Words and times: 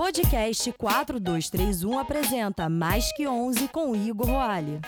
Podcast 0.00 0.72
4231 0.72 1.98
apresenta 1.98 2.70
Mais 2.70 3.12
Que 3.12 3.28
11 3.28 3.68
com 3.68 3.94
Igor 3.94 4.28
Roale. 4.28 4.80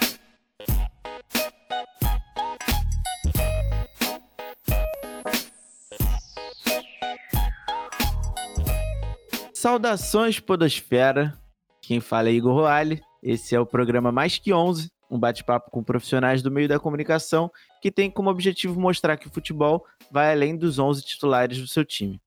Saudações, 9.53 10.41
Podosfera. 10.41 11.39
Quem 11.83 12.01
fala 12.01 12.31
é 12.31 12.33
Igor 12.33 12.55
Roale. 12.55 13.03
Esse 13.23 13.55
é 13.55 13.61
o 13.61 13.67
programa 13.67 14.11
Mais 14.11 14.39
Que 14.39 14.51
11, 14.51 14.91
um 15.11 15.19
bate-papo 15.19 15.71
com 15.71 15.85
profissionais 15.85 16.41
do 16.41 16.51
meio 16.51 16.69
da 16.69 16.81
comunicação 16.81 17.53
que 17.83 17.93
tem 17.93 18.11
como 18.11 18.31
objetivo 18.31 18.81
mostrar 18.81 19.19
que 19.19 19.27
o 19.27 19.31
futebol 19.31 19.85
vai 20.11 20.33
além 20.33 20.57
dos 20.57 20.79
11 20.79 21.03
titulares 21.03 21.59
do 21.59 21.69
seu 21.69 21.85
time. 21.85 22.19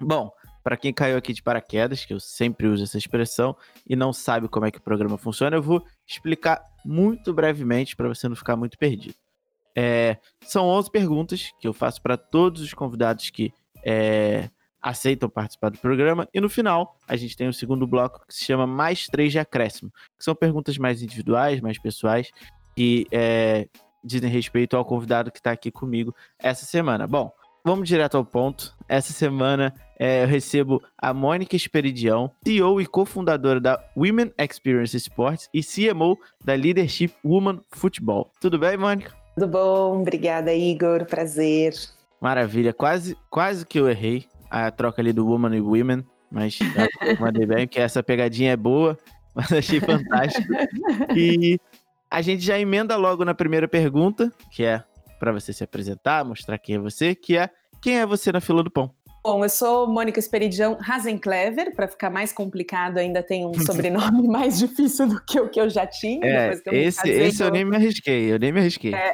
Bom, 0.00 0.32
para 0.62 0.76
quem 0.76 0.92
caiu 0.92 1.16
aqui 1.16 1.32
de 1.32 1.42
paraquedas, 1.42 2.04
que 2.04 2.14
eu 2.14 2.20
sempre 2.20 2.66
uso 2.66 2.84
essa 2.84 2.98
expressão, 2.98 3.56
e 3.88 3.96
não 3.96 4.12
sabe 4.12 4.48
como 4.48 4.66
é 4.66 4.70
que 4.70 4.78
o 4.78 4.82
programa 4.82 5.18
funciona, 5.18 5.56
eu 5.56 5.62
vou 5.62 5.84
explicar 6.06 6.62
muito 6.84 7.32
brevemente 7.32 7.96
para 7.96 8.08
você 8.08 8.28
não 8.28 8.36
ficar 8.36 8.56
muito 8.56 8.78
perdido. 8.78 9.14
É, 9.74 10.18
são 10.42 10.66
11 10.66 10.90
perguntas 10.90 11.50
que 11.58 11.66
eu 11.66 11.72
faço 11.72 12.02
para 12.02 12.16
todos 12.16 12.60
os 12.60 12.74
convidados 12.74 13.30
que 13.30 13.52
é, 13.84 14.50
aceitam 14.80 15.28
participar 15.28 15.70
do 15.70 15.78
programa. 15.78 16.28
E 16.34 16.40
no 16.40 16.48
final, 16.48 16.96
a 17.06 17.16
gente 17.16 17.36
tem 17.36 17.48
o 17.48 17.52
segundo 17.52 17.86
bloco 17.86 18.24
que 18.26 18.34
se 18.34 18.44
chama 18.44 18.66
Mais 18.66 19.06
Três 19.06 19.32
de 19.32 19.38
Acréscimo, 19.38 19.90
que 20.18 20.24
são 20.24 20.34
perguntas 20.34 20.76
mais 20.76 21.02
individuais, 21.02 21.60
mais 21.60 21.78
pessoais, 21.78 22.30
que 22.76 23.06
é, 23.10 23.68
dizem 24.04 24.30
respeito 24.30 24.76
ao 24.76 24.84
convidado 24.84 25.30
que 25.30 25.38
está 25.38 25.52
aqui 25.52 25.70
comigo 25.70 26.14
essa 26.38 26.66
semana. 26.66 27.06
Bom, 27.06 27.32
vamos 27.64 27.88
direto 27.88 28.16
ao 28.16 28.24
ponto. 28.24 28.76
Essa 28.88 29.12
semana 29.12 29.72
é, 30.02 30.24
eu 30.24 30.26
recebo 30.26 30.82
a 30.98 31.14
Mônica 31.14 31.54
Esperidião, 31.54 32.28
CEO 32.44 32.80
e 32.80 32.86
cofundadora 32.86 33.60
da 33.60 33.78
Women 33.96 34.32
Experience 34.36 34.96
Sports 34.96 35.48
e 35.54 35.62
CMO 35.62 36.18
da 36.44 36.54
Leadership 36.54 37.12
Woman 37.24 37.60
Football. 37.70 38.28
Tudo 38.40 38.58
bem, 38.58 38.76
Mônica? 38.76 39.14
Tudo 39.36 39.46
bom, 39.46 40.00
obrigada, 40.00 40.52
Igor. 40.52 41.04
Prazer. 41.04 41.74
Maravilha, 42.20 42.72
quase, 42.72 43.16
quase 43.30 43.64
que 43.64 43.78
eu 43.78 43.88
errei 43.88 44.24
a 44.50 44.72
troca 44.72 45.00
ali 45.00 45.12
do 45.12 45.24
Woman 45.24 45.54
e 45.54 45.60
Women, 45.60 46.04
mas 46.28 46.58
mandei 47.20 47.46
bem, 47.46 47.68
porque 47.68 47.78
essa 47.78 48.02
pegadinha 48.02 48.50
é 48.50 48.56
boa, 48.56 48.98
mas 49.32 49.52
achei 49.52 49.78
fantástico. 49.78 50.52
E 51.14 51.60
a 52.10 52.20
gente 52.20 52.44
já 52.44 52.58
emenda 52.58 52.96
logo 52.96 53.24
na 53.24 53.34
primeira 53.34 53.68
pergunta, 53.68 54.32
que 54.50 54.64
é 54.64 54.82
para 55.20 55.30
você 55.30 55.52
se 55.52 55.62
apresentar, 55.62 56.24
mostrar 56.24 56.58
quem 56.58 56.74
é 56.74 56.78
você, 56.80 57.14
que 57.14 57.36
é 57.36 57.48
quem 57.80 57.98
é 57.98 58.06
você 58.06 58.30
na 58.30 58.40
fila 58.40 58.62
do 58.62 58.70
pão? 58.70 58.92
Bom, 59.24 59.44
eu 59.44 59.48
sou 59.48 59.86
Mônica 59.86 60.18
Esperidião 60.18 60.76
Rasenclever, 60.80 61.72
para 61.76 61.86
ficar 61.86 62.10
mais 62.10 62.32
complicado, 62.32 62.98
ainda 62.98 63.22
tem 63.22 63.46
um 63.46 63.54
sobrenome 63.62 64.26
mais 64.26 64.58
difícil 64.58 65.06
do 65.06 65.24
que 65.24 65.38
o 65.38 65.48
que 65.48 65.60
eu 65.60 65.70
já 65.70 65.86
tinha. 65.86 66.26
É, 66.26 66.48
eu 66.66 66.72
esse, 66.72 66.98
casei, 66.98 67.22
esse 67.22 67.42
eu 67.42 67.50
nem 67.50 67.64
me 67.64 67.76
arrisquei, 67.76 68.32
eu 68.32 68.38
nem 68.38 68.50
me 68.50 68.58
arrisquei. 68.58 68.92
É. 68.92 69.12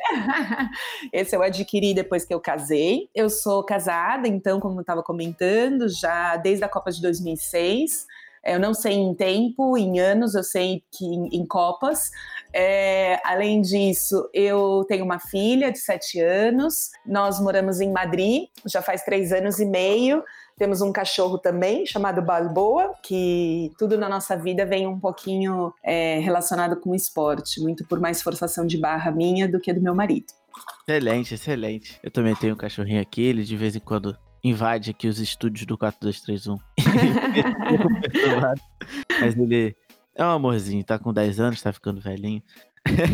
Esse 1.13 1.37
eu 1.37 1.43
adquiri 1.43 1.95
depois 1.95 2.25
que 2.25 2.33
eu 2.33 2.41
casei. 2.41 3.09
Eu 3.15 3.29
sou 3.29 3.63
casada, 3.63 4.27
então, 4.27 4.59
como 4.61 4.79
eu 4.79 4.81
estava 4.81 5.03
comentando, 5.03 5.89
já 5.89 6.37
desde 6.37 6.65
a 6.65 6.69
Copa 6.69 6.91
de 6.91 7.03
2006. 7.03 8.07
Eu 8.45 8.59
não 8.59 8.73
sei 8.75 8.95
em 8.95 9.15
tempo, 9.15 9.77
em 9.77 9.99
anos, 10.01 10.35
eu 10.35 10.43
sei 10.43 10.83
que 10.91 11.05
em, 11.05 11.29
em 11.29 11.47
Copas. 11.47 12.11
É, 12.53 13.21
além 13.25 13.61
disso, 13.61 14.29
eu 14.33 14.85
tenho 14.89 15.05
uma 15.05 15.19
filha 15.19 15.71
de 15.71 15.79
sete 15.79 16.21
anos. 16.21 16.91
Nós 17.07 17.41
moramos 17.41 17.81
em 17.81 17.93
Madrid, 17.93 18.49
já 18.67 18.81
faz 18.83 19.03
três 19.03 19.33
anos 19.33 19.59
e 19.59 19.67
meio. 19.67 20.23
Temos 20.57 20.81
um 20.81 20.93
cachorro 20.93 21.39
também 21.39 21.87
chamado 21.87 22.21
Balboa, 22.21 22.93
que 23.03 23.71
tudo 23.79 23.97
na 23.97 24.09
nossa 24.09 24.37
vida 24.37 24.67
vem 24.67 24.89
um 24.89 24.99
pouquinho 24.99 25.73
é, 25.85 26.19
relacionado 26.19 26.77
com 26.81 26.91
o 26.91 26.95
esporte, 26.97 27.61
muito 27.61 27.87
por 27.87 28.01
mais 28.01 28.21
forçação 28.21 28.67
de 28.67 28.77
barra 28.77 29.13
minha 29.13 29.47
do 29.47 29.61
que 29.61 29.73
do 29.73 29.81
meu 29.81 29.95
marido. 29.95 30.27
Excelente, 30.89 31.35
excelente. 31.35 32.01
Eu 32.03 32.11
também 32.11 32.35
tenho 32.35 32.55
um 32.55 32.57
cachorrinho 32.57 33.01
aqui, 33.01 33.23
ele 33.23 33.45
de 33.45 33.57
vez 33.57 33.77
em 33.77 33.81
quando 33.81 34.17
invade 34.43 34.91
aqui 34.91 35.09
os 35.09 35.19
estúdios 35.19 35.67
do 35.67 35.77
4231. 35.77 36.59
Mas 39.21 39.37
ele 39.37 39.77
é 40.15 40.25
um 40.25 40.31
amorzinho, 40.31 40.83
tá 40.85 40.99
com 40.99 41.13
10 41.13 41.41
anos, 41.41 41.63
tá 41.63 41.73
ficando 41.73 42.01
velhinho. 42.01 42.43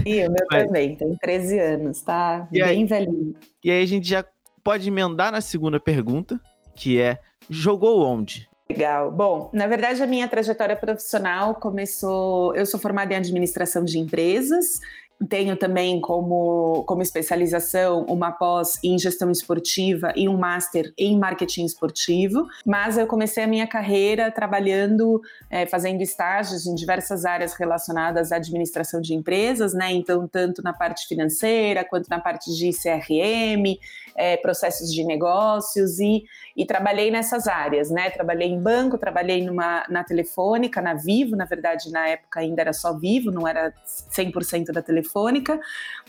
E 0.07 0.27
o 0.27 0.31
meu 0.31 0.47
Mas... 0.51 0.65
também, 0.65 0.97
tem 0.97 1.17
13 1.17 1.59
anos, 1.59 2.03
tá? 2.03 2.49
E 2.51 2.61
Bem 2.61 2.63
aí, 2.63 2.85
velhinho. 2.85 3.35
E 3.63 3.71
aí 3.71 3.83
a 3.83 3.87
gente 3.87 4.09
já 4.09 4.25
pode 4.63 4.89
emendar 4.89 5.31
na 5.31 5.41
segunda 5.41 5.79
pergunta, 5.79 6.41
que 6.75 7.01
é: 7.01 7.19
jogou 7.49 8.05
onde? 8.07 8.49
Legal. 8.69 9.11
Bom, 9.11 9.51
na 9.53 9.67
verdade, 9.67 10.03
a 10.03 10.07
minha 10.07 10.27
trajetória 10.27 10.75
profissional 10.75 11.55
começou. 11.55 12.55
Eu 12.57 12.65
sou 12.65 12.81
formada 12.81 13.13
em 13.13 13.17
administração 13.17 13.85
de 13.85 13.99
empresas, 13.99 14.81
tenho 15.29 15.57
também 15.57 16.01
como, 16.01 16.85
como 16.87 17.03
especialização 17.03 18.05
uma 18.09 18.33
pós 18.33 18.79
em 18.83 18.99
gestão 18.99 19.31
esportiva 19.31 20.13
e 20.17 20.29
um 20.29 20.37
master 20.37 20.93
em 20.99 21.19
marketing 21.19 21.65
esportivo, 21.65 22.47
mas 22.67 22.99
eu 22.99 23.07
comecei 23.07 23.45
a 23.45 23.47
minha 23.47 23.67
carreira 23.67 24.31
trabalhando, 24.31 25.21
é, 25.51 25.67
fazendo 25.67 26.03
estágios 26.03 26.67
em 26.67 26.75
diversas 26.75 27.25
áreas 27.25 27.55
relacionadas 27.55 28.33
à 28.33 28.37
administração 28.37 29.01
de 29.01 29.15
empresas, 29.15 29.73
né? 29.73 29.93
Então, 29.93 30.27
tanto 30.27 30.63
na 30.63 30.73
parte 30.73 31.07
financeira 31.07 31.85
quanto 31.85 32.09
na 32.09 32.21
parte 32.21 32.55
de 32.55 32.71
CRM, 32.71 33.79
é, 34.15 34.37
processos 34.37 34.93
de 34.93 35.05
negócios 35.05 35.99
e, 35.99 36.25
e 36.57 36.65
trabalhei 36.65 37.11
nessas 37.11 37.47
áreas, 37.47 37.91
né? 37.91 38.11
Trabalhei 38.11 38.49
em 38.49 38.61
banco, 38.61 38.97
trabalhei 38.97 39.45
numa, 39.45 39.85
na 39.89 40.05
telefônica, 40.05 40.81
na 40.81 40.95
Vivo, 40.95 41.37
na 41.37 41.45
verdade, 41.45 41.91
na 41.91 42.09
época 42.09 42.41
ainda 42.41 42.63
era 42.63 42.73
só 42.73 42.93
Vivo, 42.93 43.31
não 43.31 43.47
era 43.47 43.73
100% 43.87 44.73
da 44.73 44.83
telefônica. 44.83 45.61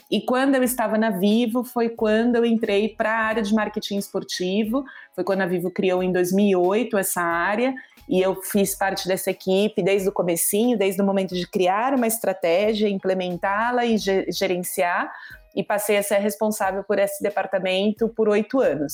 E 0.09 0.21
quando 0.21 0.55
eu 0.55 0.63
estava 0.63 0.97
na 0.97 1.09
Vivo, 1.09 1.63
foi 1.63 1.89
quando 1.89 2.35
eu 2.35 2.45
entrei 2.45 2.89
para 2.89 3.11
a 3.11 3.23
área 3.23 3.41
de 3.41 3.53
marketing 3.53 3.97
esportivo, 3.97 4.85
foi 5.15 5.23
quando 5.23 5.41
a 5.41 5.47
Vivo 5.47 5.71
criou 5.71 6.03
em 6.03 6.11
2008 6.11 6.97
essa 6.97 7.21
área, 7.21 7.73
e 8.07 8.21
eu 8.21 8.41
fiz 8.41 8.75
parte 8.75 9.07
dessa 9.07 9.31
equipe 9.31 9.81
desde 9.81 10.09
o 10.09 10.11
comecinho, 10.11 10.77
desde 10.77 11.01
o 11.01 11.05
momento 11.05 11.33
de 11.33 11.47
criar 11.47 11.93
uma 11.93 12.07
estratégia, 12.07 12.87
implementá-la 12.87 13.85
e 13.85 13.97
gerenciar, 13.97 15.11
e 15.55 15.63
passei 15.63 15.97
a 15.97 16.03
ser 16.03 16.17
responsável 16.17 16.83
por 16.83 16.99
esse 16.99 17.23
departamento 17.23 18.09
por 18.09 18.27
oito 18.27 18.59
anos. 18.59 18.93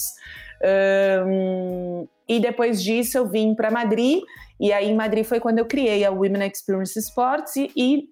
Um, 1.26 2.08
e 2.28 2.40
depois 2.40 2.82
disso 2.82 3.18
eu 3.18 3.28
vim 3.28 3.56
para 3.56 3.72
Madrid, 3.72 4.22
e 4.60 4.72
aí 4.72 4.90
em 4.90 4.96
Madrid 4.96 5.26
foi 5.26 5.40
quando 5.40 5.58
eu 5.58 5.66
criei 5.66 6.06
a 6.06 6.12
Women 6.12 6.48
Experience 6.48 6.98
Sports 7.00 7.56
e, 7.56 7.72
e, 7.76 8.10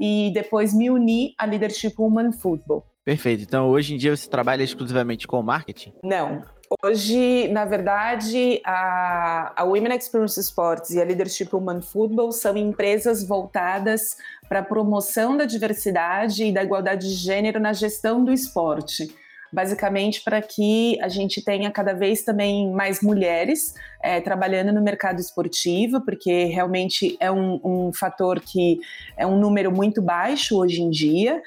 e 0.00 0.32
depois 0.34 0.74
me 0.74 0.90
uni 0.90 1.32
à 1.38 1.46
Leadership 1.46 1.94
Women 1.96 2.32
Football. 2.32 2.84
Perfeito. 3.04 3.42
Então 3.42 3.68
hoje 3.68 3.94
em 3.94 3.96
dia 3.96 4.14
você 4.14 4.28
trabalha 4.28 4.62
exclusivamente 4.62 5.26
com 5.26 5.40
marketing? 5.42 5.92
Não. 6.02 6.42
Hoje, 6.80 7.48
na 7.48 7.64
verdade, 7.64 8.60
a, 8.64 9.52
a 9.56 9.64
Women 9.64 9.96
Experience 9.96 10.38
Sports 10.40 10.90
e 10.90 11.00
a 11.00 11.04
Leadership 11.04 11.48
Women 11.52 11.82
Football 11.82 12.32
são 12.32 12.56
empresas 12.56 13.24
voltadas 13.24 14.16
para 14.48 14.60
a 14.60 14.64
promoção 14.64 15.36
da 15.36 15.44
diversidade 15.44 16.44
e 16.44 16.52
da 16.52 16.62
igualdade 16.62 17.08
de 17.08 17.14
gênero 17.14 17.58
na 17.58 17.72
gestão 17.72 18.24
do 18.24 18.32
esporte 18.32 19.14
basicamente 19.52 20.22
para 20.22 20.40
que 20.40 20.98
a 21.00 21.08
gente 21.08 21.44
tenha 21.44 21.70
cada 21.70 21.92
vez 21.92 22.22
também 22.22 22.72
mais 22.72 23.02
mulheres 23.02 23.74
é, 24.02 24.20
trabalhando 24.20 24.72
no 24.72 24.82
mercado 24.82 25.20
esportivo, 25.20 26.00
porque 26.00 26.44
realmente 26.44 27.16
é 27.20 27.30
um, 27.30 27.60
um, 27.62 27.92
fator 27.92 28.40
que 28.40 28.80
é 29.16 29.26
um 29.26 29.38
número 29.38 29.70
muito 29.70 30.00
baixo 30.00 30.58
hoje 30.58 30.80
em 30.80 30.90
dia. 30.90 31.42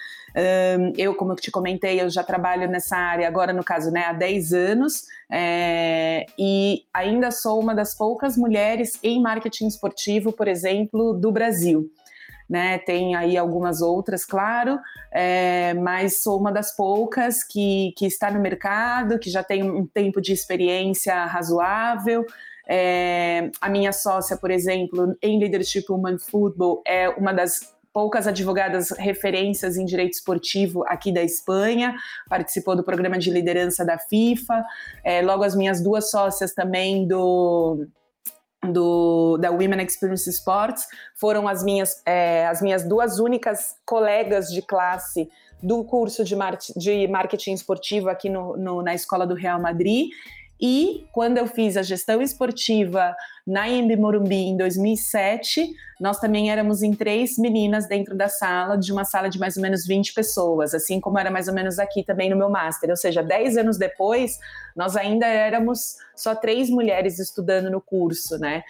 Eu, 0.97 1.16
como 1.16 1.31
eu 1.31 1.35
te 1.38 1.49
comentei, 1.49 2.01
eu 2.01 2.09
já 2.09 2.21
trabalho 2.21 2.69
nessa 2.69 2.97
área 2.97 3.25
agora, 3.25 3.53
no 3.53 3.63
caso, 3.63 3.89
né, 3.89 4.03
há 4.03 4.11
10 4.11 4.51
anos, 4.51 5.03
é, 5.31 6.25
e 6.37 6.84
ainda 6.93 7.31
sou 7.31 7.57
uma 7.57 7.73
das 7.73 7.96
poucas 7.96 8.35
mulheres 8.35 8.99
em 9.02 9.22
marketing 9.22 9.67
esportivo, 9.67 10.34
por 10.34 10.49
exemplo, 10.49 11.13
do 11.13 11.31
Brasil 11.31 11.90
né? 12.49 12.77
Tem 12.79 13.15
aí 13.15 13.37
algumas 13.37 13.81
outras, 13.81 14.23
claro, 14.25 14.79
é, 15.11 15.73
mas 15.75 16.21
sou 16.21 16.39
uma 16.39 16.51
das 16.51 16.75
poucas 16.75 17.43
que, 17.43 17.93
que 17.97 18.05
está 18.05 18.29
no 18.31 18.39
mercado, 18.39 19.19
que 19.19 19.29
já 19.29 19.43
tem 19.43 19.63
um 19.63 19.85
tempo 19.85 20.21
de 20.21 20.31
experiência 20.31 21.25
razoável. 21.25 22.25
É, 22.67 23.51
a 23.61 23.69
minha 23.69 23.91
sócia, 23.91 24.37
por 24.37 24.51
exemplo, 24.51 25.15
em 25.21 25.39
Leadership 25.39 25.85
Human 25.89 26.17
Football, 26.17 26.81
é 26.85 27.09
uma 27.09 27.31
das 27.31 27.75
poucas 27.95 28.27
advogadas 28.27 28.89
referências 28.89 29.77
em 29.77 29.85
direito 29.85 30.13
esportivo 30.13 30.83
aqui 30.85 31.13
da 31.13 31.23
Espanha, 31.23 31.95
participou 32.27 32.75
do 32.75 32.83
programa 32.83 33.17
de 33.17 33.31
liderança 33.31 33.85
da 33.85 33.97
FIFA. 33.97 34.65
É, 35.01 35.21
logo, 35.21 35.45
as 35.45 35.55
minhas 35.55 35.81
duas 35.81 36.11
sócias 36.11 36.53
também 36.53 37.07
do 37.07 37.87
do, 38.72 39.38
da 39.38 39.52
Women 39.52 39.82
Experience 39.84 40.29
Sports 40.29 40.88
foram 41.16 41.47
as 41.47 41.64
minhas, 41.64 42.02
é, 42.06 42.47
as 42.47 42.62
minhas 42.62 42.88
duas 42.88 43.20
únicas 43.20 43.76
colegas 43.85 44.47
de 44.47 44.62
classe 44.62 45.29
do 45.62 45.84
curso 45.84 46.23
de, 46.23 46.35
mar 46.35 46.58
de 46.76 47.08
marketing 47.08 47.53
esportivo 47.53 48.09
aqui 48.09 48.29
no, 48.29 48.56
no, 48.58 48.82
na 48.82 48.94
escola 48.94 49.26
do 49.26 49.34
Real 49.34 49.59
Madrid. 49.59 50.09
E 50.59 51.06
quando 51.12 51.38
eu 51.38 51.47
fiz 51.47 51.76
a 51.76 51.84
gestão 51.84 52.22
esportiva 52.22 53.16
na 53.45 53.69
IMB 53.69 53.95
Morumbi 53.95 54.47
em 54.47 54.57
2007, 54.57 55.71
nós 55.99 56.19
também 56.19 56.49
éramos 56.49 56.81
em 56.81 56.93
três 56.93 57.37
meninas 57.37 57.87
dentro 57.87 58.15
da 58.15 58.27
sala, 58.27 58.75
de 58.75 58.91
uma 58.91 59.05
sala 59.05 59.29
de 59.29 59.37
mais 59.37 59.55
ou 59.55 59.61
menos 59.61 59.85
20 59.85 60.13
pessoas, 60.13 60.73
assim 60.73 60.99
como 60.99 61.19
era 61.19 61.29
mais 61.29 61.47
ou 61.47 61.53
menos 61.53 61.77
aqui 61.77 62.03
também 62.03 62.29
no 62.29 62.35
meu 62.35 62.49
master. 62.49 62.89
Ou 62.89 62.97
seja, 62.97 63.21
10 63.21 63.57
anos 63.57 63.77
depois, 63.77 64.39
nós 64.75 64.95
ainda 64.95 65.27
éramos 65.27 65.95
só 66.15 66.33
três 66.33 66.69
mulheres 66.69 67.19
estudando 67.19 67.69
no 67.69 67.79
curso, 67.79 68.37
né? 68.39 68.63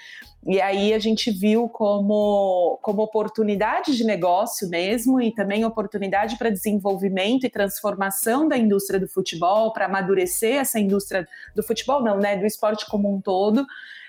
E 0.45 0.59
aí 0.61 0.93
a 0.93 0.99
gente 0.99 1.31
viu 1.31 1.69
como, 1.69 2.77
como 2.81 3.01
oportunidade 3.01 3.95
de 3.95 4.03
negócio 4.03 4.69
mesmo 4.69 5.21
e 5.21 5.33
também 5.33 5.63
oportunidade 5.63 6.37
para 6.37 6.49
desenvolvimento 6.49 7.45
e 7.45 7.49
transformação 7.49 8.47
da 8.47 8.57
indústria 8.57 8.99
do 8.99 9.07
futebol, 9.07 9.71
para 9.71 9.85
amadurecer 9.85 10.57
essa 10.57 10.79
indústria 10.79 11.27
do 11.55 11.63
futebol, 11.63 12.03
não, 12.03 12.17
né? 12.17 12.35
Do 12.35 12.45
esporte 12.45 12.85
como 12.87 13.11
um 13.11 13.21
todo. 13.21 13.65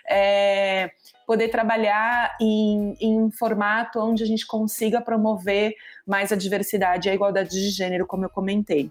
É, 0.08 0.90
poder 1.26 1.48
trabalhar 1.48 2.36
em, 2.40 2.94
em, 3.00 3.20
um 3.20 3.30
formato 3.30 3.98
onde 3.98 4.22
a 4.22 4.26
gente 4.26 4.46
consiga 4.46 5.00
promover 5.00 5.74
mais 6.06 6.30
a 6.32 6.36
diversidade 6.36 7.08
e 7.08 7.10
a 7.10 7.14
igualdade 7.14 7.50
de 7.50 7.70
gênero, 7.70 8.06
como 8.06 8.24
eu 8.24 8.30
comentei. 8.30 8.90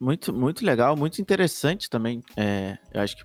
Muito, 0.00 0.32
muito 0.32 0.64
legal, 0.64 0.96
muito 0.96 1.20
interessante 1.20 1.90
também. 1.90 2.22
É, 2.36 2.78
eu 2.92 3.02
acho 3.02 3.16
que 3.16 3.24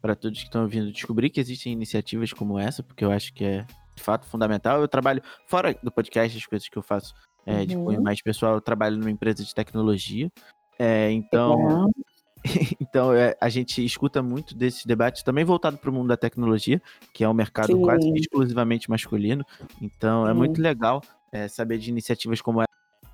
para 0.00 0.14
todos 0.14 0.38
que 0.38 0.44
estão 0.44 0.62
ouvindo 0.62 0.92
descobrir 0.92 1.30
que 1.30 1.40
existem 1.40 1.72
iniciativas 1.72 2.32
como 2.32 2.58
essa, 2.58 2.82
porque 2.82 3.04
eu 3.04 3.10
acho 3.10 3.32
que 3.32 3.44
é 3.44 3.66
de 3.96 4.02
fato 4.02 4.26
fundamental. 4.26 4.80
Eu 4.80 4.88
trabalho 4.88 5.22
fora 5.46 5.76
do 5.82 5.90
podcast, 5.90 6.36
as 6.36 6.46
coisas 6.46 6.68
que 6.68 6.76
eu 6.76 6.82
faço 6.82 7.14
é, 7.46 7.54
uhum. 7.54 7.66
de 7.66 7.76
cunho 7.76 8.02
mais 8.02 8.22
pessoal, 8.22 8.54
eu 8.54 8.60
trabalho 8.60 8.96
numa 8.96 9.10
empresa 9.10 9.42
de 9.42 9.54
tecnologia. 9.54 10.30
É, 10.78 11.10
então, 11.10 11.90
então 12.80 13.12
é, 13.12 13.36
a 13.40 13.48
gente 13.48 13.84
escuta 13.84 14.22
muito 14.22 14.54
desses 14.54 14.84
debates 14.84 15.22
também 15.22 15.44
voltado 15.44 15.78
para 15.78 15.90
o 15.90 15.92
mundo 15.92 16.08
da 16.08 16.16
tecnologia, 16.16 16.80
que 17.12 17.24
é 17.24 17.28
um 17.28 17.34
mercado 17.34 17.68
Sim. 17.68 17.82
quase 17.82 18.08
exclusivamente 18.14 18.90
masculino. 18.90 19.44
Então, 19.80 20.28
é 20.28 20.34
muito 20.34 20.60
legal 20.60 21.02
é, 21.32 21.48
saber 21.48 21.78
de 21.78 21.90
iniciativas 21.90 22.40
como 22.40 22.62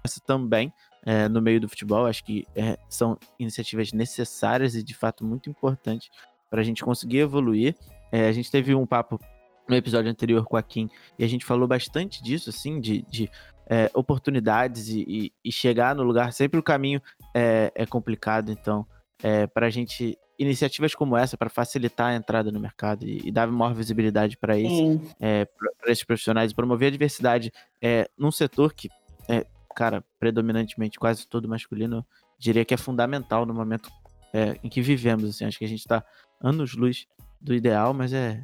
essa 0.05 0.21
também. 0.27 0.73
É, 1.07 1.29
no 1.31 1.41
meio 1.41 1.59
do 1.59 1.69
futebol, 1.69 2.05
acho 2.05 2.23
que 2.23 2.47
é, 2.55 2.77
são 2.87 3.17
iniciativas 3.39 3.91
necessárias 3.91 4.75
e 4.75 4.83
de 4.83 4.93
fato 4.93 5.25
muito 5.25 5.49
importantes 5.49 6.11
para 6.51 6.61
a 6.61 6.65
gente 6.65 6.85
conseguir 6.85 7.19
evoluir. 7.19 7.75
É, 8.13 8.29
a 8.29 8.33
gente 8.33 8.51
teve 8.51 8.75
um 8.75 8.85
papo 8.85 9.19
no 9.67 9.75
episódio 9.77 10.11
anterior 10.11 10.45
com 10.45 10.57
a 10.59 10.63
Kim 10.63 10.91
e 11.19 11.25
a 11.25 11.29
gente 11.29 11.45
falou 11.45 11.67
bastante 11.67 12.23
disso, 12.23 12.51
assim, 12.51 12.81
de, 12.81 13.03
de 13.09 13.31
é, 13.67 13.89
oportunidades 13.95 14.89
e, 14.89 15.05
e, 15.09 15.33
e, 15.45 15.53
chegar 15.53 15.95
no 15.95 16.03
lugar. 16.03 16.33
Sempre 16.33 16.59
o 16.59 16.63
caminho 16.63 17.01
é, 17.33 17.73
é 17.75 17.87
complicado, 17.87 18.51
então, 18.51 18.85
é, 19.23 19.47
para 19.47 19.67
a 19.67 19.71
gente. 19.71 20.19
Iniciativas 20.39 20.95
como 20.95 21.19
essa 21.19 21.37
para 21.37 21.51
facilitar 21.51 22.07
a 22.07 22.15
entrada 22.15 22.51
no 22.51 22.59
mercado 22.59 23.07
e, 23.07 23.29
e 23.29 23.31
dar 23.31 23.47
maior 23.47 23.75
visibilidade 23.75 24.39
para 24.39 24.59
isso, 24.59 24.99
é, 25.21 25.45
para 25.45 25.93
esses 25.93 26.03
profissionais, 26.03 26.55
promover 26.55 26.89
a 26.89 26.91
diversidade 26.91 27.53
é, 27.83 28.09
num 28.17 28.31
setor 28.31 28.73
que 28.73 28.89
é, 29.29 29.45
cara, 29.77 30.03
predominantemente 30.19 30.99
quase 30.99 31.27
todo 31.27 31.47
masculino, 31.47 32.07
diria 32.39 32.65
que 32.65 32.73
é 32.73 32.77
fundamental 32.77 33.45
no 33.45 33.53
momento 33.53 33.91
é, 34.33 34.59
em 34.65 34.69
que 34.69 34.81
vivemos. 34.81 35.29
Assim, 35.29 35.45
acho 35.45 35.59
que 35.59 35.65
a 35.65 35.69
gente 35.69 35.81
está 35.81 36.03
anos-luz 36.41 37.07
do 37.41 37.55
ideal, 37.55 37.95
mas 37.95 38.13
é. 38.13 38.43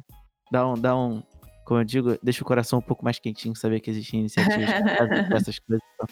Dá 0.51 0.65
um, 0.65 0.75
dá 0.75 0.95
um. 0.95 1.21
Como 1.65 1.81
eu 1.81 1.83
digo, 1.83 2.17
deixa 2.23 2.41
o 2.41 2.45
coração 2.45 2.79
um 2.79 2.81
pouco 2.81 3.03
mais 3.03 3.19
quentinho 3.19 3.55
saber 3.55 3.81
que 3.81 3.89
existem 3.89 4.21
iniciativas 4.21 4.69
dessas 5.29 5.59
coisas. 5.59 5.83
Então, 5.95 6.07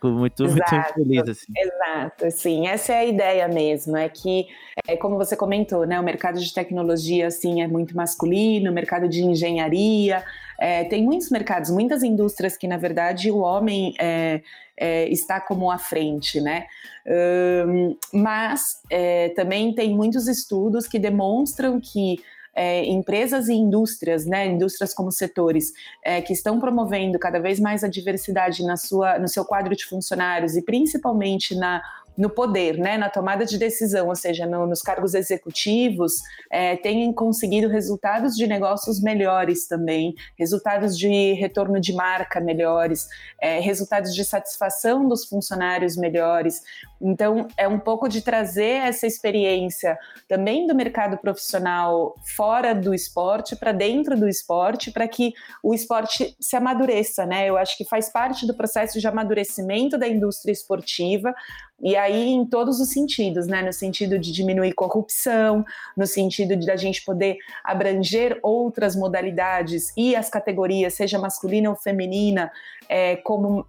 fico 0.00 0.08
muito, 0.08 0.44
exato, 0.44 0.74
muito 0.74 0.94
feliz, 0.94 1.28
assim. 1.28 1.52
Exato, 1.56 2.30
sim. 2.30 2.66
Essa 2.66 2.94
é 2.94 2.98
a 3.00 3.04
ideia 3.04 3.48
mesmo. 3.48 3.96
É 3.96 4.08
que, 4.08 4.46
é, 4.88 4.96
como 4.96 5.16
você 5.16 5.36
comentou, 5.36 5.86
né? 5.86 6.00
O 6.00 6.02
mercado 6.02 6.40
de 6.40 6.52
tecnologia, 6.52 7.26
assim, 7.26 7.60
é 7.60 7.68
muito 7.68 7.94
masculino, 7.94 8.70
o 8.70 8.74
mercado 8.74 9.08
de 9.08 9.22
engenharia. 9.22 10.24
É, 10.58 10.84
tem 10.84 11.04
muitos 11.04 11.30
mercados, 11.30 11.70
muitas 11.70 12.02
indústrias 12.02 12.56
que, 12.56 12.66
na 12.66 12.78
verdade, 12.78 13.30
o 13.30 13.38
homem 13.38 13.94
é, 14.00 14.40
é, 14.76 15.08
está 15.08 15.40
como 15.40 15.70
à 15.70 15.78
frente, 15.78 16.40
né? 16.40 16.66
Um, 17.66 17.96
mas 18.12 18.80
é, 18.90 19.30
também 19.30 19.74
tem 19.74 19.94
muitos 19.94 20.26
estudos 20.26 20.86
que 20.86 20.98
demonstram 20.98 21.80
que 21.80 22.18
é, 22.54 22.84
empresas 22.84 23.48
e 23.48 23.54
indústrias, 23.54 24.26
né, 24.26 24.46
indústrias 24.46 24.92
como 24.92 25.10
setores, 25.10 25.72
é, 26.04 26.20
que 26.20 26.32
estão 26.32 26.58
promovendo 26.60 27.18
cada 27.18 27.38
vez 27.38 27.60
mais 27.60 27.84
a 27.84 27.88
diversidade 27.88 28.62
na 28.64 28.76
sua, 28.76 29.18
no 29.18 29.28
seu 29.28 29.44
quadro 29.44 29.74
de 29.74 29.84
funcionários 29.84 30.56
e 30.56 30.62
principalmente 30.62 31.54
na 31.54 31.82
no 32.20 32.28
poder, 32.28 32.76
né, 32.76 32.98
na 32.98 33.08
tomada 33.08 33.46
de 33.46 33.56
decisão, 33.56 34.08
ou 34.08 34.14
seja, 34.14 34.46
no, 34.46 34.66
nos 34.66 34.82
cargos 34.82 35.14
executivos, 35.14 36.20
é, 36.50 36.76
têm 36.76 37.10
conseguido 37.14 37.66
resultados 37.66 38.36
de 38.36 38.46
negócios 38.46 39.00
melhores 39.00 39.66
também, 39.66 40.14
resultados 40.38 40.98
de 40.98 41.32
retorno 41.32 41.80
de 41.80 41.94
marca 41.94 42.38
melhores, 42.38 43.08
é, 43.40 43.58
resultados 43.58 44.14
de 44.14 44.22
satisfação 44.22 45.08
dos 45.08 45.24
funcionários 45.24 45.96
melhores. 45.96 46.62
Então, 47.00 47.48
é 47.56 47.66
um 47.66 47.78
pouco 47.78 48.06
de 48.06 48.20
trazer 48.20 48.82
essa 48.82 49.06
experiência 49.06 49.98
também 50.28 50.66
do 50.66 50.74
mercado 50.74 51.16
profissional 51.16 52.14
fora 52.36 52.74
do 52.74 52.92
esporte 52.92 53.56
para 53.56 53.72
dentro 53.72 54.14
do 54.14 54.28
esporte, 54.28 54.90
para 54.90 55.08
que 55.08 55.32
o 55.62 55.72
esporte 55.72 56.36
se 56.38 56.54
amadureça, 56.54 57.24
né? 57.24 57.48
Eu 57.48 57.56
acho 57.56 57.78
que 57.78 57.84
faz 57.86 58.10
parte 58.10 58.46
do 58.46 58.54
processo 58.54 59.00
de 59.00 59.08
amadurecimento 59.08 59.96
da 59.96 60.06
indústria 60.06 60.52
esportiva, 60.52 61.34
e 61.82 61.96
aí, 61.96 62.28
em 62.28 62.44
todos 62.44 62.78
os 62.78 62.90
sentidos, 62.90 63.46
né? 63.46 63.62
No 63.62 63.72
sentido 63.72 64.18
de 64.18 64.30
diminuir 64.32 64.74
corrupção, 64.74 65.64
no 65.96 66.06
sentido 66.06 66.54
de 66.54 66.70
a 66.70 66.76
gente 66.76 67.02
poder 67.04 67.38
abranger 67.64 68.38
outras 68.42 68.94
modalidades 68.94 69.92
e 69.96 70.14
as 70.14 70.28
categorias, 70.28 70.94
seja 70.94 71.18
masculina 71.18 71.70
ou 71.70 71.76
feminina, 71.76 72.52
é, 72.88 73.16
como 73.16 73.66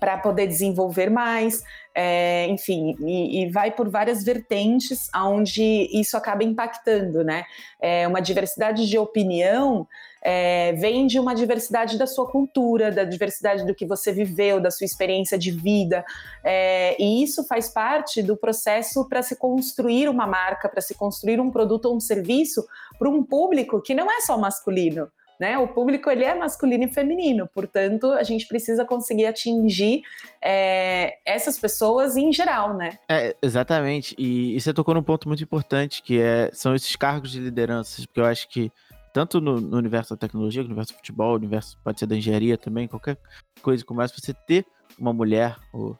para 0.00 0.18
poder 0.18 0.46
desenvolver 0.46 1.10
mais, 1.10 1.62
é, 1.94 2.48
enfim, 2.48 2.96
e, 3.00 3.42
e, 3.42 3.50
vai 3.50 3.70
por 3.70 3.88
várias 3.88 4.24
vertentes 4.24 5.08
aonde 5.12 5.62
isso 5.92 6.16
acaba 6.16 6.42
impactando, 6.42 7.22
né? 7.22 7.44
É, 7.80 8.08
uma 8.08 8.20
diversidade 8.20 8.88
de 8.88 8.98
opinião 8.98 9.86
é, 10.20 10.72
vem 10.72 11.06
de 11.06 11.20
uma 11.20 11.34
diversidade 11.34 11.96
da 11.96 12.06
sua 12.06 12.28
cultura, 12.28 12.90
da 12.90 13.04
diversidade 13.04 13.64
do 13.64 13.74
que 13.74 13.86
você 13.86 14.10
viveu, 14.10 14.60
da 14.60 14.72
sua 14.72 14.86
experiência 14.86 15.38
de 15.38 15.52
vida, 15.52 16.04
é, 16.42 17.00
e 17.00 17.22
isso 17.22 17.46
faz 17.46 17.68
parte 17.68 18.22
do 18.22 18.36
processo 18.36 19.08
para 19.08 19.22
se 19.22 19.36
construir 19.36 20.08
uma 20.08 20.26
marca, 20.26 20.68
para 20.68 20.80
se 20.80 20.94
construir 20.94 21.40
um 21.40 21.50
produto 21.50 21.84
ou 21.84 21.96
um 21.96 22.00
serviço 22.00 22.66
para 22.98 23.08
um 23.08 23.22
público 23.22 23.80
que 23.80 23.94
não 23.94 24.10
é 24.10 24.20
só 24.22 24.36
masculino. 24.36 25.08
Né? 25.40 25.58
O 25.58 25.68
público 25.68 26.08
ele 26.08 26.24
é 26.24 26.34
masculino 26.34 26.84
e 26.84 26.92
feminino, 26.92 27.48
portanto 27.52 28.12
a 28.12 28.22
gente 28.22 28.46
precisa 28.46 28.84
conseguir 28.84 29.26
atingir 29.26 30.02
é, 30.40 31.18
essas 31.24 31.58
pessoas 31.58 32.16
em 32.16 32.32
geral, 32.32 32.76
né? 32.76 32.98
É, 33.08 33.34
exatamente. 33.42 34.14
E, 34.16 34.56
e, 34.56 34.60
você 34.60 34.72
tocou 34.72 34.94
num 34.94 35.02
ponto 35.02 35.26
muito 35.26 35.42
importante 35.42 36.02
que 36.02 36.20
é, 36.20 36.50
são 36.52 36.74
esses 36.74 36.94
cargos 36.94 37.32
de 37.32 37.40
liderança, 37.40 38.02
porque 38.02 38.20
eu 38.20 38.26
acho 38.26 38.48
que 38.48 38.70
tanto 39.12 39.40
no, 39.40 39.60
no 39.60 39.76
universo 39.76 40.14
da 40.14 40.18
tecnologia, 40.18 40.62
no 40.62 40.68
universo 40.68 40.92
do 40.92 40.96
futebol, 40.96 41.30
no 41.32 41.38
universo 41.38 41.78
pode 41.84 42.00
ser 42.00 42.06
da 42.06 42.16
engenharia 42.16 42.58
também, 42.58 42.88
qualquer 42.88 43.16
coisa 43.62 43.84
como 43.84 44.02
essa, 44.02 44.14
você 44.16 44.34
ter 44.34 44.66
uma 44.98 45.12
mulher, 45.12 45.56
o 45.72 45.96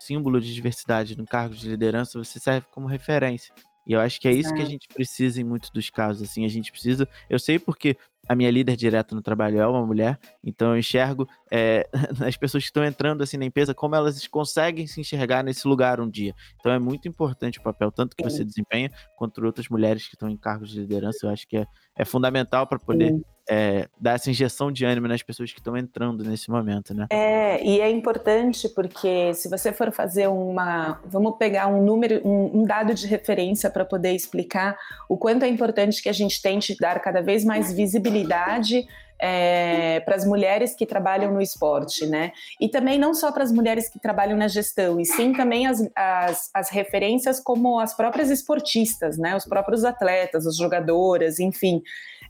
símbolo 0.00 0.40
de 0.40 0.54
diversidade 0.54 1.16
no 1.16 1.26
cargo 1.26 1.54
de 1.54 1.68
liderança, 1.68 2.18
você 2.18 2.40
serve 2.40 2.66
como 2.70 2.86
referência. 2.86 3.54
E 3.88 3.94
eu 3.94 4.00
acho 4.00 4.20
que 4.20 4.28
é 4.28 4.32
isso 4.32 4.52
que 4.52 4.60
a 4.60 4.66
gente 4.66 4.86
precisa 4.86 5.40
em 5.40 5.44
muitos 5.44 5.70
dos 5.70 5.88
casos, 5.88 6.28
assim, 6.28 6.44
a 6.44 6.48
gente 6.48 6.70
precisa, 6.70 7.08
eu 7.30 7.38
sei 7.38 7.58
porque 7.58 7.96
a 8.28 8.34
minha 8.34 8.50
líder 8.50 8.76
direta 8.76 9.14
no 9.14 9.22
trabalho 9.22 9.58
é 9.58 9.66
uma 9.66 9.86
mulher, 9.86 10.18
então 10.44 10.72
eu 10.72 10.78
enxergo 10.78 11.26
é, 11.50 11.88
as 12.28 12.36
pessoas 12.36 12.64
que 12.64 12.68
estão 12.68 12.84
entrando 12.84 13.22
assim 13.22 13.38
na 13.38 13.46
empresa, 13.46 13.74
como 13.74 13.94
elas 13.94 14.26
conseguem 14.26 14.86
se 14.86 15.00
enxergar 15.00 15.42
nesse 15.42 15.66
lugar 15.66 15.98
um 16.00 16.10
dia. 16.10 16.34
Então 16.60 16.70
é 16.70 16.78
muito 16.78 17.08
importante 17.08 17.58
o 17.58 17.62
papel, 17.62 17.90
tanto 17.90 18.14
que 18.14 18.22
você 18.22 18.44
desempenha, 18.44 18.90
quanto 19.16 19.42
outras 19.42 19.68
mulheres 19.68 20.06
que 20.06 20.14
estão 20.14 20.28
em 20.28 20.36
cargos 20.36 20.70
de 20.70 20.80
liderança, 20.80 21.26
eu 21.26 21.30
acho 21.30 21.48
que 21.48 21.56
é, 21.56 21.66
é 21.96 22.04
fundamental 22.04 22.66
para 22.66 22.78
poder 22.78 23.18
é, 23.48 23.88
dar 23.98 24.14
essa 24.14 24.30
injeção 24.30 24.70
de 24.70 24.84
ânimo 24.84 25.08
nas 25.08 25.22
pessoas 25.22 25.52
que 25.52 25.58
estão 25.58 25.76
entrando 25.76 26.22
nesse 26.22 26.50
momento, 26.50 26.92
né? 26.94 27.06
É, 27.10 27.64
e 27.64 27.80
é 27.80 27.90
importante 27.90 28.68
porque 28.68 29.32
se 29.34 29.48
você 29.48 29.72
for 29.72 29.90
fazer 29.90 30.28
uma. 30.28 31.00
Vamos 31.06 31.36
pegar 31.38 31.66
um 31.66 31.82
número, 31.82 32.20
um, 32.26 32.60
um 32.60 32.64
dado 32.64 32.92
de 32.94 33.06
referência 33.06 33.70
para 33.70 33.84
poder 33.84 34.12
explicar 34.12 34.76
o 35.08 35.16
quanto 35.16 35.44
é 35.44 35.48
importante 35.48 36.02
que 36.02 36.08
a 36.08 36.12
gente 36.12 36.42
tente 36.42 36.76
dar 36.78 37.00
cada 37.00 37.22
vez 37.22 37.44
mais 37.44 37.72
visibilidade 37.72 38.86
é, 39.18 40.00
para 40.00 40.14
as 40.14 40.24
mulheres 40.24 40.74
que 40.74 40.86
trabalham 40.86 41.32
no 41.32 41.40
esporte, 41.40 42.06
né? 42.06 42.32
E 42.60 42.68
também 42.68 42.98
não 42.98 43.12
só 43.12 43.32
para 43.32 43.42
as 43.42 43.50
mulheres 43.50 43.88
que 43.88 43.98
trabalham 43.98 44.36
na 44.36 44.46
gestão, 44.46 45.00
e 45.00 45.04
sim 45.04 45.32
também 45.32 45.66
as, 45.66 45.80
as, 45.94 46.50
as, 46.54 46.70
referências 46.70 47.40
como 47.40 47.80
as 47.80 47.94
próprias 47.94 48.30
esportistas, 48.30 49.18
né? 49.18 49.36
Os 49.36 49.44
próprios 49.44 49.84
atletas, 49.84 50.46
as 50.46 50.56
jogadoras, 50.56 51.40
enfim. 51.40 51.82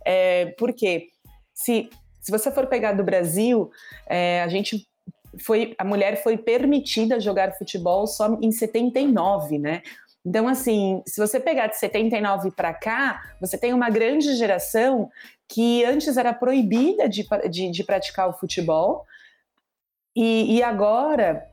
É, 0.05 0.47
porque 0.59 1.09
se, 1.55 1.89
se 2.21 2.31
você 2.31 2.51
for 2.51 2.67
pegar 2.67 2.93
do 2.93 3.05
Brasil, 3.05 3.71
é, 4.07 4.43
a 4.43 4.49
gente 4.49 4.87
foi 5.41 5.75
a 5.79 5.85
mulher 5.85 6.23
foi 6.23 6.37
permitida 6.37 7.21
jogar 7.21 7.57
futebol 7.57 8.07
só 8.07 8.39
em 8.41 8.51
79, 8.51 9.59
né? 9.59 9.83
Então, 10.25 10.49
assim, 10.49 11.03
se 11.07 11.21
você 11.21 11.39
pegar 11.41 11.69
de 11.69 11.79
79 11.79 12.51
para 12.51 12.75
cá, 12.75 13.23
você 13.41 13.57
tem 13.57 13.73
uma 13.73 13.89
grande 13.89 14.35
geração 14.35 15.11
que 15.49 15.85
antes 15.85 16.17
era 16.17 16.35
proibida 16.35 17.09
de, 17.09 17.27
de, 17.51 17.71
de 17.71 17.85
praticar 17.85 18.29
o 18.29 18.35
futebol, 18.35 19.07
e, 20.15 20.57
e 20.57 20.63
agora 20.63 21.49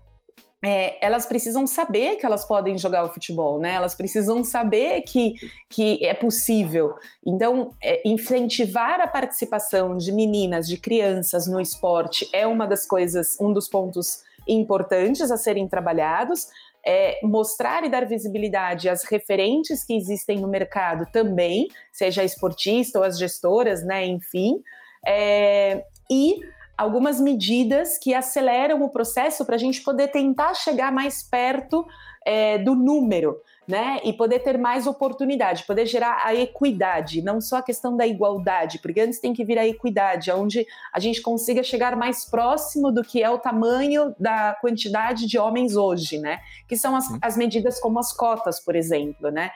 é, 0.65 0.98
elas 1.00 1.27
precisam 1.27 1.67
saber 1.67 2.15
que 2.15 2.25
elas 2.25 2.43
podem 2.43 2.75
jogar 2.75 3.05
o 3.05 3.13
futebol, 3.13 3.60
né? 3.60 3.74
Elas 3.75 3.93
precisam 3.93 4.43
saber 4.43 5.03
que, 5.03 5.36
que 5.69 6.03
é 6.03 6.12
possível. 6.12 6.95
Então, 7.24 7.69
é, 7.79 8.01
incentivar 8.03 9.00
a 9.00 9.05
participação 9.05 9.95
de 9.95 10.12
meninas, 10.12 10.67
de 10.67 10.77
crianças 10.77 11.45
no 11.45 11.62
esporte 11.62 12.27
é 12.34 12.48
uma 12.48 12.65
das 12.65 12.88
coisas, 12.88 13.38
um 13.39 13.53
dos 13.53 13.69
pontos 13.69 14.24
importantes 14.48 15.29
a 15.29 15.38
serem 15.38 15.67
trabalhados. 15.67 16.48
É, 16.84 17.19
mostrar 17.24 17.84
e 17.84 17.89
dar 17.89 18.05
visibilidade 18.07 18.89
às 18.89 19.03
referentes 19.03 19.84
que 19.84 19.95
existem 19.95 20.39
no 20.39 20.48
mercado 20.48 21.07
também, 21.12 21.67
seja 21.91 22.22
a 22.22 22.25
esportista 22.25 22.98
ou 22.98 23.05
as 23.05 23.19
gestoras, 23.19 23.84
né? 23.84 24.03
Enfim. 24.03 24.63
É, 25.05 25.84
e 26.10 26.39
algumas 26.77 27.20
medidas 27.20 27.98
que 27.98 28.13
aceleram 28.13 28.84
o 28.84 28.89
processo 28.89 29.46
para 29.46 29.55
a 29.55 29.60
gente 29.60 29.82
poder 29.82 30.10
tentar 30.10 30.53
chegar 30.53 30.91
mais 30.91 31.24
perto 31.24 31.86
é, 32.25 32.58
do 32.58 32.74
número, 32.74 33.39
né? 33.67 34.00
E 34.03 34.12
poder 34.12 34.39
ter 34.39 34.58
mais 34.58 34.88
oportunidade, 34.88 35.63
poder 35.65 35.86
gerar 35.86 36.25
a 36.25 36.34
equidade, 36.34 37.22
não 37.22 37.39
só 37.39 37.58
a 37.58 37.63
questão 37.63 37.96
da 37.96 38.05
igualdade, 38.05 38.79
porque 38.79 39.00
antes 39.00 39.20
tem 39.20 39.34
que 39.34 39.46
vir 39.46 39.58
a 39.60 39.67
equidade, 39.67 40.32
onde 40.32 40.65
a 40.91 41.00
gente 41.00 41.22
consiga 41.22 41.63
chegar 41.63 41.96
mais 41.96 42.25
próximo 42.25 42.91
do 42.91 43.03
que 43.03 43.22
é 43.22 43.29
o 43.29 43.38
tamanho 43.38 44.15
da 44.20 44.58
quantidade 44.60 45.27
de 45.27 45.38
homens 45.38 45.75
hoje, 45.75 46.17
né? 46.17 46.39
Que 46.67 46.75
são 46.75 46.96
as, 46.96 47.05
as 47.22 47.38
medidas 47.38 47.79
como 47.79 48.00
as 48.00 48.12
cotas, 48.12 48.60
por 48.60 48.75
exemplo, 48.75 49.29
né? 49.29 49.51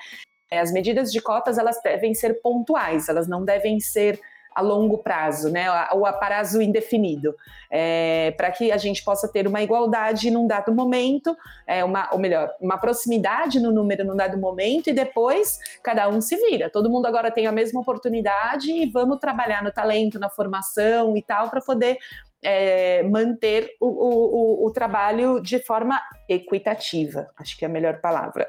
É, 0.52 0.60
as 0.60 0.72
medidas 0.72 1.12
de 1.12 1.22
cotas 1.22 1.58
elas 1.58 1.82
devem 1.82 2.14
ser 2.14 2.42
pontuais, 2.42 3.10
elas 3.10 3.28
não 3.28 3.44
devem 3.44 3.80
ser 3.80 4.20
a 4.60 4.62
longo 4.62 4.98
prazo, 4.98 5.50
né, 5.50 5.68
ou 5.94 6.06
a 6.06 6.12
prazo 6.12 6.62
indefinido, 6.62 7.34
é, 7.72 8.32
para 8.36 8.52
que 8.52 8.72
a 8.72 8.78
gente 8.78 9.04
possa 9.04 9.28
ter 9.32 9.48
uma 9.48 9.62
igualdade 9.62 10.30
num 10.30 10.46
dado 10.46 10.76
momento, 10.76 11.36
é, 11.66 11.84
uma, 11.84 12.10
ou 12.12 12.20
melhor, 12.20 12.52
uma 12.60 12.78
proximidade 12.78 13.58
no 13.60 13.72
número 13.72 14.04
num 14.04 14.18
dado 14.18 14.38
momento 14.38 14.90
e 14.90 14.94
depois 14.94 15.60
cada 15.82 16.10
um 16.10 16.20
se 16.20 16.36
vira. 16.36 16.70
Todo 16.70 16.90
mundo 16.90 17.06
agora 17.06 17.32
tem 17.32 17.48
a 17.48 17.52
mesma 17.54 17.80
oportunidade 17.80 18.70
e 18.70 18.86
vamos 18.90 19.20
trabalhar 19.20 19.64
no 19.64 19.72
talento, 19.72 20.20
na 20.20 20.30
formação 20.30 21.16
e 21.16 21.22
tal, 21.22 21.50
para 21.50 21.62
poder 21.62 21.98
é, 22.44 23.02
manter 23.04 23.76
o, 23.80 23.88
o, 23.88 24.68
o, 24.68 24.72
trabalho 24.72 25.40
de 25.40 25.60
forma 25.60 26.02
equitativa. 26.28 27.30
Acho 27.38 27.58
que 27.58 27.64
é 27.64 27.68
a 27.68 27.72
melhor 27.72 28.02
palavra. 28.02 28.48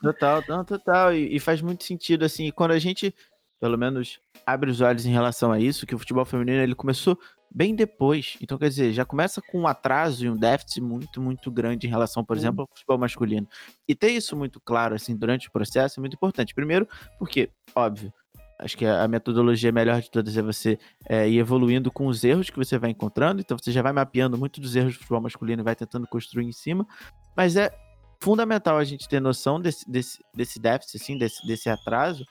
Total, 0.00 0.42
não, 0.48 0.64
total. 0.64 1.12
E, 1.12 1.36
e 1.36 1.40
faz 1.40 1.60
muito 1.60 1.84
sentido, 1.84 2.24
assim, 2.24 2.50
quando 2.50 2.70
a 2.70 2.78
gente 2.78 3.14
pelo 3.60 3.76
menos 3.76 4.18
abre 4.46 4.70
os 4.70 4.80
olhos 4.80 5.04
em 5.04 5.12
relação 5.12 5.52
a 5.52 5.60
isso, 5.60 5.86
que 5.86 5.94
o 5.94 5.98
futebol 5.98 6.24
feminino 6.24 6.62
ele 6.62 6.74
começou 6.74 7.18
bem 7.50 7.74
depois. 7.74 8.36
Então, 8.40 8.56
quer 8.56 8.68
dizer, 8.68 8.92
já 8.92 9.04
começa 9.04 9.42
com 9.42 9.60
um 9.60 9.66
atraso 9.66 10.24
e 10.24 10.30
um 10.30 10.36
déficit 10.36 10.80
muito, 10.80 11.20
muito 11.20 11.50
grande 11.50 11.86
em 11.86 11.90
relação, 11.90 12.24
por 12.24 12.36
exemplo, 12.36 12.62
ao 12.62 12.68
futebol 12.68 12.98
masculino. 12.98 13.46
E 13.86 13.94
ter 13.94 14.10
isso 14.10 14.36
muito 14.36 14.60
claro, 14.60 14.94
assim, 14.94 15.16
durante 15.16 15.48
o 15.48 15.52
processo 15.52 15.98
é 15.98 16.00
muito 16.00 16.14
importante. 16.14 16.54
Primeiro, 16.54 16.88
porque, 17.18 17.50
óbvio, 17.74 18.12
acho 18.58 18.76
que 18.76 18.86
a 18.86 19.08
metodologia 19.08 19.72
melhor 19.72 20.00
de 20.00 20.10
todas 20.10 20.36
é 20.36 20.42
você 20.42 20.78
é, 21.08 21.28
ir 21.28 21.38
evoluindo 21.38 21.90
com 21.90 22.06
os 22.06 22.22
erros 22.22 22.50
que 22.50 22.56
você 22.56 22.78
vai 22.78 22.90
encontrando. 22.90 23.40
Então, 23.40 23.58
você 23.58 23.72
já 23.72 23.82
vai 23.82 23.92
mapeando 23.92 24.38
muito 24.38 24.60
dos 24.60 24.76
erros 24.76 24.94
do 24.94 24.98
futebol 25.00 25.20
masculino 25.20 25.62
e 25.62 25.64
vai 25.64 25.74
tentando 25.74 26.06
construir 26.06 26.46
em 26.46 26.52
cima. 26.52 26.86
Mas 27.36 27.56
é 27.56 27.70
fundamental 28.22 28.76
a 28.76 28.84
gente 28.84 29.08
ter 29.08 29.18
noção 29.18 29.60
desse, 29.60 29.90
desse, 29.90 30.18
desse 30.34 30.60
déficit, 30.60 31.02
assim, 31.02 31.18
desse, 31.18 31.46
desse 31.46 31.68
atraso, 31.70 32.24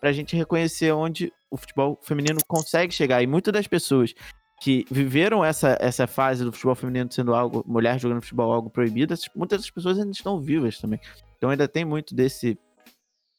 pra 0.00 0.12
gente 0.12 0.34
reconhecer 0.34 0.92
onde 0.92 1.32
o 1.50 1.56
futebol 1.56 1.98
feminino 2.02 2.40
consegue 2.48 2.92
chegar. 2.92 3.22
E 3.22 3.26
muitas 3.26 3.52
das 3.52 3.66
pessoas 3.66 4.14
que 4.60 4.84
viveram 4.90 5.44
essa, 5.44 5.76
essa 5.80 6.06
fase 6.06 6.44
do 6.44 6.52
futebol 6.52 6.74
feminino 6.74 7.10
sendo 7.10 7.34
algo, 7.34 7.64
mulher 7.66 7.98
jogando 7.98 8.20
futebol 8.20 8.52
algo 8.52 8.70
proibido, 8.70 9.14
muitas 9.34 9.60
das 9.60 9.70
pessoas 9.70 9.98
ainda 9.98 10.10
estão 10.10 10.40
vivas 10.40 10.78
também. 10.78 11.00
Então 11.36 11.50
ainda 11.50 11.66
tem 11.66 11.84
muito 11.84 12.14
desse, 12.14 12.58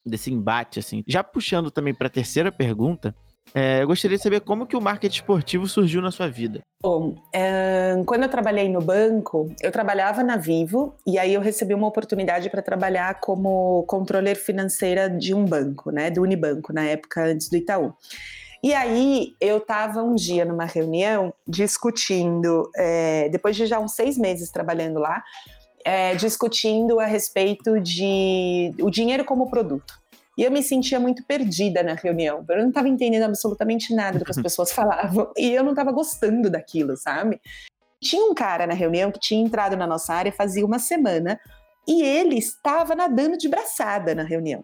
desse 0.06 0.32
embate, 0.32 0.80
assim. 0.80 1.04
Já 1.08 1.24
puxando 1.24 1.70
também 1.70 1.94
para 1.94 2.08
a 2.08 2.10
terceira 2.10 2.52
pergunta, 2.52 3.16
é, 3.54 3.82
eu 3.82 3.88
gostaria 3.88 4.18
de 4.18 4.24
saber 4.24 4.42
como 4.42 4.66
que 4.66 4.76
o 4.76 4.82
marketing 4.82 5.16
esportivo 5.16 5.68
surgiu 5.68 6.02
na 6.02 6.12
sua 6.12 6.30
vida. 6.30 6.62
Bom, 6.82 7.16
é, 7.34 8.02
quando 8.06 8.24
eu 8.24 8.30
trabalhei 8.30 8.70
no 8.70 8.82
banco, 8.82 9.54
eu 9.62 9.72
trabalhava 9.72 10.24
na 10.24 10.38
Vivo 10.38 10.96
e 11.06 11.20
aí 11.20 11.34
eu 11.34 11.42
recebi 11.42 11.74
uma 11.74 11.88
oportunidade 11.88 12.50
para 12.50 12.62
trabalhar 12.62 13.20
como 13.20 13.84
controller 13.88 14.36
financeira 14.36 15.10
de 15.10 15.34
um 15.34 15.46
banco, 15.46 15.92
né, 15.92 16.10
do 16.10 16.22
Unibanco, 16.22 16.74
na 16.74 16.84
época 16.84 17.24
antes 17.26 17.50
do 17.50 17.58
Itaú. 17.58 17.94
E 18.64 18.74
aí 18.74 19.34
eu 19.42 19.58
estava 19.58 20.04
um 20.04 20.14
dia 20.14 20.46
numa 20.46 20.66
reunião 20.66 21.34
discutindo, 21.48 22.70
é, 22.76 23.28
depois 23.30 23.56
de 23.56 23.66
já 23.66 23.80
uns 23.80 23.94
seis 23.94 24.18
meses 24.18 24.52
trabalhando 24.52 25.00
lá, 25.00 25.24
é, 25.84 26.14
discutindo 26.16 27.00
a 27.00 27.06
respeito 27.06 27.80
de 27.80 28.72
o 28.80 28.92
dinheiro 28.92 29.26
como 29.26 29.50
produto. 29.50 30.01
E 30.38 30.44
eu 30.44 30.52
me 30.52 30.64
sentia 30.64 31.00
muito 31.00 31.24
perdida 31.26 31.84
na 31.84 31.94
reunião. 31.94 32.44
Eu 32.48 32.58
não 32.58 32.70
estava 32.70 32.88
entendendo 32.88 33.24
absolutamente 33.24 33.94
nada 33.94 34.18
do 34.18 34.26
que 34.26 34.32
as 34.32 34.40
pessoas 34.42 34.72
falavam. 34.72 35.32
E 35.38 35.52
eu 35.52 35.64
não 35.64 35.72
estava 35.72 35.92
gostando 35.92 36.50
daquilo, 36.50 36.96
sabe? 36.96 37.42
Tinha 38.02 38.26
um 38.26 38.34
cara 38.34 38.66
na 38.66 38.74
reunião 38.74 39.12
que 39.12 39.20
tinha 39.20 39.44
entrado 39.44 39.78
na 39.78 39.86
nossa 39.86 40.14
área 40.14 40.32
fazia 40.32 40.66
uma 40.66 40.80
semana 40.80 41.40
e 41.88 42.02
ele 42.02 42.38
estava 42.38 42.96
nadando 42.96 43.38
de 43.38 43.48
braçada 43.48 44.16
na 44.16 44.24
reunião. 44.24 44.64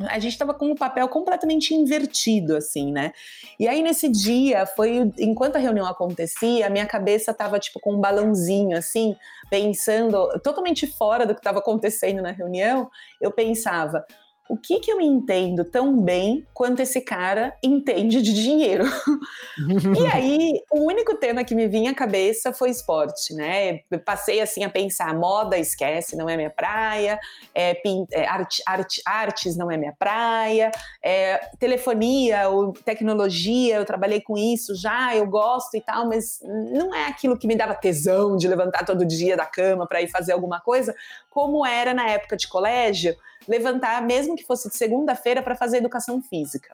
A 0.00 0.18
gente 0.18 0.32
estava 0.32 0.52
com 0.52 0.70
o 0.70 0.76
papel 0.76 1.08
completamente 1.08 1.74
invertido, 1.74 2.54
assim, 2.54 2.92
né? 2.92 3.12
E 3.58 3.66
aí, 3.66 3.82
nesse 3.82 4.10
dia, 4.10 4.66
foi 4.66 5.10
enquanto 5.18 5.56
a 5.56 5.58
reunião 5.58 5.86
acontecia, 5.86 6.66
a 6.66 6.70
minha 6.70 6.84
cabeça 6.84 7.30
estava 7.30 7.58
tipo 7.58 7.80
com 7.80 7.94
um 7.94 8.00
balãozinho, 8.00 8.76
assim, 8.76 9.16
pensando 9.48 10.38
totalmente 10.40 10.86
fora 10.86 11.24
do 11.24 11.34
que 11.34 11.40
estava 11.40 11.60
acontecendo 11.60 12.20
na 12.20 12.30
reunião. 12.30 12.90
Eu 13.18 13.30
pensava, 13.30 14.04
o 14.48 14.56
que, 14.56 14.78
que 14.80 14.90
eu 14.90 15.00
entendo 15.00 15.64
tão 15.64 16.00
bem 16.00 16.46
quanto 16.54 16.80
esse 16.80 17.00
cara 17.00 17.56
entende 17.62 18.22
de 18.22 18.32
dinheiro? 18.32 18.84
e 19.98 20.06
aí, 20.06 20.62
o 20.70 20.84
único 20.84 21.16
tema 21.16 21.44
que 21.44 21.54
me 21.54 21.66
vinha 21.66 21.90
à 21.90 21.94
cabeça 21.94 22.52
foi 22.52 22.70
esporte, 22.70 23.34
né? 23.34 23.80
Eu 23.90 23.98
passei 23.98 24.40
assim 24.40 24.62
a 24.62 24.70
pensar: 24.70 25.12
moda, 25.14 25.58
esquece, 25.58 26.16
não 26.16 26.28
é 26.28 26.36
minha 26.36 26.50
praia, 26.50 27.18
é, 27.54 27.80
é, 28.12 28.26
arte, 28.26 28.62
arte, 28.66 29.02
artes 29.04 29.56
não 29.56 29.70
é 29.70 29.76
minha 29.76 29.94
praia, 29.98 30.70
é, 31.02 31.38
telefonia 31.58 32.48
ou 32.48 32.72
tecnologia, 32.72 33.76
eu 33.76 33.84
trabalhei 33.84 34.20
com 34.20 34.36
isso 34.36 34.74
já, 34.76 35.14
eu 35.16 35.26
gosto 35.26 35.76
e 35.76 35.80
tal, 35.80 36.06
mas 36.08 36.40
não 36.72 36.94
é 36.94 37.06
aquilo 37.06 37.36
que 37.36 37.46
me 37.46 37.56
dava 37.56 37.74
tesão 37.74 38.36
de 38.36 38.46
levantar 38.46 38.84
todo 38.84 39.04
dia 39.04 39.36
da 39.36 39.46
cama 39.46 39.86
para 39.86 40.02
ir 40.02 40.08
fazer 40.08 40.32
alguma 40.32 40.60
coisa, 40.60 40.94
como 41.30 41.66
era 41.66 41.92
na 41.92 42.08
época 42.08 42.36
de 42.36 42.46
colégio 42.46 43.16
levantar, 43.48 44.02
mesmo 44.02 44.35
que 44.36 44.44
fosse 44.44 44.68
de 44.68 44.76
segunda-feira, 44.76 45.42
para 45.42 45.54
fazer 45.54 45.78
educação 45.78 46.22
física. 46.22 46.72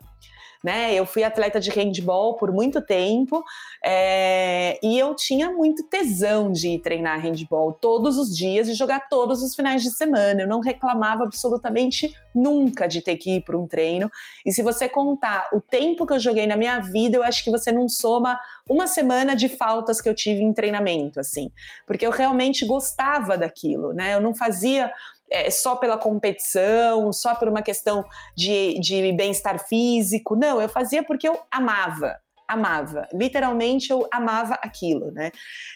Né? 0.63 0.95
Eu 0.95 1.05
fui 1.05 1.25
atleta 1.25 1.59
de 1.59 1.71
handball 1.71 2.37
por 2.37 2.53
muito 2.53 2.81
tempo 2.81 3.43
é, 3.85 4.79
e 4.81 4.97
eu 4.97 5.13
tinha 5.17 5.51
muito 5.51 5.83
tesão 5.89 6.53
de 6.53 6.79
treinar 6.79 7.21
handball 7.21 7.73
todos 7.73 8.17
os 8.17 8.37
dias 8.37 8.69
e 8.69 8.75
jogar 8.75 9.09
todos 9.09 9.43
os 9.43 9.57
finais 9.57 9.83
de 9.83 9.91
semana. 9.91 10.43
Eu 10.43 10.47
não 10.47 10.61
reclamava 10.61 11.25
absolutamente 11.25 12.15
nunca 12.33 12.87
de 12.87 13.03
ter 13.03 13.17
que 13.17 13.37
ir 13.37 13.41
para 13.45 13.59
um 13.59 13.67
treino. 13.67 14.09
E 14.47 14.53
se 14.53 14.63
você 14.63 14.89
contar 14.89 15.49
o 15.53 15.61
tempo 15.61 16.07
que 16.07 16.13
eu 16.13 16.21
joguei 16.21 16.47
na 16.47 16.57
minha 16.57 16.79
vida, 16.79 17.17
eu 17.17 17.25
acho 17.25 17.43
que 17.43 17.51
você 17.51 17.73
não 17.73 17.89
soma 17.89 18.39
uma 18.69 18.87
semana 18.87 19.35
de 19.35 19.49
faltas 19.49 20.01
que 20.01 20.09
eu 20.09 20.15
tive 20.15 20.43
em 20.43 20.53
treinamento, 20.53 21.19
assim, 21.19 21.51
porque 21.87 22.07
eu 22.07 22.13
realmente 22.13 22.65
gostava 22.65 23.37
daquilo, 23.37 23.93
né? 23.93 24.15
Eu 24.15 24.21
não 24.21 24.33
fazia 24.33 24.93
é, 25.33 25.51
só 25.51 25.75
pela 25.77 25.97
competição, 25.97 27.13
só 27.13 27.35
por 27.35 27.49
uma 27.49 27.63
questão 27.63 28.05
de, 28.37 28.79
de 28.79 29.13
bem-estar 29.13 29.67
físico. 29.67 30.37
Não, 30.37 30.61
eu 30.61 30.69
fazia 30.69 31.03
porque 31.03 31.27
eu 31.27 31.39
amava, 31.51 32.17
amava. 32.47 33.09
Literalmente 33.13 33.91
eu 33.91 34.07
amava 34.13 34.55
aquilo, 34.55 35.11
né? 35.11 35.31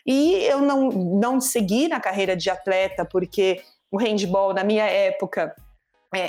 E 0.07 0.35
eu 0.45 0.61
não, 0.61 0.91
não 0.91 1.41
segui 1.41 1.89
na 1.89 1.99
carreira 1.99 2.37
de 2.37 2.51
atleta 2.51 3.05
porque 3.05 3.63
o 3.91 3.99
handball 3.99 4.53
na 4.53 4.63
minha 4.63 4.85
época 4.85 5.55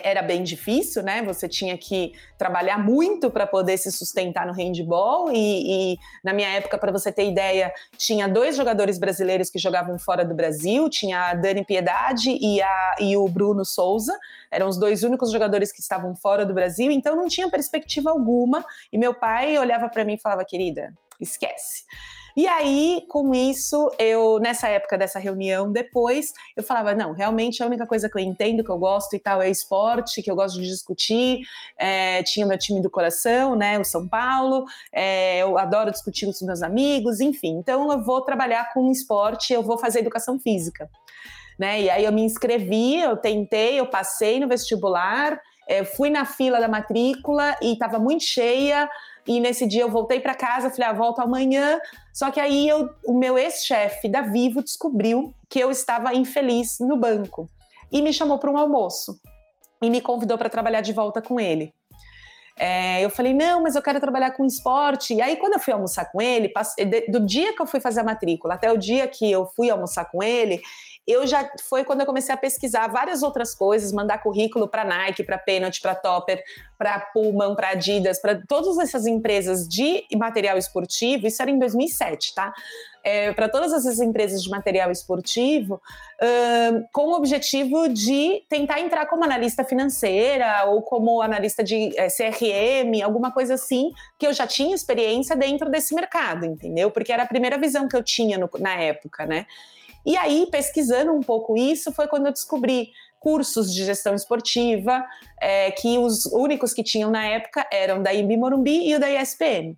era 0.03 0.21
bem 0.21 0.43
difícil, 0.43 1.03
né? 1.03 1.21
Você 1.23 1.47
tinha 1.47 1.77
que 1.77 2.13
trabalhar 2.37 2.77
muito 2.77 3.29
para 3.29 3.45
poder 3.47 3.77
se 3.77 3.91
sustentar 3.91 4.45
no 4.45 4.53
handball. 4.53 5.31
E, 5.31 5.93
e 5.93 5.97
na 6.23 6.33
minha 6.33 6.49
época, 6.49 6.77
para 6.77 6.91
você 6.91 7.11
ter 7.11 7.29
ideia, 7.29 7.73
tinha 7.97 8.27
dois 8.27 8.55
jogadores 8.55 8.97
brasileiros 8.97 9.49
que 9.49 9.59
jogavam 9.59 9.97
fora 9.97 10.23
do 10.23 10.35
Brasil: 10.35 10.89
tinha 10.89 11.29
a 11.29 11.33
Dani 11.33 11.65
Piedade 11.65 12.29
e, 12.29 12.61
a, 12.61 12.95
e 12.99 13.17
o 13.17 13.27
Bruno 13.27 13.65
Souza. 13.65 14.17
Eram 14.51 14.67
os 14.67 14.77
dois 14.77 15.03
únicos 15.03 15.31
jogadores 15.31 15.71
que 15.71 15.81
estavam 15.81 16.15
fora 16.15 16.45
do 16.45 16.53
Brasil, 16.53 16.91
então 16.91 17.15
não 17.15 17.27
tinha 17.27 17.49
perspectiva 17.49 18.09
alguma. 18.11 18.65
E 18.91 18.97
meu 18.97 19.13
pai 19.13 19.57
olhava 19.57 19.89
para 19.89 20.03
mim 20.03 20.13
e 20.13 20.19
falava: 20.19 20.45
querida, 20.45 20.93
esquece 21.19 21.83
E 22.37 22.47
aí, 22.47 23.03
com 23.09 23.33
isso, 23.33 23.91
eu, 23.97 24.37
nessa 24.37 24.67
época 24.67 24.95
dessa 24.95 25.17
reunião, 25.17 25.71
depois, 25.71 26.31
eu 26.55 26.61
falava: 26.61 26.93
não, 26.93 27.11
realmente 27.11 27.63
a 27.63 27.65
única 27.65 27.87
coisa 27.87 28.07
que 28.07 28.15
eu 28.15 28.21
entendo, 28.21 28.63
que 28.63 28.69
eu 28.69 28.77
gosto 28.77 29.15
e 29.15 29.19
tal, 29.19 29.41
é 29.41 29.49
esporte, 29.49 30.21
que 30.21 30.29
eu 30.29 30.35
gosto 30.35 30.61
de 30.61 30.67
discutir. 30.67 31.39
É, 31.75 32.21
tinha 32.21 32.45
meu 32.45 32.59
time 32.59 32.79
do 32.79 32.91
coração, 32.91 33.55
né, 33.55 33.79
o 33.79 33.83
São 33.83 34.07
Paulo, 34.07 34.65
é, 34.93 35.39
eu 35.39 35.57
adoro 35.57 35.89
discutir 35.89 36.25
com 36.25 36.31
os 36.31 36.41
meus 36.43 36.61
amigos, 36.61 37.19
enfim. 37.19 37.57
Então, 37.57 37.91
eu 37.91 38.03
vou 38.03 38.21
trabalhar 38.21 38.71
com 38.71 38.91
esporte, 38.91 39.51
eu 39.51 39.63
vou 39.63 39.79
fazer 39.79 39.99
educação 39.99 40.39
física. 40.39 40.87
Né? 41.57 41.81
E 41.81 41.89
aí 41.89 42.05
eu 42.05 42.11
me 42.11 42.21
inscrevi, 42.21 42.99
eu 43.01 43.17
tentei, 43.17 43.79
eu 43.79 43.87
passei 43.87 44.39
no 44.39 44.47
vestibular, 44.47 45.41
é, 45.67 45.83
fui 45.83 46.11
na 46.11 46.23
fila 46.23 46.59
da 46.59 46.67
matrícula 46.67 47.55
e 47.63 47.73
estava 47.73 47.97
muito 47.97 48.23
cheia. 48.23 48.87
E 49.27 49.39
nesse 49.39 49.67
dia 49.67 49.81
eu 49.81 49.89
voltei 49.89 50.19
para 50.19 50.33
casa, 50.33 50.69
falei, 50.69 50.89
ah, 50.89 50.93
volto 50.93 51.19
amanhã. 51.19 51.79
Só 52.13 52.31
que 52.31 52.39
aí 52.39 52.67
eu, 52.67 52.89
o 53.05 53.13
meu 53.13 53.37
ex-chefe 53.37 54.07
da 54.07 54.21
Vivo 54.21 54.63
descobriu 54.63 55.33
que 55.49 55.59
eu 55.59 55.69
estava 55.69 56.13
infeliz 56.13 56.79
no 56.79 56.95
banco 56.95 57.49
e 57.91 58.01
me 58.01 58.13
chamou 58.13 58.39
para 58.39 58.51
um 58.51 58.57
almoço 58.57 59.19
e 59.81 59.89
me 59.89 60.01
convidou 60.01 60.37
para 60.37 60.49
trabalhar 60.49 60.81
de 60.81 60.93
volta 60.93 61.21
com 61.21 61.39
ele. 61.39 61.73
É, 62.59 63.05
eu 63.05 63.09
falei, 63.11 63.33
não, 63.33 63.61
mas 63.61 63.75
eu 63.75 63.81
quero 63.83 63.99
trabalhar 63.99 64.31
com 64.31 64.43
esporte. 64.43 65.13
E 65.13 65.21
aí, 65.21 65.35
quando 65.35 65.53
eu 65.53 65.59
fui 65.59 65.73
almoçar 65.73 66.11
com 66.11 66.19
ele, 66.19 66.51
do 67.07 67.19
dia 67.19 67.53
que 67.53 67.61
eu 67.61 67.67
fui 67.67 67.79
fazer 67.79 67.99
a 67.99 68.03
matrícula 68.03 68.55
até 68.55 68.71
o 68.71 68.77
dia 68.77 69.07
que 69.07 69.31
eu 69.31 69.45
fui 69.55 69.69
almoçar 69.69 70.05
com 70.05 70.23
ele, 70.23 70.59
eu 71.07 71.25
já 71.25 71.49
foi 71.61 71.85
quando 71.85 72.01
eu 72.01 72.05
comecei 72.05 72.35
a 72.35 72.37
pesquisar 72.37 72.87
várias 72.87 73.23
outras 73.23 73.55
coisas, 73.55 73.93
mandar 73.93 74.17
currículo 74.17 74.67
para 74.67 74.83
Nike, 74.83 75.23
para 75.23 75.37
Penalty, 75.37 75.79
para 75.79 75.95
Topper, 75.95 76.43
para 76.77 76.99
Pullman, 76.99 77.55
para 77.55 77.69
Adidas, 77.69 78.19
para 78.19 78.41
todas 78.45 78.77
essas 78.77 79.07
empresas 79.07 79.65
de 79.65 80.03
material 80.17 80.57
esportivo. 80.57 81.25
Isso 81.25 81.41
era 81.41 81.49
em 81.49 81.57
2007, 81.57 82.35
tá? 82.35 82.53
É, 83.01 83.31
para 83.31 83.47
todas 83.47 83.71
essas 83.71 84.01
empresas 84.01 84.43
de 84.43 84.49
material 84.49 84.91
esportivo, 84.91 85.81
com 86.91 87.07
o 87.07 87.13
objetivo 87.13 87.87
de 87.87 88.43
tentar 88.49 88.81
entrar 88.81 89.05
como 89.05 89.23
analista 89.23 89.63
financeira 89.63 90.65
ou 90.65 90.81
como 90.81 91.21
analista 91.21 91.63
de 91.63 91.97
é, 91.97 92.09
CRM, 92.09 93.01
alguma 93.01 93.31
coisa 93.31 93.53
assim, 93.53 93.91
que 94.19 94.27
eu 94.27 94.33
já 94.33 94.45
tinha 94.45 94.75
experiência 94.75 95.37
dentro 95.37 95.69
desse 95.69 95.95
mercado, 95.95 96.45
entendeu? 96.45 96.91
Porque 96.91 97.13
era 97.13 97.23
a 97.23 97.27
primeira 97.27 97.57
visão 97.57 97.87
que 97.87 97.95
eu 97.95 98.03
tinha 98.03 98.37
no, 98.37 98.49
na 98.59 98.73
época, 98.75 99.25
né? 99.25 99.45
E 100.05 100.15
aí, 100.15 100.47
pesquisando 100.49 101.13
um 101.13 101.21
pouco 101.21 101.57
isso, 101.57 101.91
foi 101.91 102.07
quando 102.07 102.27
eu 102.27 102.31
descobri 102.31 102.91
cursos 103.19 103.73
de 103.73 103.83
gestão 103.83 104.15
esportiva, 104.15 105.05
é, 105.41 105.71
que 105.71 105.97
os 105.97 106.25
únicos 106.27 106.73
que 106.73 106.83
tinham 106.83 107.09
na 107.09 107.25
época 107.25 107.67
eram 107.71 108.01
da 108.01 108.13
IMB 108.13 108.37
Morumbi 108.37 108.87
e 108.87 108.95
o 108.95 108.99
da 108.99 109.09
ESPN. 109.09 109.75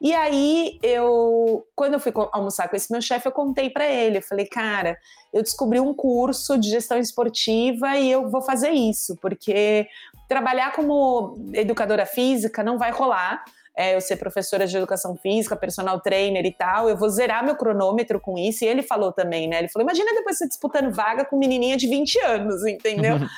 E 0.00 0.12
aí, 0.12 0.78
eu, 0.82 1.66
quando 1.74 1.94
eu 1.94 2.00
fui 2.00 2.12
almoçar 2.32 2.68
com 2.68 2.76
esse 2.76 2.92
meu 2.92 3.00
chefe, 3.00 3.26
eu 3.26 3.32
contei 3.32 3.70
para 3.70 3.86
ele, 3.86 4.18
eu 4.18 4.22
falei, 4.22 4.46
cara, 4.46 4.98
eu 5.32 5.42
descobri 5.42 5.80
um 5.80 5.94
curso 5.94 6.58
de 6.58 6.68
gestão 6.68 6.98
esportiva 6.98 7.96
e 7.96 8.10
eu 8.10 8.28
vou 8.28 8.42
fazer 8.42 8.70
isso, 8.70 9.16
porque 9.16 9.88
trabalhar 10.28 10.72
como 10.72 11.34
educadora 11.54 12.04
física 12.04 12.62
não 12.62 12.76
vai 12.76 12.90
rolar, 12.90 13.42
é, 13.76 13.94
eu 13.94 14.00
ser 14.00 14.16
professora 14.16 14.66
de 14.66 14.76
educação 14.76 15.16
física, 15.16 15.54
personal 15.54 16.00
trainer 16.00 16.44
e 16.46 16.52
tal, 16.52 16.88
eu 16.88 16.96
vou 16.96 17.10
zerar 17.10 17.44
meu 17.44 17.56
cronômetro 17.56 18.18
com 18.18 18.38
isso. 18.38 18.64
E 18.64 18.68
ele 18.68 18.82
falou 18.82 19.12
também, 19.12 19.46
né? 19.46 19.58
Ele 19.58 19.68
falou: 19.68 19.86
imagina 19.86 20.14
depois 20.14 20.38
você 20.38 20.48
disputando 20.48 20.90
vaga 20.92 21.24
com 21.24 21.38
menininha 21.38 21.76
de 21.76 21.86
20 21.86 22.18
anos, 22.20 22.66
entendeu? 22.66 23.18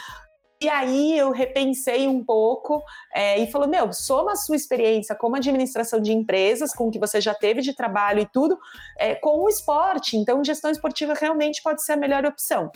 E 0.61 0.68
aí 0.68 1.16
eu 1.16 1.30
repensei 1.30 2.09
um 2.09 2.25
pouco 2.25 2.83
é, 3.14 3.38
e 3.38 3.49
falou: 3.49 3.68
meu, 3.68 3.92
soma 3.92 4.33
a 4.33 4.37
sua 4.37 4.57
experiência 4.57 5.14
como 5.14 5.37
administração 5.37 6.00
de 6.00 6.12
empresas, 6.12 6.75
com 6.75 6.88
o 6.88 6.90
que 6.90 6.99
você 6.99 7.21
já 7.21 7.33
teve 7.33 7.61
de 7.61 7.73
trabalho 7.73 8.21
e 8.21 8.26
tudo, 8.26 8.59
é, 8.99 9.14
com 9.14 9.45
o 9.45 9.49
esporte. 9.49 10.16
Então, 10.16 10.42
gestão 10.42 10.68
esportiva 10.68 11.14
realmente 11.14 11.62
pode 11.62 11.85
ser 11.85 11.92
a 11.92 11.97
melhor 11.97 12.26
opção. 12.26 12.73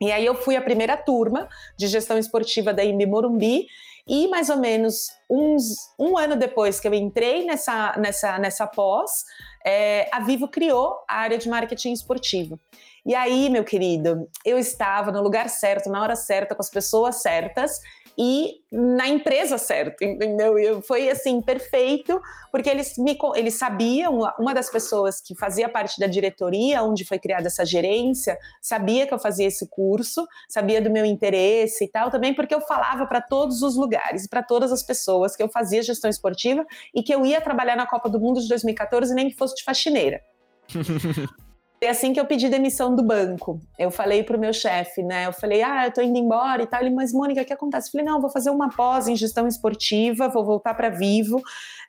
E 0.00 0.12
aí 0.12 0.26
eu 0.26 0.34
fui 0.34 0.54
a 0.54 0.60
primeira 0.60 0.98
turma 0.98 1.48
de 1.78 1.86
gestão 1.86 2.18
esportiva 2.18 2.74
da 2.74 2.84
IMB 2.84 3.06
Morumbi 3.06 3.68
e 4.06 4.28
mais 4.28 4.50
ou 4.50 4.58
menos 4.58 5.08
uns, 5.30 5.76
um 5.98 6.18
ano 6.18 6.36
depois 6.36 6.78
que 6.78 6.86
eu 6.86 6.94
entrei 6.94 7.44
nessa, 7.44 7.94
nessa, 7.98 8.38
nessa 8.38 8.66
pós, 8.66 9.24
é, 9.64 10.08
a 10.12 10.20
Vivo 10.20 10.48
criou 10.48 10.96
a 11.08 11.16
área 11.16 11.38
de 11.38 11.48
marketing 11.48 11.92
esportivo. 11.92 12.60
E 13.06 13.14
aí, 13.14 13.48
meu 13.48 13.64
querido, 13.64 14.28
eu 14.44 14.58
estava 14.58 15.10
no 15.10 15.22
lugar 15.22 15.48
certo, 15.48 15.90
na 15.90 16.02
hora 16.02 16.16
certa, 16.16 16.54
com 16.54 16.62
as 16.62 16.70
pessoas 16.70 17.22
certas, 17.22 17.80
e 18.16 18.62
na 18.70 19.08
empresa 19.08 19.58
certa, 19.58 20.04
entendeu? 20.04 20.58
E 20.58 20.82
foi 20.82 21.08
assim, 21.08 21.40
perfeito, 21.40 22.20
porque 22.50 22.68
eles, 22.68 22.96
me, 22.98 23.16
eles 23.34 23.54
sabiam, 23.54 24.20
uma 24.38 24.54
das 24.54 24.70
pessoas 24.70 25.20
que 25.20 25.34
fazia 25.36 25.68
parte 25.68 25.98
da 25.98 26.06
diretoria, 26.06 26.82
onde 26.82 27.04
foi 27.04 27.18
criada 27.18 27.46
essa 27.46 27.64
gerência, 27.64 28.36
sabia 28.60 29.06
que 29.06 29.14
eu 29.14 29.18
fazia 29.18 29.46
esse 29.46 29.68
curso, 29.68 30.26
sabia 30.48 30.80
do 30.80 30.90
meu 30.90 31.04
interesse 31.04 31.84
e 31.84 31.88
tal, 31.88 32.10
também 32.10 32.34
porque 32.34 32.54
eu 32.54 32.60
falava 32.60 33.06
para 33.06 33.20
todos 33.20 33.62
os 33.62 33.76
lugares, 33.76 34.28
para 34.28 34.42
todas 34.42 34.72
as 34.72 34.82
pessoas 34.82 35.36
que 35.36 35.42
eu 35.42 35.48
fazia 35.48 35.82
gestão 35.82 36.10
esportiva 36.10 36.64
e 36.94 37.02
que 37.02 37.14
eu 37.14 37.24
ia 37.24 37.40
trabalhar 37.40 37.76
na 37.76 37.86
Copa 37.86 38.08
do 38.08 38.20
Mundo 38.20 38.40
de 38.40 38.48
2014, 38.48 39.14
nem 39.14 39.28
que 39.28 39.36
fosse 39.36 39.56
de 39.56 39.64
faxineira. 39.64 40.20
Foi 41.84 41.90
assim 41.90 42.14
que 42.14 42.18
eu 42.18 42.24
pedi 42.24 42.48
demissão 42.48 42.96
do 42.96 43.02
banco. 43.02 43.60
Eu 43.78 43.90
falei 43.90 44.22
pro 44.22 44.38
meu 44.38 44.54
chefe, 44.54 45.02
né? 45.02 45.26
Eu 45.26 45.34
falei, 45.34 45.62
ah, 45.62 45.84
eu 45.84 45.92
tô 45.92 46.00
indo 46.00 46.16
embora 46.16 46.62
e 46.62 46.66
tal. 46.66 46.80
Ele, 46.80 46.88
mas 46.88 47.12
Mônica, 47.12 47.42
o 47.42 47.44
que 47.44 47.52
acontece? 47.52 47.88
Eu 47.88 47.92
falei, 47.92 48.06
não, 48.06 48.22
vou 48.22 48.30
fazer 48.30 48.48
uma 48.48 48.70
pós 48.70 49.06
em 49.06 49.14
gestão 49.14 49.46
esportiva, 49.46 50.26
vou 50.26 50.42
voltar 50.42 50.72
para 50.72 50.88
Vivo, 50.88 51.42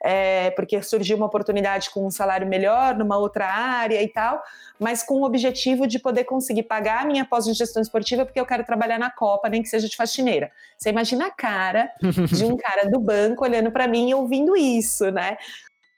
é, 0.03 0.51
porque 0.51 0.84
surgiu 0.84 1.15
uma 1.15 1.27
oportunidade 1.27 1.91
com 1.91 2.05
um 2.05 2.12
salário 2.12 2.45
melhor 2.45 2.93
numa 2.97 3.17
outra 3.17 3.47
área 3.47 4.03
e 4.03 4.10
tal, 4.10 4.43
mas 4.77 5.01
com 5.01 5.21
o 5.21 5.23
objetivo 5.23 5.88
de 5.88 5.97
poder 5.97 6.25
conseguir 6.25 6.63
pagar 6.63 7.03
a 7.03 7.05
minha 7.05 7.23
pós 7.23 7.47
em 7.47 7.53
gestão 7.53 7.81
esportiva, 7.81 8.25
porque 8.25 8.39
eu 8.39 8.45
quero 8.45 8.65
trabalhar 8.65 8.99
na 8.99 9.10
Copa, 9.10 9.47
nem 9.47 9.62
que 9.63 9.69
seja 9.69 9.88
de 9.88 9.95
faxineira. 9.95 10.51
Você 10.77 10.89
imagina 10.89 11.27
a 11.27 11.31
cara 11.31 11.89
de 12.01 12.43
um 12.43 12.58
cara 12.60 12.89
do 12.89 12.99
banco 12.99 13.45
olhando 13.45 13.71
para 13.71 13.88
mim 13.88 14.10
e 14.10 14.13
ouvindo 14.13 14.58
isso, 14.58 15.10
né? 15.10 15.38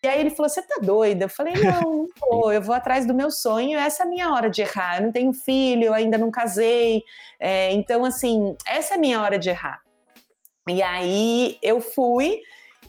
E 0.07 0.09
aí 0.09 0.21
ele 0.21 0.29
falou: 0.29 0.49
Você 0.49 0.61
tá 0.61 0.79
doida? 0.81 1.25
Eu 1.25 1.29
falei: 1.29 1.53
Não, 1.55 2.07
não 2.21 2.51
eu 2.51 2.61
vou 2.61 2.73
atrás 2.73 3.05
do 3.05 3.13
meu 3.13 3.29
sonho, 3.29 3.77
essa 3.77 4.03
é 4.03 4.05
a 4.05 4.09
minha 4.09 4.31
hora 4.31 4.49
de 4.49 4.61
errar. 4.61 4.97
Eu 4.97 5.03
não 5.03 5.11
tenho 5.11 5.33
filho, 5.33 5.83
eu 5.83 5.93
ainda 5.93 6.17
não 6.17 6.31
casei. 6.31 7.03
É, 7.37 7.73
então, 7.73 8.05
assim, 8.05 8.55
essa 8.65 8.93
é 8.93 8.97
a 8.97 8.99
minha 8.99 9.21
hora 9.21 9.37
de 9.37 9.49
errar. 9.49 9.81
E 10.69 10.81
aí 10.81 11.57
eu 11.61 11.81
fui 11.81 12.39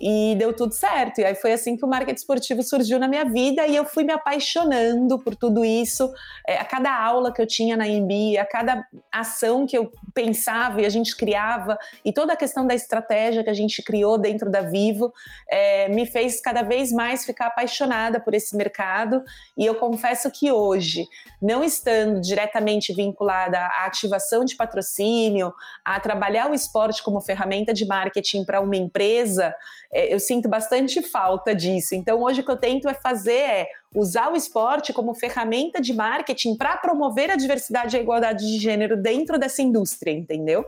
e 0.00 0.34
deu 0.36 0.52
tudo 0.54 0.72
certo. 0.72 1.20
E 1.20 1.24
aí 1.24 1.34
foi 1.34 1.52
assim 1.52 1.76
que 1.76 1.84
o 1.84 1.88
marketing 1.88 2.18
esportivo 2.18 2.62
surgiu 2.62 2.98
na 2.98 3.08
minha 3.08 3.24
vida 3.24 3.66
e 3.66 3.74
eu 3.74 3.84
fui 3.84 4.04
me 4.04 4.12
apaixonando 4.12 5.18
por 5.18 5.34
tudo 5.34 5.64
isso. 5.64 6.12
É, 6.46 6.58
a 6.58 6.64
cada 6.64 6.94
aula 6.94 7.32
que 7.32 7.40
eu 7.40 7.46
tinha 7.46 7.76
na 7.76 7.86
IMB, 7.86 8.38
a 8.38 8.44
cada 8.44 8.86
ação 9.12 9.66
que 9.66 9.76
eu 9.76 9.90
pensava 10.14 10.80
e 10.80 10.86
a 10.86 10.88
gente 10.88 11.16
criava, 11.16 11.78
e 12.04 12.12
toda 12.12 12.32
a 12.32 12.36
questão 12.36 12.66
da 12.66 12.74
estratégia 12.74 13.42
que 13.42 13.50
a 13.50 13.54
gente 13.54 13.82
criou 13.82 14.18
dentro 14.18 14.50
da 14.50 14.60
Vivo, 14.60 15.12
é, 15.48 15.88
me 15.88 16.06
fez 16.06 16.40
cada 16.40 16.62
vez 16.62 16.92
mais 16.92 17.24
ficar 17.24 17.46
apaixonada 17.46 18.20
por 18.20 18.34
esse 18.34 18.56
mercado. 18.56 19.22
E 19.56 19.66
eu 19.66 19.74
confesso 19.74 20.30
que 20.30 20.50
hoje, 20.52 21.06
não 21.40 21.64
estando 21.64 22.20
diretamente 22.20 22.92
vinculada 22.92 23.58
à 23.58 23.86
ativação 23.86 24.44
de 24.44 24.56
patrocínio, 24.56 25.52
a 25.84 25.98
trabalhar 26.00 26.50
o 26.50 26.54
esporte 26.54 27.02
como 27.02 27.20
ferramenta 27.20 27.72
de 27.72 27.86
marketing 27.86 28.44
para 28.44 28.60
uma 28.60 28.76
empresa, 28.76 29.54
eu 29.92 30.20
sinto 30.20 30.48
bastante 30.48 31.00
falta 31.02 31.54
disso. 31.54 31.94
Então, 31.94 32.22
hoje 32.22 32.40
o 32.40 32.44
que 32.44 32.50
eu 32.50 32.56
tento 32.56 32.88
é 32.88 32.94
fazer 32.94 33.32
é 33.32 33.68
usar 33.94 34.30
o 34.30 34.36
esporte 34.36 34.92
como 34.92 35.14
ferramenta 35.14 35.80
de 35.80 35.94
marketing 35.94 36.56
para 36.56 36.76
promover 36.76 37.30
a 37.30 37.36
diversidade 37.36 37.96
e 37.96 37.98
a 37.98 38.02
igualdade 38.02 38.46
de 38.46 38.58
gênero 38.58 38.96
dentro 38.96 39.38
dessa 39.38 39.62
indústria, 39.62 40.12
entendeu? 40.12 40.64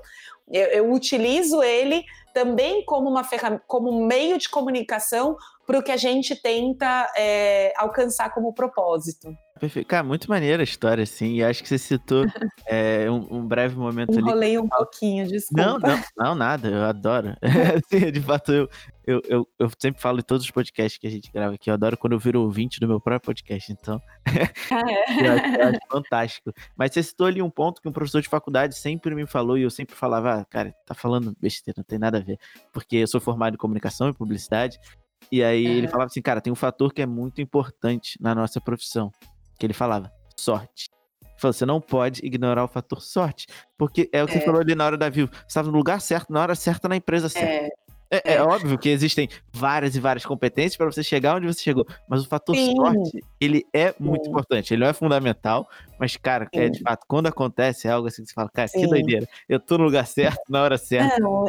Eu, 0.50 0.66
eu 0.68 0.92
utilizo 0.92 1.62
ele 1.62 2.04
também 2.32 2.84
como 2.84 3.08
uma 3.08 3.22
ferramenta, 3.22 3.62
como 3.66 4.06
meio 4.06 4.38
de 4.38 4.48
comunicação 4.48 5.36
para 5.66 5.78
o 5.78 5.82
que 5.82 5.92
a 5.92 5.96
gente 5.96 6.34
tenta 6.34 7.12
é, 7.16 7.72
alcançar 7.76 8.32
como 8.32 8.54
propósito. 8.54 9.36
Perfeito. 9.60 9.86
Cara, 9.86 10.02
muito 10.02 10.26
maneira 10.30 10.62
a 10.62 10.64
história, 10.64 11.04
assim. 11.04 11.34
E 11.34 11.44
acho 11.44 11.62
que 11.62 11.68
você 11.68 11.76
citou 11.76 12.24
é, 12.66 13.10
um, 13.10 13.40
um, 13.40 13.46
breve 13.46 13.76
momento 13.76 14.12
Enrolei 14.12 14.22
ali. 14.22 14.54
Enrolei 14.54 14.58
um 14.58 14.68
pouquinho, 14.68 15.28
desculpa. 15.28 15.62
Não, 15.62 15.78
não, 15.78 16.02
não 16.16 16.34
nada. 16.34 16.68
Eu 16.68 16.84
adoro. 16.84 17.36
de 18.10 18.20
fato, 18.22 18.52
eu, 18.52 18.70
eu, 19.06 19.22
eu, 19.28 19.48
eu, 19.58 19.70
sempre 19.78 20.00
falo 20.00 20.18
em 20.18 20.22
todos 20.22 20.46
os 20.46 20.50
podcasts 20.50 20.98
que 20.98 21.06
a 21.06 21.10
gente 21.10 21.30
grava 21.30 21.56
aqui. 21.56 21.68
Eu 21.68 21.74
adoro 21.74 21.98
quando 21.98 22.14
eu 22.14 22.18
viro 22.18 22.40
ouvinte 22.40 22.80
do 22.80 22.88
meu 22.88 22.98
próprio 22.98 23.26
podcast. 23.26 23.70
Então, 23.70 24.00
ah, 24.24 24.90
é? 24.90 25.26
eu, 25.28 25.32
acho, 25.32 25.56
eu, 25.56 25.68
acho, 25.68 25.78
fantástico. 25.90 26.52
Mas 26.74 26.94
você 26.94 27.02
citou 27.02 27.26
ali 27.26 27.42
um 27.42 27.50
ponto 27.50 27.82
que 27.82 27.88
um 27.88 27.92
professor 27.92 28.22
de 28.22 28.30
faculdade 28.30 28.74
sempre 28.78 29.14
me 29.14 29.26
falou 29.26 29.58
e 29.58 29.62
eu 29.62 29.70
sempre 29.70 29.94
falava, 29.94 30.36
ah, 30.36 30.44
cara, 30.46 30.74
tá 30.86 30.94
falando 30.94 31.36
besteira, 31.38 31.74
não 31.76 31.84
tem 31.84 31.98
nada 31.98 32.16
a 32.16 32.22
ver. 32.22 32.38
Porque 32.72 32.96
eu 32.96 33.06
sou 33.06 33.20
formado 33.20 33.56
em 33.56 33.58
comunicação 33.58 34.08
e 34.08 34.14
publicidade. 34.14 34.78
E 35.30 35.44
aí 35.44 35.66
ele 35.66 35.86
falava 35.86 36.06
assim, 36.06 36.22
cara, 36.22 36.40
tem 36.40 36.50
um 36.50 36.56
fator 36.56 36.94
que 36.94 37.02
é 37.02 37.06
muito 37.06 37.42
importante 37.42 38.16
na 38.18 38.34
nossa 38.34 38.58
profissão 38.58 39.12
que 39.60 39.66
ele 39.66 39.74
falava, 39.74 40.10
sorte. 40.36 40.88
Ele 41.22 41.34
falou, 41.36 41.52
você 41.52 41.66
não 41.66 41.80
pode 41.80 42.24
ignorar 42.24 42.64
o 42.64 42.68
fator 42.68 43.00
sorte, 43.00 43.46
porque 43.78 44.08
é 44.12 44.24
o 44.24 44.26
que 44.26 44.38
é. 44.38 44.40
você 44.40 44.44
falou 44.44 44.60
ali 44.60 44.74
na 44.74 44.86
hora 44.86 44.96
da 44.96 45.10
vivo. 45.10 45.30
Você 45.30 45.46
estava 45.48 45.70
no 45.70 45.76
lugar 45.76 46.00
certo, 46.00 46.32
na 46.32 46.40
hora 46.40 46.54
certa, 46.54 46.88
na 46.88 46.96
empresa 46.96 47.28
certa. 47.28 47.66
É. 47.66 47.70
É, 48.12 48.34
é, 48.34 48.42
óbvio 48.42 48.76
que 48.76 48.88
existem 48.88 49.28
várias 49.52 49.94
e 49.94 50.00
várias 50.00 50.26
competências 50.26 50.76
para 50.76 50.86
você 50.86 51.00
chegar 51.00 51.36
onde 51.36 51.46
você 51.46 51.60
chegou, 51.60 51.86
mas 52.08 52.24
o 52.24 52.26
fator 52.26 52.56
Sim. 52.56 52.74
sorte, 52.74 53.20
ele 53.40 53.64
é 53.72 53.94
muito 54.00 54.24
Sim. 54.24 54.30
importante. 54.30 54.74
Ele 54.74 54.82
não 54.82 54.90
é 54.90 54.92
fundamental, 54.92 55.68
mas, 56.00 56.16
cara, 56.16 56.48
é, 56.54 56.70
de 56.70 56.80
fato, 56.80 57.04
quando 57.06 57.26
acontece 57.26 57.86
é 57.86 57.90
algo 57.90 58.08
assim 58.08 58.22
que 58.22 58.30
você 58.30 58.34
fala, 58.34 58.48
cara, 58.48 58.66
Sim. 58.66 58.80
que 58.80 58.86
doideira. 58.86 59.28
Eu 59.46 59.60
tô 59.60 59.76
no 59.76 59.84
lugar 59.84 60.06
certo, 60.06 60.40
na 60.48 60.62
hora 60.62 60.78
certa. 60.78 61.20
Não, 61.20 61.44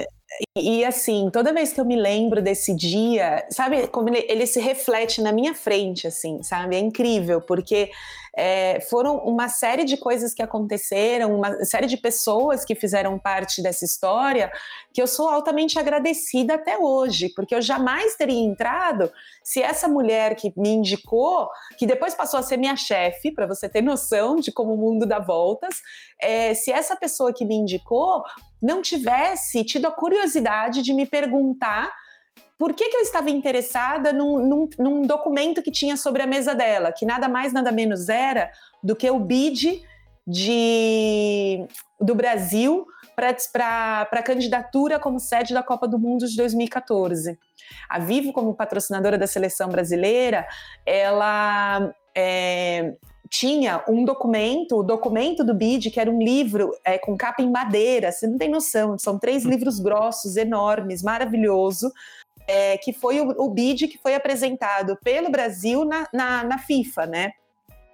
e 0.58 0.84
assim, 0.84 1.30
toda 1.32 1.54
vez 1.54 1.72
que 1.72 1.80
eu 1.80 1.86
me 1.86 1.96
lembro 1.96 2.42
desse 2.42 2.76
dia, 2.76 3.46
sabe, 3.50 3.88
como 3.88 4.10
ele, 4.10 4.26
ele 4.28 4.46
se 4.46 4.60
reflete 4.60 5.22
na 5.22 5.32
minha 5.32 5.54
frente, 5.54 6.06
assim, 6.06 6.44
sabe? 6.44 6.76
É 6.76 6.80
incrível, 6.80 7.40
porque 7.40 7.92
é, 8.36 8.80
foram 8.90 9.18
uma 9.18 9.50
série 9.50 9.84
de 9.84 9.98
coisas 9.98 10.34
que 10.34 10.42
aconteceram, 10.42 11.36
uma 11.36 11.64
série 11.66 11.88
de 11.88 11.98
pessoas 11.98 12.66
que 12.66 12.76
fizeram 12.76 13.20
parte 13.20 13.62
dessa 13.62 13.86
história, 13.86 14.52
que 14.94 15.02
eu 15.02 15.08
sou 15.08 15.30
altamente 15.30 15.78
agradecida 15.78 16.56
até 16.56 16.78
hoje, 16.78 17.30
porque 17.30 17.56
eu 17.56 17.62
jamais 17.62 18.16
teria 18.16 18.40
entrado 18.40 19.12
se 19.43 19.62
essa 19.62 19.88
mulher 19.88 20.36
que 20.36 20.54
me 20.56 20.69
indicou, 20.69 21.49
que 21.77 21.88
depois 21.88 22.13
passou 22.13 22.39
a 22.39 22.43
ser 22.43 22.58
minha 22.58 22.75
chefe, 22.75 23.32
para 23.32 23.47
você 23.47 23.67
ter 23.67 23.82
noção 23.82 24.36
de 24.36 24.51
como 24.51 24.73
o 24.73 24.77
mundo 24.77 25.06
dá 25.06 25.19
voltas, 25.19 25.75
é, 26.19 26.54
se 26.54 26.71
essa 26.71 26.95
pessoa 26.95 27.34
que 27.34 27.45
me 27.45 27.56
indicou 27.56 28.23
não 28.62 28.82
tivesse 28.82 29.63
tido 29.63 29.88
a 29.88 29.91
curiosidade 29.91 30.82
de 30.82 30.93
me 30.93 31.06
perguntar 31.06 31.91
por 32.58 32.73
que, 32.73 32.89
que 32.89 32.97
eu 32.97 33.01
estava 33.01 33.32
interessada 33.32 34.13
num, 34.13 34.38
num, 34.47 34.69
num, 34.77 35.01
documento 35.01 35.63
que 35.63 35.71
tinha 35.71 35.97
sobre 35.97 36.21
a 36.21 36.27
mesa 36.27 36.54
dela, 36.54 36.91
que 36.91 37.08
nada 37.08 37.27
mais, 37.27 37.51
nada 37.51 37.71
menos 37.71 38.08
era 38.08 38.51
do 38.84 38.95
que 38.95 39.10
o 39.10 39.19
bid 39.19 39.82
de, 40.27 41.65
do 41.99 42.13
Brasil 42.13 42.86
para 43.51 44.07
a 44.12 44.23
candidatura 44.23 44.99
como 44.99 45.19
sede 45.19 45.53
da 45.53 45.63
Copa 45.63 45.88
do 45.88 45.99
Mundo 45.99 46.27
de 46.27 46.36
2014. 46.36 47.38
A 47.89 47.99
Vivo, 47.99 48.34
como 48.34 48.53
patrocinadora 48.53 49.17
da 49.17 49.27
seleção 49.27 49.69
brasileira, 49.69 50.47
ela 50.86 51.93
é, 52.15 52.93
tinha 53.29 53.84
um 53.88 54.03
documento, 54.03 54.77
o 54.77 54.84
documento 54.84 55.43
do 55.43 55.53
BID, 55.53 55.89
que 55.89 55.99
era 55.99 56.12
um 56.12 56.19
livro 56.19 56.71
é, 56.84 56.97
com 56.97 57.15
capa 57.15 57.41
em 57.41 57.49
madeira, 57.49 58.12
você 58.12 58.27
não 58.27 58.38
tem 58.38 58.49
noção, 58.49 58.97
são 58.97 59.17
três 59.17 59.45
livros 59.45 59.79
grossos, 59.79 60.36
enormes, 60.36 61.01
maravilhoso, 61.01 61.91
é, 62.47 62.77
que 62.77 62.91
foi 62.91 63.21
o, 63.21 63.29
o 63.41 63.49
BID 63.49 63.88
que 63.88 63.97
foi 63.97 64.15
apresentado 64.15 64.97
pelo 65.03 65.31
Brasil 65.31 65.86
na, 65.86 66.07
na, 66.13 66.43
na 66.43 66.57
FIFA, 66.57 67.05
né? 67.05 67.31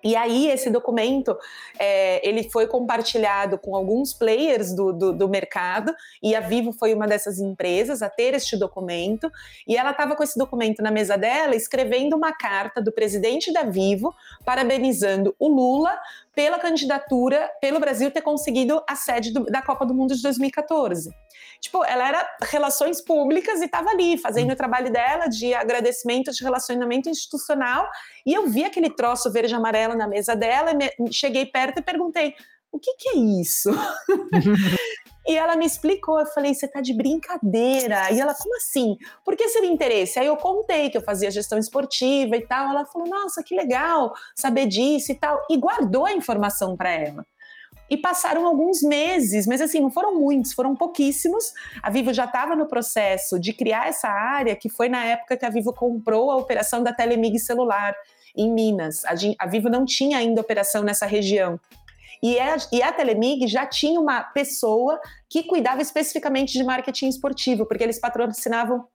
E 0.03 0.15
aí 0.15 0.47
esse 0.47 0.69
documento 0.69 1.35
é, 1.79 2.27
ele 2.27 2.49
foi 2.49 2.67
compartilhado 2.67 3.57
com 3.57 3.75
alguns 3.75 4.13
players 4.13 4.73
do, 4.73 4.93
do, 4.93 5.13
do, 5.13 5.27
mercado 5.27 5.93
e 6.21 6.35
a 6.35 6.39
Vivo 6.39 6.71
foi 6.71 6.93
uma 6.93 7.07
dessas 7.07 7.39
empresas 7.39 8.01
a 8.01 8.09
ter 8.09 8.33
este 8.35 8.55
documento 8.55 9.29
e 9.67 9.75
ela 9.75 9.91
estava 9.91 10.15
com 10.15 10.23
esse 10.23 10.37
documento 10.37 10.83
na 10.83 10.91
mesa 10.91 11.17
dela 11.17 11.55
escrevendo 11.55 12.15
uma 12.15 12.31
carta 12.31 12.81
do 12.81 12.91
presidente 12.91 13.51
da 13.51 13.63
Vivo 13.63 14.13
parabenizando 14.45 15.35
o 15.39 15.47
Lula 15.47 15.97
pela 16.35 16.59
candidatura, 16.59 17.49
pelo 17.59 17.79
Brasil 17.79 18.11
ter 18.11 18.21
conseguido 18.21 18.81
a 18.87 18.95
sede 18.95 19.33
do, 19.33 19.45
da 19.45 19.61
Copa 19.61 19.83
do 19.83 19.95
Mundo 19.95 20.15
de 20.15 20.21
2014. 20.21 21.09
Tipo, 21.61 21.83
ela 21.83 22.07
era 22.07 22.37
relações 22.43 23.01
públicas 23.01 23.61
e 23.61 23.65
estava 23.65 23.89
ali 23.89 24.17
fazendo 24.17 24.51
o 24.51 24.55
trabalho 24.55 24.91
dela 24.91 25.27
de 25.27 25.53
agradecimento 25.53 26.31
de 26.31 26.43
relacionamento 26.43 27.09
institucional. 27.09 27.87
E 28.25 28.33
eu 28.33 28.47
vi 28.47 28.63
aquele 28.63 28.89
troço 28.89 29.31
verde 29.31 29.53
e 29.53 29.55
amarelo 29.55 29.95
na 29.95 30.07
mesa 30.07 30.35
dela, 30.35 30.71
e 30.71 30.75
me, 30.75 31.13
cheguei 31.13 31.45
perto 31.45 31.79
e 31.79 31.81
perguntei: 31.83 32.33
o 32.71 32.79
que, 32.79 32.93
que 32.95 33.09
é 33.09 33.15
isso? 33.15 33.71
E 35.27 35.35
ela 35.35 35.57
me 35.57 35.65
explicou, 35.65 36.21
eu 36.21 36.25
falei, 36.27 36.53
você 36.53 36.69
tá 36.69 36.79
de 36.79 36.93
brincadeira. 36.93 38.09
E 38.13 38.21
ela, 38.21 38.33
como 38.33 38.55
assim? 38.55 38.95
Por 39.25 39.35
que 39.35 39.49
seu 39.49 39.61
interesse? 39.65 40.17
Aí 40.17 40.25
eu 40.25 40.37
contei 40.37 40.89
que 40.89 40.97
eu 40.97 41.01
fazia 41.01 41.29
gestão 41.29 41.59
esportiva 41.59 42.37
e 42.37 42.47
tal. 42.47 42.69
Ela 42.69 42.85
falou, 42.85 43.09
nossa, 43.09 43.43
que 43.43 43.53
legal 43.53 44.13
saber 44.33 44.67
disso 44.67 45.11
e 45.11 45.15
tal. 45.15 45.45
E 45.49 45.57
guardou 45.57 46.05
a 46.05 46.13
informação 46.13 46.77
para 46.77 46.91
ela. 46.91 47.25
E 47.89 47.95
passaram 47.95 48.45
alguns 48.45 48.81
meses, 48.81 49.47
mas 49.47 49.61
assim, 49.61 49.79
não 49.79 49.89
foram 49.89 50.19
muitos, 50.19 50.53
foram 50.53 50.75
pouquíssimos. 50.75 51.53
A 51.81 51.89
Vivo 51.89 52.13
já 52.13 52.25
estava 52.25 52.55
no 52.55 52.67
processo 52.67 53.39
de 53.39 53.53
criar 53.53 53.87
essa 53.87 54.09
área, 54.09 54.55
que 54.55 54.69
foi 54.69 54.89
na 54.89 55.03
época 55.05 55.37
que 55.37 55.45
a 55.45 55.49
Vivo 55.49 55.73
comprou 55.73 56.31
a 56.31 56.37
operação 56.37 56.83
da 56.83 56.91
Telemig 56.91 57.39
celular 57.39 57.95
em 58.35 58.51
Minas. 58.51 59.03
A, 59.05 59.45
Vivo 59.47 59.69
não 59.69 59.85
tinha 59.85 60.17
ainda 60.17 60.41
operação 60.41 60.83
nessa 60.83 61.05
região. 61.05 61.59
E 62.21 62.39
a, 62.39 62.57
e 62.71 62.81
a 62.81 62.91
Telemig 62.91 63.47
já 63.47 63.65
tinha 63.65 63.99
uma 63.99 64.21
pessoa 64.21 64.99
que 65.29 65.43
cuidava 65.43 65.81
especificamente 65.81 66.53
de 66.53 66.63
marketing 66.63 67.07
esportivo, 67.07 67.65
porque 67.65 67.83
eles 67.83 67.99
patrocinavam 67.99 68.85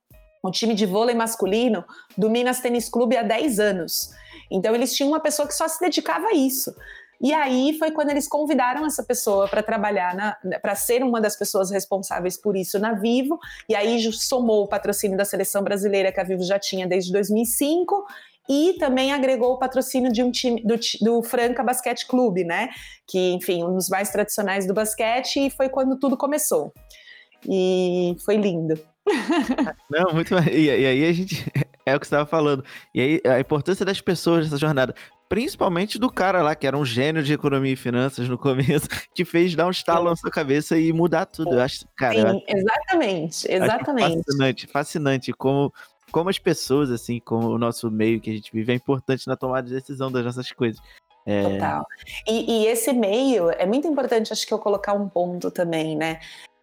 o 0.43 0.51
time 0.51 0.75
de 0.75 0.85
vôlei 0.85 1.15
masculino 1.15 1.85
do 2.17 2.29
Minas 2.29 2.59
Tênis 2.59 2.89
Clube 2.89 3.15
há 3.15 3.23
10 3.23 3.59
anos. 3.59 4.11
Então 4.51 4.75
eles 4.75 4.93
tinham 4.93 5.09
uma 5.09 5.21
pessoa 5.21 5.47
que 5.47 5.53
só 5.53 5.67
se 5.67 5.79
dedicava 5.79 6.27
a 6.27 6.33
isso. 6.33 6.75
E 7.23 7.33
aí 7.33 7.73
foi 7.79 7.89
quando 7.89 8.09
eles 8.09 8.27
convidaram 8.27 8.85
essa 8.85 9.01
pessoa 9.01 9.47
para 9.47 9.63
trabalhar, 9.63 10.37
para 10.61 10.75
ser 10.75 11.01
uma 11.01 11.21
das 11.21 11.37
pessoas 11.37 11.71
responsáveis 11.71 12.35
por 12.35 12.57
isso 12.57 12.77
na 12.77 12.91
Vivo. 12.91 13.39
E 13.69 13.73
aí 13.73 14.11
somou 14.11 14.63
o 14.63 14.67
patrocínio 14.67 15.17
da 15.17 15.23
seleção 15.23 15.63
brasileira 15.63 16.11
que 16.11 16.19
a 16.19 16.23
Vivo 16.25 16.43
já 16.43 16.59
tinha 16.59 16.85
desde 16.85 17.13
2005 17.13 18.05
e 18.49 18.73
também 18.77 19.13
agregou 19.13 19.53
o 19.53 19.57
patrocínio 19.57 20.11
de 20.11 20.21
um 20.21 20.31
time 20.31 20.61
do, 20.63 20.75
do, 21.01 21.23
Franca 21.23 21.63
Basquete 21.63 22.05
Clube, 22.05 22.43
né? 22.43 22.69
Que, 23.07 23.31
enfim, 23.31 23.63
um 23.63 23.73
dos 23.73 23.87
mais 23.87 24.09
tradicionais 24.09 24.67
do 24.67 24.73
basquete, 24.73 25.47
e 25.47 25.49
foi 25.49 25.69
quando 25.69 25.97
tudo 25.97 26.17
começou. 26.17 26.73
E 27.47 28.17
foi 28.25 28.35
lindo. 28.35 28.77
Não, 29.89 30.13
muito 30.13 30.33
e, 30.49 30.65
e 30.65 30.69
aí 30.69 31.05
a 31.05 31.13
gente 31.13 31.49
é 31.85 31.95
o 31.95 31.99
que 31.99 32.05
estava 32.05 32.25
falando. 32.25 32.65
E 32.93 32.99
aí 32.99 33.21
a 33.25 33.39
importância 33.39 33.85
das 33.85 34.01
pessoas 34.01 34.45
nessa 34.45 34.57
jornada, 34.57 34.93
principalmente 35.33 35.97
do 35.97 36.11
cara 36.11 36.43
lá 36.43 36.53
que 36.53 36.67
era 36.67 36.77
um 36.77 36.85
gênio 36.85 37.23
de 37.23 37.33
economia 37.33 37.73
e 37.73 37.75
finanças 37.75 38.29
no 38.29 38.37
começo, 38.37 38.87
que 39.15 39.25
fez 39.25 39.55
dar 39.55 39.65
um 39.65 39.71
estalo 39.71 40.07
na 40.07 40.15
sua 40.15 40.29
cabeça 40.29 40.77
e 40.77 40.93
mudar 40.93 41.25
tudo. 41.25 41.55
Eu 41.55 41.61
acho, 41.61 41.87
cara, 41.97 42.13
Sim, 42.13 42.27
acho, 42.27 42.43
exatamente, 42.47 43.51
exatamente. 43.51 44.17
fascinante, 44.17 44.67
fascinante 44.67 45.33
como 45.33 45.73
como 46.11 46.29
as 46.29 46.37
pessoas, 46.37 46.91
assim, 46.91 47.19
como 47.19 47.47
o 47.47 47.57
nosso 47.57 47.89
meio 47.89 48.21
que 48.21 48.29
a 48.29 48.33
gente 48.33 48.51
vive, 48.53 48.73
é 48.73 48.75
importante 48.75 49.25
na 49.25 49.35
tomada 49.35 49.67
de 49.67 49.73
decisão 49.73 50.11
das 50.11 50.23
nossas 50.23 50.51
coisas. 50.51 50.79
É... 51.25 51.41
Total. 51.41 51.83
E, 52.27 52.51
e, 52.51 52.67
esse 52.67 52.93
meio, 52.93 53.49
é 53.49 53.65
muito 53.65 53.87
importante, 53.87 54.31
acho 54.31 54.45
que 54.45 54.53
eu 54.53 54.59
colocar 54.59 54.93
um 54.93 55.09
ponto 55.09 55.49
também, 55.49 55.97
né? 55.97 56.19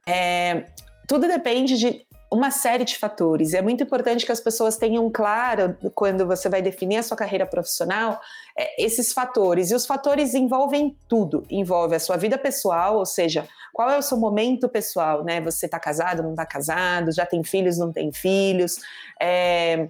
É, 0.07 0.67
tudo 1.09 1.27
depende 1.27 1.77
de 1.77 2.07
uma 2.31 2.51
série 2.51 2.85
de 2.85 2.97
fatores. 2.97 3.55
É 3.55 3.61
muito 3.61 3.83
importante 3.83 4.25
que 4.25 4.31
as 4.31 4.41
pessoas 4.41 4.77
tenham 4.77 5.11
claro, 5.11 5.77
quando 5.95 6.25
você 6.25 6.49
vai 6.49 6.63
definir 6.63 6.99
a 6.99 7.03
sua 7.03 7.17
carreira 7.17 7.45
profissional, 7.45 8.21
é, 8.57 8.83
esses 8.83 9.13
fatores. 9.13 9.71
E 9.71 9.75
os 9.75 9.85
fatores 9.85 10.33
envolvem 10.33 10.97
tudo. 11.09 11.45
Envolve 11.51 11.97
a 11.97 12.01
sua 12.01 12.17
vida 12.17 12.39
pessoal, 12.39 12.99
ou 12.99 13.07
seja, 13.07 13.49
qual 13.73 13.91
é 13.91 13.99
o 13.99 14.03
seu 14.03 14.17
momento 14.17 14.69
pessoal, 14.69 15.25
né? 15.25 15.41
Você 15.41 15.67
está 15.67 15.81
casado, 15.81 16.23
não 16.23 16.31
está 16.31 16.47
casado, 16.47 17.13
já 17.13 17.27
tem 17.27 17.43
filhos, 17.43 17.79
não 17.79 17.93
tem 17.93 18.13
filhos. 18.13 18.77
É, 19.21 19.89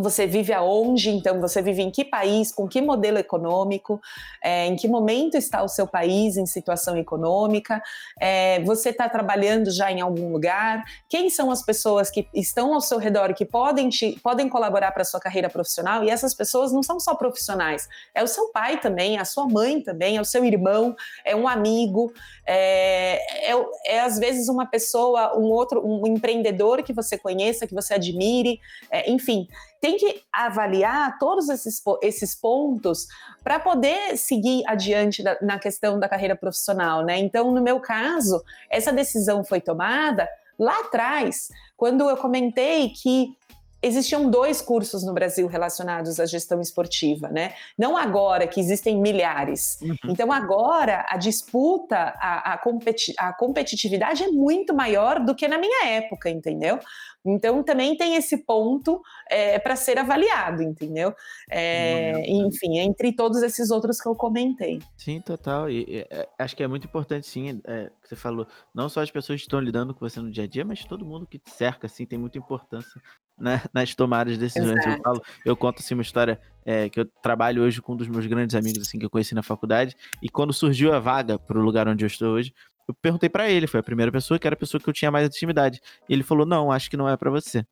você 0.00 0.26
vive 0.26 0.52
aonde, 0.52 1.10
então 1.10 1.40
você 1.40 1.60
vive 1.62 1.82
em 1.82 1.90
que 1.90 2.04
país, 2.04 2.52
com 2.52 2.68
que 2.68 2.80
modelo 2.80 3.18
econômico, 3.18 4.00
é, 4.42 4.66
em 4.66 4.76
que 4.76 4.88
momento 4.88 5.36
está 5.36 5.62
o 5.62 5.68
seu 5.68 5.86
país 5.86 6.36
em 6.36 6.46
situação 6.46 6.96
econômica, 6.96 7.82
é, 8.18 8.60
você 8.60 8.90
está 8.90 9.08
trabalhando 9.08 9.70
já 9.70 9.90
em 9.90 10.00
algum 10.00 10.32
lugar, 10.32 10.84
quem 11.08 11.30
são 11.30 11.50
as 11.50 11.62
pessoas 11.62 12.10
que 12.10 12.28
estão 12.34 12.74
ao 12.74 12.80
seu 12.80 12.98
redor 12.98 13.34
que 13.34 13.44
podem, 13.44 13.88
te, 13.88 14.18
podem 14.22 14.48
colaborar 14.48 14.92
para 14.92 15.02
a 15.02 15.04
sua 15.04 15.20
carreira 15.20 15.48
profissional, 15.48 16.04
e 16.04 16.10
essas 16.10 16.34
pessoas 16.34 16.72
não 16.72 16.82
são 16.82 16.98
só 16.98 17.14
profissionais, 17.14 17.88
é 18.14 18.22
o 18.22 18.26
seu 18.26 18.48
pai 18.48 18.80
também, 18.80 19.18
a 19.18 19.24
sua 19.24 19.46
mãe 19.46 19.80
também, 19.80 20.16
é 20.16 20.20
o 20.20 20.24
seu 20.24 20.44
irmão, 20.44 20.96
é 21.24 21.34
um 21.36 21.46
amigo, 21.46 22.12
é, 22.46 23.52
é, 23.52 23.66
é 23.86 24.00
às 24.00 24.18
vezes 24.18 24.48
uma 24.48 24.66
pessoa, 24.66 25.38
um 25.38 25.44
outro, 25.44 25.86
um 25.86 26.06
empreendedor 26.06 26.82
que 26.82 26.92
você 26.92 27.16
conheça, 27.16 27.66
que 27.66 27.74
você 27.74 27.94
admire, 27.94 28.60
é, 28.90 29.10
enfim, 29.10 29.46
tem 29.80 29.96
que 29.96 30.22
avaliar 30.32 31.18
todos 31.18 31.48
esses, 31.48 31.82
esses 32.02 32.34
pontos 32.34 33.06
para 33.42 33.58
poder 33.58 34.16
seguir 34.16 34.62
adiante 34.66 35.22
da, 35.22 35.38
na 35.40 35.58
questão 35.58 35.98
da 35.98 36.08
carreira 36.08 36.36
profissional, 36.36 37.02
né? 37.02 37.18
Então, 37.18 37.50
no 37.50 37.62
meu 37.62 37.80
caso, 37.80 38.42
essa 38.68 38.92
decisão 38.92 39.42
foi 39.42 39.60
tomada 39.60 40.28
lá 40.58 40.80
atrás, 40.80 41.48
quando 41.76 42.08
eu 42.08 42.16
comentei 42.18 42.90
que 42.90 43.34
existiam 43.82 44.30
dois 44.30 44.60
cursos 44.60 45.04
no 45.04 45.14
Brasil 45.14 45.46
relacionados 45.46 46.20
à 46.20 46.26
gestão 46.26 46.60
esportiva, 46.60 47.28
né? 47.28 47.54
Não 47.78 47.96
agora 47.96 48.46
que 48.46 48.60
existem 48.60 49.00
milhares. 49.00 49.78
Uhum. 49.80 49.96
Então 50.08 50.30
agora 50.32 51.06
a 51.08 51.16
disputa, 51.16 51.96
a, 51.96 52.54
a, 52.54 52.58
competi 52.58 53.14
a 53.18 53.32
competitividade 53.32 54.22
é 54.22 54.28
muito 54.28 54.74
maior 54.74 55.24
do 55.24 55.34
que 55.34 55.48
na 55.48 55.58
minha 55.58 55.86
época, 55.86 56.28
entendeu? 56.28 56.78
Então 57.24 57.62
também 57.62 57.96
tem 57.96 58.16
esse 58.16 58.44
ponto 58.44 59.00
é, 59.30 59.58
para 59.58 59.76
ser 59.76 59.98
avaliado, 59.98 60.62
entendeu? 60.62 61.14
É, 61.50 62.12
uhum. 62.14 62.46
Enfim, 62.46 62.78
entre 62.78 63.12
todos 63.12 63.42
esses 63.42 63.70
outros 63.70 64.00
que 64.00 64.08
eu 64.08 64.14
comentei. 64.14 64.80
Sim, 64.96 65.20
total. 65.20 65.70
E, 65.70 65.84
e 65.86 66.06
é, 66.10 66.28
acho 66.38 66.56
que 66.56 66.62
é 66.62 66.68
muito 66.68 66.86
importante, 66.86 67.26
sim, 67.26 67.60
é, 67.66 67.90
que 68.02 68.08
você 68.08 68.16
falou, 68.16 68.46
não 68.74 68.88
só 68.88 69.02
as 69.02 69.10
pessoas 69.10 69.40
que 69.40 69.46
estão 69.46 69.60
lidando 69.60 69.94
com 69.94 70.00
você 70.00 70.20
no 70.20 70.30
dia 70.30 70.44
a 70.44 70.46
dia, 70.46 70.64
mas 70.64 70.84
todo 70.84 71.04
mundo 71.04 71.26
que 71.26 71.38
te 71.38 71.50
cerca, 71.50 71.86
assim, 71.86 72.06
tem 72.06 72.18
muita 72.18 72.38
importância 72.38 73.00
né, 73.40 73.62
nas 73.72 73.94
tomadas 73.94 74.34
de 74.34 74.38
decisões. 74.38 74.84
Eu, 74.86 75.02
falo, 75.02 75.22
eu 75.44 75.56
conto 75.56 75.80
assim 75.80 75.94
uma 75.94 76.02
história 76.02 76.40
é, 76.64 76.88
que 76.88 77.00
eu 77.00 77.06
trabalho 77.22 77.62
hoje 77.62 77.80
com 77.80 77.94
um 77.94 77.96
dos 77.96 78.08
meus 78.08 78.26
grandes 78.26 78.54
amigos 78.54 78.82
assim 78.82 78.98
que 78.98 79.04
eu 79.06 79.10
conheci 79.10 79.34
na 79.34 79.42
faculdade 79.42 79.96
e 80.22 80.28
quando 80.28 80.52
surgiu 80.52 80.92
a 80.92 80.98
vaga 80.98 81.38
para 81.38 81.58
o 81.58 81.62
lugar 81.62 81.88
onde 81.88 82.04
eu 82.04 82.06
estou 82.06 82.34
hoje, 82.34 82.52
eu 82.86 82.94
perguntei 82.94 83.28
para 83.28 83.48
ele, 83.48 83.66
foi 83.66 83.80
a 83.80 83.82
primeira 83.82 84.12
pessoa 84.12 84.38
que 84.38 84.46
era 84.46 84.54
a 84.54 84.58
pessoa 84.58 84.80
que 84.80 84.88
eu 84.88 84.92
tinha 84.92 85.10
mais 85.10 85.26
intimidade. 85.26 85.80
E 86.08 86.12
ele 86.12 86.22
falou: 86.22 86.44
"Não, 86.44 86.70
acho 86.70 86.90
que 86.90 86.96
não 86.96 87.08
é 87.08 87.16
para 87.16 87.30
você". 87.30 87.64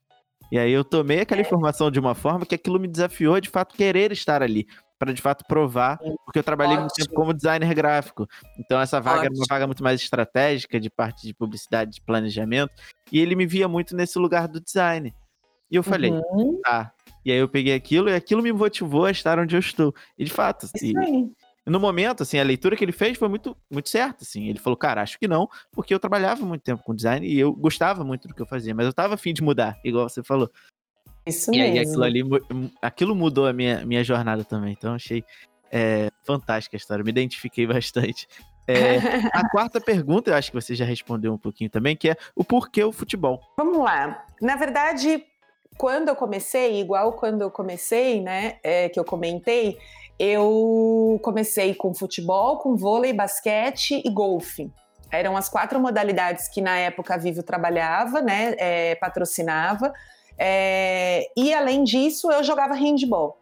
E 0.51 0.59
aí 0.59 0.73
eu 0.73 0.85
tomei 0.85 1.21
aquela 1.21 1.41
é. 1.41 1.45
informação 1.45 1.91
de 1.91 2.01
uma 2.01 2.15
forma 2.15 2.47
que 2.47 2.55
aquilo 2.55 2.81
me 2.81 2.89
desafiou 2.89 3.41
de 3.41 3.51
fato 3.51 3.75
querer 3.75 4.13
estar 4.13 4.43
ali, 4.43 4.67
para 4.99 5.13
de 5.13 5.21
fato 5.21 5.45
provar, 5.47 5.99
porque 6.25 6.39
eu 6.39 6.43
trabalhei 6.43 6.75
Ótimo. 6.75 6.83
muito 6.83 6.95
tempo 6.95 7.15
como 7.15 7.35
designer 7.35 7.75
gráfico. 7.75 8.27
Então 8.59 8.81
essa 8.81 9.01
vaga 9.01 9.21
Ótimo. 9.21 9.35
era 9.35 9.35
uma 9.35 9.47
vaga 9.49 9.67
muito 9.67 9.83
mais 9.83 10.01
estratégica 10.01 10.81
de 10.81 10.89
parte 10.89 11.27
de 11.27 11.35
publicidade, 11.35 11.93
de 11.93 12.01
planejamento, 12.01 12.73
e 13.13 13.21
ele 13.21 13.37
me 13.37 13.47
via 13.47 13.69
muito 13.69 13.95
nesse 13.95 14.19
lugar 14.19 14.49
do 14.49 14.61
design. 14.61 15.15
E 15.71 15.77
eu 15.77 15.83
falei, 15.83 16.11
uhum. 16.11 16.61
tá. 16.63 16.93
E 17.25 17.33
aí 17.33 17.39
eu 17.39 17.49
peguei 17.49 17.75
aquilo 17.75 18.09
e 18.09 18.15
aquilo 18.15 18.43
me 18.43 18.53
motivou 18.53 19.05
a 19.05 19.11
estar 19.11 19.39
onde 19.39 19.55
eu 19.55 19.61
estou. 19.61 19.95
E 20.19 20.25
de 20.25 20.33
fato, 20.33 20.67
e, 20.83 20.93
no 21.67 21.79
momento, 21.79 22.23
assim, 22.23 22.39
a 22.39 22.43
leitura 22.43 22.77
que 22.77 22.85
ele 22.85 22.93
fez 22.93 23.19
foi 23.19 23.29
muito, 23.29 23.57
muito 23.71 23.89
certa, 23.89 24.25
assim. 24.25 24.49
Ele 24.49 24.59
falou, 24.59 24.77
cara, 24.77 25.03
acho 25.03 25.19
que 25.19 25.29
não, 25.29 25.49
porque 25.73 25.93
eu 25.93 26.01
trabalhava 26.01 26.45
muito 26.45 26.63
tempo 26.63 26.83
com 26.83 26.95
design 26.95 27.27
e 27.27 27.39
eu 27.39 27.53
gostava 27.53 28.03
muito 28.03 28.27
do 28.27 28.35
que 28.35 28.41
eu 28.41 28.47
fazia, 28.47 28.75
mas 28.75 28.87
eu 28.87 28.93
tava 28.93 29.15
afim 29.15 29.35
de 29.35 29.43
mudar, 29.43 29.79
igual 29.85 30.09
você 30.09 30.23
falou. 30.23 30.51
Isso 31.27 31.51
e 31.53 31.59
mesmo. 31.59 31.73
aí 31.73 31.79
aquilo 31.81 32.03
ali, 32.03 32.23
aquilo 32.81 33.15
mudou 33.15 33.47
a 33.47 33.53
minha, 33.53 33.85
minha 33.85 34.03
jornada 34.03 34.45
também, 34.45 34.73
então 34.73 34.95
achei 34.95 35.23
é, 35.71 36.11
fantástica 36.25 36.77
a 36.77 36.79
história, 36.79 37.05
me 37.05 37.11
identifiquei 37.11 37.67
bastante. 37.69 38.27
É, 38.67 38.99
a 39.33 39.49
quarta 39.51 39.81
pergunta, 39.81 40.31
eu 40.31 40.35
acho 40.35 40.51
que 40.51 40.61
você 40.61 40.75
já 40.75 40.85
respondeu 40.85 41.33
um 41.33 41.39
pouquinho 41.39 41.71
também, 41.71 41.97
que 41.97 42.11
é 42.11 42.17
o 42.35 42.45
porquê 42.45 42.83
o 42.83 42.93
futebol. 42.93 43.43
Vamos 43.57 43.79
lá. 43.79 44.25
Na 44.41 44.57
verdade, 44.57 45.25
quando 45.79 46.09
eu 46.09 46.17
comecei, 46.17 46.81
igual 46.81 47.13
quando 47.13 47.43
eu 47.43 47.51
comecei, 47.51 48.21
né, 48.21 48.57
é, 48.65 48.89
que 48.89 48.99
eu 48.99 49.05
comentei, 49.05 49.79
eu 50.19 51.19
comecei 51.23 51.73
com 51.75 51.95
futebol, 51.95 52.59
com 52.59 52.77
vôlei, 52.77 53.13
basquete 53.13 54.03
e 54.05 54.11
golfe. 54.11 54.71
Eram 55.11 55.37
as 55.37 55.49
quatro 55.49 55.81
modalidades 55.81 56.49
que 56.49 56.61
na 56.61 56.77
época 56.77 57.15
a 57.15 57.17
Vivo 57.17 57.43
trabalhava, 57.45 58.21
né, 58.21 58.55
é, 58.59 58.97
patrocinava. 58.97 59.93
É, 60.37 61.31
e 61.37 61.55
além 61.55 61.85
disso, 61.85 62.31
eu 62.31 62.43
jogava 62.43 62.75
handball. 62.75 63.39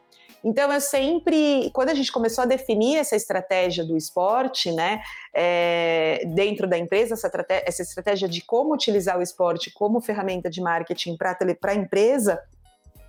Então 0.47 0.73
eu 0.73 0.81
sempre, 0.81 1.73
quando 1.73 1.89
a 1.89 1.95
gente 1.95 2.13
começou 2.13 2.43
a 2.43 2.47
definir 2.47 2.99
essa 2.99 3.17
estratégia 3.17 3.85
do 3.85 3.97
esporte, 3.97 4.71
né, 4.71 5.03
é, 5.35 6.23
dentro 6.25 6.69
da 6.69 6.79
empresa, 6.79 7.15
essa, 7.15 7.29
essa 7.49 7.83
estratégia 7.83 8.29
de 8.29 8.41
como 8.43 8.73
utilizar 8.73 9.19
o 9.19 9.23
esporte 9.23 9.73
como 9.73 10.01
ferramenta 10.01 10.49
de 10.49 10.61
marketing 10.61 11.17
para 11.17 11.37
a 11.65 11.75
empresa, 11.75 12.41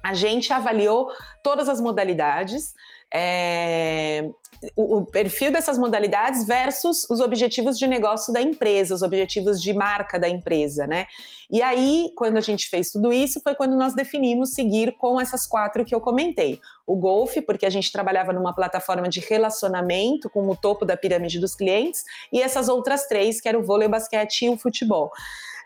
a 0.03 0.15
gente 0.15 0.51
avaliou 0.51 1.11
todas 1.43 1.69
as 1.69 1.79
modalidades, 1.79 2.73
é, 3.13 4.29
o, 4.75 4.97
o, 4.97 5.05
perfil 5.05 5.51
dessas 5.51 5.77
modalidades 5.77 6.45
versus 6.45 7.07
os 7.09 7.19
objetivos 7.19 7.77
de 7.77 7.87
negócio 7.87 8.33
da 8.33 8.41
empresa, 8.41 8.95
os 8.95 9.01
objetivos 9.01 9.61
de 9.61 9.73
marca 9.73 10.19
da 10.19 10.27
empresa, 10.27 10.87
né? 10.87 11.07
E 11.49 11.61
aí, 11.61 12.11
quando 12.15 12.37
a 12.37 12.41
gente 12.41 12.67
fez 12.67 12.91
tudo 12.91 13.13
isso, 13.13 13.39
foi 13.41 13.55
quando 13.55 13.77
nós 13.77 13.93
definimos 13.93 14.53
seguir 14.53 14.93
com 14.97 15.21
essas 15.21 15.47
quatro 15.47 15.85
que 15.85 15.95
eu 15.95 16.01
comentei. 16.01 16.59
O 16.85 16.95
golfe, 16.95 17.41
porque 17.41 17.65
a 17.65 17.69
gente 17.69 17.91
trabalhava 17.91 18.33
numa 18.33 18.53
plataforma 18.53 19.07
de 19.07 19.21
relacionamento 19.21 20.29
com 20.29 20.47
o 20.49 20.55
topo 20.55 20.85
da 20.85 20.97
pirâmide 20.97 21.39
dos 21.39 21.55
clientes, 21.55 22.03
e 22.33 22.41
essas 22.41 22.67
outras 22.67 23.07
três, 23.07 23.39
que 23.39 23.47
era 23.47 23.57
o 23.57 23.63
vôlei, 23.63 23.87
o 23.87 23.91
basquete 23.91 24.45
e 24.45 24.49
o 24.49 24.57
futebol 24.57 25.11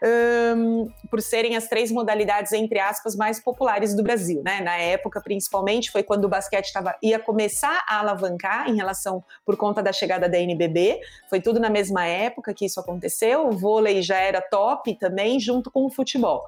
um, 0.04 0.90
por 1.10 1.22
serem 1.22 1.56
as 1.56 1.68
três 1.68 1.92
modalidades, 1.92 2.52
entre 2.54 2.80
aspas, 2.80 3.16
mais 3.16 3.40
populares 3.40 3.96
do 3.96 4.02
Brasil. 4.02 4.42
Né? 4.44 4.62
Na 4.62 4.76
época, 4.78 5.22
principalmente, 5.22 5.92
foi 5.92 6.02
quando 6.02 6.26
o 6.26 6.30
basquete 6.30 6.74
tava, 6.74 6.96
ia 7.02 7.20
começar 7.20 7.84
a 7.88 8.00
alavancar 8.00 8.70
em 8.70 8.76
relação, 8.76 9.24
por 9.46 9.56
conta 9.56 9.84
da 9.84 9.94
chegada 9.94 10.28
da 10.28 10.40
NBB, 10.40 11.00
foi 11.30 11.40
tudo 11.40 11.60
na 11.60 11.70
mesma 11.70 12.06
época 12.06 12.54
que 12.54 12.66
isso 12.66 12.80
aconteceu, 12.80 13.48
o 13.48 13.52
vôlei 13.52 14.02
já 14.02 14.18
era 14.18 14.42
top 14.42 14.96
também, 14.96 15.40
junto 15.40 15.70
com 15.70 15.86
o 15.86 15.90
futebol. 15.90 16.46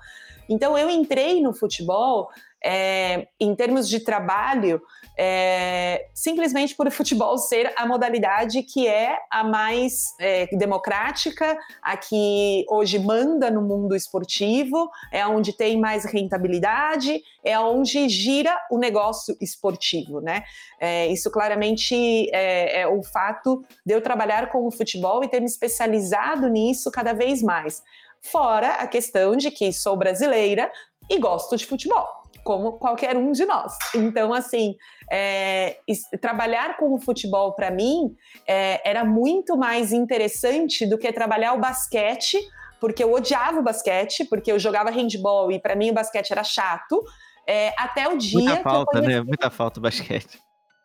Então, 0.50 0.78
eu 0.78 0.90
entrei 0.90 1.42
no 1.42 1.54
futebol 1.54 2.30
é, 2.64 3.28
em 3.40 3.54
termos 3.56 3.90
de 3.90 4.00
trabalho, 4.00 4.82
é, 5.18 6.08
simplesmente 6.14 6.76
por 6.76 6.88
o 6.88 6.92
futebol 6.92 7.38
ser 7.38 7.72
a 7.78 7.86
modalidade 7.86 8.64
que 8.64 8.88
é 8.88 9.18
a 9.30 9.44
mais 9.44 10.16
é, 10.20 10.48
democrática, 10.56 11.58
a 11.82 11.98
que 11.98 12.66
hoje 12.70 12.98
manda 12.98 13.52
no 13.52 13.62
mundo 13.62 13.96
esportivo, 13.96 14.90
é 15.12 15.26
onde 15.28 15.54
tem 15.54 15.80
mais 15.80 16.06
rentabilidade, 16.06 17.22
é 17.44 17.60
onde 17.60 18.08
gira 18.08 18.58
o 18.72 18.78
negócio 18.78 19.36
esportivo, 19.42 20.22
né? 20.22 20.44
É, 20.80 21.08
isso 21.08 21.30
claramente 21.30 22.30
é, 22.34 22.82
é 22.82 22.88
o 22.88 23.04
fato 23.04 23.64
de 23.86 23.94
eu 23.94 24.02
trabalhar 24.02 24.50
com 24.50 24.66
o 24.66 24.72
futebol 24.72 25.24
e 25.24 25.28
ter 25.28 25.40
me 25.40 25.46
especializado 25.46 26.48
nisso 26.48 26.90
cada 26.90 27.14
vez 27.14 27.44
mais. 27.44 27.84
Fora 28.22 28.76
a 28.76 28.88
questão 28.88 29.36
de 29.36 29.52
que 29.52 29.74
sou 29.74 29.98
brasileira 29.98 30.72
e 31.10 31.20
gosto 31.20 31.58
de 31.58 31.66
futebol 31.66 32.23
como 32.44 32.74
qualquer 32.74 33.16
um 33.16 33.32
de 33.32 33.46
nós. 33.46 33.74
Então, 33.96 34.34
assim, 34.34 34.76
é, 35.12 35.78
trabalhar 36.22 36.78
com 36.78 36.94
o 36.94 37.00
futebol 37.00 37.54
para 37.54 37.72
mim 37.72 38.16
é, 38.48 38.88
era 38.88 39.04
muito 39.06 39.58
mais 39.58 39.92
interessante 39.92 40.86
do 40.86 40.98
que 40.98 41.12
trabalhar 41.12 41.54
o 41.54 41.60
basquete, 41.60 42.38
porque 42.80 43.04
eu 43.04 43.14
odiava 43.14 43.60
o 43.60 43.64
basquete, 43.64 44.26
porque 44.26 44.52
eu 44.52 44.60
jogava 44.60 44.92
handball 44.92 45.52
e 45.52 45.60
para 45.60 45.76
mim 45.76 45.92
o 45.92 45.94
basquete 45.94 46.32
era 46.32 46.44
chato. 46.44 47.04
É, 47.48 47.74
até 47.78 48.08
o 48.08 48.18
dia. 48.18 48.40
Muita 48.40 48.64
falta, 48.64 48.92
conheci... 48.92 49.14
né? 49.14 49.22
Muita 49.22 49.50
falta 49.50 49.80
o 49.80 49.84
basquete. 49.84 50.40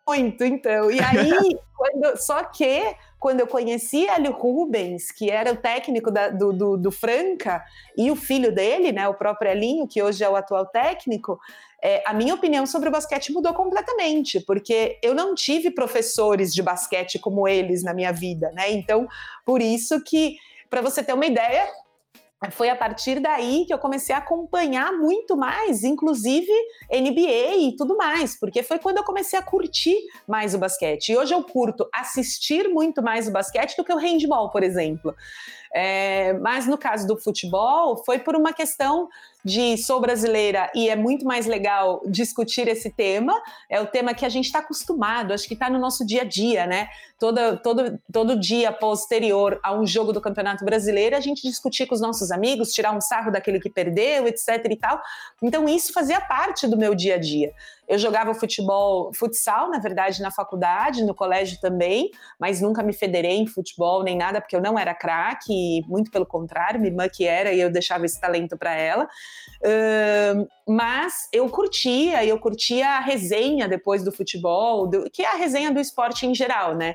Muito, 0.08 0.42
então. 0.44 0.90
E 0.90 0.98
aí, 1.00 1.30
quando, 1.76 2.16
só 2.16 2.42
que 2.44 2.82
quando 3.18 3.40
eu 3.40 3.46
conheci 3.46 4.08
Hélio 4.08 4.32
Rubens, 4.32 5.10
que 5.10 5.30
era 5.30 5.52
o 5.52 5.56
técnico 5.56 6.10
da, 6.10 6.28
do, 6.28 6.52
do, 6.52 6.76
do, 6.76 6.92
Franca, 6.92 7.64
e 7.96 8.10
o 8.10 8.16
filho 8.16 8.54
dele, 8.54 8.92
né, 8.92 9.08
o 9.08 9.14
próprio 9.14 9.50
Elinho, 9.50 9.88
que 9.88 10.02
hoje 10.02 10.22
é 10.22 10.28
o 10.28 10.36
atual 10.36 10.66
técnico, 10.66 11.38
é, 11.82 12.02
a 12.06 12.12
minha 12.12 12.34
opinião 12.34 12.66
sobre 12.66 12.88
o 12.88 12.92
basquete 12.92 13.32
mudou 13.32 13.54
completamente, 13.54 14.40
porque 14.40 14.98
eu 15.02 15.14
não 15.14 15.34
tive 15.34 15.70
professores 15.70 16.52
de 16.52 16.62
basquete 16.62 17.18
como 17.18 17.46
eles 17.46 17.82
na 17.82 17.94
minha 17.94 18.12
vida, 18.12 18.50
né? 18.52 18.70
Então, 18.70 19.06
por 19.44 19.60
isso 19.60 20.02
que, 20.02 20.36
para 20.70 20.80
você 20.80 21.02
ter 21.02 21.12
uma 21.12 21.26
ideia, 21.26 21.68
foi 22.50 22.70
a 22.70 22.76
partir 22.76 23.18
daí 23.18 23.64
que 23.66 23.74
eu 23.74 23.78
comecei 23.78 24.14
a 24.14 24.18
acompanhar 24.18 24.92
muito 24.92 25.36
mais, 25.36 25.82
inclusive 25.82 26.52
NBA 26.90 27.56
e 27.58 27.76
tudo 27.76 27.96
mais, 27.96 28.38
porque 28.38 28.62
foi 28.62 28.78
quando 28.78 28.98
eu 28.98 29.04
comecei 29.04 29.36
a 29.36 29.42
curtir 29.42 29.96
mais 30.26 30.54
o 30.54 30.58
basquete. 30.58 31.10
E 31.10 31.16
hoje 31.16 31.34
eu 31.34 31.42
curto 31.42 31.88
assistir 31.92 32.68
muito 32.68 33.02
mais 33.02 33.26
o 33.26 33.32
basquete 33.32 33.76
do 33.76 33.84
que 33.84 33.92
o 33.92 33.96
handball, 33.96 34.50
por 34.50 34.62
exemplo. 34.62 35.14
É, 35.74 36.32
mas 36.34 36.66
no 36.66 36.78
caso 36.78 37.06
do 37.06 37.16
futebol, 37.18 38.02
foi 38.04 38.18
por 38.20 38.36
uma 38.36 38.52
questão 38.52 39.08
de 39.44 39.78
sou 39.78 40.00
brasileira 40.00 40.70
e 40.74 40.88
é 40.88 40.96
muito 40.96 41.24
mais 41.24 41.46
legal 41.46 42.02
discutir 42.06 42.66
esse 42.68 42.90
tema. 42.90 43.32
É 43.68 43.80
o 43.80 43.86
tema 43.86 44.14
que 44.14 44.24
a 44.24 44.28
gente 44.28 44.46
está 44.46 44.58
acostumado, 44.58 45.32
acho 45.32 45.46
que 45.46 45.54
está 45.54 45.70
no 45.70 45.78
nosso 45.78 46.04
dia 46.04 46.22
a 46.22 46.24
dia, 46.24 46.66
né? 46.66 46.88
Todo, 47.18 47.58
todo, 47.58 47.98
todo 48.12 48.38
dia 48.38 48.70
posterior 48.72 49.58
a 49.62 49.74
um 49.74 49.86
jogo 49.86 50.12
do 50.12 50.20
Campeonato 50.20 50.64
Brasileiro, 50.64 51.16
a 51.16 51.20
gente 51.20 51.42
discutir 51.42 51.86
com 51.86 51.94
os 51.94 52.00
nossos 52.00 52.30
amigos, 52.30 52.72
tirar 52.72 52.92
um 52.96 53.00
sarro 53.00 53.30
daquele 53.30 53.58
que 53.58 53.70
perdeu, 53.70 54.26
etc 54.26 54.64
e 54.70 54.76
tal. 54.76 55.00
Então, 55.42 55.68
isso 55.68 55.92
fazia 55.92 56.20
parte 56.20 56.66
do 56.66 56.76
meu 56.76 56.94
dia 56.94 57.16
a 57.16 57.18
dia. 57.18 57.52
Eu 57.88 57.98
jogava 57.98 58.34
futebol, 58.34 59.12
futsal, 59.14 59.70
na 59.70 59.78
verdade, 59.78 60.20
na 60.20 60.30
faculdade, 60.30 61.02
no 61.04 61.14
colégio 61.14 61.58
também, 61.58 62.10
mas 62.38 62.60
nunca 62.60 62.82
me 62.82 62.92
federei 62.92 63.38
em 63.38 63.46
futebol 63.46 64.02
nem 64.02 64.14
nada, 64.14 64.42
porque 64.42 64.54
eu 64.54 64.60
não 64.60 64.78
era 64.78 64.94
craque, 64.94 65.82
muito 65.88 66.10
pelo 66.10 66.26
contrário, 66.26 66.78
minha 66.78 66.92
irmã 66.92 67.08
que 67.08 67.24
era 67.24 67.50
e 67.50 67.58
eu 67.58 67.70
deixava 67.70 68.04
esse 68.04 68.20
talento 68.20 68.58
para 68.58 68.74
ela. 68.74 69.08
Uh, 69.62 70.46
mas 70.66 71.28
eu 71.32 71.48
curtia, 71.48 72.24
eu 72.24 72.38
curtia 72.38 72.88
a 72.90 73.00
resenha 73.00 73.68
depois 73.68 74.04
do 74.04 74.12
futebol, 74.12 74.86
do, 74.86 75.10
que 75.10 75.22
é 75.22 75.32
a 75.32 75.36
resenha 75.36 75.72
do 75.72 75.80
esporte 75.80 76.26
em 76.26 76.34
geral, 76.34 76.76
né? 76.76 76.94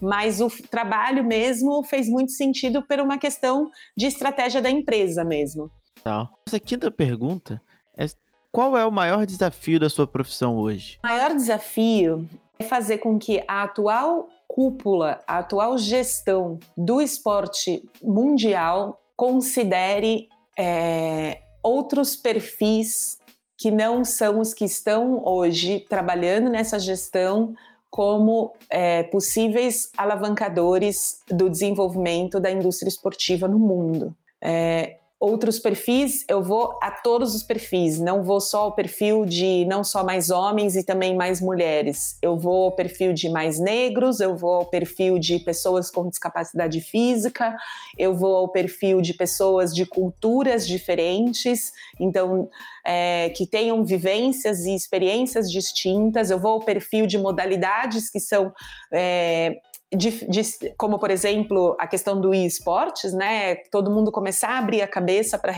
Mas 0.00 0.40
o 0.40 0.48
trabalho 0.70 1.24
mesmo 1.24 1.82
fez 1.82 2.08
muito 2.08 2.32
sentido 2.32 2.82
por 2.82 3.00
uma 3.00 3.18
questão 3.18 3.70
de 3.96 4.06
estratégia 4.06 4.62
da 4.62 4.70
empresa 4.70 5.24
mesmo. 5.24 5.70
Tá. 6.02 6.28
Essa 6.46 6.60
quinta 6.60 6.90
pergunta 6.90 7.60
é 7.96 8.06
qual 8.50 8.76
é 8.76 8.86
o 8.86 8.92
maior 8.92 9.26
desafio 9.26 9.78
da 9.78 9.90
sua 9.90 10.06
profissão 10.06 10.56
hoje? 10.56 10.98
O 11.04 11.06
maior 11.06 11.34
desafio 11.34 12.28
é 12.58 12.64
fazer 12.64 12.98
com 12.98 13.18
que 13.18 13.42
a 13.46 13.64
atual 13.64 14.28
cúpula, 14.46 15.20
a 15.26 15.38
atual 15.38 15.76
gestão 15.76 16.58
do 16.76 17.00
esporte 17.02 17.82
mundial 18.02 19.00
considere 19.14 20.28
é, 20.58 21.42
outros 21.68 22.16
perfis 22.16 23.18
que 23.56 23.70
não 23.70 24.04
são 24.04 24.40
os 24.40 24.54
que 24.54 24.64
estão 24.64 25.22
hoje 25.24 25.84
trabalhando 25.88 26.48
nessa 26.48 26.78
gestão 26.78 27.54
como 27.90 28.52
é, 28.70 29.02
possíveis 29.04 29.90
alavancadores 29.96 31.20
do 31.28 31.50
desenvolvimento 31.50 32.38
da 32.38 32.50
indústria 32.50 32.88
esportiva 32.88 33.48
no 33.48 33.58
mundo. 33.58 34.14
É, 34.40 34.98
outros 35.20 35.58
perfis, 35.58 36.24
eu 36.28 36.42
vou 36.42 36.78
a 36.80 36.92
todos 36.92 37.34
os 37.34 37.42
perfis, 37.42 37.98
não 37.98 38.22
vou 38.22 38.40
só 38.40 38.62
ao 38.62 38.72
perfil 38.72 39.24
de 39.24 39.64
não 39.64 39.82
só 39.82 40.04
mais 40.04 40.30
homens 40.30 40.76
e 40.76 40.84
também 40.84 41.16
mais 41.16 41.40
mulheres. 41.40 42.16
Eu 42.22 42.36
vou 42.36 42.66
ao 42.66 42.72
perfil 42.72 43.12
de 43.12 43.28
mais 43.28 43.58
negros, 43.58 44.20
eu 44.20 44.36
vou 44.36 44.54
ao 44.54 44.66
perfil 44.66 45.18
de 45.18 45.40
pessoas 45.40 45.90
com 45.90 46.08
discapacidade 46.08 46.80
física, 46.80 47.56
eu 47.98 48.14
vou 48.14 48.36
ao 48.36 48.48
perfil 48.48 49.00
de 49.00 49.12
pessoas 49.12 49.74
de 49.74 49.84
culturas 49.84 50.66
diferentes, 50.66 51.72
então 51.98 52.48
é, 52.86 53.30
que 53.30 53.44
tenham 53.44 53.84
vivências 53.84 54.66
e 54.66 54.74
experiências 54.74 55.50
distintas. 55.50 56.30
Eu 56.30 56.38
vou 56.38 56.52
ao 56.52 56.60
perfil 56.60 57.06
de 57.06 57.18
modalidades 57.18 58.08
que 58.08 58.20
são 58.20 58.52
é, 58.92 59.56
de, 59.94 60.26
de, 60.28 60.42
como 60.76 60.98
por 60.98 61.10
exemplo 61.10 61.76
a 61.78 61.86
questão 61.86 62.20
do 62.20 62.34
esportes, 62.34 63.12
né? 63.12 63.56
Todo 63.70 63.90
mundo 63.90 64.12
começar 64.12 64.50
a 64.50 64.58
abrir 64.58 64.82
a 64.82 64.88
cabeça 64.88 65.38
para 65.38 65.52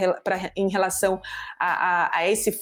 em 0.57 0.69
relação 0.69 1.21
a, 1.59 2.07
a, 2.07 2.19
a, 2.19 2.29
esse 2.29 2.59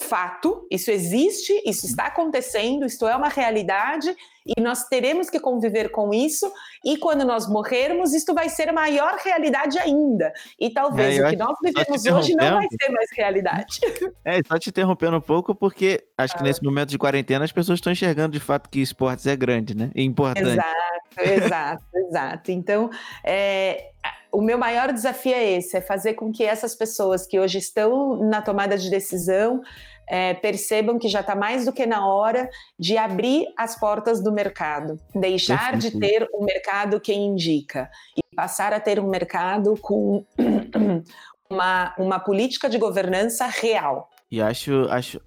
fato. 0.00 0.66
Isso 0.70 0.90
existe, 0.90 1.52
isso 1.64 1.86
está 1.86 2.06
acontecendo, 2.06 2.84
isto 2.86 3.06
é 3.06 3.16
uma 3.16 3.28
realidade 3.28 4.14
e 4.56 4.60
nós 4.60 4.84
teremos 4.88 5.28
que 5.28 5.38
conviver 5.38 5.90
com 5.90 6.14
isso. 6.14 6.50
E 6.84 6.96
quando 6.96 7.24
nós 7.24 7.46
morrermos, 7.46 8.14
isto 8.14 8.34
vai 8.34 8.48
ser 8.48 8.72
maior 8.72 9.16
realidade 9.22 9.78
ainda. 9.78 10.32
E 10.58 10.70
talvez 10.70 11.18
é, 11.18 11.26
o 11.26 11.30
que 11.30 11.36
nós 11.36 11.56
vivemos 11.62 12.04
hoje 12.06 12.34
não 12.34 12.56
vai 12.56 12.66
ser 12.80 12.90
mais 12.90 13.10
realidade. 13.12 13.78
É, 14.24 14.40
só 14.46 14.58
te 14.58 14.68
interrompendo 14.68 15.16
um 15.16 15.20
pouco, 15.20 15.54
porque 15.54 16.04
acho 16.16 16.34
que 16.34 16.40
ah. 16.40 16.44
nesse 16.44 16.62
momento 16.62 16.90
de 16.90 16.98
quarentena 16.98 17.44
as 17.44 17.52
pessoas 17.52 17.78
estão 17.78 17.92
enxergando 17.92 18.32
de 18.32 18.40
fato 18.40 18.68
que 18.68 18.80
esportes 18.80 19.26
é 19.26 19.34
grande, 19.36 19.76
né? 19.76 19.90
E 19.94 20.02
importante. 20.02 20.48
Exato, 20.48 21.20
exato, 21.20 21.84
exato. 22.08 22.50
Então, 22.50 22.90
é, 23.24 23.90
o 24.30 24.40
meu 24.40 24.58
maior 24.58 24.92
desafio 24.92 25.32
é 25.32 25.52
esse: 25.52 25.76
é 25.76 25.80
fazer 25.80 26.14
com 26.14 26.32
que 26.32 26.44
essas 26.44 26.74
pessoas 26.74 27.26
que 27.26 27.38
hoje 27.38 27.58
estão 27.58 28.16
na 28.28 28.42
tomada 28.42 28.76
de 28.76 28.90
decisão 28.90 29.62
é, 30.08 30.34
percebam 30.34 30.98
que 30.98 31.08
já 31.08 31.20
está 31.20 31.34
mais 31.34 31.64
do 31.64 31.72
que 31.72 31.86
na 31.86 32.06
hora 32.06 32.48
de 32.78 32.96
abrir 32.96 33.46
as 33.56 33.78
portas 33.78 34.22
do 34.22 34.32
mercado, 34.32 34.98
deixar 35.14 35.76
de 35.76 35.98
ter 35.98 36.28
um 36.34 36.44
mercado 36.44 37.00
que 37.00 37.12
indica 37.12 37.90
e 38.16 38.36
passar 38.36 38.72
a 38.72 38.80
ter 38.80 38.98
um 38.98 39.08
mercado 39.08 39.76
com 39.80 40.24
uma, 41.50 41.94
uma 41.98 42.20
política 42.20 42.68
de 42.68 42.78
governança 42.78 43.46
real. 43.46 44.10
E 44.30 44.40
acho, 44.40 44.86
acho, 44.90 45.20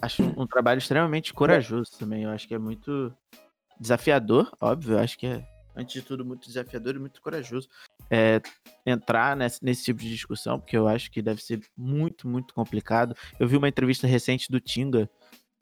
acho 0.00 0.22
um 0.36 0.46
trabalho 0.46 0.78
extremamente 0.78 1.32
corajoso 1.32 1.92
também. 1.98 2.24
Eu 2.24 2.30
acho 2.30 2.46
que 2.46 2.54
é 2.54 2.58
muito 2.58 3.12
desafiador, 3.80 4.50
óbvio. 4.60 4.94
Eu 4.94 4.98
acho 5.00 5.18
que 5.18 5.26
é, 5.26 5.42
antes 5.74 5.94
de 5.94 6.02
tudo, 6.02 6.24
muito 6.24 6.46
desafiador 6.46 6.96
e 6.96 6.98
muito 6.98 7.20
corajoso 7.20 7.68
é, 8.10 8.42
entrar 8.84 9.34
nesse, 9.34 9.64
nesse, 9.64 9.84
tipo 9.84 10.00
de 10.00 10.10
discussão, 10.10 10.60
porque 10.60 10.76
eu 10.76 10.86
acho 10.86 11.10
que 11.10 11.22
deve 11.22 11.42
ser 11.42 11.60
muito, 11.74 12.28
muito 12.28 12.52
complicado. 12.52 13.16
Eu 13.40 13.48
vi 13.48 13.56
uma 13.56 13.68
entrevista 13.68 14.06
recente 14.06 14.50
do 14.50 14.60
Tinga, 14.60 15.08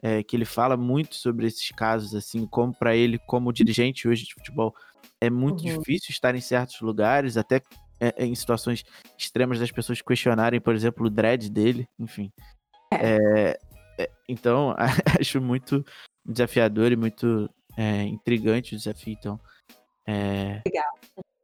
é, 0.03 0.23
que 0.25 0.35
ele 0.35 0.45
fala 0.45 0.77
muito 0.77 1.15
sobre 1.15 1.47
esses 1.47 1.69
casos, 1.71 2.13
assim, 2.13 2.45
como 2.47 2.75
para 2.75 2.97
ele, 2.97 3.19
como 3.21 3.53
dirigente 3.53 4.09
hoje 4.09 4.25
de 4.25 4.35
futebol, 4.35 4.75
é 5.21 5.31
muito 5.31 5.65
uhum. 5.65 5.79
difícil 5.79 6.11
estar 6.11 6.35
em 6.35 6.41
certos 6.41 6.81
lugares, 6.81 7.37
até 7.37 7.63
é, 8.01 8.25
em 8.25 8.35
situações 8.35 8.85
extremas 9.17 9.61
das 9.61 9.71
pessoas 9.71 10.03
questionarem, 10.03 10.61
por 10.61 10.75
exemplo, 10.75 11.07
o 11.07 11.11
dread 11.11 11.49
dele, 11.51 11.87
enfim. 11.99 12.33
É. 12.93 13.59
Então, 14.29 14.75
acho 15.21 15.41
muito 15.41 15.85
desafiador 16.27 16.91
e 16.91 16.97
muito 16.97 17.49
intrigante 18.09 18.75
o 18.75 18.77
desafio, 18.77 19.15
então. 19.19 19.41
Legal. 20.67 20.93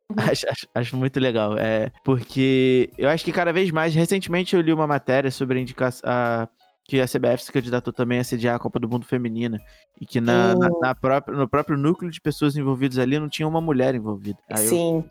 Acho, 0.30 0.48
acho, 0.48 0.68
acho, 0.72 0.96
muito 0.96 1.18
legal. 1.18 1.58
É, 1.58 1.90
porque 2.04 2.88
eu 2.96 3.08
acho 3.08 3.24
que 3.24 3.32
cada 3.32 3.52
vez 3.52 3.72
mais. 3.72 3.92
Recentemente 3.92 4.54
eu 4.54 4.62
li 4.62 4.72
uma 4.72 4.86
matéria 4.86 5.32
sobre 5.32 5.58
a 5.58 5.60
indicação. 5.60 6.08
A, 6.08 6.48
que 6.88 7.00
a 7.00 7.06
CBF 7.06 7.42
se 7.42 7.52
candidatou 7.52 7.92
também 7.92 8.20
a 8.20 8.24
sediar 8.24 8.54
a 8.54 8.58
Copa 8.58 8.78
do 8.78 8.88
Mundo 8.88 9.04
Feminina. 9.04 9.60
E 10.00 10.06
que 10.06 10.20
na, 10.20 10.54
na, 10.54 10.68
na 10.80 10.94
própria, 10.94 11.36
no 11.36 11.48
próprio 11.48 11.76
núcleo 11.76 12.10
de 12.10 12.20
pessoas 12.20 12.56
envolvidas 12.56 12.98
ali 12.98 13.18
não 13.18 13.28
tinha 13.28 13.48
uma 13.48 13.60
mulher 13.60 13.94
envolvida. 13.94 14.38
Aí 14.48 14.68
Sim. 14.68 15.04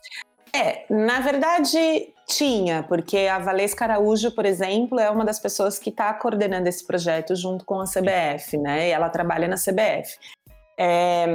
Eu... 0.53 0.59
É, 0.59 0.85
na 0.89 1.19
verdade 1.19 2.13
tinha, 2.27 2.81
porque 2.83 3.17
a 3.17 3.37
Valesca 3.39 3.83
Araújo, 3.83 4.31
por 4.31 4.45
exemplo, 4.45 4.97
é 4.99 5.09
uma 5.09 5.25
das 5.25 5.37
pessoas 5.37 5.77
que 5.77 5.89
está 5.89 6.13
coordenando 6.13 6.67
esse 6.69 6.85
projeto 6.85 7.35
junto 7.35 7.65
com 7.65 7.81
a 7.81 7.83
CBF, 7.83 8.57
né? 8.57 8.87
E 8.87 8.91
ela 8.91 9.09
trabalha 9.09 9.47
na 9.47 9.57
CBF. 9.57 10.17
É, 10.77 11.25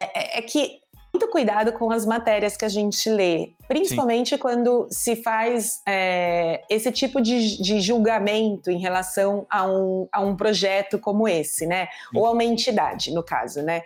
é, 0.00 0.38
é 0.38 0.42
que 0.42 0.80
muito 1.14 1.28
cuidado 1.28 1.72
com 1.72 1.92
as 1.92 2.04
matérias 2.04 2.56
que 2.56 2.64
a 2.64 2.68
gente 2.68 3.08
lê, 3.08 3.52
principalmente 3.68 4.30
Sim. 4.30 4.38
quando 4.38 4.88
se 4.90 5.14
faz 5.14 5.80
é, 5.86 6.64
esse 6.68 6.90
tipo 6.90 7.20
de, 7.20 7.62
de, 7.62 7.80
julgamento 7.80 8.68
em 8.68 8.78
relação 8.78 9.46
a 9.48 9.64
um, 9.64 10.08
a 10.12 10.20
um 10.20 10.34
projeto 10.36 10.98
como 10.98 11.28
esse, 11.28 11.66
né? 11.66 11.86
Sim. 11.86 12.18
Ou 12.18 12.26
a 12.26 12.32
uma 12.32 12.42
entidade, 12.42 13.14
no 13.14 13.22
caso, 13.22 13.62
né? 13.62 13.82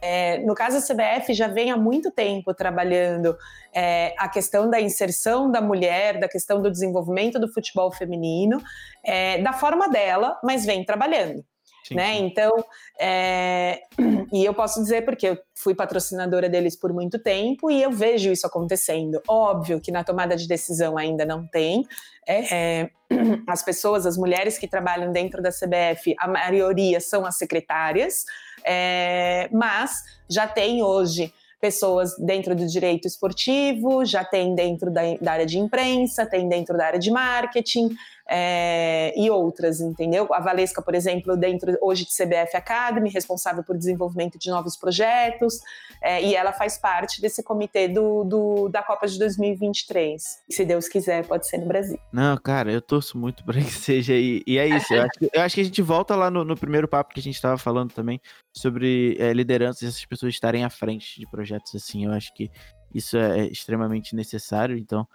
É, 0.00 0.38
no 0.38 0.56
caso 0.56 0.80
da 0.80 0.94
CBF, 0.94 1.32
já 1.32 1.46
vem 1.46 1.70
há 1.70 1.76
muito 1.76 2.10
tempo 2.10 2.52
trabalhando 2.52 3.36
é, 3.72 4.12
a 4.18 4.28
questão 4.28 4.68
da 4.68 4.80
inserção 4.80 5.48
da 5.48 5.60
mulher, 5.60 6.18
da 6.18 6.28
questão 6.28 6.60
do 6.60 6.68
desenvolvimento 6.68 7.38
do 7.38 7.46
futebol 7.46 7.92
feminino, 7.92 8.60
é, 9.04 9.40
da 9.40 9.52
forma 9.52 9.88
dela, 9.88 10.36
mas 10.42 10.66
vem 10.66 10.84
trabalhando. 10.84 11.44
Sim, 11.82 11.94
né? 11.94 12.14
Sim. 12.14 12.24
Então, 12.24 12.64
é... 12.98 13.82
e 14.32 14.44
eu 14.44 14.54
posso 14.54 14.80
dizer 14.80 15.04
porque 15.04 15.28
eu 15.28 15.38
fui 15.54 15.74
patrocinadora 15.74 16.48
deles 16.48 16.76
por 16.76 16.92
muito 16.92 17.18
tempo 17.18 17.70
e 17.70 17.82
eu 17.82 17.90
vejo 17.90 18.30
isso 18.30 18.46
acontecendo. 18.46 19.20
Óbvio 19.28 19.80
que 19.80 19.90
na 19.90 20.04
tomada 20.04 20.36
de 20.36 20.46
decisão 20.46 20.96
ainda 20.96 21.24
não 21.24 21.46
tem. 21.46 21.86
É, 22.26 22.54
é... 22.54 22.90
as 23.46 23.62
pessoas, 23.62 24.06
as 24.06 24.16
mulheres 24.16 24.58
que 24.58 24.68
trabalham 24.68 25.12
dentro 25.12 25.42
da 25.42 25.50
CBF, 25.50 26.14
a 26.18 26.28
maioria 26.28 27.00
são 27.00 27.26
as 27.26 27.36
secretárias, 27.36 28.24
é, 28.64 29.48
mas 29.52 30.02
já 30.30 30.46
tem 30.46 30.82
hoje 30.82 31.32
pessoas 31.62 32.16
dentro 32.18 32.56
do 32.56 32.66
direito 32.66 33.06
esportivo, 33.06 34.04
já 34.04 34.24
tem 34.24 34.52
dentro 34.52 34.90
da, 34.90 35.02
da 35.20 35.32
área 35.32 35.46
de 35.46 35.60
imprensa, 35.60 36.26
tem 36.26 36.48
dentro 36.48 36.76
da 36.76 36.86
área 36.86 36.98
de 36.98 37.08
marketing, 37.08 37.90
é, 38.28 39.12
e 39.16 39.30
outras, 39.30 39.80
entendeu? 39.80 40.26
A 40.32 40.40
Valesca, 40.40 40.82
por 40.82 40.94
exemplo, 40.94 41.36
dentro 41.36 41.78
hoje 41.80 42.04
de 42.04 42.10
CBF 42.10 42.56
Academy, 42.56 43.10
responsável 43.10 43.62
por 43.62 43.76
desenvolvimento 43.76 44.38
de 44.38 44.50
novos 44.50 44.76
projetos, 44.76 45.60
é, 46.02 46.22
e 46.22 46.34
ela 46.34 46.52
faz 46.52 46.76
parte 46.76 47.20
desse 47.20 47.42
comitê 47.42 47.86
do, 47.86 48.24
do, 48.24 48.68
da 48.68 48.82
Copa 48.82 49.06
de 49.06 49.18
2023. 49.18 50.42
Se 50.50 50.64
Deus 50.64 50.88
quiser, 50.88 51.24
pode 51.26 51.46
ser 51.46 51.58
no 51.58 51.66
Brasil. 51.66 51.98
Não, 52.12 52.36
cara, 52.36 52.72
eu 52.72 52.82
torço 52.82 53.16
muito 53.16 53.44
para 53.44 53.60
que 53.60 53.70
seja, 53.72 54.14
e, 54.14 54.42
e 54.46 54.58
é 54.58 54.66
isso. 54.66 54.92
Eu 54.92 55.02
acho, 55.02 55.18
que, 55.18 55.30
eu 55.32 55.42
acho, 55.42 55.54
que 55.54 55.60
a 55.60 55.64
gente 55.64 55.82
volta 55.82 56.16
lá 56.16 56.30
no, 56.30 56.44
no 56.44 56.56
primeiro 56.56 56.88
papo 56.88 57.14
que 57.14 57.20
a 57.20 57.22
gente 57.22 57.36
estava 57.36 57.56
falando 57.56 57.92
também 57.92 58.20
sobre 58.52 59.16
é, 59.18 59.32
liderança 59.32 59.84
e 59.84 59.88
essas 59.88 60.04
pessoas 60.04 60.34
estarem 60.34 60.64
à 60.64 60.70
frente 60.70 61.20
de 61.20 61.26
projetos 61.30 61.74
assim. 61.74 62.06
Eu 62.06 62.12
acho 62.12 62.34
que 62.34 62.50
isso 62.92 63.16
é 63.16 63.46
extremamente 63.46 64.14
necessário, 64.14 64.76
então 64.76 65.06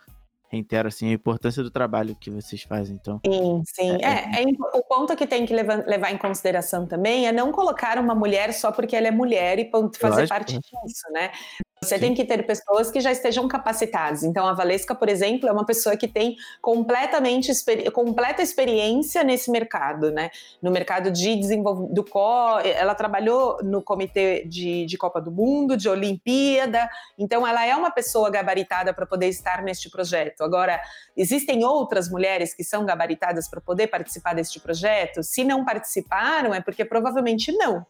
reitero 0.50 0.88
assim 0.88 1.10
a 1.10 1.14
importância 1.14 1.62
do 1.62 1.70
trabalho 1.70 2.16
que 2.16 2.30
vocês 2.30 2.64
fazem. 2.64 2.96
Então, 2.96 3.20
sim, 3.26 3.64
sim. 3.66 3.98
É, 4.02 4.42
é, 4.42 4.44
é, 4.44 4.46
o 4.74 4.84
ponto 4.84 5.16
que 5.16 5.28
tem 5.28 5.46
que 5.46 5.54
levar, 5.54 5.86
levar, 5.86 6.12
em 6.12 6.18
consideração 6.18 6.86
também 6.88 7.28
é 7.28 7.32
não 7.32 7.52
colocar 7.52 7.98
uma 7.98 8.16
mulher 8.16 8.54
só 8.54 8.72
porque 8.72 8.96
ela 8.96 9.08
é 9.08 9.12
mulher 9.12 9.60
e 9.60 9.70
fazer 10.00 10.22
Lógico. 10.22 10.30
parte 10.30 10.54
disso, 10.54 11.12
né? 11.12 11.32
Você 11.84 11.96
Sim. 11.96 12.02
tem 12.02 12.16
que 12.16 12.26
ter 12.26 12.44
pessoas 12.44 12.90
que 12.90 13.00
já 13.00 13.12
estejam 13.12 13.48
capacitadas. 13.48 14.24
Então, 14.24 14.48
a 14.48 14.54
Valesca, 14.54 14.96
por 14.96 15.08
exemplo, 15.08 15.48
é 15.48 15.52
uma 15.52 15.66
pessoa 15.66 15.96
que 15.96 16.08
tem 16.08 16.36
completamente 16.60 17.52
completa 17.92 18.42
experiência 18.42 19.24
nesse 19.24 19.52
mercado, 19.52 20.12
né? 20.12 20.32
No 20.60 20.72
mercado 20.72 21.12
de 21.12 21.36
desenvolvimento 21.36 21.94
do 21.94 22.04
CO, 22.04 22.60
ela 22.64 22.96
trabalhou 22.96 23.60
no 23.64 23.82
comitê 23.84 24.44
de, 24.48 24.88
de 24.88 24.98
Copa 24.98 25.22
do 25.22 25.32
Mundo, 25.32 25.78
de 25.78 25.88
Olimpíada. 25.88 26.90
Então, 27.16 27.46
ela 27.46 27.64
é 27.64 27.76
uma 27.76 27.92
pessoa 27.92 28.32
gabaritada 28.32 28.92
para 28.92 29.06
poder 29.06 29.28
estar 29.28 29.62
neste 29.62 29.88
projeto. 29.88 30.42
Agora, 30.42 30.82
existem 31.16 31.64
outras 31.64 32.10
mulheres 32.10 32.56
que 32.56 32.64
são 32.64 32.86
gabaritadas 32.86 33.48
para 33.48 33.62
poder 33.62 33.86
participar 33.86 34.34
deste 34.34 34.60
projeto? 34.60 35.22
Se 35.22 35.44
não 35.44 35.64
participaram, 35.64 36.56
é 36.56 36.60
porque 36.60 36.84
provavelmente 36.84 37.52
não 37.52 37.86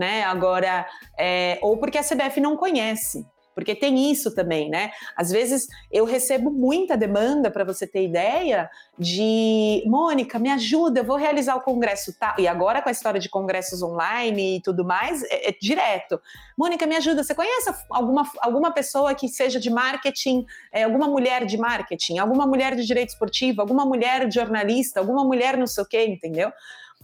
né? 0.00 0.24
Agora, 0.24 0.86
é, 1.18 1.58
ou 1.60 1.76
porque 1.76 1.98
a 1.98 2.02
CBF 2.02 2.40
não 2.40 2.56
conhece. 2.56 3.22
porque 3.54 3.74
tem 3.74 4.10
isso 4.10 4.34
também, 4.34 4.70
né? 4.70 4.90
Às 5.14 5.30
vezes 5.30 5.66
eu 5.90 6.06
recebo 6.06 6.50
muita 6.50 6.96
demanda, 6.96 7.50
para 7.50 7.62
você 7.62 7.86
ter 7.86 8.04
ideia, 8.04 8.70
de 8.98 9.82
Mônica, 9.86 10.38
me 10.38 10.48
ajuda, 10.48 11.00
eu 11.00 11.04
vou 11.04 11.16
realizar 11.16 11.56
o 11.56 11.60
congresso 11.60 12.14
tal. 12.18 12.34
E 12.38 12.48
agora 12.48 12.80
com 12.80 12.88
a 12.88 12.92
história 12.92 13.20
de 13.20 13.28
congressos 13.28 13.82
online 13.82 14.56
e 14.56 14.62
tudo 14.62 14.82
mais, 14.82 15.22
é, 15.24 15.50
é 15.50 15.54
direto. 15.60 16.18
Mônica, 16.56 16.86
me 16.86 16.96
ajuda, 16.96 17.22
você 17.22 17.34
conhece 17.34 17.70
alguma, 17.90 18.24
alguma 18.40 18.72
pessoa 18.72 19.14
que 19.14 19.28
seja 19.28 19.60
de 19.60 19.68
marketing, 19.68 20.46
é, 20.72 20.84
alguma 20.84 21.08
mulher 21.08 21.44
de 21.44 21.58
marketing, 21.58 22.16
alguma 22.16 22.46
mulher 22.46 22.74
de 22.74 22.86
direito 22.86 23.10
esportivo, 23.10 23.60
alguma 23.60 23.84
mulher 23.84 24.30
jornalista, 24.32 25.00
alguma 25.00 25.24
mulher 25.24 25.58
não 25.58 25.66
sei 25.66 25.84
o 25.84 25.86
quê, 25.86 26.06
entendeu? 26.06 26.50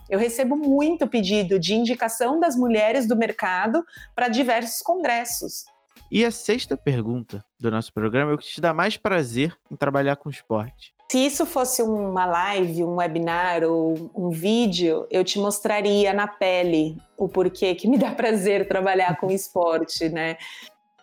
Eu 0.08 0.18
recebo 0.18 0.56
muito 0.56 1.06
pedido 1.06 1.58
de 1.58 1.74
indicação 1.74 2.38
das 2.38 2.56
mulheres 2.56 3.06
do 3.06 3.16
mercado 3.16 3.84
para 4.14 4.28
diversos 4.28 4.80
congressos. 4.80 5.64
E 6.10 6.24
a 6.24 6.30
sexta 6.30 6.76
pergunta 6.76 7.44
do 7.58 7.70
nosso 7.70 7.92
programa 7.92 8.30
é 8.30 8.34
o 8.34 8.38
que 8.38 8.46
te 8.46 8.60
dá 8.60 8.72
mais 8.72 8.96
prazer 8.96 9.56
em 9.70 9.74
trabalhar 9.74 10.16
com 10.16 10.30
esporte? 10.30 10.94
Se 11.10 11.18
isso 11.18 11.46
fosse 11.46 11.82
uma 11.82 12.26
live, 12.26 12.84
um 12.84 12.96
webinar 12.96 13.62
ou 13.64 14.10
um 14.14 14.30
vídeo, 14.30 15.06
eu 15.10 15.24
te 15.24 15.38
mostraria 15.38 16.12
na 16.12 16.26
pele 16.26 16.96
o 17.16 17.28
porquê 17.28 17.74
que 17.74 17.88
me 17.88 17.96
dá 17.96 18.10
prazer 18.12 18.66
trabalhar 18.66 19.16
com 19.18 19.30
esporte, 19.30 20.08
né? 20.08 20.36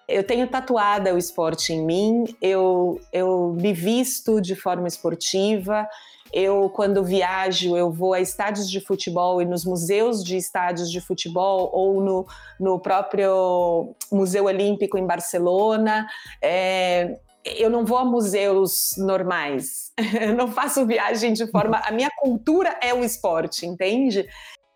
Eu 0.07 0.23
tenho 0.23 0.47
tatuada 0.47 1.13
o 1.13 1.17
esporte 1.17 1.73
em 1.73 1.85
mim, 1.85 2.25
eu, 2.41 2.99
eu 3.11 3.53
me 3.53 3.73
visto 3.73 4.41
de 4.41 4.55
forma 4.55 4.87
esportiva, 4.87 5.87
eu, 6.33 6.67
quando 6.69 7.03
viajo, 7.03 7.77
eu 7.77 7.91
vou 7.91 8.13
a 8.13 8.19
estádios 8.19 8.67
de 8.67 8.81
futebol 8.81 9.39
e 9.39 9.45
nos 9.45 9.63
museus 9.63 10.23
de 10.23 10.35
estádios 10.35 10.89
de 10.91 10.99
futebol 10.99 11.69
ou 11.71 12.01
no, 12.01 12.25
no 12.59 12.79
próprio 12.79 13.95
Museu 14.11 14.45
Olímpico 14.45 14.97
em 14.97 15.05
Barcelona. 15.05 16.07
É, 16.41 17.19
eu 17.45 17.69
não 17.69 17.85
vou 17.85 17.99
a 17.99 18.05
museus 18.05 18.95
normais, 18.97 19.91
eu 20.19 20.35
não 20.35 20.47
faço 20.47 20.87
viagem 20.87 21.33
de 21.33 21.45
forma. 21.51 21.79
A 21.85 21.91
minha 21.91 22.09
cultura 22.17 22.79
é 22.81 22.91
o 22.93 23.03
esporte, 23.03 23.67
entende? 23.67 24.27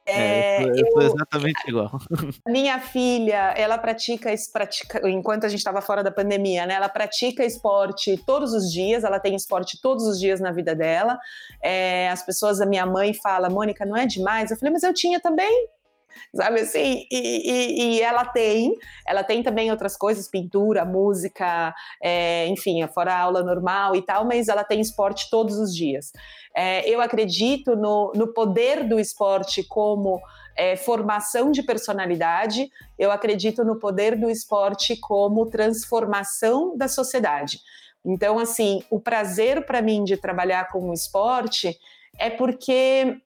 É, 0.08 0.64
eu, 0.64 0.86
eu, 0.95 1.01
exatamente 1.01 1.60
igual. 1.68 1.91
Minha 2.47 2.80
filha, 2.80 3.53
ela 3.58 3.78
pratica, 3.78 4.34
pratica 4.53 5.10
enquanto 5.10 5.45
a 5.45 5.49
gente 5.49 5.60
estava 5.60 5.82
fora 5.82 6.01
da 6.01 6.12
pandemia, 6.12 6.66
né? 6.66 6.76
Ela 6.76 6.88
pratica 6.88 7.43
esporte 7.43 8.18
todos 8.26 8.53
os 8.53 8.72
dias, 8.72 9.03
ela 9.03 9.20
tem 9.20 9.36
esporte 9.36 9.80
todos 9.82 10.08
os 10.08 10.18
dias 10.18 10.39
na 10.39 10.51
vida 10.51 10.74
dela. 10.74 11.20
É, 11.62 12.10
as 12.10 12.26
pessoas, 12.26 12.62
a 12.62 12.66
minha 12.66 12.86
mãe 12.86 13.14
fala, 13.14 13.49
Mônica, 13.49 13.86
não 13.86 13.97
é 13.97 14.05
demais? 14.05 14.49
Eu 14.49 14.58
falei, 14.58 14.72
mas 14.72 14.84
eu 14.84 14.93
tinha 14.93 15.20
também 15.20 15.68
sabe 16.36 16.61
assim? 16.61 17.05
E, 17.11 17.18
e, 17.51 17.95
e, 17.95 18.01
ela 18.01 18.26
tem, 18.26 18.76
ela 19.05 19.24
tem 19.24 19.43
também 19.43 19.72
outras 19.72 19.97
coisas, 19.97 20.28
pintura, 20.28 20.86
música, 20.86 21.74
é, 22.01 22.47
enfim, 22.47 22.86
fora 22.88 23.13
a 23.13 23.20
aula 23.22 23.43
normal 23.43 23.95
e 23.95 24.01
tal, 24.01 24.26
mas 24.26 24.47
ela 24.47 24.63
tem 24.63 24.80
esporte 24.80 25.30
todos 25.30 25.57
os 25.57 25.76
dias. 25.76 26.11
É, 26.55 26.88
eu 26.89 27.01
acredito 27.01 27.76
no, 27.76 28.11
no 28.15 28.34
poder 28.34 28.84
do 28.88 28.99
esporte 28.99 29.63
como 29.63 30.20
é, 30.57 30.76
formação 30.76 31.51
de 31.51 31.61
personalidade, 31.61 32.68
eu 32.97 33.11
acredito 33.11 33.63
no 33.63 33.78
poder 33.78 34.20
do 34.20 34.30
esporte 34.30 34.97
como 34.97 35.45
transformação 35.45 36.76
da 36.76 36.88
sociedade. 36.88 37.59
Então, 38.03 38.39
assim, 38.39 38.84
o 38.89 38.99
prazer 38.99 39.65
para 39.65 39.82
mim 39.82 40.03
de 40.03 40.18
trabalhar 40.18 40.70
com 40.70 40.89
o 40.89 40.93
esporte 40.93 41.78
é 42.18 42.30
porque 42.30 43.22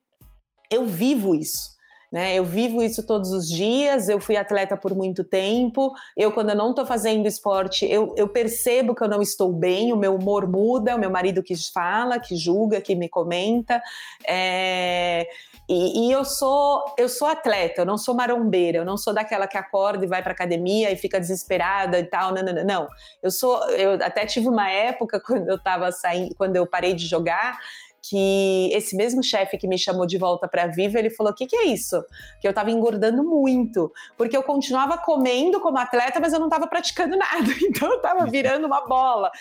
eu 0.69 0.85
vivo 0.85 1.33
isso. 1.35 1.70
Né? 2.11 2.35
Eu 2.35 2.43
vivo 2.43 2.83
isso 2.83 3.03
todos 3.03 3.31
os 3.31 3.47
dias, 3.47 4.09
eu 4.09 4.19
fui 4.19 4.35
atleta 4.35 4.75
por 4.75 4.93
muito 4.93 5.23
tempo. 5.23 5.93
Eu, 6.17 6.31
quando 6.33 6.49
eu 6.49 6.55
não 6.55 6.71
estou 6.71 6.85
fazendo 6.85 7.25
esporte, 7.25 7.85
eu, 7.85 8.13
eu, 8.17 8.27
percebo 8.27 8.93
que 8.93 9.01
eu 9.01 9.07
não 9.07 9.21
estou 9.21 9.53
bem, 9.53 9.93
o 9.93 9.95
meu 9.95 10.15
humor 10.15 10.45
muda, 10.45 10.95
o 10.95 10.99
meu 10.99 11.09
marido 11.09 11.41
que 11.41 11.55
fala, 11.71 12.19
que 12.19 12.35
julga, 12.35 12.81
que 12.81 12.95
me 12.95 13.07
comenta. 13.07 13.81
É... 14.27 15.25
E, 15.69 16.07
e, 16.07 16.11
eu 16.11 16.25
sou 16.25 16.83
eu 16.97 17.07
sou 17.07 17.29
atleta, 17.29 17.81
eu 17.81 17.85
não 17.85 17.97
sou 17.97 18.13
marombeira, 18.13 18.79
eu 18.79 18.83
não 18.83 18.97
sou 18.97 19.13
daquela 19.13 19.47
que 19.47 19.57
acorda 19.57 20.03
e 20.03 20.07
vai 20.07 20.21
para 20.21 20.33
academia 20.33 20.91
e 20.91 20.97
fica 20.97 21.17
desesperada 21.17 21.97
e 21.97 22.03
tal. 22.03 22.33
Não, 22.33 22.43
não, 22.43 22.53
não, 22.53 22.65
não. 22.65 22.87
Eu 23.23 23.31
sou 23.31 23.63
eu 23.69 23.93
até 24.03 24.25
tive 24.25 24.49
uma 24.49 24.69
época 24.69 25.17
quando 25.25 25.47
eu 25.47 25.55
estava 25.55 25.89
saindo, 25.93 26.35
quando 26.35 26.57
eu 26.57 26.67
parei 26.67 26.93
de 26.93 27.07
jogar, 27.07 27.57
que 28.01 28.69
esse 28.73 28.95
mesmo 28.95 29.23
chefe 29.23 29.57
que 29.57 29.67
me 29.67 29.77
chamou 29.77 30.05
de 30.05 30.17
volta 30.17 30.47
para 30.47 30.67
Viva, 30.67 30.97
ele 30.97 31.09
falou: 31.09 31.31
"O 31.31 31.35
que, 31.35 31.45
que 31.45 31.55
é 31.55 31.65
isso? 31.65 32.03
Que 32.39 32.47
eu 32.47 32.51
estava 32.51 32.71
engordando 32.71 33.23
muito, 33.23 33.91
porque 34.17 34.35
eu 34.35 34.43
continuava 34.43 34.97
comendo 34.97 35.59
como 35.59 35.77
atleta, 35.77 36.19
mas 36.19 36.33
eu 36.33 36.39
não 36.39 36.47
estava 36.47 36.67
praticando 36.67 37.15
nada, 37.17 37.51
então 37.61 37.89
eu 37.89 37.97
estava 37.97 38.25
virando 38.25 38.65
uma 38.65 38.85
bola". 38.87 39.31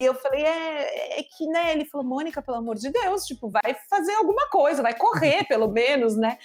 E 0.00 0.04
eu 0.04 0.14
falei: 0.14 0.42
"É, 0.44 1.20
é 1.20 1.22
que 1.22 1.46
né?" 1.46 1.72
Ele 1.72 1.84
falou: 1.84 2.06
"Mônica, 2.06 2.42
pelo 2.42 2.58
amor 2.58 2.76
de 2.76 2.90
Deus, 2.90 3.24
tipo, 3.24 3.48
vai 3.48 3.74
fazer 3.88 4.12
alguma 4.14 4.48
coisa, 4.48 4.82
vai 4.82 4.94
correr 4.94 5.44
pelo 5.44 5.68
menos, 5.68 6.16
né?" 6.16 6.38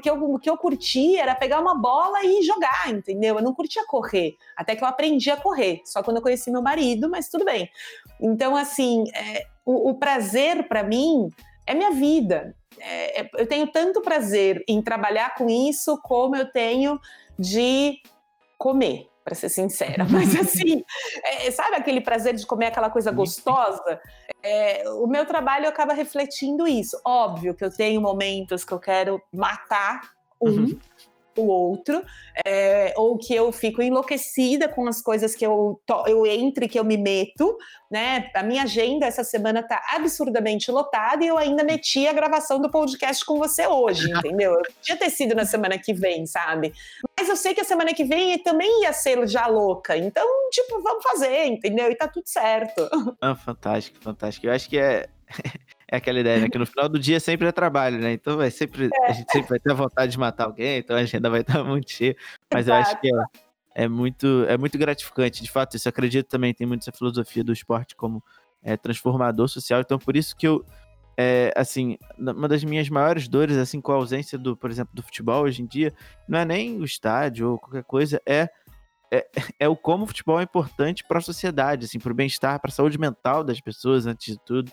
Porque 0.00 0.08
eu, 0.08 0.32
o 0.32 0.38
que 0.38 0.48
eu 0.48 0.56
curtia 0.56 1.20
era 1.20 1.34
pegar 1.34 1.60
uma 1.60 1.74
bola 1.74 2.24
e 2.24 2.42
jogar, 2.42 2.88
entendeu? 2.88 3.36
Eu 3.36 3.42
não 3.42 3.54
curtia 3.54 3.84
correr, 3.86 4.38
até 4.56 4.74
que 4.74 4.82
eu 4.82 4.88
aprendi 4.88 5.30
a 5.30 5.36
correr, 5.36 5.82
só 5.84 6.02
quando 6.02 6.16
eu 6.16 6.22
conheci 6.22 6.50
meu 6.50 6.62
marido, 6.62 7.10
mas 7.10 7.28
tudo 7.28 7.44
bem. 7.44 7.70
Então, 8.18 8.56
assim, 8.56 9.04
é, 9.14 9.44
o, 9.62 9.90
o 9.90 9.94
prazer 9.94 10.66
para 10.66 10.82
mim 10.82 11.28
é 11.66 11.74
minha 11.74 11.90
vida. 11.90 12.56
É, 12.78 13.20
é, 13.20 13.30
eu 13.34 13.46
tenho 13.46 13.66
tanto 13.66 14.00
prazer 14.00 14.64
em 14.66 14.80
trabalhar 14.80 15.34
com 15.34 15.50
isso 15.50 16.00
como 16.02 16.34
eu 16.34 16.50
tenho 16.50 16.98
de 17.38 18.00
comer, 18.56 19.06
para 19.24 19.34
ser 19.34 19.48
sincera. 19.48 20.04
Mas 20.10 20.34
assim, 20.36 20.82
é, 21.24 21.50
sabe 21.50 21.76
aquele 21.76 22.00
prazer 22.00 22.34
de 22.34 22.46
comer 22.46 22.66
aquela 22.66 22.90
coisa 22.90 23.10
gostosa? 23.10 24.00
É, 24.42 24.82
o 24.88 25.06
meu 25.06 25.26
trabalho 25.26 25.68
acaba 25.68 25.92
refletindo 25.92 26.66
isso. 26.66 27.00
Óbvio 27.04 27.54
que 27.54 27.64
eu 27.64 27.70
tenho 27.70 28.00
momentos 28.00 28.64
que 28.64 28.72
eu 28.72 28.78
quero 28.78 29.20
matar 29.32 30.10
um. 30.40 30.50
Uhum 30.50 30.78
o 31.36 31.46
outro, 31.46 32.02
é, 32.44 32.92
ou 32.96 33.16
que 33.16 33.34
eu 33.34 33.50
fico 33.52 33.82
enlouquecida 33.82 34.68
com 34.68 34.86
as 34.88 35.00
coisas 35.00 35.34
que 35.34 35.46
eu, 35.46 35.80
eu 36.06 36.26
entro 36.26 36.64
e 36.64 36.68
que 36.68 36.78
eu 36.78 36.84
me 36.84 36.96
meto, 36.96 37.56
né? 37.90 38.30
A 38.34 38.42
minha 38.42 38.62
agenda 38.62 39.06
essa 39.06 39.24
semana 39.24 39.62
tá 39.62 39.82
absurdamente 39.94 40.70
lotada 40.70 41.24
e 41.24 41.28
eu 41.28 41.38
ainda 41.38 41.64
meti 41.64 42.06
a 42.06 42.12
gravação 42.12 42.60
do 42.60 42.70
podcast 42.70 43.24
com 43.24 43.38
você 43.38 43.66
hoje, 43.66 44.10
entendeu? 44.12 44.52
Eu 44.52 44.62
podia 44.62 44.96
ter 44.96 45.10
sido 45.10 45.34
na 45.34 45.44
semana 45.44 45.78
que 45.78 45.92
vem, 45.92 46.26
sabe? 46.26 46.72
Mas 47.18 47.28
eu 47.28 47.36
sei 47.36 47.54
que 47.54 47.60
a 47.60 47.64
semana 47.64 47.92
que 47.94 48.04
vem 48.04 48.38
também 48.42 48.82
ia 48.82 48.92
ser 48.92 49.26
já 49.26 49.46
louca, 49.46 49.96
então, 49.96 50.26
tipo, 50.50 50.80
vamos 50.82 51.02
fazer, 51.02 51.46
entendeu? 51.46 51.90
E 51.90 51.94
tá 51.94 52.08
tudo 52.08 52.26
certo. 52.26 52.88
Ah, 53.20 53.34
fantástico, 53.34 54.00
fantástico. 54.00 54.46
Eu 54.46 54.52
acho 54.52 54.68
que 54.68 54.78
é 54.78 55.08
é 55.90 55.96
aquela 55.96 56.20
ideia, 56.20 56.40
né? 56.40 56.48
Que 56.48 56.56
no 56.56 56.64
final 56.64 56.88
do 56.88 56.98
dia 56.98 57.18
sempre 57.18 57.48
é 57.48 57.52
trabalho, 57.52 57.98
né? 57.98 58.12
Então 58.12 58.36
vai 58.36 58.50
sempre, 58.50 58.88
é. 58.92 59.10
a 59.10 59.12
gente 59.12 59.30
sempre 59.32 59.48
vai 59.48 59.58
ter 59.58 59.74
vontade 59.74 60.12
de 60.12 60.18
matar 60.18 60.44
alguém, 60.44 60.78
então 60.78 60.96
a 60.96 61.00
agenda 61.00 61.28
vai 61.28 61.40
estar 61.40 61.64
muito 61.64 61.90
cheia. 61.90 62.16
Mas 62.52 62.66
Exato. 62.66 62.78
eu 62.78 62.82
acho 62.82 63.00
que 63.00 63.08
é, 63.08 63.84
é, 63.84 63.88
muito, 63.88 64.44
é 64.48 64.56
muito 64.56 64.78
gratificante. 64.78 65.42
De 65.42 65.50
fato, 65.50 65.76
isso 65.76 65.88
eu 65.88 65.90
acredito 65.90 66.28
também, 66.28 66.54
tem 66.54 66.66
muito 66.66 66.82
essa 66.82 66.96
filosofia 66.96 67.42
do 67.42 67.52
esporte 67.52 67.96
como 67.96 68.22
é, 68.62 68.76
transformador 68.76 69.48
social. 69.48 69.80
Então, 69.80 69.98
por 69.98 70.16
isso 70.16 70.36
que 70.36 70.46
eu, 70.46 70.64
é, 71.16 71.52
assim, 71.56 71.98
uma 72.16 72.46
das 72.46 72.62
minhas 72.62 72.88
maiores 72.88 73.26
dores, 73.26 73.56
assim, 73.56 73.80
com 73.80 73.90
a 73.90 73.96
ausência 73.96 74.38
do, 74.38 74.56
por 74.56 74.70
exemplo, 74.70 74.94
do 74.94 75.02
futebol 75.02 75.42
hoje 75.42 75.60
em 75.60 75.66
dia, 75.66 75.92
não 76.28 76.38
é 76.38 76.44
nem 76.44 76.78
o 76.78 76.84
estádio 76.84 77.50
ou 77.50 77.58
qualquer 77.58 77.84
coisa, 77.84 78.22
é 78.24 78.48
é, 79.12 79.26
é 79.58 79.68
o 79.68 79.74
como 79.74 80.04
o 80.04 80.06
futebol 80.06 80.38
é 80.38 80.44
importante 80.44 81.02
para 81.02 81.18
a 81.18 81.20
sociedade, 81.20 81.84
assim, 81.84 81.98
para 81.98 82.12
o 82.12 82.14
bem-estar, 82.14 82.60
para 82.60 82.70
a 82.70 82.72
saúde 82.72 82.96
mental 82.96 83.42
das 83.42 83.60
pessoas, 83.60 84.06
antes 84.06 84.34
de 84.34 84.40
tudo. 84.44 84.70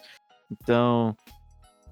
Então, 0.51 1.15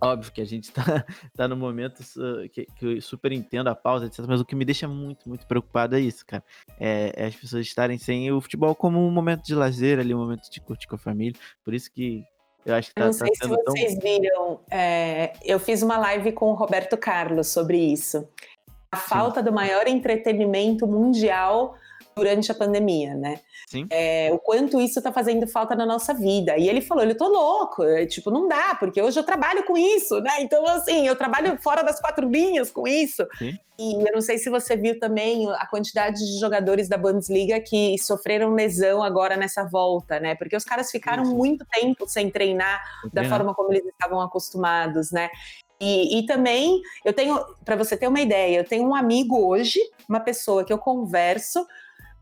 óbvio 0.02 0.32
que 0.32 0.42
a 0.42 0.46
gente 0.46 0.72
tá, 0.72 0.84
tá 1.36 1.48
no 1.48 1.56
momento 1.56 2.04
que, 2.52 2.66
que 2.66 2.86
eu 2.86 3.02
super 3.02 3.32
entendo 3.32 3.68
a 3.68 3.76
pausa, 3.76 4.06
etc. 4.06 4.26
Mas 4.28 4.42
o 4.42 4.46
que 4.46 4.56
me 4.56 4.66
deixa 4.66 4.88
muito, 4.88 5.28
muito 5.28 5.46
preocupado 5.46 5.96
é 5.96 6.00
isso, 6.00 6.26
cara. 6.26 6.44
É, 6.80 7.12
é, 7.16 7.26
as 7.26 7.36
pessoas 7.36 7.66
estarem 7.66 7.98
sem 7.98 8.32
o 8.32 8.42
futebol 8.42 8.76
como 8.76 9.06
um 9.06 9.12
momento 9.12 9.44
de 9.44 9.56
lazer 9.56 10.00
ali, 10.00 10.14
um 10.14 10.20
momento 10.20 10.50
de 10.50 10.62
curtir 10.62 10.88
com 10.88 10.96
a 10.96 11.00
família. 11.00 11.40
Por 11.64 11.74
isso 11.74 11.92
que 11.92 12.24
eu 12.66 12.74
acho 12.74 12.90
que 12.90 12.96
tá, 12.96 13.02
eu 13.02 13.06
não 13.06 13.18
tá 13.18 13.26
sei 13.26 13.36
se 13.36 13.48
vocês 13.48 13.94
tão... 13.94 14.02
viram, 14.02 14.60
é, 14.72 15.34
eu 15.44 15.60
fiz 15.60 15.84
uma 15.84 15.98
live 15.98 16.32
com 16.32 16.52
o 16.52 16.56
Roberto 16.56 16.98
Carlos 16.98 17.48
sobre 17.48 17.78
isso. 17.78 18.28
A 18.92 18.98
Sim. 18.98 19.10
falta 19.10 19.44
do 19.44 19.52
maior 19.52 19.88
entretenimento 19.88 20.88
mundial 20.88 21.76
durante 22.18 22.50
a 22.50 22.56
pandemia, 22.56 23.14
né? 23.14 23.42
Sim. 23.68 23.86
É, 23.90 24.30
o 24.32 24.40
quanto 24.40 24.80
isso 24.80 25.02
tá 25.02 25.12
fazendo 25.12 25.46
falta 25.48 25.76
na 25.76 25.86
nossa 25.86 26.14
vida. 26.14 26.58
E 26.58 26.70
ele 26.70 26.80
falou: 26.80 27.04
ele 27.04 27.14
tô 27.14 27.28
louco, 27.28 27.84
é, 27.84 28.06
tipo, 28.06 28.32
não 28.32 28.48
dá, 28.48 28.76
porque 28.76 29.02
hoje 29.02 29.20
eu 29.20 29.24
trabalho 29.24 29.66
com 29.66 29.78
isso, 29.78 30.22
né? 30.22 30.32
Então, 30.40 30.66
assim, 30.66 31.06
eu 31.06 31.16
trabalho 31.18 31.58
fora 31.62 31.84
das 31.84 32.00
quatro 32.00 32.30
linhas 32.30 32.72
com 32.72 32.88
isso. 32.88 33.28
Sim. 33.38 33.58
E 33.78 34.08
eu 34.08 34.14
não 34.14 34.22
sei 34.22 34.38
se 34.38 34.50
você 34.50 34.78
viu 34.78 34.98
também 34.98 35.52
a 35.52 35.68
quantidade 35.68 36.18
de 36.18 36.40
jogadores 36.40 36.88
da 36.88 36.98
Bundesliga 36.98 37.60
que 37.60 37.98
sofreram 37.98 38.54
lesão 38.54 39.04
agora 39.04 39.36
nessa 39.36 39.66
volta, 39.66 40.18
né? 40.18 40.36
Porque 40.36 40.56
os 40.56 40.64
caras 40.64 40.90
ficaram 40.90 41.26
muito 41.26 41.66
tempo 41.70 42.08
sem 42.08 42.32
treinar 42.32 42.82
da 43.12 43.26
forma 43.26 43.54
como 43.54 43.74
eles 43.74 43.86
estavam 43.86 44.22
acostumados, 44.22 45.12
né? 45.12 45.30
E, 45.82 46.20
e, 46.20 46.26
também 46.26 46.82
eu 47.04 47.12
tenho, 47.12 47.38
para 47.66 47.76
você 47.76 47.98
ter 47.98 48.08
uma 48.08 48.22
ideia, 48.22 48.60
eu 48.60 48.64
tenho 48.64 48.88
um 48.88 48.96
amigo 48.96 49.46
hoje, 49.46 49.78
uma 50.08 50.22
pessoa 50.22 50.64
que 50.64 50.72
eu 50.72 50.78
converso 50.78 51.68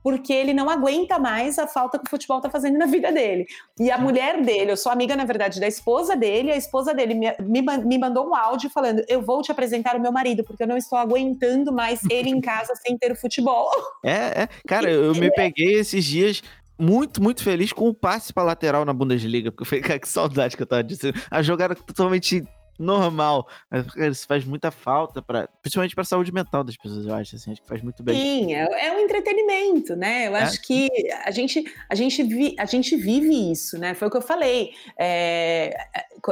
porque 0.03 0.33
ele 0.33 0.53
não 0.53 0.69
aguenta 0.69 1.17
mais 1.17 1.57
a 1.57 1.65
falta 1.65 1.97
que 1.97 2.05
o 2.05 2.09
futebol 2.09 2.37
está 2.37 2.49
fazendo 2.49 2.77
na 2.77 2.85
vida 2.85 3.11
dele. 3.11 3.47
E 3.79 3.89
a 3.89 3.97
mulher 3.97 4.41
dele, 4.41 4.71
eu 4.71 4.77
sou 4.77 4.91
amiga, 4.91 5.15
na 5.15 5.23
verdade, 5.23 5.59
da 5.59 5.67
esposa 5.67 6.15
dele, 6.15 6.51
a 6.51 6.57
esposa 6.57 6.93
dele 6.93 7.13
me, 7.15 7.33
me, 7.39 7.61
me 7.77 7.97
mandou 7.97 8.27
um 8.27 8.35
áudio 8.35 8.69
falando: 8.69 9.03
Eu 9.07 9.21
vou 9.21 9.41
te 9.41 9.51
apresentar 9.51 9.95
o 9.95 10.01
meu 10.01 10.11
marido, 10.11 10.43
porque 10.43 10.63
eu 10.63 10.67
não 10.67 10.77
estou 10.77 10.99
aguentando 10.99 11.71
mais 11.71 12.01
ele 12.09 12.29
em 12.29 12.41
casa 12.41 12.73
sem 12.75 12.97
ter 12.97 13.11
o 13.11 13.15
futebol. 13.15 13.69
É, 14.05 14.43
é. 14.43 14.49
Cara, 14.67 14.91
eu 14.91 15.15
me 15.15 15.31
peguei 15.31 15.75
esses 15.75 16.03
dias 16.03 16.43
muito, 16.77 17.21
muito 17.21 17.41
feliz 17.41 17.71
com 17.71 17.87
o 17.87 17.93
passe 17.93 18.33
para 18.33 18.43
lateral 18.43 18.83
na 18.83 18.93
Bundesliga, 18.93 19.51
porque 19.51 19.63
eu 19.63 19.65
falei, 19.65 19.81
cara, 19.81 19.99
que 19.99 20.09
saudade 20.09 20.57
que 20.57 20.63
eu 20.63 20.67
tava 20.67 20.83
dizendo. 20.83 21.19
A 21.31 21.41
jogada 21.41 21.73
totalmente 21.75 22.43
normal. 22.77 23.47
Mas 23.69 23.85
cara, 23.87 24.07
isso 24.07 24.27
faz 24.27 24.45
muita 24.45 24.71
falta, 24.71 25.21
pra, 25.21 25.47
principalmente 25.61 25.95
para 25.95 26.01
a 26.01 26.05
saúde 26.05 26.33
mental 26.33 26.63
das 26.63 26.77
pessoas, 26.77 27.05
eu 27.05 27.13
acho. 27.13 27.35
Assim, 27.35 27.51
acho 27.51 27.61
que 27.61 27.67
faz 27.67 27.81
muito 27.81 28.03
bem. 28.03 28.15
Sim, 28.19 28.53
é, 28.53 28.87
é 28.87 28.95
um 28.95 28.99
entretenimento, 28.99 29.95
né? 29.95 30.27
Eu 30.27 30.35
é. 30.35 30.41
acho 30.41 30.61
que 30.61 30.89
a 31.23 31.31
gente, 31.31 31.63
a, 31.89 31.95
gente 31.95 32.23
vi, 32.23 32.55
a 32.57 32.65
gente 32.65 32.95
vive 32.95 33.51
isso, 33.51 33.77
né? 33.77 33.93
Foi 33.93 34.07
o 34.07 34.11
que 34.11 34.17
eu 34.17 34.21
falei. 34.21 34.71
É, 34.97 35.75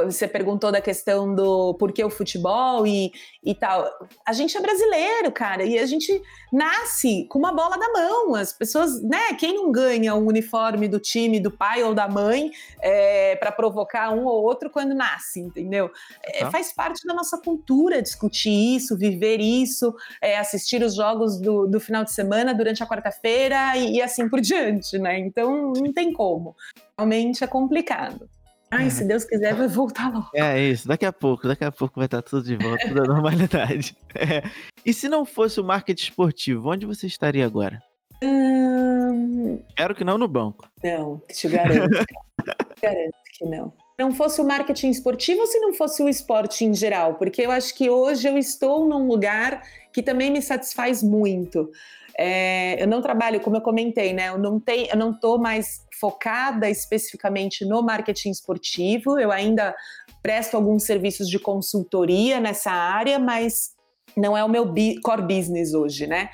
você 0.04 0.26
perguntou 0.26 0.72
da 0.72 0.80
questão 0.80 1.34
do 1.34 1.74
porquê 1.74 2.04
o 2.04 2.10
futebol 2.10 2.86
e, 2.86 3.12
e 3.44 3.54
tal. 3.54 3.88
A 4.26 4.32
gente 4.32 4.56
é 4.56 4.60
brasileiro, 4.60 5.30
cara, 5.32 5.64
e 5.64 5.78
a 5.78 5.86
gente 5.86 6.20
nasce 6.52 7.26
com 7.28 7.38
uma 7.38 7.52
bola 7.52 7.76
na 7.76 7.92
mão. 7.92 8.34
As 8.34 8.52
pessoas, 8.52 9.02
né? 9.02 9.34
Quem 9.38 9.54
não 9.54 9.70
ganha 9.70 10.14
o 10.14 10.26
uniforme 10.26 10.88
do 10.88 10.98
time, 10.98 11.40
do 11.40 11.50
pai 11.50 11.82
ou 11.82 11.94
da 11.94 12.08
mãe, 12.08 12.50
é, 12.80 13.36
para 13.36 13.52
provocar 13.52 14.10
um 14.12 14.24
ou 14.24 14.42
outro 14.42 14.70
quando 14.70 14.94
nasce, 14.94 15.40
entendeu? 15.40 15.90
É, 16.32 16.50
faz 16.50 16.72
parte 16.72 17.06
da 17.06 17.14
nossa 17.14 17.38
cultura 17.38 18.02
discutir 18.02 18.76
isso, 18.76 18.96
viver 18.96 19.40
isso, 19.40 19.94
é, 20.20 20.38
assistir 20.38 20.82
os 20.82 20.94
jogos 20.94 21.40
do, 21.40 21.66
do, 21.66 21.80
final 21.80 22.04
de 22.04 22.12
semana 22.12 22.54
durante 22.54 22.82
a 22.82 22.86
quarta-feira 22.86 23.76
e, 23.76 23.96
e 23.96 24.02
assim 24.02 24.28
por 24.28 24.40
diante, 24.40 24.98
né? 24.98 25.18
Então 25.18 25.72
não 25.72 25.92
tem 25.92 26.12
como. 26.12 26.56
Realmente 26.98 27.44
é 27.44 27.46
complicado. 27.46 28.28
Ai, 28.70 28.88
se 28.88 29.04
Deus 29.04 29.22
quiser, 29.24 29.54
vai 29.54 29.68
voltar 29.68 30.10
logo. 30.10 30.30
É 30.34 30.58
isso, 30.58 30.88
daqui 30.88 31.04
a 31.04 31.12
pouco, 31.12 31.46
daqui 31.46 31.62
a 31.62 31.70
pouco 31.70 31.96
vai 31.96 32.06
estar 32.06 32.22
tudo 32.22 32.42
de 32.42 32.56
volta, 32.56 32.88
tudo 32.88 33.02
à 33.02 33.04
normalidade. 33.06 33.94
É. 34.14 34.42
E 34.84 34.94
se 34.94 35.10
não 35.10 35.26
fosse 35.26 35.60
o 35.60 35.64
marketing 35.64 36.04
esportivo, 36.04 36.70
onde 36.70 36.86
você 36.86 37.06
estaria 37.06 37.44
agora? 37.44 37.82
Hum... 38.22 39.62
Espero 39.68 39.94
que 39.94 40.04
não 40.04 40.16
no 40.16 40.26
banco. 40.26 40.70
Não, 40.82 41.20
te 41.28 41.48
garanto. 41.48 41.90
garanto 42.80 43.18
que 43.36 43.44
não. 43.44 43.74
Não 43.98 44.12
fosse 44.12 44.40
o 44.40 44.44
marketing 44.44 44.90
esportivo 44.90 45.40
ou 45.40 45.46
se 45.46 45.58
não 45.58 45.74
fosse 45.74 46.02
o 46.02 46.08
esporte 46.08 46.64
em 46.64 46.74
geral? 46.74 47.14
Porque 47.14 47.42
eu 47.42 47.50
acho 47.50 47.74
que 47.74 47.90
hoje 47.90 48.26
eu 48.28 48.38
estou 48.38 48.86
num 48.86 49.06
lugar 49.06 49.62
que 49.92 50.02
também 50.02 50.30
me 50.30 50.40
satisfaz 50.40 51.02
muito. 51.02 51.70
É, 52.18 52.82
eu 52.82 52.86
não 52.86 53.00
trabalho, 53.00 53.40
como 53.40 53.56
eu 53.56 53.60
comentei, 53.60 54.12
né? 54.12 54.28
Eu 54.28 54.38
não 54.38 54.58
tenho, 54.58 54.88
eu 54.90 54.96
não 54.96 55.10
estou 55.12 55.38
mais 55.38 55.84
focada 56.00 56.68
especificamente 56.68 57.64
no 57.64 57.82
marketing 57.82 58.30
esportivo. 58.30 59.18
Eu 59.18 59.30
ainda 59.30 59.74
presto 60.22 60.56
alguns 60.56 60.84
serviços 60.84 61.28
de 61.28 61.38
consultoria 61.38 62.40
nessa 62.40 62.70
área, 62.70 63.18
mas 63.18 63.70
não 64.16 64.36
é 64.36 64.44
o 64.44 64.48
meu 64.48 64.66
core 65.02 65.22
business 65.22 65.74
hoje, 65.74 66.06
né? 66.06 66.30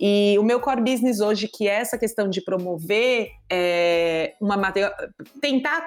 E 0.00 0.38
o 0.38 0.42
meu 0.42 0.58
core 0.60 0.80
business 0.80 1.20
hoje, 1.20 1.46
que 1.46 1.68
é 1.68 1.74
essa 1.74 1.98
questão 1.98 2.30
de 2.30 2.40
promover 2.40 3.28
é, 3.50 4.34
uma 4.40 4.56
tentar 5.42 5.86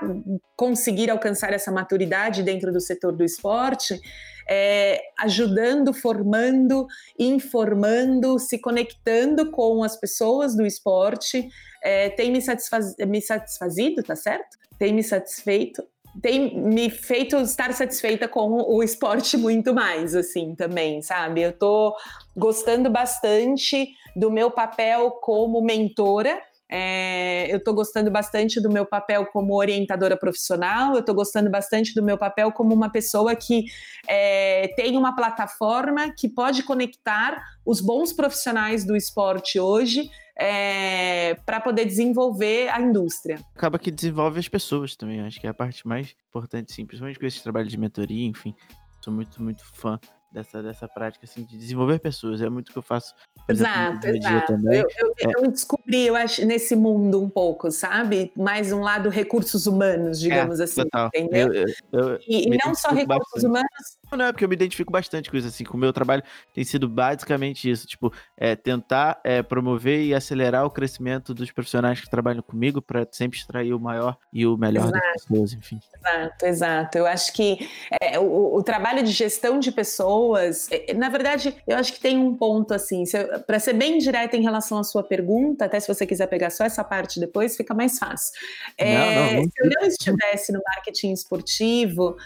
conseguir 0.56 1.10
alcançar 1.10 1.52
essa 1.52 1.72
maturidade 1.72 2.44
dentro 2.44 2.72
do 2.72 2.80
setor 2.80 3.12
do 3.12 3.24
esporte, 3.24 4.00
é, 4.48 5.02
ajudando, 5.20 5.92
formando, 5.94 6.86
informando, 7.18 8.38
se 8.38 8.60
conectando 8.60 9.50
com 9.50 9.84
as 9.84 9.96
pessoas 9.96 10.56
do 10.56 10.64
esporte, 10.64 11.50
é, 11.82 12.12
tem 12.12 12.32
me, 12.32 12.42
satisfaz, 12.42 12.96
me 13.08 13.20
satisfazido, 13.20 14.04
tá 14.04 14.16
certo? 14.16 14.58
Tem 14.78 14.94
me 14.94 15.02
satisfeito 15.02 15.84
tem 16.22 16.56
me 16.62 16.92
feito 16.92 17.38
estar 17.38 17.74
satisfeita 17.74 18.28
com 18.28 18.62
o 18.68 18.84
esporte 18.84 19.36
muito 19.36 19.74
mais, 19.74 20.16
assim, 20.16 20.54
também, 20.54 21.02
sabe? 21.02 21.42
Eu 21.42 21.54
tô 21.54 21.96
gostando 22.38 22.88
bastante 22.90 23.96
do 24.16 24.32
meu 24.32 24.52
papel 24.52 25.12
como 25.12 25.62
mentora, 25.62 26.42
é, 26.76 27.54
eu 27.54 27.58
estou 27.58 27.72
gostando 27.72 28.10
bastante 28.10 28.60
do 28.60 28.68
meu 28.68 28.84
papel 28.84 29.28
como 29.28 29.56
orientadora 29.56 30.18
profissional, 30.18 30.94
eu 30.94 31.02
estou 31.02 31.14
gostando 31.14 31.48
bastante 31.48 31.94
do 31.94 32.02
meu 32.02 32.18
papel 32.18 32.52
como 32.52 32.74
uma 32.74 32.90
pessoa 32.90 33.36
que 33.36 33.66
é, 34.08 34.70
tem 34.76 34.98
uma 34.98 35.16
plataforma 35.16 36.12
que 36.18 36.28
pode 36.28 36.64
conectar 36.64 37.40
os 37.64 37.80
bons 37.80 38.12
profissionais 38.12 38.84
do 38.84 38.96
esporte 38.96 39.60
hoje 39.60 40.10
é, 40.36 41.36
para 41.46 41.62
poder 41.62 41.86
desenvolver 41.86 42.70
a 42.70 42.82
indústria. 42.82 43.40
Acaba 43.56 43.78
que 43.78 43.92
desenvolve 43.92 44.40
as 44.40 44.48
pessoas 44.48 44.96
também, 44.96 45.22
acho 45.22 45.40
que 45.40 45.46
é 45.46 45.52
a 45.52 45.54
parte 45.54 45.88
mais 45.88 46.16
importante, 46.28 46.74
sim, 46.74 46.88
principalmente 46.88 47.20
com 47.20 47.26
esse 47.28 47.44
trabalho 47.44 47.68
de 47.68 47.78
mentoria, 47.78 48.26
enfim. 48.26 48.56
Sou 49.00 49.14
muito, 49.14 49.44
muito 49.44 49.64
fã 49.76 50.00
dessa, 50.34 50.64
dessa 50.64 50.88
prática 50.88 51.26
assim, 51.26 51.44
de 51.44 51.58
desenvolver 51.58 52.00
pessoas. 52.00 52.42
É 52.42 52.50
muito 52.50 52.70
o 52.70 52.72
que 52.72 52.78
eu 52.78 52.82
faço. 52.82 53.14
Exato, 53.48 54.08
exato. 54.08 54.54
Eu, 54.54 54.88
eu, 54.98 55.14
é. 55.20 55.32
eu, 55.38 55.52
descobri, 55.52 56.08
eu 56.08 56.16
acho, 56.16 56.44
nesse 56.46 56.76
mundo 56.76 57.22
um 57.22 57.30
pouco, 57.30 57.70
sabe? 57.70 58.32
Mais 58.36 58.72
um 58.74 58.82
lado 58.82 59.10
recursos 59.10 59.68
humanos, 59.68 60.18
é, 60.18 60.22
digamos 60.22 60.60
é, 60.60 60.64
assim. 60.64 60.82
Total. 60.82 61.10
Entendeu? 61.14 61.66
Eu, 61.92 62.20
e, 62.28 62.48
e 62.48 62.58
não 62.66 62.74
só 62.74 62.90
recursos 62.90 63.44
bastante. 63.44 63.46
humanos. 63.46 63.98
Não, 64.16 64.26
é 64.26 64.32
porque 64.32 64.46
eu 64.46 64.50
me 64.50 64.56
identifico 64.56 64.92
bastante 64.92 65.30
com 65.30 65.38
isso, 65.38 65.48
assim, 65.48 65.64
com 65.64 65.78
o 65.78 65.80
meu 65.80 65.92
trabalho 65.92 66.24
tem 66.54 66.64
sido 66.64 66.88
basicamente 66.88 67.70
isso, 67.70 67.88
tipo, 67.88 68.14
é, 68.38 68.56
tentar 68.56 69.20
é, 69.24 69.42
promover 69.42 70.04
e 70.04 70.14
acelerar 70.14 70.66
o 70.66 70.70
crescimento 70.70 71.34
dos 71.34 71.52
profissionais 71.52 72.00
que 72.00 72.10
trabalham 72.10 72.42
comigo 72.42 72.82
para 72.82 73.08
sempre 73.12 73.38
extrair 73.38 73.74
o 73.74 73.80
maior 73.80 74.18
e 74.32 74.46
o 74.46 74.58
melhor 74.58 74.88
exato. 74.88 75.00
das 75.00 75.26
pessoas, 75.26 75.54
enfim. 75.54 75.80
Exato, 75.96 76.46
exato. 76.46 76.98
Eu 76.98 77.08
acho 77.08 77.34
que 77.34 77.70
é, 78.02 78.20
o, 78.20 78.56
o 78.56 78.64
trabalho 78.64 79.04
de 79.04 79.12
gestão 79.12 79.60
de 79.60 79.72
pessoas. 79.72 80.72
É, 80.72 80.92
é, 80.92 80.94
na 80.94 81.10
verdade, 81.10 81.56
eu 81.68 81.78
acho 81.78 81.94
que 81.94 82.00
tem 82.00 82.18
um 82.18 82.36
ponto 82.36 82.74
assim, 82.74 83.04
para 83.46 83.60
ser 83.60 83.74
bem 83.74 83.98
direta 83.98 84.38
em 84.38 84.42
relação 84.42 84.78
à 84.78 84.84
sua 84.84 85.04
pergunta, 85.04 85.66
até 85.66 85.80
se 85.80 85.88
você 85.88 86.06
quiser 86.06 86.28
pegar 86.28 86.50
só 86.50 86.64
essa 86.64 86.84
parte 86.84 87.20
depois, 87.20 87.56
fica 87.56 87.74
mais 87.74 87.98
fácil. 87.98 88.34
É, 88.78 88.96
não, 88.96 89.34
não, 89.34 89.44
se 89.44 89.52
eu 89.60 89.70
não 89.70 89.88
estivesse 89.88 90.52
no 90.52 90.62
marketing 90.66 91.12
esportivo, 91.14 92.18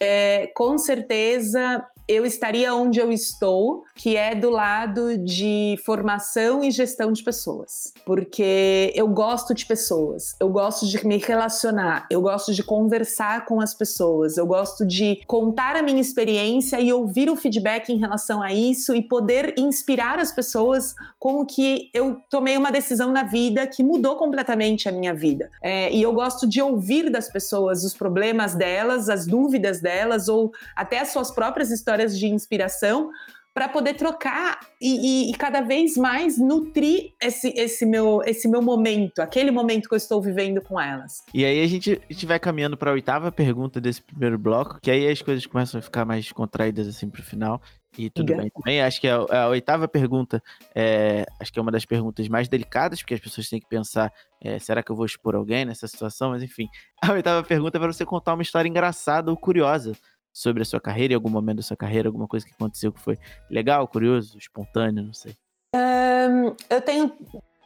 é, 0.00 0.48
com 0.54 0.78
certeza 0.78 1.86
eu 2.08 2.26
estaria 2.26 2.74
onde 2.74 2.98
eu 2.98 3.10
estou, 3.12 3.84
que 3.94 4.16
é 4.16 4.34
do 4.34 4.50
lado 4.50 5.16
de 5.18 5.78
formação 5.84 6.62
e 6.62 6.70
gestão 6.70 7.12
de 7.12 7.22
pessoas. 7.22 7.92
Porque 8.04 8.92
eu 8.94 9.08
gosto 9.08 9.54
de 9.54 9.64
pessoas, 9.64 10.34
eu 10.40 10.48
gosto 10.48 10.86
de 10.86 11.06
me 11.06 11.18
relacionar, 11.18 12.06
eu 12.10 12.20
gosto 12.20 12.52
de 12.52 12.62
conversar 12.62 13.44
com 13.44 13.60
as 13.60 13.74
pessoas, 13.74 14.36
eu 14.36 14.46
gosto 14.46 14.84
de 14.84 15.20
contar 15.26 15.76
a 15.76 15.82
minha 15.82 16.00
experiência 16.00 16.80
e 16.80 16.92
ouvir 16.92 17.30
o 17.30 17.36
feedback 17.36 17.90
em 17.90 17.98
relação 17.98 18.42
a 18.42 18.52
isso 18.52 18.94
e 18.94 19.02
poder 19.02 19.54
inspirar 19.56 20.18
as 20.18 20.32
pessoas 20.32 20.94
com 21.18 21.40
o 21.40 21.46
que 21.46 21.90
eu 21.94 22.20
tomei 22.28 22.56
uma 22.56 22.72
decisão 22.72 23.12
na 23.12 23.22
vida 23.22 23.66
que 23.66 23.82
mudou 23.82 24.16
completamente 24.16 24.88
a 24.88 24.92
minha 24.92 25.14
vida. 25.14 25.50
É, 25.62 25.92
e 25.92 26.02
eu 26.02 26.12
gosto 26.12 26.48
de 26.48 26.60
ouvir 26.60 27.10
das 27.10 27.28
pessoas 27.28 27.84
os 27.84 27.94
problemas 27.94 28.54
delas, 28.54 29.08
as 29.08 29.26
dúvidas 29.26 29.80
delas 29.80 30.28
ou 30.28 30.52
até 30.74 31.00
as 31.00 31.08
suas 31.08 31.30
próprias 31.30 31.70
histórias 31.70 31.91
histórias 31.92 32.18
de 32.18 32.26
inspiração 32.26 33.10
para 33.54 33.68
poder 33.68 33.94
trocar 33.94 34.60
e, 34.80 35.26
e, 35.26 35.30
e, 35.30 35.34
cada 35.34 35.60
vez 35.60 35.94
mais 35.94 36.38
nutrir 36.38 37.12
esse, 37.20 37.52
esse, 37.54 37.84
meu, 37.84 38.22
esse 38.24 38.48
meu 38.48 38.62
momento, 38.62 39.20
aquele 39.20 39.50
momento 39.50 39.90
que 39.90 39.94
eu 39.94 39.98
estou 39.98 40.22
vivendo 40.22 40.62
com 40.62 40.80
elas. 40.80 41.22
E 41.34 41.44
aí 41.44 41.62
a 41.62 41.66
gente, 41.66 42.00
a 42.08 42.12
gente 42.12 42.24
vai 42.24 42.40
caminhando 42.40 42.78
para 42.78 42.90
a 42.90 42.94
oitava 42.94 43.30
pergunta 43.30 43.78
desse 43.78 44.00
primeiro 44.00 44.38
bloco, 44.38 44.80
que 44.80 44.90
aí 44.90 45.06
as 45.06 45.20
coisas 45.20 45.44
começam 45.44 45.78
a 45.78 45.82
ficar 45.82 46.06
mais 46.06 46.32
contraídas 46.32 46.88
assim 46.88 47.10
para 47.10 47.20
o 47.20 47.24
final. 47.24 47.60
E 47.98 48.08
tudo 48.08 48.34
bem 48.34 48.48
também. 48.48 48.80
Acho 48.80 48.98
que 48.98 49.06
a, 49.06 49.16
a, 49.16 49.48
oitava 49.48 49.86
pergunta 49.86 50.42
é, 50.74 51.26
acho 51.38 51.52
que 51.52 51.58
é 51.58 51.62
uma 51.62 51.70
das 51.70 51.84
perguntas 51.84 52.26
mais 52.26 52.48
delicadas, 52.48 53.00
porque 53.00 53.12
as 53.12 53.20
pessoas 53.20 53.50
têm 53.50 53.60
que 53.60 53.68
pensar: 53.68 54.10
é, 54.42 54.58
será 54.58 54.82
que 54.82 54.90
eu 54.90 54.96
vou 54.96 55.04
expor 55.04 55.34
alguém 55.34 55.66
nessa 55.66 55.86
situação? 55.86 56.30
Mas 56.30 56.42
enfim, 56.42 56.68
a 57.02 57.12
oitava 57.12 57.46
pergunta 57.46 57.76
é 57.76 57.80
para 57.80 57.92
você 57.92 58.06
contar 58.06 58.32
uma 58.32 58.42
história 58.42 58.66
engraçada 58.66 59.30
ou 59.30 59.36
curiosa 59.36 59.92
sobre 60.32 60.62
a 60.62 60.64
sua 60.64 60.80
carreira, 60.80 61.12
em 61.12 61.16
algum 61.16 61.28
momento 61.28 61.56
da 61.56 61.62
sua 61.62 61.76
carreira, 61.76 62.08
alguma 62.08 62.26
coisa 62.26 62.46
que 62.46 62.52
aconteceu 62.52 62.92
que 62.92 63.00
foi 63.00 63.18
legal, 63.50 63.86
curioso, 63.86 64.38
espontâneo, 64.38 65.04
não 65.04 65.12
sei. 65.12 65.34
Um, 65.74 66.54
eu 66.70 66.80
tenho 66.80 67.12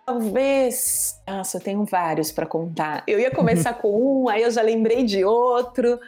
talvez. 0.07 1.21
Nossa, 1.27 1.59
eu 1.59 1.61
tenho 1.61 1.85
vários 1.85 2.31
para 2.31 2.47
contar. 2.47 3.03
Eu 3.07 3.19
ia 3.19 3.31
começar 3.31 3.75
com 3.81 4.25
um, 4.25 4.29
aí 4.29 4.43
eu 4.43 4.51
já 4.51 4.62
lembrei 4.62 5.05
de 5.05 5.25
outro. 5.25 5.99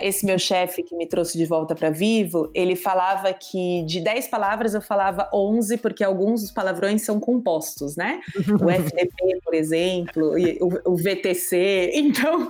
Esse 0.00 0.26
meu 0.26 0.38
chefe 0.38 0.82
que 0.82 0.94
me 0.94 1.06
trouxe 1.06 1.38
de 1.38 1.44
volta 1.46 1.74
para 1.74 1.90
Vivo, 1.90 2.50
ele 2.54 2.76
falava 2.76 3.32
que 3.32 3.82
de 3.84 4.00
10 4.00 4.28
palavras 4.28 4.74
eu 4.74 4.80
falava 4.80 5.28
11, 5.32 5.78
porque 5.78 6.04
alguns 6.04 6.42
dos 6.42 6.50
palavrões 6.50 7.02
são 7.02 7.18
compostos, 7.20 7.96
né? 7.96 8.20
O 8.66 8.70
FTP, 8.70 9.40
por 9.44 9.54
exemplo, 9.54 10.32
o, 10.60 10.92
o 10.92 10.96
VTC. 10.96 11.92
Então, 12.06 12.48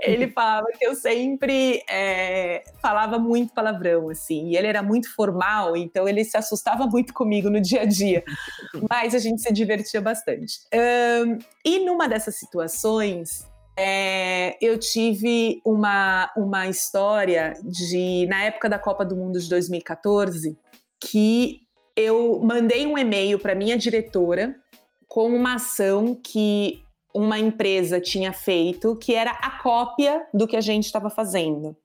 ele 0.00 0.28
falava 0.30 0.66
que 0.78 0.84
eu 0.84 0.94
sempre 0.94 1.82
é, 1.88 2.64
falava 2.80 3.18
muito 3.18 3.52
palavrão, 3.52 4.08
assim. 4.08 4.48
E 4.48 4.56
ele 4.56 4.66
era 4.66 4.82
muito 4.82 5.14
formal, 5.14 5.76
então 5.76 6.08
ele 6.08 6.24
se 6.24 6.36
assustava 6.36 6.86
muito 6.86 7.12
comigo 7.12 7.50
no 7.50 7.60
dia 7.60 7.82
a 7.82 7.84
dia. 7.84 8.24
Mas 8.90 9.14
a 9.14 9.18
gente 9.18 9.42
se 9.42 9.52
divertia 9.52 10.00
bastante. 10.00 10.60
Um, 10.72 11.38
e 11.64 11.84
numa 11.84 12.08
dessas 12.08 12.36
situações, 12.36 13.46
é, 13.76 14.56
eu 14.60 14.78
tive 14.78 15.60
uma, 15.64 16.30
uma 16.36 16.68
história 16.68 17.54
de, 17.62 18.26
na 18.26 18.44
época 18.44 18.68
da 18.68 18.78
Copa 18.78 19.04
do 19.04 19.16
Mundo 19.16 19.38
de 19.40 19.48
2014, 19.48 20.56
que 21.00 21.60
eu 21.96 22.40
mandei 22.40 22.86
um 22.86 22.96
e-mail 22.96 23.38
para 23.38 23.54
minha 23.54 23.76
diretora 23.76 24.54
com 25.08 25.28
uma 25.28 25.54
ação 25.54 26.14
que 26.14 26.82
uma 27.14 27.38
empresa 27.38 28.00
tinha 28.00 28.32
feito, 28.32 28.96
que 28.96 29.14
era 29.14 29.30
a 29.30 29.50
cópia 29.62 30.26
do 30.34 30.46
que 30.46 30.56
a 30.56 30.60
gente 30.60 30.86
estava 30.86 31.08
fazendo. 31.08 31.76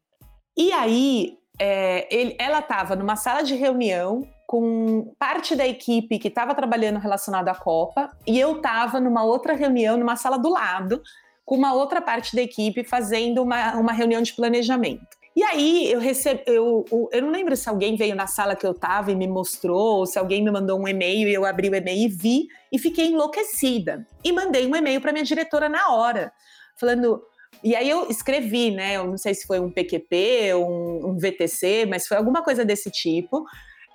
E 0.57 0.71
aí, 0.71 1.37
é, 1.59 2.07
ele, 2.13 2.35
ela 2.39 2.59
estava 2.59 2.95
numa 2.95 3.15
sala 3.15 3.43
de 3.43 3.53
reunião 3.53 4.27
com 4.47 5.13
parte 5.19 5.55
da 5.55 5.67
equipe 5.67 6.17
que 6.17 6.27
estava 6.27 6.55
trabalhando 6.55 6.97
relacionado 6.97 7.49
à 7.49 7.53
Copa, 7.53 8.09
e 8.25 8.39
eu 8.39 8.57
estava 8.57 8.99
numa 8.99 9.23
outra 9.23 9.53
reunião, 9.53 9.95
numa 9.95 10.15
sala 10.15 10.39
do 10.39 10.49
lado, 10.49 11.03
com 11.49 11.55
uma 11.55 11.73
outra 11.73 11.99
parte 11.99 12.35
da 12.35 12.43
equipe 12.43 12.83
fazendo 12.83 13.41
uma, 13.41 13.73
uma 13.73 13.91
reunião 13.91 14.21
de 14.21 14.33
planejamento. 14.33 15.17
E 15.35 15.41
aí 15.41 15.91
eu 15.91 15.99
recebi, 15.99 16.43
eu, 16.45 16.85
eu 17.11 17.21
não 17.23 17.31
lembro 17.31 17.55
se 17.55 17.67
alguém 17.67 17.95
veio 17.95 18.15
na 18.15 18.27
sala 18.27 18.55
que 18.55 18.67
eu 18.67 18.69
estava 18.69 19.11
e 19.11 19.15
me 19.15 19.27
mostrou, 19.27 19.97
ou 19.97 20.05
se 20.05 20.19
alguém 20.19 20.43
me 20.43 20.51
mandou 20.51 20.79
um 20.79 20.87
e-mail 20.87 21.27
e 21.27 21.33
eu 21.33 21.45
abri 21.45 21.67
o 21.67 21.73
e-mail 21.73 22.05
e 22.05 22.07
vi 22.07 22.47
e 22.71 22.77
fiquei 22.77 23.07
enlouquecida. 23.07 24.05
E 24.23 24.31
mandei 24.31 24.67
um 24.67 24.75
e-mail 24.75 25.01
para 25.01 25.11
minha 25.11 25.25
diretora 25.25 25.67
na 25.67 25.91
hora, 25.91 26.31
falando. 26.79 27.19
E 27.63 27.75
aí 27.75 27.89
eu 27.89 28.07
escrevi, 28.11 28.69
né? 28.69 28.97
Eu 28.97 29.07
não 29.07 29.17
sei 29.17 29.33
se 29.33 29.47
foi 29.47 29.59
um 29.59 29.71
PQP, 29.71 30.53
um, 30.53 31.09
um 31.09 31.17
VTC, 31.17 31.87
mas 31.89 32.07
foi 32.07 32.15
alguma 32.15 32.43
coisa 32.43 32.63
desse 32.63 32.91
tipo. 32.91 33.43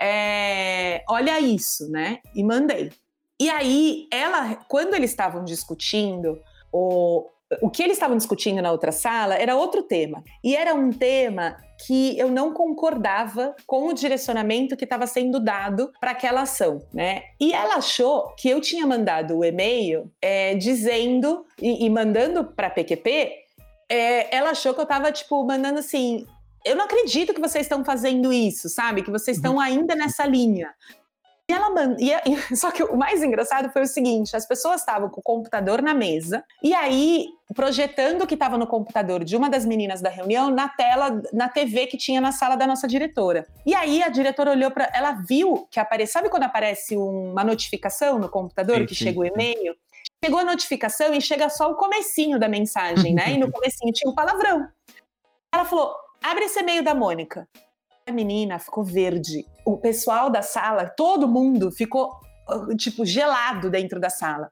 É, 0.00 1.04
olha 1.08 1.38
isso, 1.38 1.88
né? 1.88 2.18
E 2.34 2.42
mandei. 2.42 2.90
E 3.40 3.48
aí 3.48 4.08
ela, 4.10 4.56
quando 4.68 4.94
eles 4.94 5.10
estavam 5.10 5.44
discutindo, 5.44 6.36
o, 6.72 7.30
o 7.60 7.70
que 7.70 7.82
eles 7.82 7.96
estavam 7.96 8.16
discutindo 8.16 8.60
na 8.62 8.70
outra 8.70 8.92
sala 8.92 9.34
era 9.34 9.56
outro 9.56 9.82
tema. 9.82 10.22
E 10.42 10.54
era 10.54 10.74
um 10.74 10.92
tema 10.92 11.56
que 11.86 12.18
eu 12.18 12.30
não 12.30 12.52
concordava 12.52 13.54
com 13.66 13.88
o 13.88 13.92
direcionamento 13.92 14.76
que 14.76 14.84
estava 14.84 15.06
sendo 15.06 15.40
dado 15.40 15.92
para 16.00 16.12
aquela 16.12 16.42
ação, 16.42 16.82
né? 16.92 17.22
E 17.40 17.52
ela 17.52 17.76
achou 17.76 18.34
que 18.36 18.48
eu 18.48 18.60
tinha 18.60 18.86
mandado 18.86 19.38
o 19.38 19.44
e-mail 19.44 20.10
é, 20.22 20.54
dizendo 20.54 21.44
e, 21.60 21.84
e 21.84 21.90
mandando 21.90 22.44
para 22.44 22.68
a 22.68 22.70
PQP, 22.70 23.32
é, 23.88 24.34
ela 24.34 24.50
achou 24.50 24.72
que 24.72 24.80
eu 24.80 24.84
estava 24.84 25.10
tipo 25.12 25.44
mandando 25.44 25.78
assim. 25.78 26.26
Eu 26.64 26.76
não 26.76 26.86
acredito 26.86 27.34
que 27.34 27.40
vocês 27.40 27.66
estão 27.66 27.84
fazendo 27.84 28.32
isso, 28.32 28.68
sabe? 28.68 29.02
Que 29.02 29.10
vocês 29.10 29.36
estão 29.36 29.54
uhum. 29.54 29.60
ainda 29.60 29.94
nessa 29.94 30.24
linha. 30.24 30.72
E 31.48 31.52
ela 31.52 31.68
manda. 31.70 31.96
Só 32.56 32.70
que 32.70 32.82
o 32.82 32.96
mais 32.96 33.22
engraçado 33.22 33.70
foi 33.70 33.82
o 33.82 33.86
seguinte: 33.86 34.34
as 34.34 34.46
pessoas 34.46 34.80
estavam 34.80 35.10
com 35.10 35.20
o 35.20 35.22
computador 35.22 35.82
na 35.82 35.92
mesa, 35.92 36.42
e 36.62 36.72
aí 36.72 37.26
projetando 37.54 38.22
o 38.22 38.26
que 38.26 38.34
estava 38.34 38.56
no 38.56 38.66
computador 38.66 39.22
de 39.22 39.36
uma 39.36 39.50
das 39.50 39.66
meninas 39.66 40.00
da 40.00 40.08
reunião 40.08 40.50
na 40.50 40.68
tela, 40.68 41.22
na 41.32 41.48
TV 41.48 41.86
que 41.86 41.98
tinha 41.98 42.20
na 42.20 42.32
sala 42.32 42.56
da 42.56 42.66
nossa 42.66 42.88
diretora. 42.88 43.46
E 43.66 43.74
aí 43.74 44.02
a 44.02 44.08
diretora 44.08 44.52
olhou 44.52 44.70
para. 44.70 44.90
Ela 44.94 45.12
viu 45.12 45.68
que 45.70 45.78
aparece. 45.78 46.12
Sabe 46.12 46.30
quando 46.30 46.44
aparece 46.44 46.96
uma 46.96 47.44
notificação 47.44 48.18
no 48.18 48.28
computador 48.28 48.78
sim, 48.78 48.86
que 48.86 48.94
sim. 48.94 49.04
chega 49.04 49.20
o 49.20 49.24
e-mail? 49.24 49.76
Chegou 50.24 50.40
a 50.40 50.44
notificação 50.44 51.12
e 51.12 51.20
chega 51.20 51.50
só 51.50 51.70
o 51.70 51.74
comecinho 51.74 52.38
da 52.38 52.48
mensagem, 52.48 53.12
né? 53.12 53.32
E 53.32 53.38
no 53.38 53.50
comecinho 53.52 53.92
tinha 53.92 54.10
um 54.10 54.14
palavrão. 54.14 54.66
Ela 55.52 55.66
falou: 55.66 55.94
abre 56.22 56.46
esse 56.46 56.58
e-mail 56.58 56.82
da 56.82 56.94
Mônica. 56.94 57.46
A 58.06 58.12
menina 58.12 58.58
ficou 58.58 58.84
verde. 58.84 59.46
O 59.64 59.78
pessoal 59.78 60.28
da 60.28 60.42
sala, 60.42 60.86
todo 60.86 61.26
mundo 61.26 61.70
ficou 61.70 62.12
uh, 62.48 62.76
tipo 62.76 63.06
gelado 63.06 63.70
dentro 63.70 63.98
da 63.98 64.10
sala. 64.10 64.50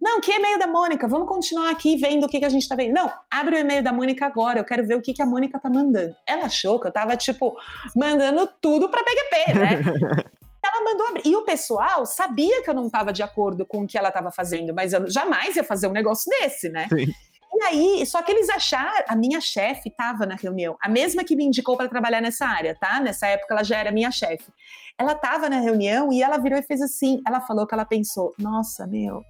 Não, 0.00 0.20
que 0.20 0.32
e-mail 0.32 0.58
da 0.58 0.66
Mônica? 0.66 1.06
Vamos 1.06 1.28
continuar 1.28 1.70
aqui 1.70 1.96
vendo 1.96 2.24
o 2.24 2.28
que, 2.28 2.40
que 2.40 2.44
a 2.44 2.48
gente 2.48 2.66
tá 2.66 2.74
vendo. 2.74 2.92
Não, 2.94 3.12
abre 3.30 3.54
o 3.54 3.58
e-mail 3.58 3.82
da 3.82 3.92
Mônica 3.92 4.26
agora, 4.26 4.58
eu 4.58 4.64
quero 4.64 4.84
ver 4.84 4.96
o 4.96 5.02
que, 5.02 5.12
que 5.12 5.22
a 5.22 5.26
Mônica 5.26 5.60
tá 5.60 5.70
mandando. 5.70 6.16
Ela 6.26 6.46
achou 6.46 6.80
que 6.80 6.88
eu 6.88 6.92
tava, 6.92 7.16
tipo, 7.16 7.56
mandando 7.94 8.48
tudo 8.60 8.88
pra 8.88 9.04
PGP, 9.04 9.58
né? 9.58 9.82
ela 10.64 10.84
mandou 10.84 11.06
abrir. 11.06 11.26
E 11.26 11.36
o 11.36 11.42
pessoal 11.42 12.04
sabia 12.06 12.62
que 12.62 12.70
eu 12.70 12.74
não 12.74 12.86
estava 12.86 13.12
de 13.12 13.22
acordo 13.22 13.64
com 13.64 13.82
o 13.82 13.86
que 13.86 13.96
ela 13.96 14.08
estava 14.08 14.32
fazendo, 14.32 14.74
mas 14.74 14.92
eu 14.92 15.08
jamais 15.08 15.54
ia 15.54 15.62
fazer 15.62 15.86
um 15.86 15.92
negócio 15.92 16.28
desse, 16.28 16.68
né? 16.68 16.88
Sim. 16.88 17.12
E 17.60 17.62
aí, 17.62 18.06
só 18.06 18.22
que 18.22 18.32
eles 18.32 18.48
acharam, 18.48 19.04
a 19.06 19.14
minha 19.14 19.38
chefe 19.38 19.90
estava 19.90 20.24
na 20.24 20.34
reunião, 20.34 20.78
a 20.80 20.88
mesma 20.88 21.22
que 21.22 21.36
me 21.36 21.44
indicou 21.44 21.76
para 21.76 21.90
trabalhar 21.90 22.22
nessa 22.22 22.46
área, 22.46 22.74
tá? 22.74 22.98
Nessa 23.00 23.26
época 23.26 23.52
ela 23.52 23.62
já 23.62 23.76
era 23.76 23.92
minha 23.92 24.10
chefe. 24.10 24.50
Ela 24.98 25.12
estava 25.12 25.46
na 25.50 25.60
reunião 25.60 26.10
e 26.10 26.22
ela 26.22 26.38
virou 26.38 26.58
e 26.58 26.62
fez 26.62 26.80
assim, 26.80 27.20
ela 27.26 27.42
falou 27.42 27.66
que 27.66 27.74
ela 27.74 27.84
pensou: 27.84 28.32
"Nossa, 28.38 28.86
meu, 28.86 29.22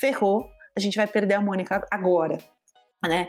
ferrou, 0.00 0.48
a 0.74 0.80
gente 0.80 0.96
vai 0.96 1.06
perder 1.06 1.34
a 1.34 1.40
Mônica 1.42 1.86
agora". 1.90 2.38
Né? 3.06 3.28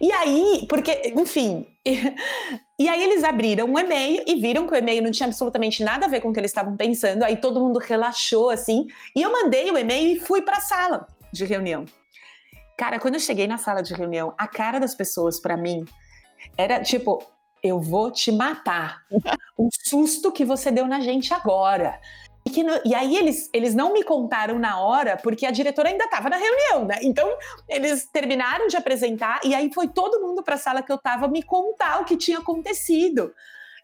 E 0.00 0.12
aí, 0.12 0.66
porque, 0.68 1.12
enfim, 1.16 1.66
e 2.78 2.88
aí 2.88 3.02
eles 3.02 3.24
abriram 3.24 3.66
um 3.66 3.78
e-mail 3.78 4.22
e 4.24 4.36
viram 4.36 4.68
que 4.68 4.74
o 4.74 4.76
e-mail 4.76 5.02
não 5.02 5.10
tinha 5.10 5.26
absolutamente 5.26 5.82
nada 5.82 6.06
a 6.06 6.08
ver 6.08 6.20
com 6.20 6.28
o 6.28 6.32
que 6.32 6.38
eles 6.38 6.52
estavam 6.52 6.76
pensando. 6.76 7.24
Aí 7.24 7.36
todo 7.36 7.58
mundo 7.58 7.80
relaxou 7.80 8.50
assim, 8.50 8.86
e 9.16 9.22
eu 9.22 9.32
mandei 9.32 9.68
o 9.72 9.78
e-mail 9.78 10.16
e 10.16 10.20
fui 10.20 10.42
para 10.42 10.58
a 10.58 10.60
sala 10.60 11.08
de 11.32 11.44
reunião. 11.44 11.84
Cara, 12.76 12.98
quando 12.98 13.14
eu 13.14 13.20
cheguei 13.20 13.46
na 13.46 13.58
sala 13.58 13.82
de 13.82 13.94
reunião, 13.94 14.34
a 14.36 14.48
cara 14.48 14.78
das 14.78 14.94
pessoas 14.94 15.40
para 15.40 15.56
mim 15.56 15.84
era 16.56 16.82
tipo, 16.82 17.22
eu 17.62 17.80
vou 17.80 18.10
te 18.10 18.32
matar. 18.32 19.02
o 19.56 19.68
susto 19.72 20.32
que 20.32 20.44
você 20.44 20.70
deu 20.70 20.86
na 20.86 21.00
gente 21.00 21.32
agora. 21.32 22.00
E, 22.46 22.62
no, 22.62 22.72
e, 22.84 22.94
aí 22.94 23.16
eles, 23.16 23.48
eles 23.54 23.74
não 23.74 23.92
me 23.92 24.04
contaram 24.04 24.58
na 24.58 24.78
hora, 24.78 25.16
porque 25.16 25.46
a 25.46 25.50
diretora 25.50 25.88
ainda 25.88 26.04
estava 26.04 26.28
na 26.28 26.36
reunião, 26.36 26.84
né? 26.84 26.98
Então 27.02 27.26
eles 27.66 28.06
terminaram 28.12 28.66
de 28.66 28.76
apresentar 28.76 29.40
e 29.42 29.54
aí 29.54 29.72
foi 29.72 29.88
todo 29.88 30.20
mundo 30.20 30.42
para 30.42 30.56
a 30.56 30.58
sala 30.58 30.82
que 30.82 30.92
eu 30.92 30.96
estava 30.96 31.26
me 31.26 31.42
contar 31.42 32.02
o 32.02 32.04
que 32.04 32.16
tinha 32.16 32.38
acontecido. 32.38 33.32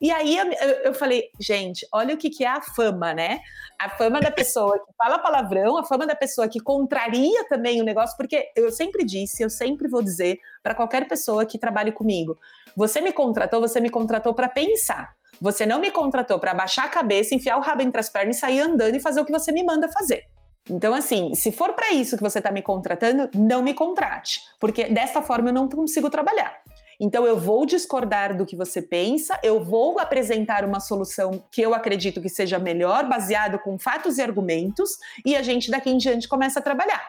E 0.00 0.10
aí 0.10 0.36
eu, 0.36 0.46
eu, 0.84 0.94
falei, 0.94 1.30
gente, 1.38 1.86
olha 1.92 2.14
o 2.14 2.18
que, 2.18 2.30
que 2.30 2.42
é 2.42 2.48
a 2.48 2.62
fama, 2.62 3.12
né? 3.12 3.40
A 3.78 3.90
fama 3.90 4.18
da 4.18 4.30
pessoa 4.30 4.78
que 4.78 4.92
fala 4.96 5.18
palavrão, 5.18 5.76
a 5.76 5.84
fama 5.84 6.06
da 6.06 6.14
pessoa 6.14 6.48
que 6.48 6.58
contraria 6.58 7.44
também 7.48 7.82
o 7.82 7.84
negócio, 7.84 8.16
porque 8.16 8.50
eu 8.56 8.70
sempre 8.70 9.04
disse, 9.04 9.42
eu 9.42 9.50
sempre 9.50 9.88
vou 9.88 10.02
dizer 10.02 10.38
para 10.62 10.74
qualquer 10.74 11.06
pessoa 11.06 11.44
que 11.44 11.58
trabalhe 11.58 11.92
comigo: 11.92 12.38
você 12.74 13.02
me 13.02 13.12
contratou, 13.12 13.60
você 13.60 13.78
me 13.78 13.90
contratou 13.90 14.32
para 14.32 14.48
pensar. 14.48 15.14
Você 15.40 15.64
não 15.64 15.80
me 15.80 15.90
contratou 15.90 16.38
para 16.38 16.52
baixar 16.52 16.84
a 16.84 16.88
cabeça, 16.88 17.34
enfiar 17.34 17.56
o 17.56 17.62
rabo 17.62 17.82
entre 17.82 17.98
as 17.98 18.10
pernas 18.10 18.36
e 18.36 18.40
sair 18.40 18.60
andando 18.60 18.94
e 18.94 19.00
fazer 19.00 19.20
o 19.20 19.24
que 19.24 19.32
você 19.32 19.52
me 19.52 19.62
manda 19.62 19.88
fazer. 19.88 20.26
Então, 20.68 20.94
assim, 20.94 21.34
se 21.34 21.50
for 21.50 21.72
para 21.72 21.92
isso 21.92 22.16
que 22.16 22.22
você 22.22 22.38
está 22.38 22.50
me 22.50 22.62
contratando, 22.62 23.30
não 23.34 23.62
me 23.62 23.72
contrate, 23.72 24.40
porque 24.58 24.84
dessa 24.84 25.22
forma 25.22 25.48
eu 25.48 25.54
não 25.54 25.68
consigo 25.68 26.10
trabalhar. 26.10 26.54
Então, 27.00 27.24
eu 27.26 27.38
vou 27.38 27.64
discordar 27.64 28.36
do 28.36 28.44
que 28.44 28.54
você 28.54 28.82
pensa, 28.82 29.40
eu 29.42 29.64
vou 29.64 29.98
apresentar 29.98 30.66
uma 30.66 30.80
solução 30.80 31.42
que 31.50 31.62
eu 31.62 31.72
acredito 31.72 32.20
que 32.20 32.28
seja 32.28 32.58
melhor, 32.58 33.08
baseado 33.08 33.58
com 33.58 33.78
fatos 33.78 34.18
e 34.18 34.22
argumentos, 34.22 34.98
e 35.24 35.34
a 35.34 35.42
gente 35.42 35.70
daqui 35.70 35.88
em 35.88 35.96
diante 35.96 36.28
começa 36.28 36.60
a 36.60 36.62
trabalhar. 36.62 37.02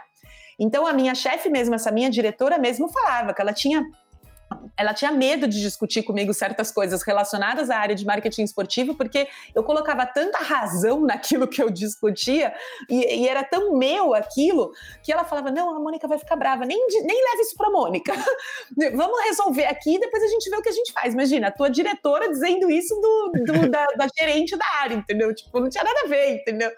Então, 0.57 0.87
a 0.87 0.93
minha 0.93 1.13
chefe 1.13 1.49
mesmo, 1.49 1.75
essa 1.75 1.91
minha 1.91 2.09
diretora 2.09 2.57
mesmo, 2.57 2.87
falava 2.87 3.33
que 3.33 3.41
ela 3.41 3.51
tinha 3.51 3.83
ela 4.77 4.93
tinha 4.93 5.11
medo 5.11 5.47
de 5.47 5.61
discutir 5.61 6.03
comigo 6.03 6.33
certas 6.33 6.71
coisas 6.71 7.03
relacionadas 7.03 7.69
à 7.69 7.77
área 7.77 7.95
de 7.95 8.05
marketing 8.05 8.43
esportivo, 8.43 8.95
porque 8.95 9.27
eu 9.53 9.63
colocava 9.63 10.05
tanta 10.05 10.37
razão 10.39 11.01
naquilo 11.01 11.47
que 11.47 11.61
eu 11.61 11.69
discutia 11.69 12.53
e, 12.89 13.21
e 13.21 13.27
era 13.27 13.43
tão 13.43 13.77
meu 13.77 14.13
aquilo 14.13 14.71
que 15.03 15.11
ela 15.11 15.23
falava: 15.23 15.51
não, 15.51 15.75
a 15.75 15.79
Mônica 15.79 16.07
vai 16.07 16.17
ficar 16.17 16.35
brava, 16.35 16.65
nem, 16.65 16.77
nem 16.87 17.23
leve 17.31 17.41
isso 17.41 17.55
para 17.55 17.69
Mônica. 17.69 18.13
Vamos 18.95 19.23
resolver 19.25 19.65
aqui 19.65 19.95
e 19.95 19.99
depois 19.99 20.23
a 20.23 20.27
gente 20.27 20.49
vê 20.49 20.55
o 20.55 20.61
que 20.61 20.69
a 20.69 20.73
gente 20.73 20.91
faz. 20.91 21.13
Imagina, 21.13 21.47
a 21.47 21.51
tua 21.51 21.69
diretora 21.69 22.29
dizendo 22.29 22.69
isso 22.69 22.95
do, 22.95 23.31
do 23.45 23.69
da, 23.69 23.85
da 23.97 24.07
gerente 24.17 24.55
da 24.57 24.65
área, 24.81 24.95
entendeu? 24.95 25.33
Tipo, 25.33 25.59
não 25.59 25.69
tinha 25.69 25.83
nada 25.83 26.01
a 26.05 26.07
ver, 26.07 26.35
entendeu? 26.35 26.71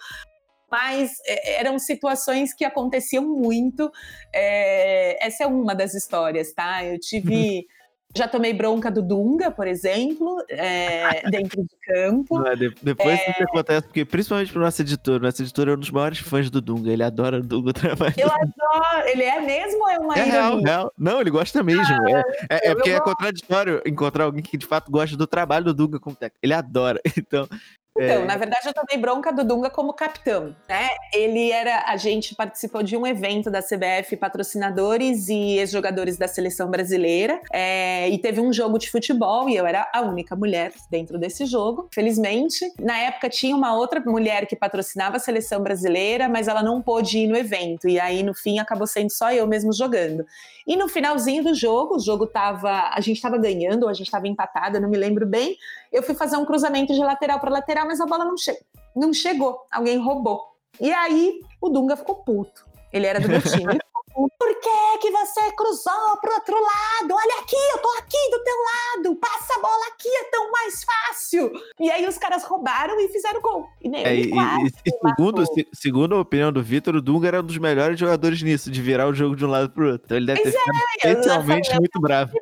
mas 0.74 1.20
é, 1.28 1.60
eram 1.60 1.78
situações 1.78 2.52
que 2.52 2.66
aconteciam 2.66 3.24
muito. 3.24 3.92
É, 4.34 5.24
essa 5.24 5.44
é 5.44 5.48
uma 5.48 5.76
das 5.76 5.94
histórias, 5.94 6.52
tá? 6.52 6.84
Eu 6.84 7.00
tive. 7.00 7.68
Já 8.16 8.28
tomei 8.28 8.54
bronca 8.54 8.92
do 8.92 9.02
Dunga, 9.02 9.50
por 9.50 9.68
exemplo, 9.68 10.38
é, 10.50 11.22
dentro 11.32 11.64
de 11.64 11.76
campo. 11.82 12.40
Não, 12.40 12.56
de, 12.56 12.74
depois 12.82 13.20
é... 13.20 13.32
isso 13.32 13.44
acontece, 13.44 13.88
porque 13.88 14.06
principalmente 14.06 14.52
pro 14.52 14.62
nosso 14.62 14.82
editor, 14.82 15.20
nosso 15.20 15.42
editor 15.42 15.70
é 15.70 15.74
um 15.74 15.78
dos 15.78 15.90
maiores 15.90 16.20
fãs 16.20 16.50
do 16.50 16.62
Dunga, 16.62 16.92
ele 16.92 17.04
adora 17.04 17.40
o 17.40 17.44
Dunga 17.44 17.74
trabalho. 17.74 18.14
Eu 18.18 18.28
adoro, 18.28 19.08
ele 19.08 19.24
é 19.24 19.42
mesmo 19.42 19.82
ou 19.82 19.90
é 19.90 20.00
uma 20.00 20.16
é 20.16 20.24
real, 20.24 20.60
real. 20.62 20.94
Não, 20.98 21.20
ele 21.20 21.32
gosta 21.32 21.64
mesmo. 21.64 21.84
Ah, 21.84 22.24
é, 22.50 22.68
é, 22.68 22.72
é 22.72 22.76
porque 22.76 22.92
é 22.92 23.00
contraditório 23.00 23.82
encontrar 23.86 24.26
alguém 24.26 24.44
que 24.44 24.58
de 24.58 24.66
fato 24.66 24.92
gosta 24.92 25.18
do 25.18 25.26
trabalho 25.26 25.66
do 25.66 25.74
Dunga 25.74 26.00
como 26.00 26.16
técnico. 26.16 26.40
Ele 26.42 26.54
adora. 26.54 27.02
Então, 27.26 27.48
então, 27.96 28.24
é... 28.24 28.26
na 28.26 28.36
verdade, 28.36 28.68
eu 28.68 28.74
tomei 28.74 28.98
bronca 28.98 29.32
do 29.32 29.44
Dunga 29.44 29.70
como 29.70 29.94
capitão, 29.94 30.56
né? 30.68 30.90
Ele 31.14 31.52
era, 31.52 31.84
a 31.88 31.96
gente 31.96 32.34
participou 32.34 32.82
de 32.82 32.98
um 32.98 33.06
evento 33.06 33.52
da 33.52 33.62
CBF, 33.62 34.18
patrocinadores 34.18 35.30
e 35.30 35.58
ex-jogadores 35.58 36.18
da 36.18 36.28
seleção 36.28 36.70
brasileira, 36.70 37.40
é, 37.52 38.10
e 38.10 38.18
teve 38.18 38.42
um 38.42 38.52
jogo 38.52 38.80
de 38.80 38.90
futebol 38.90 39.48
e 39.48 39.56
eu 39.56 39.66
era 39.66 39.90
a 39.94 40.02
única 40.02 40.36
mulher 40.36 40.72
dentro 40.90 41.20
desse 41.20 41.46
jogo. 41.46 41.88
Felizmente, 41.94 42.72
na 42.80 42.98
época 42.98 43.30
tinha 43.30 43.56
uma 43.56 43.76
outra 43.76 44.00
mulher 44.00 44.48
que 44.48 44.56
patrocinava 44.56 45.18
a 45.18 45.20
seleção 45.20 45.62
brasileira, 45.62 46.28
mas 46.28 46.48
ela 46.48 46.64
não 46.64 46.82
pôde 46.82 47.20
ir 47.20 47.28
no 47.28 47.38
evento 47.38 47.88
e 47.88 48.00
aí 48.00 48.24
no 48.24 48.34
fim 48.34 48.60
acabou 48.60 48.88
sendo 48.88 49.12
só 49.12 49.32
eu 49.32 49.46
mesmo 49.46 49.72
jogando. 49.72 50.26
E 50.66 50.76
no 50.78 50.88
finalzinho 50.88 51.44
do 51.44 51.54
jogo, 51.54 51.96
o 51.96 52.00
jogo 52.00 52.26
tava, 52.26 52.90
a 52.94 53.02
gente 53.02 53.18
estava 53.18 53.38
ganhando 53.38 53.84
ou 53.84 53.90
a 53.90 53.94
gente 53.94 54.08
estava 54.08 54.28
empatada, 54.28 54.80
não 54.80 54.90
me 54.90 54.98
lembro 54.98 55.26
bem. 55.26 55.58
Eu 55.94 56.02
fui 56.02 56.16
fazer 56.16 56.36
um 56.38 56.46
cruzamento 56.46 56.92
de 56.92 57.00
lateral 57.00 57.40
para 57.40 57.52
lateral, 57.52 57.86
mas 57.86 58.02
a 58.02 58.06
bola 58.08 58.26
não, 58.26 58.36
che 58.36 58.52
não 58.96 59.14
chegou. 59.14 59.62
Alguém 59.72 59.98
roubou. 59.98 60.42
E 60.82 60.92
aí 60.92 61.40
o 61.62 61.70
Dunga 61.70 61.96
ficou 61.96 62.16
puto. 62.16 62.66
Ele 62.92 63.06
era 63.06 63.20
do 63.20 63.30
meu 63.30 63.42
time. 63.42 63.78
Por 64.14 64.60
que 64.60 64.98
que 65.02 65.10
você 65.10 65.52
cruzou 65.54 66.18
pro 66.22 66.34
outro 66.34 66.56
lado? 66.56 67.14
Olha 67.14 67.42
aqui, 67.42 67.56
eu 67.74 67.80
tô 67.80 67.90
aqui 67.98 68.30
do 68.32 68.44
teu 68.44 68.56
lado. 68.56 69.16
Passa 69.16 69.56
a 69.58 69.62
bola 69.62 69.88
aqui, 69.88 70.08
é 70.08 70.24
tão 70.26 70.52
mais 70.52 70.84
fácil. 70.84 71.52
E 71.80 71.90
aí 71.90 72.08
os 72.08 72.18
caras 72.20 72.44
roubaram 72.44 73.00
e 73.00 73.08
fizeram 73.10 73.42
gol. 73.42 73.68
E, 73.82 73.96
é, 73.96 74.16
e, 74.16 74.32
e, 74.32 75.10
segundo, 75.10 75.46
se, 75.48 75.68
segundo 75.74 76.16
a 76.16 76.22
opinião 76.22 76.52
do 76.52 76.62
Vitor, 76.62 76.96
o 76.96 77.02
Dunga 77.02 77.28
era 77.28 77.40
um 77.40 77.46
dos 77.46 77.58
melhores 77.58 78.00
jogadores 78.00 78.42
nisso, 78.44 78.70
de 78.70 78.82
virar 78.82 79.08
o 79.08 79.14
jogo 79.14 79.36
de 79.36 79.46
um 79.46 79.50
lado 79.50 79.72
pro 79.72 79.94
outro. 79.94 80.06
Então 80.06 80.18
ele 80.18 80.28
deve 80.28 80.44
ter 80.44 80.52
ficado 80.52 80.78
é, 81.04 81.10
especialmente 81.10 81.76
muito 81.76 82.00
bravo. 82.00 82.34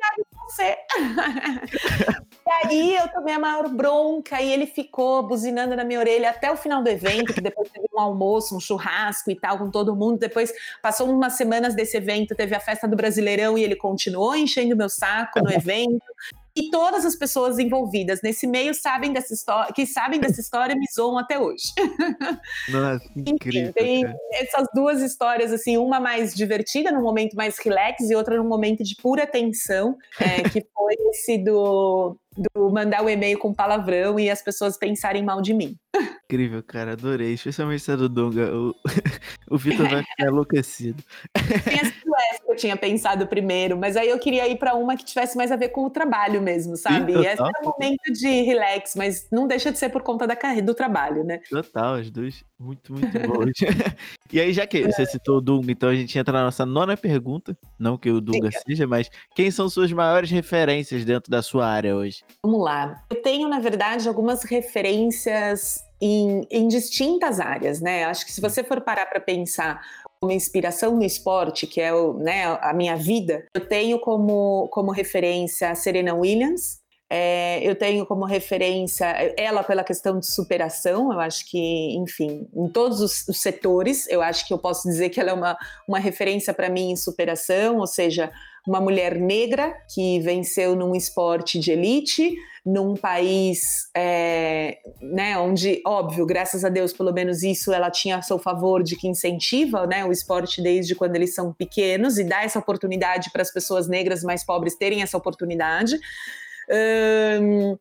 Você. 0.52 0.76
e 2.46 2.66
aí 2.66 2.94
eu 2.94 3.08
tomei 3.08 3.34
a 3.34 3.38
maior 3.38 3.68
bronca 3.70 4.38
e 4.42 4.52
ele 4.52 4.66
ficou 4.66 5.26
buzinando 5.26 5.74
na 5.74 5.82
minha 5.82 5.98
orelha 5.98 6.28
até 6.28 6.52
o 6.52 6.56
final 6.58 6.82
do 6.82 6.90
evento, 6.90 7.32
que 7.32 7.40
depois 7.40 7.70
teve 7.70 7.86
um 7.94 7.98
almoço, 7.98 8.54
um 8.54 8.60
churrasco 8.60 9.30
e 9.30 9.34
tal 9.34 9.56
com 9.56 9.70
todo 9.70 9.96
mundo. 9.96 10.18
Depois 10.18 10.52
passou 10.82 11.08
umas 11.08 11.34
semanas 11.34 11.74
desse 11.74 11.96
evento, 11.96 12.34
teve 12.34 12.54
a 12.54 12.60
festa 12.60 12.86
do 12.86 12.94
Brasileirão 12.94 13.56
e 13.56 13.64
ele 13.64 13.76
continuou 13.76 14.36
enchendo 14.36 14.76
meu 14.76 14.90
saco 14.90 15.42
no 15.42 15.50
evento. 15.50 16.04
E 16.54 16.70
todas 16.70 17.06
as 17.06 17.16
pessoas 17.16 17.58
envolvidas 17.58 18.20
nesse 18.22 18.46
meio 18.46 18.74
sabem 18.74 19.12
dessa 19.12 19.32
história, 19.32 19.72
que 19.72 19.86
sabem 19.86 20.20
dessa 20.20 20.40
história 20.40 20.74
me 20.74 20.86
zoam 20.94 21.18
até 21.18 21.38
hoje. 21.38 21.64
Nossa, 22.68 23.04
incrível. 23.16 23.70
Enfim, 23.70 23.72
tem 23.72 24.14
essas 24.32 24.66
duas 24.74 25.00
histórias, 25.00 25.50
assim, 25.50 25.78
uma 25.78 25.98
mais 25.98 26.34
divertida, 26.34 26.92
num 26.92 27.02
momento 27.02 27.34
mais 27.34 27.56
relax, 27.58 28.10
e 28.10 28.14
outra 28.14 28.36
num 28.36 28.48
momento 28.48 28.84
de 28.84 28.94
pura 28.96 29.26
tensão, 29.26 29.96
é, 30.20 30.42
que 30.42 30.62
foi 30.74 30.94
esse 31.10 31.38
do, 31.38 32.18
do 32.36 32.70
mandar 32.70 33.02
o 33.02 33.06
um 33.06 33.08
e-mail 33.08 33.38
com 33.38 33.52
palavrão 33.52 34.18
e 34.18 34.30
as 34.30 34.42
pessoas 34.42 34.76
pensarem 34.76 35.24
mal 35.24 35.42
de 35.42 35.52
mim. 35.52 35.76
Incrível, 36.24 36.62
cara, 36.62 36.92
adorei. 36.92 37.34
Especialmente 37.34 37.82
essa 37.82 37.96
do 37.96 38.08
Dunga. 38.08 38.54
O, 38.54 38.74
o 39.50 39.58
Vitor 39.58 39.88
vai 39.88 40.02
ficar 40.02 40.28
enlouquecido. 40.28 41.02
Tem 41.64 41.78
essa 41.78 41.92
que 41.92 42.50
eu 42.50 42.56
tinha 42.56 42.76
pensado 42.76 43.26
primeiro, 43.26 43.76
mas 43.76 43.96
aí 43.96 44.08
eu 44.08 44.18
queria 44.18 44.48
ir 44.48 44.56
para 44.56 44.74
uma 44.74 44.96
que 44.96 45.04
tivesse 45.04 45.36
mais 45.36 45.52
a 45.52 45.56
ver 45.56 45.68
com 45.68 45.84
o 45.84 45.90
trabalho 45.90 46.40
mesmo, 46.40 46.76
sabe? 46.76 47.12
Sim, 47.12 47.20
e 47.20 47.26
esse 47.26 47.42
é 47.42 47.44
um 47.44 47.64
momento 47.64 48.12
de 48.12 48.42
relax, 48.42 48.94
mas 48.96 49.28
não 49.30 49.46
deixa 49.46 49.70
de 49.70 49.78
ser 49.78 49.90
por 49.90 50.02
conta 50.02 50.26
da 50.26 50.34
carreira, 50.34 50.64
do 50.64 50.74
trabalho, 50.74 51.24
né? 51.24 51.40
Total, 51.50 51.94
as 51.96 52.10
duas 52.10 52.42
muito, 52.58 52.92
muito 52.92 53.18
boas. 53.28 53.50
e 54.32 54.40
aí, 54.40 54.52
já 54.52 54.66
que 54.66 54.84
você 54.84 55.04
citou 55.04 55.38
o 55.38 55.40
Dunga, 55.40 55.72
então 55.72 55.88
a 55.88 55.94
gente 55.94 56.16
entra 56.18 56.32
na 56.32 56.44
nossa 56.44 56.64
nona 56.64 56.96
pergunta. 56.96 57.56
Não 57.78 57.98
que 57.98 58.10
o 58.10 58.20
Dunga 58.20 58.50
seja, 58.66 58.86
mas 58.86 59.10
quem 59.34 59.50
são 59.50 59.68
suas 59.68 59.92
maiores 59.92 60.30
referências 60.30 61.04
dentro 61.04 61.30
da 61.30 61.42
sua 61.42 61.66
área 61.66 61.96
hoje? 61.96 62.21
Vamos 62.44 62.60
lá. 62.60 63.04
Eu 63.08 63.22
tenho, 63.22 63.48
na 63.48 63.60
verdade, 63.60 64.08
algumas 64.08 64.42
referências 64.42 65.84
em, 66.00 66.46
em 66.50 66.66
distintas 66.66 67.38
áreas, 67.38 67.80
né? 67.80 68.04
Acho 68.04 68.26
que 68.26 68.32
se 68.32 68.40
você 68.40 68.64
for 68.64 68.80
parar 68.80 69.06
para 69.06 69.20
pensar 69.20 69.80
uma 70.20 70.34
inspiração 70.34 70.96
no 70.96 71.04
esporte, 71.04 71.66
que 71.66 71.80
é 71.80 71.92
o, 71.92 72.14
né, 72.14 72.46
a 72.60 72.72
minha 72.72 72.96
vida, 72.96 73.44
eu 73.54 73.66
tenho 73.66 73.98
como, 73.98 74.68
como 74.68 74.90
referência 74.90 75.70
a 75.70 75.74
Serena 75.74 76.14
Williams. 76.14 76.80
É, 77.14 77.60
eu 77.62 77.76
tenho 77.76 78.06
como 78.06 78.24
referência 78.24 79.04
ela 79.36 79.62
pela 79.62 79.84
questão 79.84 80.18
de 80.18 80.26
superação, 80.26 81.12
eu 81.12 81.20
acho 81.20 81.44
que, 81.50 81.94
enfim, 81.94 82.48
em 82.54 82.68
todos 82.70 83.02
os, 83.02 83.28
os 83.28 83.38
setores, 83.38 84.08
eu 84.08 84.22
acho 84.22 84.48
que 84.48 84.54
eu 84.54 84.56
posso 84.56 84.88
dizer 84.88 85.10
que 85.10 85.20
ela 85.20 85.28
é 85.28 85.34
uma, 85.34 85.58
uma 85.86 85.98
referência 85.98 86.54
para 86.54 86.70
mim 86.70 86.92
em 86.92 86.96
superação, 86.96 87.76
ou 87.76 87.86
seja, 87.86 88.32
uma 88.66 88.80
mulher 88.80 89.16
negra 89.16 89.74
que 89.92 90.20
venceu 90.20 90.76
num 90.76 90.94
esporte 90.94 91.58
de 91.58 91.72
elite, 91.72 92.34
num 92.64 92.94
país 92.94 93.60
é, 93.96 94.78
né, 95.00 95.36
onde, 95.36 95.82
óbvio, 95.84 96.24
graças 96.24 96.64
a 96.64 96.68
Deus, 96.68 96.92
pelo 96.92 97.12
menos 97.12 97.42
isso 97.42 97.72
ela 97.72 97.90
tinha 97.90 98.18
a 98.18 98.22
seu 98.22 98.38
favor 98.38 98.84
de 98.84 98.94
que 98.96 99.08
incentiva 99.08 99.84
né, 99.86 100.04
o 100.04 100.12
esporte 100.12 100.62
desde 100.62 100.94
quando 100.94 101.16
eles 101.16 101.34
são 101.34 101.52
pequenos 101.52 102.18
e 102.18 102.24
dá 102.24 102.44
essa 102.44 102.60
oportunidade 102.60 103.30
para 103.32 103.42
as 103.42 103.52
pessoas 103.52 103.88
negras 103.88 104.22
mais 104.22 104.44
pobres 104.44 104.76
terem 104.76 105.02
essa 105.02 105.16
oportunidade. 105.16 105.98
Um, 107.40 107.76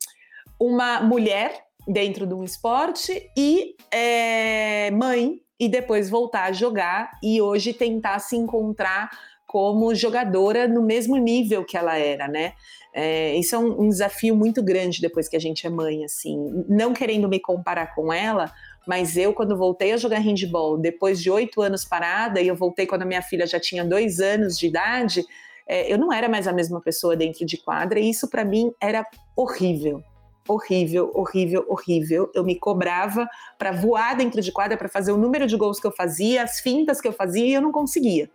uma 0.60 1.02
mulher 1.02 1.54
dentro 1.88 2.26
de 2.26 2.34
um 2.34 2.44
esporte 2.44 3.30
e 3.38 3.76
é, 3.92 4.90
mãe 4.92 5.42
e 5.60 5.70
depois 5.70 6.10
voltar 6.10 6.46
a 6.46 6.52
jogar 6.52 7.12
e 7.22 7.40
hoje 7.40 7.72
tentar 7.72 8.18
se 8.18 8.36
encontrar 8.36 9.12
como 9.52 9.94
jogadora 9.94 10.66
no 10.66 10.82
mesmo 10.82 11.18
nível 11.18 11.66
que 11.66 11.76
ela 11.76 11.98
era, 11.98 12.26
né? 12.26 12.54
É, 12.94 13.36
isso 13.36 13.54
é 13.54 13.60
um, 13.60 13.82
um, 13.82 13.90
desafio 13.90 14.34
muito 14.34 14.64
grande 14.64 15.02
depois 15.02 15.28
que 15.28 15.36
a 15.36 15.40
gente 15.42 15.68
é 15.68 15.70
mãe, 15.70 16.06
assim. 16.06 16.64
Não 16.70 16.94
querendo 16.94 17.28
me 17.28 17.38
comparar 17.38 17.94
com 17.94 18.14
ela, 18.14 18.50
mas 18.88 19.18
eu, 19.18 19.34
quando 19.34 19.58
voltei 19.58 19.92
a 19.92 19.98
jogar 19.98 20.20
handball, 20.20 20.78
depois 20.78 21.22
de 21.22 21.30
oito 21.30 21.62
anos 21.62 21.84
parada, 21.84 22.40
e 22.40 22.48
eu 22.48 22.56
voltei 22.56 22.86
quando 22.86 23.02
a 23.02 23.06
minha 23.06 23.22
filha 23.22 23.46
já 23.46 23.60
tinha 23.60 23.84
dois 23.84 24.22
anos 24.22 24.58
de 24.58 24.68
idade, 24.68 25.22
é, 25.68 25.92
eu 25.92 25.98
não 25.98 26.14
era 26.14 26.30
mais 26.30 26.48
a 26.48 26.54
mesma 26.54 26.80
pessoa 26.80 27.14
dentro 27.18 27.46
de 27.46 27.58
quadra, 27.58 28.00
e 28.00 28.10
isso 28.10 28.30
para 28.30 28.46
mim 28.46 28.72
era 28.82 29.06
horrível. 29.36 30.02
Horrível, 30.48 31.12
horrível, 31.14 31.66
horrível. 31.68 32.32
Eu 32.34 32.46
me 32.46 32.58
cobrava 32.58 33.28
para 33.60 33.74
voar 33.74 34.16
dentro 34.16 34.42
de 34.42 34.50
quadra, 34.50 34.78
para 34.78 34.88
fazer 34.88 35.12
o 35.12 35.18
número 35.18 35.46
de 35.46 35.58
gols 35.58 35.78
que 35.78 35.88
eu 35.88 35.92
fazia, 35.92 36.42
as 36.42 36.62
fintas 36.62 37.02
que 37.02 37.08
eu 37.10 37.14
fazia, 37.14 37.46
e 37.46 37.54
eu 37.54 37.62
não 37.62 37.74
conseguia 37.74 38.30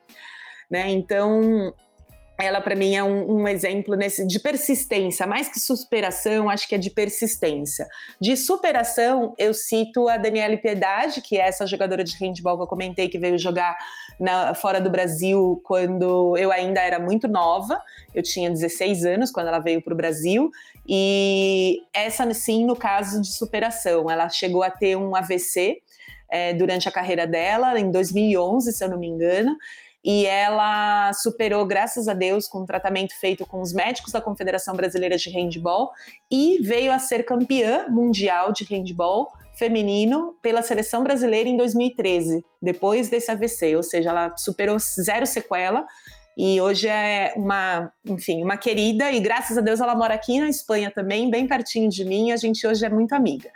né? 0.71 0.91
Então, 0.91 1.73
ela 2.39 2.61
para 2.61 2.75
mim 2.75 2.95
é 2.95 3.03
um, 3.03 3.41
um, 3.41 3.49
exemplo 3.49 3.97
nesse 3.97 4.27
de 4.27 4.39
persistência, 4.39 5.27
mais 5.27 5.49
que 5.49 5.59
superação, 5.59 6.51
acho 6.51 6.69
que 6.69 6.75
é 6.75 6.79
de 6.79 6.91
persistência. 6.91 7.87
De 8.21 8.37
superação, 8.37 9.35
eu 9.39 9.55
cito 9.55 10.07
a 10.09 10.19
Daniele 10.19 10.59
Piedade, 10.59 11.23
que 11.23 11.39
é 11.39 11.49
essa 11.49 11.67
jogadora 11.67 12.05
de 12.05 12.15
handball 12.19 12.59
que 12.59 12.63
eu 12.65 12.67
comentei 12.67 13.09
que 13.09 13.19
veio 13.19 13.39
jogar 13.39 13.77
na, 14.21 14.55
fora 14.55 14.81
do 14.81 14.91
Brasil 14.91 15.61
quando 15.65 16.37
eu 16.37 16.53
ainda 16.53 16.81
era 16.81 16.99
muito 16.99 17.27
nova. 17.27 17.81
Eu 18.15 18.23
tinha 18.23 18.51
16 18.51 19.07
anos 19.07 19.31
quando 19.31 19.49
ela 19.49 19.59
veio 19.59 19.81
para 19.81 19.95
o 19.95 19.97
Brasil. 19.97 20.51
E 20.87 21.83
essa, 21.93 22.33
sim, 22.35 22.67
no 22.67 22.77
caso 22.77 23.21
de 23.21 23.33
superação, 23.33 24.11
ela 24.11 24.29
chegou 24.29 24.63
a 24.63 24.71
ter 24.71 24.95
um 24.95 25.17
AVC 25.17 25.79
é, 26.29 26.53
durante 26.53 26.87
a 26.87 26.93
carreira 26.93 27.27
dela, 27.27 27.79
em 27.79 27.91
2011, 27.91 28.73
se 28.73 28.85
eu 28.85 28.91
não 28.91 28.99
me 28.99 29.07
engano 29.07 29.57
e 30.07 30.25
ela 30.25 31.13
superou, 31.15 31.67
graças 31.67 32.07
a 32.07 32.15
Deus, 32.15 32.47
com 32.47 32.61
um 32.61 32.65
tratamento 32.65 33.13
feito 33.19 33.45
com 33.45 33.61
os 33.61 33.73
médicos 33.73 34.13
da 34.13 34.21
Confederação 34.21 34.77
Brasileira 34.77 35.17
de 35.17 35.29
Handball 35.31 35.91
e 36.31 36.59
veio 36.63 36.93
a 36.93 36.99
ser 37.01 37.25
campeã 37.25 37.89
mundial 37.89 38.53
de 38.53 38.63
handball 38.63 39.33
feminino 39.59 40.37
pela 40.41 40.63
seleção 40.63 41.03
brasileira 41.03 41.49
em 41.49 41.57
2013, 41.57 42.45
depois 42.63 43.09
desse 43.09 43.33
AVC, 43.33 43.75
ou 43.75 43.83
seja, 43.83 44.11
ela 44.11 44.37
superou 44.37 44.79
zero 44.79 45.27
sequela 45.27 45.85
e 46.39 46.61
hoje 46.61 46.87
é 46.87 47.33
uma, 47.35 47.91
enfim, 48.05 48.45
uma 48.45 48.57
querida 48.57 49.11
e 49.11 49.19
graças 49.19 49.59
a 49.59 49.61
Deus 49.61 49.81
ela 49.81 49.97
mora 49.97 50.15
aqui 50.15 50.39
na 50.39 50.49
Espanha 50.49 50.89
também, 50.89 51.29
bem 51.29 51.49
pertinho 51.49 51.91
de 51.91 52.05
mim, 52.05 52.31
a 52.31 52.37
gente 52.37 52.65
hoje 52.65 52.87
é 52.87 52.89
muito 52.89 53.13
amiga. 53.13 53.51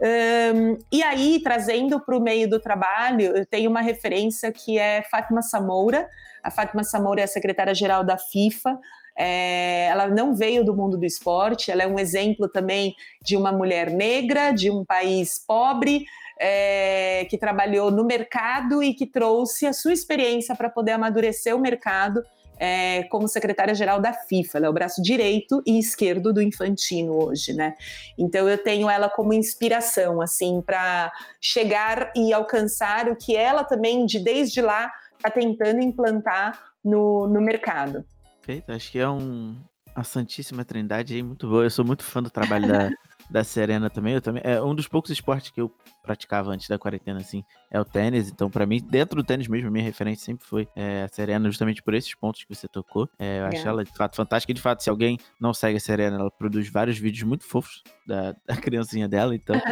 Um, 0.00 0.78
e 0.92 1.02
aí, 1.02 1.40
trazendo 1.42 2.00
para 2.00 2.16
o 2.16 2.20
meio 2.20 2.48
do 2.48 2.60
trabalho, 2.60 3.36
eu 3.36 3.44
tenho 3.44 3.68
uma 3.68 3.80
referência 3.80 4.52
que 4.52 4.78
é 4.78 5.02
Fátima 5.02 5.42
Samoura. 5.42 6.08
A 6.42 6.50
Fátima 6.50 6.84
Samoura 6.84 7.20
é 7.20 7.24
a 7.24 7.28
secretária-geral 7.28 8.04
da 8.04 8.16
FIFA. 8.16 8.78
É, 9.16 9.86
ela 9.86 10.06
não 10.06 10.32
veio 10.32 10.64
do 10.64 10.76
mundo 10.76 10.96
do 10.96 11.04
esporte, 11.04 11.72
ela 11.72 11.82
é 11.82 11.86
um 11.88 11.98
exemplo 11.98 12.48
também 12.48 12.94
de 13.20 13.36
uma 13.36 13.50
mulher 13.50 13.90
negra, 13.90 14.52
de 14.52 14.70
um 14.70 14.84
país 14.84 15.44
pobre, 15.44 16.04
é, 16.38 17.26
que 17.28 17.36
trabalhou 17.36 17.90
no 17.90 18.04
mercado 18.04 18.80
e 18.80 18.94
que 18.94 19.06
trouxe 19.06 19.66
a 19.66 19.72
sua 19.72 19.92
experiência 19.92 20.54
para 20.54 20.70
poder 20.70 20.92
amadurecer 20.92 21.54
o 21.56 21.58
mercado 21.58 22.22
é, 22.58 23.04
como 23.04 23.28
secretária-geral 23.28 24.00
da 24.00 24.12
FIFA. 24.12 24.58
Ela 24.58 24.66
é 24.66 24.70
o 24.70 24.72
braço 24.72 25.02
direito 25.02 25.62
e 25.66 25.78
esquerdo 25.78 26.32
do 26.32 26.42
Infantino 26.42 27.24
hoje, 27.24 27.52
né? 27.52 27.74
Então 28.16 28.48
eu 28.48 28.58
tenho 28.58 28.90
ela 28.90 29.08
como 29.08 29.32
inspiração, 29.32 30.20
assim, 30.20 30.60
para 30.60 31.12
chegar 31.40 32.12
e 32.16 32.32
alcançar 32.32 33.08
o 33.08 33.16
que 33.16 33.36
ela 33.36 33.64
também, 33.64 34.04
de 34.04 34.18
desde 34.18 34.60
lá, 34.60 34.90
está 35.16 35.30
tentando 35.30 35.80
implantar 35.80 36.58
no, 36.84 37.26
no 37.28 37.40
mercado. 37.40 38.04
Perfeito, 38.40 38.72
acho 38.72 38.90
que 38.90 38.98
é 38.98 39.08
um, 39.08 39.56
a 39.98 40.04
Santíssima 40.04 40.64
Trindade 40.64 41.14
aí 41.14 41.22
muito 41.22 41.48
boa. 41.48 41.64
Eu 41.64 41.70
sou 41.70 41.84
muito 41.84 42.04
fã 42.04 42.22
do 42.22 42.30
trabalho 42.30 42.68
da, 42.68 42.90
da 43.28 43.42
Serena 43.42 43.90
também. 43.90 44.14
Eu 44.14 44.20
também. 44.20 44.42
É 44.44 44.62
um 44.62 44.74
dos 44.74 44.86
poucos 44.86 45.10
esportes 45.10 45.50
que 45.50 45.60
eu 45.60 45.74
praticava 46.02 46.52
antes 46.52 46.68
da 46.68 46.78
quarentena, 46.78 47.18
assim, 47.18 47.44
é 47.68 47.80
o 47.80 47.84
tênis. 47.84 48.30
Então, 48.30 48.48
para 48.48 48.64
mim, 48.64 48.80
dentro 48.80 49.16
do 49.16 49.26
tênis 49.26 49.48
mesmo, 49.48 49.68
a 49.68 49.70
minha 49.70 49.84
referência 49.84 50.24
sempre 50.24 50.46
foi 50.46 50.68
é, 50.76 51.02
a 51.02 51.08
Serena, 51.08 51.48
justamente 51.48 51.82
por 51.82 51.94
esses 51.94 52.14
pontos 52.14 52.44
que 52.44 52.54
você 52.54 52.68
tocou. 52.68 53.08
É, 53.18 53.40
eu 53.40 53.46
acho 53.46 53.66
é. 53.66 53.68
ela, 53.68 53.84
de 53.84 53.92
fato, 53.92 54.14
fantástica. 54.14 54.52
E, 54.52 54.54
de 54.54 54.62
fato, 54.62 54.82
se 54.84 54.90
alguém 54.90 55.18
não 55.40 55.52
segue 55.52 55.76
a 55.76 55.80
Serena, 55.80 56.16
ela 56.16 56.30
produz 56.30 56.68
vários 56.70 56.96
vídeos 56.96 57.24
muito 57.24 57.44
fofos 57.44 57.82
da, 58.06 58.36
da 58.46 58.56
criancinha 58.56 59.08
dela. 59.08 59.34
Então, 59.34 59.56
é, 59.56 59.62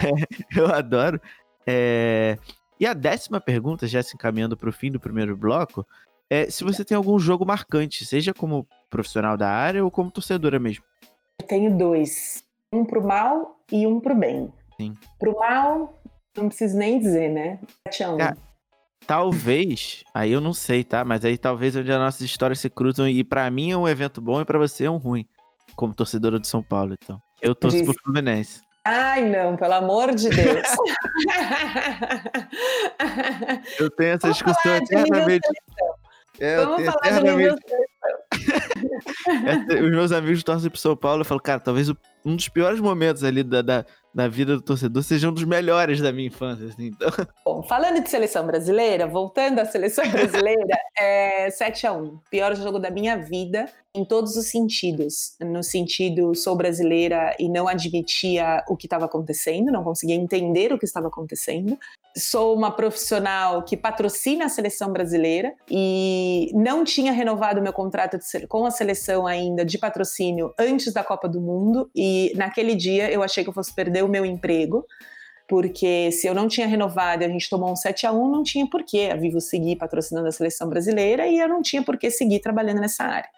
eu 0.56 0.72
adoro. 0.72 1.20
É, 1.66 2.38
e 2.78 2.86
a 2.86 2.94
décima 2.94 3.40
pergunta, 3.40 3.86
já 3.88 4.02
se 4.02 4.14
encaminhando 4.14 4.56
para 4.56 4.68
o 4.68 4.72
fim 4.72 4.92
do 4.92 5.00
primeiro 5.00 5.36
bloco, 5.36 5.84
é 6.30 6.48
se 6.48 6.62
você 6.64 6.84
tem 6.84 6.96
algum 6.96 7.18
jogo 7.18 7.44
marcante, 7.44 8.06
seja 8.06 8.32
como 8.32 8.66
profissional 8.92 9.36
da 9.36 9.48
área 9.48 9.82
ou 9.82 9.90
como 9.90 10.10
torcedora 10.10 10.58
mesmo. 10.58 10.84
Eu 11.40 11.46
tenho 11.46 11.76
dois. 11.76 12.44
Um 12.70 12.84
pro 12.84 13.02
mal 13.02 13.58
e 13.72 13.86
um 13.86 13.98
pro 13.98 14.14
bem. 14.14 14.52
Sim. 14.76 14.94
Pro 15.18 15.36
mal, 15.38 15.98
não 16.36 16.48
preciso 16.48 16.76
nem 16.76 16.98
dizer, 16.98 17.30
né? 17.30 17.58
7 17.88 18.04
a 18.04 18.12
1. 18.12 18.20
É, 18.20 18.36
talvez, 19.06 20.04
aí 20.14 20.32
eu 20.32 20.40
não 20.40 20.52
sei, 20.52 20.84
tá? 20.84 21.04
Mas 21.04 21.24
aí 21.24 21.38
talvez 21.38 21.74
onde 21.74 21.90
as 21.90 21.98
nossas 21.98 22.20
histórias 22.20 22.60
se 22.60 22.70
cruzam 22.70 23.08
e 23.08 23.24
para 23.24 23.50
mim 23.50 23.72
é 23.72 23.76
um 23.76 23.88
evento 23.88 24.20
bom 24.20 24.40
e 24.40 24.44
para 24.44 24.58
você 24.58 24.84
é 24.84 24.90
um 24.90 24.98
ruim, 24.98 25.26
como 25.74 25.94
torcedora 25.94 26.38
do 26.38 26.46
São 26.46 26.62
Paulo, 26.62 26.94
então. 27.02 27.20
Eu 27.40 27.54
torço 27.54 27.78
Diz... 27.78 27.86
pro 27.86 27.94
Fluminense. 28.02 28.60
Ai, 28.84 29.28
não, 29.28 29.56
pelo 29.56 29.74
amor 29.74 30.14
de 30.14 30.28
Deus. 30.28 30.66
eu 33.78 33.90
tenho 33.90 34.10
essa 34.10 34.30
discussão 34.30 34.76
eternamente. 34.76 35.48
É, 36.40 36.56
Vamos 36.56 36.76
tenho 36.76 36.90
eternamente. 36.90 37.62
É, 37.70 37.91
os 39.84 39.90
meus 39.90 40.12
amigos 40.12 40.42
torcem 40.42 40.70
pro 40.70 40.78
São 40.78 40.96
Paulo. 40.96 41.22
Eu 41.22 41.24
falo, 41.24 41.40
cara, 41.40 41.60
talvez 41.60 41.88
um 42.24 42.36
dos 42.36 42.48
piores 42.48 42.80
momentos 42.80 43.24
ali 43.24 43.42
da, 43.42 43.62
da, 43.62 43.84
da, 44.14 44.28
vida 44.28 44.54
do 44.56 44.62
torcedor 44.62 45.02
seja 45.02 45.28
um 45.28 45.32
dos 45.32 45.44
melhores 45.44 46.00
da 46.00 46.12
minha 46.12 46.28
infância. 46.28 46.66
Assim, 46.66 46.86
então... 46.86 47.08
Bom, 47.44 47.62
falando 47.62 48.02
de 48.02 48.08
seleção 48.08 48.46
brasileira, 48.46 49.06
voltando 49.06 49.58
à 49.58 49.64
seleção 49.64 50.08
brasileira, 50.10 50.78
é 50.96 51.48
7x1. 51.48 52.20
Pior 52.30 52.54
jogo 52.54 52.78
da 52.78 52.90
minha 52.90 53.16
vida 53.16 53.68
em 53.94 54.04
todos 54.04 54.36
os 54.36 54.46
sentidos. 54.46 55.36
No 55.40 55.62
sentido, 55.62 56.34
sou 56.34 56.56
brasileira 56.56 57.34
e 57.38 57.48
não 57.48 57.68
admitia 57.68 58.62
o 58.68 58.76
que 58.76 58.86
estava 58.86 59.06
acontecendo, 59.06 59.72
não 59.72 59.84
conseguia 59.84 60.16
entender 60.16 60.72
o 60.72 60.78
que 60.78 60.84
estava 60.84 61.08
acontecendo. 61.08 61.78
Sou 62.16 62.54
uma 62.54 62.70
profissional 62.70 63.62
que 63.64 63.76
patrocina 63.76 64.44
a 64.44 64.48
seleção 64.48 64.92
brasileira 64.92 65.54
e 65.70 66.50
não 66.54 66.84
tinha 66.84 67.12
renovado 67.12 67.62
meu 67.62 67.72
contrato 67.72 68.18
com 68.48 68.66
a 68.66 68.70
seleção 68.70 69.26
ainda 69.26 69.64
de 69.64 69.78
patrocínio 69.78 70.52
antes 70.58 70.92
da 70.92 71.02
Copa 71.02 71.28
do 71.28 71.40
Mundo. 71.40 71.90
E 71.94 72.32
naquele 72.36 72.74
dia 72.74 73.10
eu 73.10 73.22
achei 73.22 73.42
que 73.42 73.50
eu 73.50 73.54
fosse 73.54 73.74
perder 73.74 74.04
o 74.04 74.08
meu 74.08 74.26
emprego 74.26 74.84
porque 75.52 76.10
se 76.12 76.26
eu 76.26 76.34
não 76.34 76.48
tinha 76.48 76.66
renovado 76.66 77.22
e 77.22 77.26
a 77.26 77.28
gente 77.28 77.50
tomou 77.50 77.70
um 77.70 77.76
7 77.76 78.06
a 78.06 78.12
1 78.12 78.30
não 78.30 78.42
tinha 78.42 78.66
porquê 78.66 79.10
a 79.12 79.16
Vivo 79.16 79.38
seguir 79.38 79.76
patrocinando 79.76 80.26
a 80.26 80.32
seleção 80.32 80.66
brasileira 80.66 81.26
e 81.26 81.38
eu 81.38 81.46
não 81.46 81.60
tinha 81.60 81.82
por 81.82 81.98
que 81.98 82.10
seguir 82.10 82.40
trabalhando 82.40 82.80
nessa 82.80 83.04
área. 83.04 83.28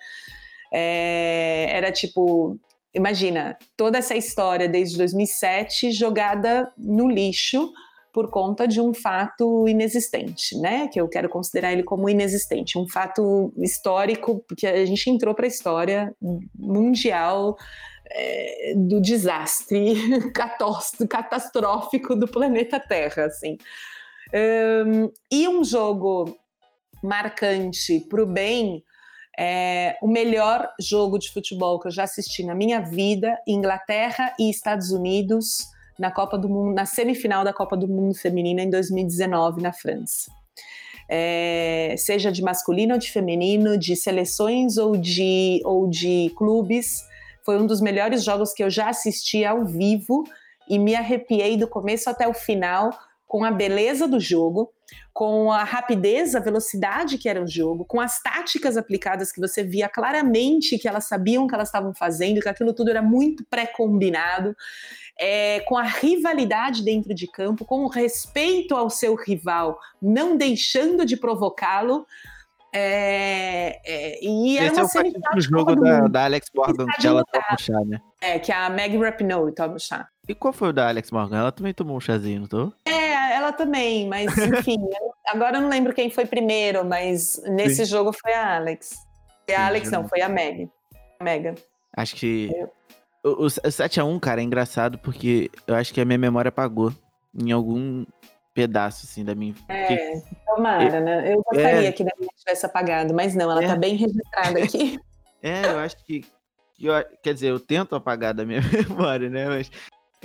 É, 0.72 1.66
era 1.70 1.90
tipo, 1.90 2.56
imagina, 2.94 3.58
toda 3.76 3.98
essa 3.98 4.14
história 4.14 4.68
desde 4.68 4.96
2007 4.96 5.90
jogada 5.90 6.72
no 6.78 7.08
lixo 7.08 7.72
por 8.14 8.30
conta 8.30 8.68
de 8.68 8.80
um 8.80 8.94
fato 8.94 9.66
inexistente, 9.66 10.56
né? 10.56 10.86
Que 10.86 11.00
eu 11.00 11.08
quero 11.08 11.28
considerar 11.28 11.72
ele 11.72 11.82
como 11.82 12.08
inexistente, 12.08 12.78
um 12.78 12.88
fato 12.88 13.52
histórico, 13.58 14.38
porque 14.46 14.68
a 14.68 14.86
gente 14.86 15.10
entrou 15.10 15.34
para 15.34 15.46
a 15.46 15.48
história 15.48 16.14
mundial 16.56 17.56
é, 18.08 18.74
do 18.76 19.00
desastre 19.00 19.94
catastrófico 21.10 22.14
do 22.14 22.28
planeta 22.28 22.78
Terra, 22.78 23.24
assim. 23.24 23.58
Um, 24.32 25.10
e 25.30 25.48
um 25.48 25.64
jogo 25.64 26.38
marcante 27.02 27.98
para 28.08 28.22
o 28.22 28.26
bem 28.26 28.84
é, 29.36 29.96
o 30.00 30.06
melhor 30.06 30.68
jogo 30.80 31.18
de 31.18 31.32
futebol 31.32 31.80
que 31.80 31.88
eu 31.88 31.92
já 31.92 32.04
assisti 32.04 32.44
na 32.44 32.54
minha 32.54 32.80
vida, 32.80 33.36
Inglaterra 33.44 34.32
e 34.38 34.48
Estados 34.48 34.92
Unidos 34.92 35.74
na 35.98 36.10
Copa 36.10 36.36
do 36.36 36.48
Mundo, 36.48 36.74
na 36.74 36.86
semifinal 36.86 37.44
da 37.44 37.52
Copa 37.52 37.76
do 37.76 37.88
Mundo 37.88 38.14
Feminina 38.14 38.62
em 38.62 38.70
2019 38.70 39.62
na 39.62 39.72
França. 39.72 40.30
É, 41.08 41.94
seja 41.98 42.32
de 42.32 42.42
masculino 42.42 42.94
ou 42.94 42.98
de 42.98 43.10
feminino, 43.10 43.76
de 43.76 43.94
seleções 43.94 44.78
ou 44.78 44.96
de, 44.96 45.60
ou 45.64 45.88
de 45.88 46.32
clubes, 46.36 47.02
foi 47.44 47.60
um 47.60 47.66
dos 47.66 47.80
melhores 47.80 48.24
jogos 48.24 48.54
que 48.54 48.64
eu 48.64 48.70
já 48.70 48.88
assisti 48.88 49.44
ao 49.44 49.66
vivo 49.66 50.24
e 50.68 50.78
me 50.78 50.94
arrepiei 50.94 51.58
do 51.58 51.68
começo 51.68 52.08
até 52.08 52.26
o 52.26 52.32
final 52.32 52.90
com 53.34 53.44
a 53.44 53.50
beleza 53.50 54.06
do 54.06 54.20
jogo, 54.20 54.72
com 55.12 55.50
a 55.50 55.64
rapidez, 55.64 56.36
a 56.36 56.38
velocidade 56.38 57.18
que 57.18 57.28
era 57.28 57.42
o 57.42 57.48
jogo, 57.48 57.84
com 57.84 58.00
as 58.00 58.22
táticas 58.22 58.76
aplicadas 58.76 59.32
que 59.32 59.40
você 59.40 59.64
via 59.64 59.88
claramente 59.88 60.78
que 60.78 60.86
elas 60.86 61.08
sabiam 61.08 61.48
que 61.48 61.52
elas 61.52 61.66
estavam 61.66 61.92
fazendo, 61.92 62.40
que 62.40 62.48
aquilo 62.48 62.72
tudo 62.72 62.90
era 62.90 63.02
muito 63.02 63.44
pré-combinado, 63.50 64.54
é, 65.18 65.58
com 65.66 65.76
a 65.76 65.82
rivalidade 65.82 66.84
dentro 66.84 67.12
de 67.12 67.26
campo, 67.26 67.64
com 67.64 67.80
o 67.80 67.88
respeito 67.88 68.76
ao 68.76 68.88
seu 68.88 69.16
rival, 69.16 69.80
não 70.00 70.36
deixando 70.36 71.04
de 71.04 71.16
provocá-lo. 71.16 72.06
É, 72.76 73.80
é, 73.84 74.18
e 74.20 74.58
Esse 74.58 74.80
é 74.80 74.82
uma 74.82 75.06
é 75.06 75.38
o 75.38 75.40
jogo 75.40 75.76
da, 75.76 76.08
da, 76.08 76.24
Alex 76.24 76.50
Morgan 76.52 76.86
que 76.86 77.06
ela 77.06 77.24
toma 77.24 77.56
chá, 77.56 77.80
né? 77.86 78.00
É, 78.20 78.36
que 78.40 78.50
a 78.50 78.68
Meg 78.68 78.98
Rapinoe 78.98 79.54
toma 79.54 79.78
chá. 79.78 80.08
E 80.28 80.34
qual 80.34 80.52
foi 80.52 80.70
o 80.70 80.72
da 80.72 80.88
Alex 80.88 81.12
Morgan? 81.12 81.38
Ela 81.38 81.52
também 81.52 81.72
tomou 81.72 81.96
um 81.96 82.00
chazinho, 82.00 82.40
não 82.40 82.48
tô? 82.48 82.72
É, 82.84 83.36
ela 83.36 83.52
também, 83.52 84.08
mas 84.08 84.26
enfim, 84.38 84.78
agora 85.28 85.58
eu 85.58 85.62
não 85.62 85.68
lembro 85.68 85.94
quem 85.94 86.10
foi 86.10 86.26
primeiro, 86.26 86.84
mas 86.84 87.40
nesse 87.46 87.86
Sim. 87.86 87.92
jogo 87.92 88.12
foi 88.12 88.32
a 88.32 88.56
Alex. 88.56 88.96
Foi 89.46 89.54
a 89.54 89.66
Alex, 89.68 89.90
não, 89.92 90.08
foi 90.08 90.20
a 90.20 90.28
Meg. 90.28 90.68
A 91.20 91.24
Megan. 91.24 91.54
Acho 91.96 92.16
que. 92.16 92.50
O, 93.22 93.44
o 93.44 93.46
7x1, 93.46 94.18
cara, 94.18 94.40
é 94.40 94.44
engraçado 94.44 94.98
porque 94.98 95.48
eu 95.64 95.76
acho 95.76 95.94
que 95.94 96.00
a 96.00 96.04
minha 96.04 96.18
memória 96.18 96.48
apagou 96.48 96.92
em 97.32 97.52
algum 97.52 98.04
pedaço, 98.54 99.04
assim, 99.04 99.24
da 99.24 99.34
minha. 99.34 99.54
É, 99.68 100.20
tomara, 100.46 101.00
né? 101.00 101.34
Eu 101.34 101.42
gostaria 101.42 101.88
é... 101.88 101.92
que 101.92 102.04
da 102.04 102.12
minha 102.18 102.30
tivesse 102.36 102.64
apagado, 102.64 103.12
mas 103.12 103.34
não, 103.34 103.50
ela 103.50 103.60
tá 103.60 103.66
é... 103.66 103.68
tá 103.68 103.76
bem 103.76 103.96
registrada 103.96 104.62
aqui. 104.62 104.98
É, 105.46 105.66
eu 105.66 105.78
acho 105.78 106.02
que. 106.06 106.24
Eu, 106.80 106.94
quer 107.22 107.34
dizer, 107.34 107.48
eu 107.48 107.60
tento 107.60 107.94
apagar 107.94 108.32
da 108.32 108.46
minha 108.46 108.62
memória, 108.88 109.28
né? 109.28 109.46
Mas 109.46 109.70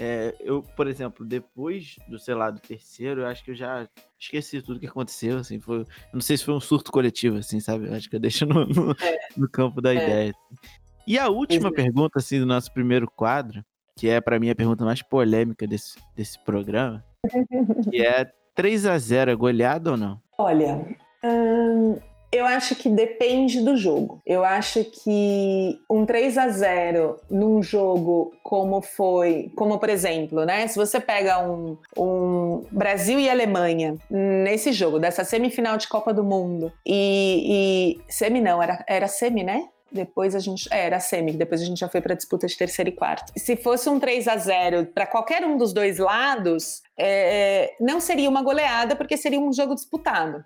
é, 0.02 0.34
eu, 0.40 0.64
por 0.78 0.88
exemplo, 0.88 1.26
depois 1.26 1.98
do, 2.08 2.18
sei 2.18 2.34
lá, 2.34 2.50
do 2.50 2.62
terceiro, 2.62 3.20
eu 3.20 3.28
acho 3.28 3.44
que 3.44 3.52
eu 3.52 3.56
já 3.56 3.86
esqueci 4.18 4.62
tudo 4.62 4.80
que 4.80 4.88
aconteceu, 4.88 5.40
assim, 5.40 5.60
foi, 5.60 5.86
não 6.14 6.22
sei 6.22 6.38
se 6.38 6.46
foi 6.46 6.54
um 6.54 6.60
surto 6.62 6.90
coletivo, 6.90 7.36
assim, 7.36 7.60
sabe? 7.60 7.86
Eu 7.86 7.94
acho 7.94 8.10
que 8.10 8.16
eu 8.16 8.20
deixo 8.22 8.46
no, 8.46 8.66
no, 8.66 8.92
é. 9.04 9.20
no 9.36 9.50
campo 9.50 9.82
da 9.82 9.94
é. 9.94 9.98
ideia. 9.98 10.30
Assim. 10.32 10.70
E 11.06 11.20
a 11.20 11.28
última 11.28 11.70
pergunta, 11.70 12.18
assim, 12.18 12.40
do 12.40 12.46
nosso 12.46 12.72
primeiro 12.72 13.12
quadro, 13.12 13.62
que 13.98 14.08
é 14.08 14.22
para 14.22 14.40
mim 14.40 14.50
a 14.50 14.56
pergunta 14.56 14.86
mais 14.86 15.02
polêmica 15.02 15.68
desse, 15.68 16.00
desse 16.16 16.40
programa, 16.46 17.04
que 17.92 18.02
é 18.02 18.30
3 18.56 18.86
a 18.86 18.98
0 18.98 19.38
goleada 19.38 19.92
ou 19.92 19.98
não? 19.98 20.20
Olha, 20.38 20.86
hum, 21.24 21.98
eu 22.32 22.46
acho 22.46 22.76
que 22.76 22.90
depende 22.90 23.62
do 23.62 23.76
jogo. 23.76 24.22
Eu 24.26 24.44
acho 24.44 24.84
que 24.84 25.80
um 25.90 26.06
3 26.06 26.38
a 26.38 26.50
0 26.50 27.20
num 27.30 27.62
jogo 27.64 28.34
como 28.44 28.82
foi, 28.82 29.52
como 29.56 29.80
por 29.80 29.90
exemplo, 29.90 30.46
né? 30.46 30.68
Se 30.68 30.76
você 30.76 31.00
pega 31.00 31.40
um, 31.40 31.78
um 31.98 32.66
Brasil 32.72 33.20
e 33.20 33.30
Alemanha 33.30 33.96
nesse 34.10 34.72
jogo, 34.72 35.00
dessa 35.00 35.24
semifinal 35.24 35.78
de 35.78 35.88
Copa 35.88 36.14
do 36.14 36.24
Mundo, 36.24 36.72
e, 36.86 37.98
e 38.08 38.12
semi 38.12 38.42
não, 38.42 38.62
era, 38.62 38.84
era 38.88 39.08
semi, 39.08 39.44
né? 39.44 39.68
Depois 39.92 40.36
a 40.36 40.40
gente. 40.40 40.68
É, 40.72 40.86
era 40.86 41.00
semi, 41.00 41.34
depois 41.34 41.62
a 41.62 41.66
gente 41.66 41.80
já 41.80 41.90
foi 41.90 42.02
para 42.02 42.16
disputa 42.16 42.48
de 42.48 42.58
terceiro 42.58 42.90
e 42.90 42.94
quarto. 42.94 43.32
Se 43.38 43.56
fosse 43.56 43.90
um 43.90 44.00
3 44.00 44.28
a 44.28 44.38
0 44.38 44.86
para 44.88 45.08
qualquer 45.08 45.46
um 45.46 45.58
dos 45.58 45.74
dois 45.74 45.98
lados, 45.98 46.82
é, 46.98 47.76
não 47.80 48.00
seria 48.00 48.30
uma 48.30 48.42
goleada, 48.42 48.96
porque 48.96 49.18
seria 49.18 49.40
um 49.40 49.52
jogo 49.52 49.76
disputado. 49.76 50.44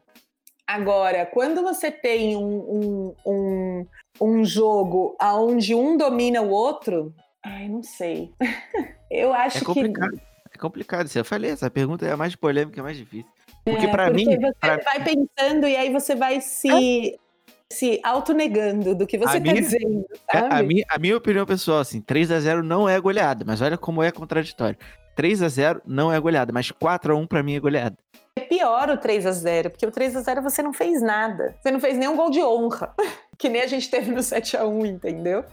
Agora, 0.66 1.26
quando 1.26 1.62
você 1.62 1.92
tem 1.92 2.38
um, 2.38 2.44
um, 2.46 3.16
um, 3.26 3.88
um 4.22 4.46
jogo 4.46 5.16
onde 5.22 5.76
um 5.76 5.98
domina 5.98 6.42
o 6.42 6.50
outro, 6.50 7.14
ai, 7.44 7.68
não 7.68 7.84
sei. 7.84 8.32
Eu 9.12 9.34
acho 9.34 9.60
é 9.60 9.62
complicado. 9.62 10.12
que. 10.12 10.34
É 10.56 10.58
complicado, 10.58 11.10
eu 11.16 11.26
falei, 11.26 11.50
essa 11.50 11.70
pergunta 11.70 12.06
é 12.06 12.12
a 12.12 12.18
mais 12.18 12.36
polêmica, 12.36 12.80
é 12.80 12.82
a 12.82 12.84
mais 12.84 12.98
difícil. 12.98 13.30
Porque 13.66 13.86
é, 13.86 13.90
para 13.90 14.10
mim. 14.12 14.26
Você 14.26 14.54
pra... 14.60 14.78
vai 14.78 15.04
pensando 15.04 15.68
e 15.68 15.76
aí 15.76 15.92
você 15.92 16.16
vai 16.16 16.42
se. 16.42 17.18
Se 17.72 18.00
auto-negando 18.04 18.96
do 18.96 19.08
que 19.08 19.18
você 19.18 19.38
está 19.38 19.54
dizendo. 19.54 20.06
É, 20.30 20.40
sabe? 20.40 20.56
A, 20.56 20.64
minha, 20.64 20.86
a 20.90 21.00
minha 21.00 21.18
opinião 21.18 21.46
pessoal, 21.46 21.80
assim, 21.80 22.02
3 22.02 22.32
a 22.32 22.40
0 22.40 22.64
não 22.64 22.88
é 22.88 23.00
goleada, 23.00 23.44
mas 23.46 23.62
olha 23.62 23.78
como 23.78 24.04
é 24.04 24.12
contraditório. 24.12 24.78
3 25.16 25.42
a 25.42 25.48
0 25.50 25.82
não 25.86 26.12
é 26.12 26.20
goleada, 26.20 26.52
mas 26.52 26.72
4 26.72 27.14
a 27.14 27.16
1 27.16 27.28
para 27.28 27.44
mim 27.44 27.56
é 27.56 27.60
goleada. 27.60 27.98
É 28.36 28.42
pior 28.42 28.90
o 28.90 28.98
3 28.98 29.26
a 29.28 29.32
0 29.32 29.70
porque 29.70 29.86
o 29.86 29.92
3 29.92 30.16
a 30.16 30.22
0 30.22 30.42
você 30.42 30.62
não 30.64 30.74
fez 30.74 31.02
nada. 31.02 31.56
Você 31.62 31.72
não 31.72 31.80
fez 31.80 31.98
nenhum 31.98 32.16
gol 32.16 32.32
de 32.32 32.42
honra, 32.42 32.94
que 33.38 33.50
nem 33.50 33.62
a 33.62 33.68
gente 33.68 33.90
teve 33.90 34.12
no 34.12 34.24
7 34.24 34.58
a 34.58 34.66
1 34.66 34.86
entendeu? 34.86 35.46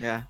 é. 0.00 0.04
é. 0.04 0.22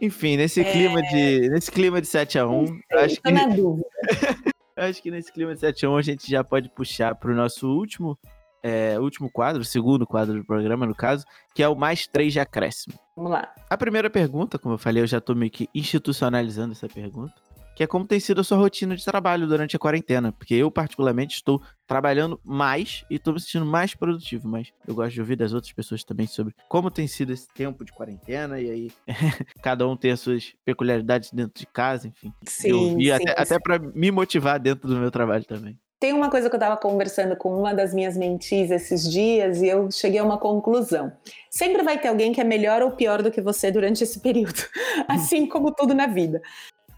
Enfim, 0.00 0.36
nesse 0.36 0.60
é... 0.60 0.64
clima 0.64 1.02
de 1.02 1.50
nesse 1.50 1.70
clima 1.70 2.00
de 2.00 2.06
7 2.06 2.38
a 2.38 2.46
1, 2.46 2.66
Sei, 2.66 2.78
acho 2.92 3.20
que 3.20 3.30
na 3.32 3.46
dúvida. 3.46 3.86
acho 4.80 5.02
que 5.02 5.10
nesse 5.10 5.32
clima 5.32 5.54
de 5.54 5.60
7 5.60 5.86
a 5.86 5.90
1 5.90 5.96
a 5.96 6.02
gente 6.02 6.30
já 6.30 6.42
pode 6.42 6.68
puxar 6.70 7.14
para 7.14 7.30
o 7.30 7.34
nosso 7.34 7.68
último 7.68 8.18
é, 8.62 8.98
último 8.98 9.30
quadro, 9.30 9.64
segundo 9.64 10.06
quadro 10.06 10.38
do 10.38 10.44
programa, 10.44 10.86
no 10.86 10.94
caso, 10.94 11.24
que 11.54 11.62
é 11.62 11.68
o 11.68 11.74
mais 11.74 12.06
três 12.06 12.32
de 12.32 12.40
acréscimo. 12.40 12.98
Vamos 13.16 13.32
lá. 13.32 13.52
A 13.68 13.76
primeira 13.76 14.10
pergunta, 14.10 14.58
como 14.58 14.74
eu 14.74 14.78
falei, 14.78 15.02
eu 15.02 15.06
já 15.06 15.20
tô 15.20 15.34
meio 15.34 15.50
que 15.50 15.68
institucionalizando 15.74 16.72
essa 16.72 16.88
pergunta, 16.88 17.34
que 17.80 17.84
é 17.84 17.86
como 17.86 18.06
tem 18.06 18.20
sido 18.20 18.42
a 18.42 18.44
sua 18.44 18.58
rotina 18.58 18.94
de 18.94 19.02
trabalho 19.02 19.46
durante 19.46 19.74
a 19.74 19.78
quarentena. 19.78 20.32
Porque 20.32 20.52
eu, 20.52 20.70
particularmente, 20.70 21.36
estou 21.36 21.62
trabalhando 21.86 22.38
mais 22.44 23.06
e 23.08 23.14
estou 23.14 23.32
me 23.32 23.40
sentindo 23.40 23.64
mais 23.64 23.94
produtivo. 23.94 24.46
Mas 24.46 24.70
eu 24.86 24.94
gosto 24.94 25.14
de 25.14 25.20
ouvir 25.22 25.34
das 25.34 25.54
outras 25.54 25.72
pessoas 25.72 26.04
também 26.04 26.26
sobre 26.26 26.54
como 26.68 26.90
tem 26.90 27.08
sido 27.08 27.32
esse 27.32 27.48
tempo 27.54 27.82
de 27.82 27.90
quarentena. 27.90 28.60
E 28.60 28.70
aí, 28.70 28.90
cada 29.64 29.88
um 29.88 29.96
tem 29.96 30.10
as 30.10 30.20
suas 30.20 30.52
peculiaridades 30.62 31.32
dentro 31.32 31.58
de 31.58 31.64
casa, 31.64 32.08
enfim. 32.08 32.30
Sim, 32.44 32.68
eu 32.68 33.00
sim, 33.00 33.10
até, 33.12 33.40
até 33.40 33.58
para 33.58 33.78
me 33.78 34.10
motivar 34.10 34.60
dentro 34.60 34.86
do 34.86 34.96
meu 34.96 35.10
trabalho 35.10 35.46
também. 35.46 35.78
Tem 36.00 36.14
uma 36.14 36.30
coisa 36.30 36.48
que 36.48 36.54
eu 36.54 36.58
estava 36.58 36.78
conversando 36.78 37.36
com 37.36 37.54
uma 37.54 37.74
das 37.74 37.92
minhas 37.92 38.16
mentis 38.16 38.70
esses 38.70 39.06
dias 39.06 39.60
e 39.60 39.68
eu 39.68 39.90
cheguei 39.90 40.18
a 40.18 40.24
uma 40.24 40.38
conclusão. 40.38 41.12
Sempre 41.50 41.82
vai 41.82 41.98
ter 41.98 42.08
alguém 42.08 42.32
que 42.32 42.40
é 42.40 42.44
melhor 42.44 42.80
ou 42.80 42.92
pior 42.92 43.22
do 43.22 43.30
que 43.30 43.42
você 43.42 43.70
durante 43.70 44.02
esse 44.02 44.18
período, 44.18 44.62
assim 45.06 45.46
como 45.46 45.74
tudo 45.74 45.94
na 45.94 46.06
vida. 46.06 46.40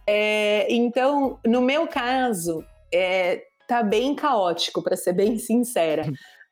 É, 0.07 0.67
então, 0.73 1.39
no 1.47 1.61
meu 1.61 1.87
caso, 1.87 2.65
é, 2.93 3.45
tá 3.69 3.83
bem 3.83 4.15
caótico, 4.15 4.83
para 4.83 4.97
ser 4.97 5.13
bem 5.13 5.39
sincera. 5.39 6.05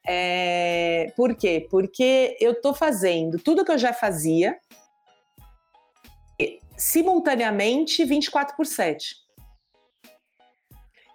É, 0.06 1.12
por 1.16 1.34
quê? 1.34 1.66
Porque 1.70 2.36
eu 2.40 2.52
estou 2.52 2.72
fazendo 2.72 3.38
tudo 3.38 3.64
que 3.64 3.72
eu 3.72 3.78
já 3.78 3.92
fazia 3.92 4.58
simultaneamente 6.80 8.02
24 8.04 8.56
por 8.56 8.64
7. 8.64 9.14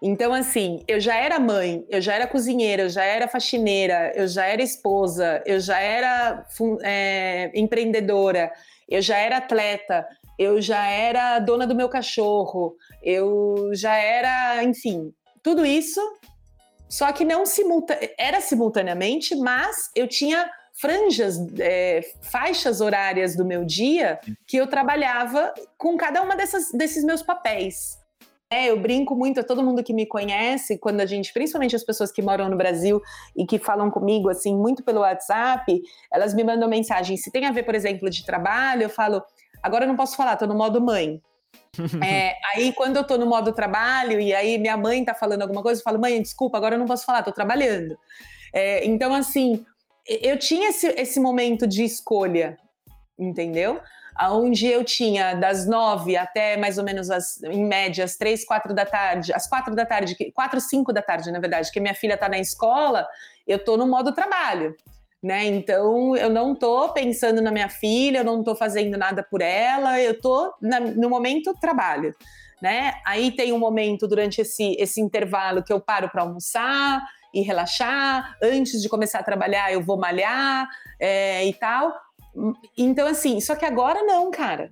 Então, 0.01 0.33
assim, 0.33 0.83
eu 0.87 0.99
já 0.99 1.15
era 1.15 1.39
mãe, 1.39 1.83
eu 1.89 1.99
já 1.99 2.13
era 2.13 2.27
cozinheira, 2.27 2.83
eu 2.83 2.89
já 2.89 3.03
era 3.03 3.27
faxineira, 3.27 4.11
eu 4.15 4.27
já 4.27 4.45
era 4.45 4.61
esposa, 4.61 5.41
eu 5.45 5.59
já 5.59 5.79
era 5.79 6.45
é, 6.83 7.51
empreendedora, 7.55 8.51
eu 8.87 9.01
já 9.01 9.17
era 9.17 9.37
atleta, 9.37 10.07
eu 10.37 10.61
já 10.61 10.85
era 10.85 11.39
dona 11.39 11.65
do 11.65 11.75
meu 11.75 11.89
cachorro, 11.89 12.75
eu 13.01 13.71
já 13.73 13.95
era, 13.95 14.63
enfim, 14.63 15.13
tudo 15.41 15.65
isso, 15.65 16.01
só 16.89 17.11
que 17.11 17.25
não 17.25 17.45
simulta 17.45 17.97
era 18.17 18.41
simultaneamente, 18.41 19.35
mas 19.35 19.89
eu 19.95 20.07
tinha 20.07 20.49
franjas, 20.79 21.37
é, 21.59 22.01
faixas 22.21 22.81
horárias 22.81 23.35
do 23.35 23.45
meu 23.45 23.63
dia 23.63 24.19
que 24.45 24.57
eu 24.57 24.67
trabalhava 24.67 25.53
com 25.77 25.95
cada 25.97 26.21
uma 26.21 26.35
dessas, 26.35 26.71
desses 26.71 27.03
meus 27.03 27.21
papéis. 27.21 27.97
É, 28.51 28.69
eu 28.69 28.79
brinco 28.79 29.15
muito, 29.15 29.43
todo 29.43 29.63
mundo 29.63 29.83
que 29.83 29.93
me 29.93 30.05
conhece, 30.05 30.77
quando 30.77 31.01
a 31.01 31.05
gente, 31.05 31.33
principalmente 31.33 31.75
as 31.75 31.83
pessoas 31.83 32.11
que 32.11 32.21
moram 32.21 32.47
no 32.47 32.55
Brasil 32.55 33.01
e 33.35 33.45
que 33.45 33.57
falam 33.57 33.89
comigo, 33.89 34.29
assim, 34.29 34.55
muito 34.55 34.83
pelo 34.83 35.01
WhatsApp, 35.01 35.81
elas 36.13 36.33
me 36.33 36.43
mandam 36.43 36.69
mensagem. 36.69 37.17
Se 37.17 37.31
tem 37.31 37.45
a 37.45 37.51
ver, 37.51 37.63
por 37.63 37.73
exemplo, 37.73 38.09
de 38.09 38.23
trabalho, 38.23 38.83
eu 38.83 38.89
falo, 38.89 39.23
agora 39.65 39.85
eu 39.85 39.87
não 39.87 39.95
posso 39.95 40.15
falar, 40.15 40.37
tô 40.37 40.45
no 40.45 40.55
modo 40.55 40.79
mãe. 40.79 41.21
é, 42.03 42.35
aí, 42.53 42.71
quando 42.73 42.97
eu 42.97 43.03
tô 43.03 43.17
no 43.17 43.25
modo 43.25 43.51
trabalho 43.51 44.19
e 44.19 44.33
aí 44.33 44.57
minha 44.57 44.77
mãe 44.77 45.03
tá 45.03 45.13
falando 45.13 45.41
alguma 45.41 45.61
coisa, 45.61 45.81
eu 45.81 45.83
falo, 45.83 45.99
mãe, 45.99 46.21
desculpa, 46.21 46.57
agora 46.57 46.75
eu 46.75 46.79
não 46.79 46.85
posso 46.85 47.05
falar, 47.05 47.23
tô 47.23 47.31
trabalhando. 47.31 47.97
É, 48.53 48.85
então, 48.85 49.13
assim, 49.13 49.65
eu 50.07 50.37
tinha 50.37 50.69
esse, 50.69 50.87
esse 50.87 51.19
momento 51.19 51.67
de 51.67 51.83
escolha, 51.83 52.57
entendeu? 53.17 53.81
onde 54.29 54.65
eu 54.65 54.83
tinha 54.83 55.33
das 55.33 55.67
nove 55.67 56.15
até 56.15 56.55
mais 56.55 56.77
ou 56.77 56.85
menos 56.85 57.11
as, 57.11 57.43
em 57.43 57.65
média, 57.65 58.05
as 58.05 58.15
três, 58.15 58.45
quatro 58.45 58.73
da 58.73 58.85
tarde, 58.85 59.33
às 59.33 59.45
quatro 59.45 59.75
da 59.75 59.85
tarde, 59.85 60.15
quatro, 60.33 60.61
cinco 60.61 60.93
da 60.93 61.01
tarde, 61.01 61.31
na 61.31 61.39
verdade, 61.39 61.69
que 61.69 61.81
minha 61.81 61.93
filha 61.93 62.13
está 62.13 62.29
na 62.29 62.39
escola, 62.39 63.05
eu 63.45 63.57
estou 63.57 63.77
no 63.77 63.85
modo 63.85 64.13
trabalho. 64.13 64.73
Né? 65.25 65.47
Então 65.47 66.15
eu 66.15 66.29
não 66.29 66.53
estou 66.53 66.89
pensando 66.89 67.41
na 67.41 67.49
minha 67.49 67.67
filha, 67.67 68.19
eu 68.19 68.23
não 68.23 68.41
estou 68.41 68.55
fazendo 68.55 68.95
nada 68.95 69.23
por 69.23 69.41
ela, 69.41 69.99
eu 69.99 70.11
estou 70.11 70.53
no 70.61 71.09
momento 71.09 71.51
trabalho. 71.59 72.13
Né? 72.61 72.93
Aí 73.03 73.31
tem 73.31 73.51
um 73.51 73.57
momento 73.57 74.07
durante 74.07 74.41
esse, 74.41 74.75
esse 74.77 75.01
intervalo 75.01 75.63
que 75.63 75.73
eu 75.73 75.79
paro 75.79 76.11
para 76.11 76.21
almoçar 76.21 77.03
e 77.33 77.41
relaxar. 77.41 78.37
Antes 78.39 78.79
de 78.83 78.87
começar 78.87 79.17
a 79.17 79.23
trabalhar, 79.23 79.73
eu 79.73 79.81
vou 79.81 79.97
malhar 79.97 80.69
é, 80.99 81.43
e 81.43 81.53
tal. 81.55 81.91
Então, 82.77 83.07
assim, 83.07 83.41
só 83.41 83.55
que 83.55 83.65
agora 83.65 84.03
não, 84.03 84.29
cara. 84.29 84.71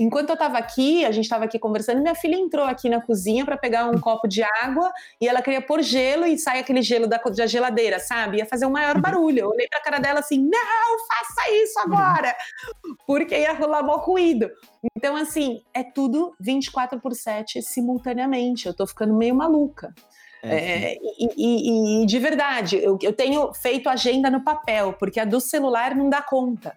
Enquanto 0.00 0.30
eu 0.30 0.36
tava 0.36 0.56
aqui, 0.56 1.04
a 1.04 1.12
gente 1.12 1.28
tava 1.28 1.44
aqui 1.44 1.58
conversando, 1.58 2.00
minha 2.00 2.14
filha 2.14 2.34
entrou 2.34 2.64
aqui 2.64 2.88
na 2.88 3.02
cozinha 3.02 3.44
para 3.44 3.56
pegar 3.56 3.86
um 3.86 4.00
copo 4.00 4.26
de 4.26 4.42
água 4.42 4.90
e 5.20 5.28
ela 5.28 5.42
queria 5.42 5.60
pôr 5.60 5.82
gelo 5.82 6.24
e 6.24 6.38
sai 6.38 6.58
aquele 6.58 6.80
gelo 6.80 7.06
da, 7.06 7.18
da 7.18 7.46
geladeira, 7.46 7.98
sabe? 7.98 8.38
Ia 8.38 8.46
fazer 8.46 8.64
um 8.64 8.70
maior 8.70 8.96
uhum. 8.96 9.02
barulho. 9.02 9.40
Eu 9.40 9.48
olhei 9.50 9.68
pra 9.68 9.82
cara 9.82 9.98
dela 9.98 10.20
assim: 10.20 10.38
não, 10.38 11.06
faça 11.06 11.50
isso 11.50 11.78
agora! 11.80 12.34
Porque 13.06 13.38
ia 13.38 13.52
rolar 13.52 13.82
mó 13.82 13.96
ruído. 13.96 14.50
Então, 14.96 15.14
assim, 15.14 15.62
é 15.74 15.82
tudo 15.82 16.34
24 16.40 16.98
por 16.98 17.14
7 17.14 17.60
simultaneamente. 17.60 18.66
Eu 18.66 18.74
tô 18.74 18.86
ficando 18.86 19.14
meio 19.14 19.34
maluca. 19.34 19.94
É, 20.42 20.54
é, 20.54 20.96
e, 21.18 21.28
e, 21.36 22.02
e, 22.02 22.06
de 22.06 22.18
verdade, 22.18 22.76
eu, 22.76 22.98
eu, 23.02 23.12
tenho 23.12 23.52
feito 23.52 23.90
agenda 23.90 24.30
no 24.30 24.42
papel, 24.42 24.94
porque 24.94 25.20
a 25.20 25.24
do 25.24 25.38
celular 25.38 25.94
não 25.94 26.08
dá 26.08 26.22
conta. 26.22 26.76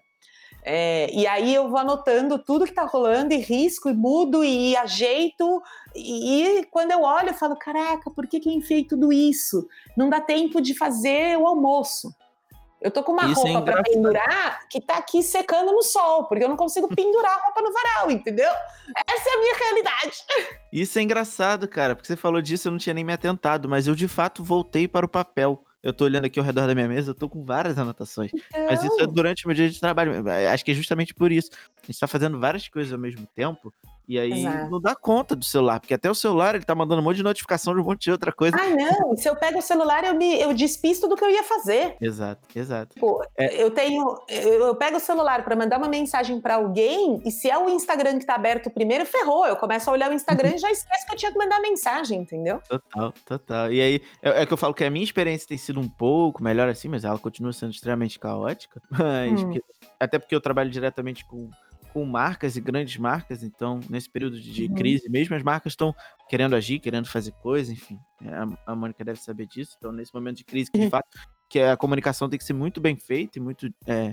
É, 0.65 1.13
e 1.13 1.27
aí 1.27 1.53
eu 1.53 1.69
vou 1.69 1.77
anotando 1.77 2.39
tudo 2.39 2.63
que 2.63 2.71
está 2.71 2.85
rolando 2.85 3.33
e 3.33 3.37
risco 3.37 3.89
e 3.89 3.93
mudo 3.93 4.43
e 4.43 4.75
ajeito. 4.77 5.61
E, 5.93 6.59
e 6.59 6.65
quando 6.65 6.91
eu 6.91 7.01
olho, 7.01 7.29
eu 7.29 7.33
falo: 7.33 7.55
caraca, 7.55 8.09
por 8.09 8.25
que, 8.27 8.39
que 8.39 8.49
eu 8.49 8.53
enfiei 8.53 8.85
tudo 8.85 9.11
isso? 9.11 9.67
Não 9.97 10.09
dá 10.09 10.21
tempo 10.21 10.61
de 10.61 10.73
fazer 10.73 11.37
o 11.37 11.45
almoço. 11.45 12.15
Eu 12.83 12.91
tô 12.91 13.01
com 13.01 13.13
uma 13.13 13.31
Isso 13.31 13.47
é 13.47 13.53
roupa 13.53 13.69
é 13.69 13.73
para 13.73 13.83
pendurar 13.83 14.67
que 14.67 14.81
tá 14.81 14.97
aqui 14.97 15.23
secando 15.23 15.71
no 15.71 15.81
sol, 15.81 16.25
porque 16.25 16.43
eu 16.43 16.49
não 16.49 16.57
consigo 16.57 16.93
pendurar 16.93 17.31
a 17.31 17.45
roupa 17.45 17.61
no 17.61 17.71
varal, 17.71 18.11
entendeu? 18.11 18.49
Essa 19.07 19.29
é 19.29 19.33
a 19.33 19.39
minha 19.39 19.55
realidade. 19.55 20.17
Isso 20.71 20.99
é 20.99 21.01
engraçado, 21.01 21.65
cara, 21.65 21.95
porque 21.95 22.07
você 22.07 22.17
falou 22.17 22.41
disso, 22.41 22.67
eu 22.67 22.71
não 22.73 22.77
tinha 22.77 22.93
nem 22.93 23.05
me 23.05 23.13
atentado, 23.13 23.69
mas 23.69 23.87
eu 23.87 23.95
de 23.95 24.09
fato 24.09 24.43
voltei 24.43 24.85
para 24.85 25.05
o 25.05 25.09
papel. 25.09 25.63
Eu 25.83 25.91
tô 25.93 26.05
olhando 26.05 26.25
aqui 26.25 26.39
ao 26.39 26.45
redor 26.45 26.65
da 26.65 26.73
minha 26.73 26.87
mesa, 26.87 27.11
eu 27.11 27.15
tô 27.15 27.27
com 27.27 27.43
várias 27.43 27.77
anotações. 27.77 28.31
Então... 28.33 28.65
Mas 28.67 28.81
isso 28.81 28.93
é 28.93 29.03
então. 29.03 29.13
durante 29.13 29.43
o 29.43 29.47
meu 29.49 29.55
dia 29.55 29.69
de 29.69 29.77
trabalho. 29.77 30.13
Acho 30.49 30.63
que 30.63 30.71
é 30.71 30.73
justamente 30.73 31.13
por 31.13 31.29
isso. 31.29 31.51
A 31.83 31.85
gente 31.85 31.99
tá 31.99 32.07
fazendo 32.07 32.39
várias 32.39 32.69
coisas 32.69 32.93
ao 32.93 32.99
mesmo 32.99 33.27
tempo 33.35 33.73
e 34.07 34.19
aí 34.19 34.41
Exato. 34.41 34.69
não 34.69 34.81
dá 34.81 34.95
conta 34.95 35.35
do 35.35 35.45
celular, 35.45 35.79
porque 35.79 35.93
até 35.93 36.09
o 36.09 36.15
celular 36.15 36.55
ele 36.55 36.65
tá 36.65 36.75
mandando 36.75 37.01
um 37.01 37.03
monte 37.03 37.17
de 37.17 37.23
notificação 37.23 37.73
de 37.73 37.79
um 37.79 37.83
monte 37.83 38.03
de 38.03 38.11
outra 38.11 38.31
coisa. 38.31 38.57
Ah, 38.59 38.69
não. 38.69 39.15
Se 39.15 39.29
eu 39.29 39.35
pego 39.35 39.59
o 39.59 39.61
celular, 39.61 40.03
eu 40.03 40.13
me 40.13 40.39
eu 40.39 40.53
despisto 40.53 41.07
do 41.07 41.15
que 41.15 41.23
eu 41.23 41.29
ia 41.29 41.43
fazer. 41.43 41.95
Exato, 42.01 42.41
exato. 42.55 42.99
Pô, 42.99 43.23
é... 43.37 43.61
eu 43.61 43.71
tenho. 43.71 44.17
Eu 44.27 44.75
pego 44.75 44.97
o 44.97 44.99
celular 44.99 45.43
para 45.43 45.55
mandar 45.55 45.77
uma 45.77 45.87
mensagem 45.87 46.39
para 46.41 46.55
alguém, 46.55 47.21
e 47.25 47.31
se 47.31 47.49
é 47.49 47.57
o 47.57 47.69
Instagram 47.69 48.19
que 48.19 48.25
tá 48.25 48.35
aberto 48.35 48.69
primeiro, 48.69 49.05
ferrou. 49.05 49.45
Eu 49.45 49.55
começo 49.55 49.89
a 49.89 49.93
olhar 49.93 50.09
o 50.09 50.13
Instagram 50.13 50.51
e 50.55 50.57
já 50.57 50.69
esqueço 50.69 51.05
que 51.05 51.13
eu 51.13 51.17
tinha 51.17 51.31
que 51.31 51.37
mandar 51.37 51.61
mensagem, 51.61 52.19
entendeu? 52.19 52.59
Total, 52.67 53.13
total. 53.25 53.71
E 53.71 53.81
aí, 53.81 54.01
é, 54.21 54.41
é, 54.41 54.45
que 54.45 54.53
eu 54.53 54.57
falo 54.57 54.73
que 54.73 54.83
a 54.83 54.89
minha 54.89 55.03
experiência 55.03 55.47
tem 55.47 55.57
sido 55.57 55.79
um 55.79 55.87
pouco 55.87 56.43
melhor 56.43 56.67
assim, 56.67 56.89
mas 56.89 57.05
ela 57.05 57.17
continua 57.17 57.53
sendo 57.53 57.71
extremamente 57.71 58.19
caótica. 58.19 58.81
Mas 58.91 59.41
hum. 59.41 59.45
porque, 59.45 59.63
até 59.99 60.19
porque 60.19 60.35
eu 60.35 60.41
trabalho 60.41 60.69
diretamente 60.69 61.25
com 61.25 61.49
com 61.93 62.03
marcas 62.05 62.57
e 62.57 62.61
grandes 62.61 62.97
marcas, 62.97 63.43
então 63.43 63.79
nesse 63.87 64.09
período 64.09 64.39
de 64.41 64.65
uhum. 64.65 64.73
crise, 64.73 65.07
mesmo 65.07 65.35
as 65.35 65.43
marcas 65.43 65.73
estão 65.73 65.95
querendo 66.27 66.55
agir, 66.55 66.79
querendo 66.79 67.07
fazer 67.07 67.31
coisas, 67.33 67.71
enfim, 67.71 67.99
é, 68.25 68.29
a, 68.33 68.47
a 68.65 68.75
Mônica 68.75 69.05
deve 69.05 69.19
saber 69.19 69.45
disso. 69.45 69.75
Então 69.77 69.91
nesse 69.91 70.13
momento 70.13 70.37
de 70.37 70.43
crise, 70.43 70.71
que 70.71 70.77
de 70.79 70.85
uhum. 70.85 70.89
fato 70.89 71.07
que 71.47 71.59
a 71.59 71.77
comunicação 71.77 72.27
tem 72.27 72.39
que 72.39 72.43
ser 72.43 72.53
muito 72.53 72.81
bem 72.81 72.95
feita 72.95 73.37
e 73.37 73.41
muito 73.41 73.71
é, 73.85 74.09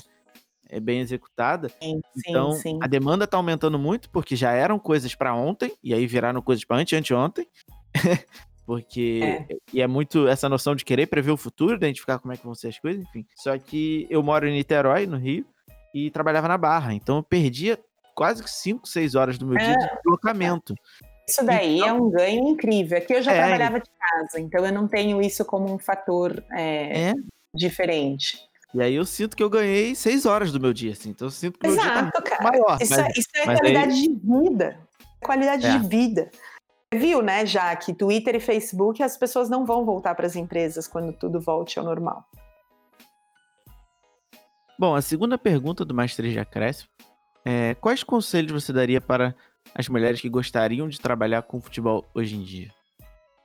é 0.68 0.78
bem 0.78 1.00
executada. 1.00 1.70
Sim, 1.82 2.00
então 2.14 2.52
sim, 2.52 2.60
sim. 2.60 2.78
a 2.82 2.86
demanda 2.86 3.24
está 3.24 3.38
aumentando 3.38 3.78
muito 3.78 4.10
porque 4.10 4.36
já 4.36 4.52
eram 4.52 4.78
coisas 4.78 5.14
para 5.14 5.34
ontem 5.34 5.72
e 5.82 5.94
aí 5.94 6.06
viraram 6.06 6.42
coisas 6.42 6.64
para 6.64 6.76
ante 6.76 6.94
anteontem. 6.94 7.48
porque 8.66 9.20
é. 9.22 9.56
e 9.72 9.80
é 9.80 9.86
muito 9.86 10.28
essa 10.28 10.48
noção 10.48 10.76
de 10.76 10.84
querer 10.84 11.06
prever 11.06 11.32
o 11.32 11.36
futuro, 11.36 11.74
identificar 11.74 12.20
como 12.20 12.32
é 12.32 12.36
que 12.36 12.44
vão 12.44 12.54
ser 12.54 12.68
as 12.68 12.78
coisas, 12.78 13.02
enfim. 13.02 13.26
Só 13.34 13.58
que 13.58 14.06
eu 14.08 14.22
moro 14.22 14.46
em 14.46 14.52
Niterói, 14.52 15.06
no 15.06 15.16
Rio, 15.16 15.44
e 15.94 16.10
trabalhava 16.10 16.48
na 16.48 16.58
Barra. 16.58 16.94
Então 16.94 17.16
eu 17.16 17.22
perdia 17.22 17.78
quase 18.14 18.42
5, 18.46 18.86
6 18.86 19.14
horas 19.14 19.38
do 19.38 19.46
meu 19.46 19.58
é. 19.58 19.64
dia 19.64 19.78
de 19.78 19.96
deslocamento. 19.96 20.74
Isso 21.28 21.44
daí 21.44 21.76
então, 21.76 21.88
é 21.88 21.92
um 21.92 22.10
ganho 22.10 22.48
incrível. 22.48 22.98
Aqui 22.98 23.14
eu 23.14 23.22
já 23.22 23.32
é, 23.32 23.38
trabalhava 23.38 23.80
de 23.80 23.90
casa, 23.98 24.40
então 24.40 24.66
eu 24.66 24.72
não 24.72 24.88
tenho 24.88 25.22
isso 25.22 25.44
como 25.44 25.72
um 25.72 25.78
fator 25.78 26.42
é, 26.52 27.10
é. 27.10 27.14
diferente. 27.54 28.38
E 28.74 28.82
aí 28.82 28.94
eu 28.94 29.04
sinto 29.04 29.36
que 29.36 29.42
eu 29.42 29.50
ganhei 29.50 29.94
seis 29.94 30.26
horas 30.26 30.52
do 30.52 30.60
meu 30.60 30.72
dia, 30.72 30.92
assim. 30.92 31.10
Então 31.10 31.28
eu 31.28 31.32
sinto 31.32 31.58
que 31.58 31.66
o 31.66 31.70
meu 31.70 31.80
Exato, 31.80 32.02
dia 32.02 32.12
tá 32.12 32.22
cara. 32.22 32.42
maior. 32.42 32.78
Isso, 32.80 33.00
mas, 33.00 33.16
isso 33.16 33.28
é 33.34 33.44
qualidade 33.44 33.92
aí... 33.92 34.08
de 34.08 34.14
vida. 34.14 34.78
Qualidade 35.20 35.66
é. 35.66 35.78
de 35.78 35.88
vida. 35.88 36.30
Viu, 36.92 37.22
né, 37.22 37.46
já 37.46 37.74
que 37.76 37.94
Twitter 37.94 38.34
e 38.34 38.40
Facebook 38.40 39.00
as 39.00 39.16
pessoas 39.16 39.48
não 39.48 39.64
vão 39.64 39.84
voltar 39.84 40.14
para 40.16 40.26
as 40.26 40.34
empresas 40.34 40.88
quando 40.88 41.12
tudo 41.12 41.40
volte 41.40 41.78
ao 41.78 41.84
normal. 41.84 42.24
Bom, 44.80 44.94
a 44.94 45.02
segunda 45.02 45.36
pergunta 45.36 45.84
do 45.84 45.92
Mais 45.92 46.16
3 46.16 46.32
de 46.32 46.40
é 47.44 47.74
quais 47.82 48.02
conselhos 48.02 48.50
você 48.50 48.72
daria 48.72 48.98
para 48.98 49.34
as 49.74 49.90
mulheres 49.90 50.22
que 50.22 50.28
gostariam 50.30 50.88
de 50.88 50.98
trabalhar 50.98 51.42
com 51.42 51.60
futebol 51.60 52.06
hoje 52.14 52.34
em 52.34 52.42
dia? 52.42 52.68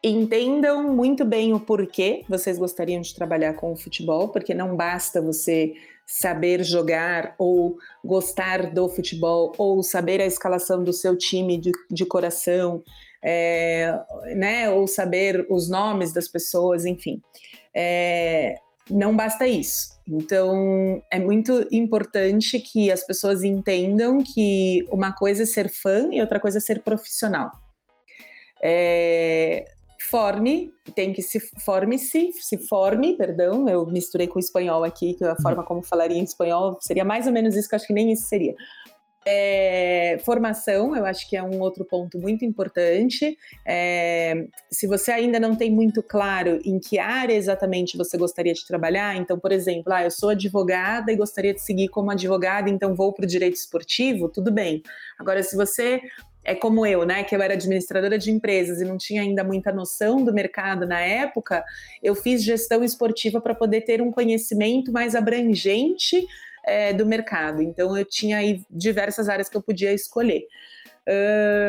Entendam 0.01 0.95
muito 0.95 1.25
bem 1.25 1.53
o 1.53 1.59
porquê 1.59 2.23
vocês 2.29 2.57
gostariam 2.57 3.01
de 3.01 3.13
trabalhar 3.13 3.53
com 3.55 3.73
o 3.73 3.75
futebol, 3.75 4.29
porque 4.29 4.53
não 4.53 4.77
basta 4.77 5.21
você 5.21 5.73
saber 6.07 6.63
jogar 6.63 7.35
ou 7.37 7.75
gostar 8.01 8.71
do 8.71 8.87
futebol 8.87 9.51
ou 9.57 9.83
saber 9.83 10.21
a 10.21 10.25
escalação 10.25 10.85
do 10.85 10.93
seu 10.93 11.17
time 11.17 11.57
de, 11.57 11.73
de 11.91 12.05
coração, 12.05 12.81
é, 13.21 13.93
né, 14.37 14.69
ou 14.69 14.87
saber 14.87 15.45
os 15.49 15.69
nomes 15.69 16.13
das 16.13 16.29
pessoas, 16.29 16.85
enfim. 16.85 17.21
É, 17.75 18.55
não 18.89 19.15
basta 19.15 19.47
isso. 19.47 19.95
Então, 20.07 21.01
é 21.11 21.19
muito 21.19 21.67
importante 21.71 22.59
que 22.59 22.91
as 22.91 23.05
pessoas 23.05 23.43
entendam 23.43 24.19
que 24.23 24.85
uma 24.91 25.11
coisa 25.11 25.43
é 25.43 25.45
ser 25.45 25.69
fã 25.69 26.09
e 26.11 26.21
outra 26.21 26.39
coisa 26.39 26.59
é 26.59 26.61
ser 26.61 26.81
profissional. 26.81 27.51
É, 28.61 29.65
forme, 30.09 30.71
tem 30.93 31.11
que 31.11 31.21
se 31.21 31.39
forme-se, 31.39 32.31
se 32.33 32.57
forme, 32.57 33.17
perdão, 33.17 33.67
eu 33.67 33.85
misturei 33.87 34.27
com 34.27 34.39
espanhol 34.39 34.83
aqui, 34.83 35.15
que 35.15 35.23
a 35.23 35.35
forma 35.35 35.63
como 35.63 35.81
falaria 35.81 36.17
em 36.17 36.23
espanhol 36.23 36.77
seria 36.79 37.03
mais 37.03 37.25
ou 37.25 37.33
menos 37.33 37.55
isso, 37.55 37.67
que 37.67 37.75
eu 37.75 37.77
acho 37.77 37.87
que 37.87 37.93
nem 37.93 38.11
isso 38.11 38.27
seria. 38.27 38.55
É, 39.27 40.19
formação, 40.23 40.95
eu 40.95 41.03
acho 41.03 41.27
que 41.27 41.35
é 41.35 41.41
um 41.41 41.59
outro 41.59 41.83
ponto 41.83 42.19
muito 42.19 42.45
importante. 42.45 43.35
É, 43.65 44.45
se 44.69 44.85
você 44.85 45.11
ainda 45.11 45.39
não 45.39 45.55
tem 45.55 45.71
muito 45.71 46.03
claro 46.03 46.59
em 46.63 46.79
que 46.79 46.99
área 46.99 47.33
exatamente 47.33 47.97
você 47.97 48.17
gostaria 48.17 48.53
de 48.53 48.65
trabalhar, 48.67 49.15
então, 49.15 49.39
por 49.39 49.51
exemplo, 49.51 49.91
ah, 49.91 50.03
eu 50.03 50.11
sou 50.11 50.29
advogada 50.29 51.11
e 51.11 51.15
gostaria 51.15 51.55
de 51.55 51.61
seguir 51.61 51.87
como 51.87 52.11
advogada, 52.11 52.69
então 52.69 52.93
vou 52.93 53.11
para 53.13 53.25
o 53.25 53.27
direito 53.27 53.55
esportivo, 53.55 54.29
tudo 54.29 54.51
bem. 54.51 54.83
Agora, 55.17 55.41
se 55.41 55.55
você 55.55 56.01
é 56.43 56.53
como 56.53 56.85
eu, 56.85 57.03
né, 57.03 57.23
que 57.23 57.35
eu 57.35 57.41
era 57.41 57.55
administradora 57.55 58.19
de 58.19 58.29
empresas 58.29 58.79
e 58.79 58.85
não 58.85 58.97
tinha 58.97 59.23
ainda 59.23 59.43
muita 59.43 59.73
noção 59.73 60.23
do 60.23 60.31
mercado 60.31 60.85
na 60.85 61.01
época, 61.01 61.65
eu 62.03 62.13
fiz 62.13 62.43
gestão 62.43 62.83
esportiva 62.83 63.41
para 63.41 63.55
poder 63.55 63.81
ter 63.81 64.01
um 64.03 64.11
conhecimento 64.11 64.91
mais 64.91 65.15
abrangente 65.15 66.23
é, 66.65 66.93
do 66.93 67.05
mercado. 67.05 67.61
Então, 67.61 67.97
eu 67.97 68.05
tinha 68.05 68.37
aí 68.37 68.63
diversas 68.69 69.29
áreas 69.29 69.49
que 69.49 69.57
eu 69.57 69.61
podia 69.61 69.93
escolher. 69.93 70.43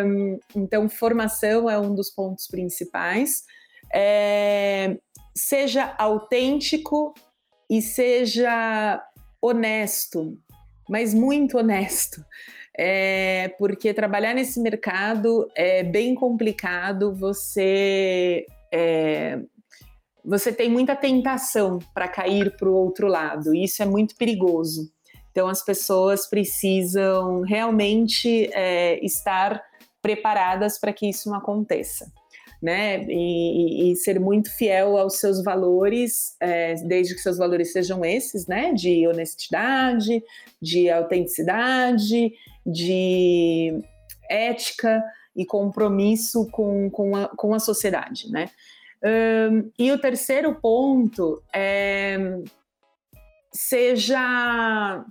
Um, 0.07 0.39
então, 0.55 0.89
formação 0.89 1.69
é 1.69 1.79
um 1.79 1.95
dos 1.95 2.11
pontos 2.11 2.47
principais. 2.47 3.45
É, 3.95 4.97
seja 5.35 5.95
autêntico 5.99 7.15
e 7.69 7.83
seja 7.83 9.03
honesto, 9.41 10.39
mas 10.89 11.13
muito 11.13 11.59
honesto 11.59 12.25
é, 12.79 13.49
porque 13.59 13.95
trabalhar 13.95 14.35
nesse 14.35 14.61
mercado 14.61 15.51
é 15.55 15.83
bem 15.83 16.15
complicado. 16.15 17.15
Você 17.15 18.45
é, 18.73 19.39
você 20.27 20.53
tem 20.53 20.69
muita 20.69 20.97
tentação 20.97 21.79
para 21.95 22.09
cair 22.09 22.57
para 22.57 22.69
o 22.69 22.75
outro 22.75 23.07
lado. 23.07 23.55
E 23.55 23.65
isso 23.65 23.83
é 23.83 23.87
muito 23.87 24.17
perigoso. 24.17 24.91
Então 25.31 25.47
as 25.49 25.65
pessoas 25.65 26.29
precisam 26.29 27.43
realmente 27.43 28.51
é, 28.53 28.99
estar 29.05 29.63
preparadas 30.03 30.79
para 30.79 30.93
que 30.93 31.09
isso 31.09 31.29
não 31.29 31.37
aconteça 31.37 32.07
né? 32.63 33.05
E, 33.05 33.93
e, 33.93 33.97
ser 33.97 34.19
muito 34.19 34.51
fiel 34.57 34.97
aos 34.97 35.19
seus 35.19 35.43
valores, 35.43 36.37
é, 36.41 36.75
desde 36.75 37.15
que 37.15 37.21
seus 37.21 37.39
valores 37.39 37.73
sejam 37.73 38.05
esses, 38.05 38.47
né? 38.47 38.73
De 38.73 39.07
honestidade, 39.07 40.23
de 40.61 40.91
autenticidade, 40.91 42.33
de 42.65 43.79
ética 44.29 45.03
e 45.35 45.45
compromisso 45.45 46.49
com, 46.51 46.91
com, 46.91 47.15
a, 47.15 47.29
com 47.29 47.55
a 47.55 47.59
sociedade, 47.59 48.31
né? 48.31 48.49
Um, 49.03 49.71
e 49.79 49.93
o 49.93 50.01
terceiro 50.01 50.55
ponto 50.55 51.43
é 51.55 52.17
seja 53.53 55.05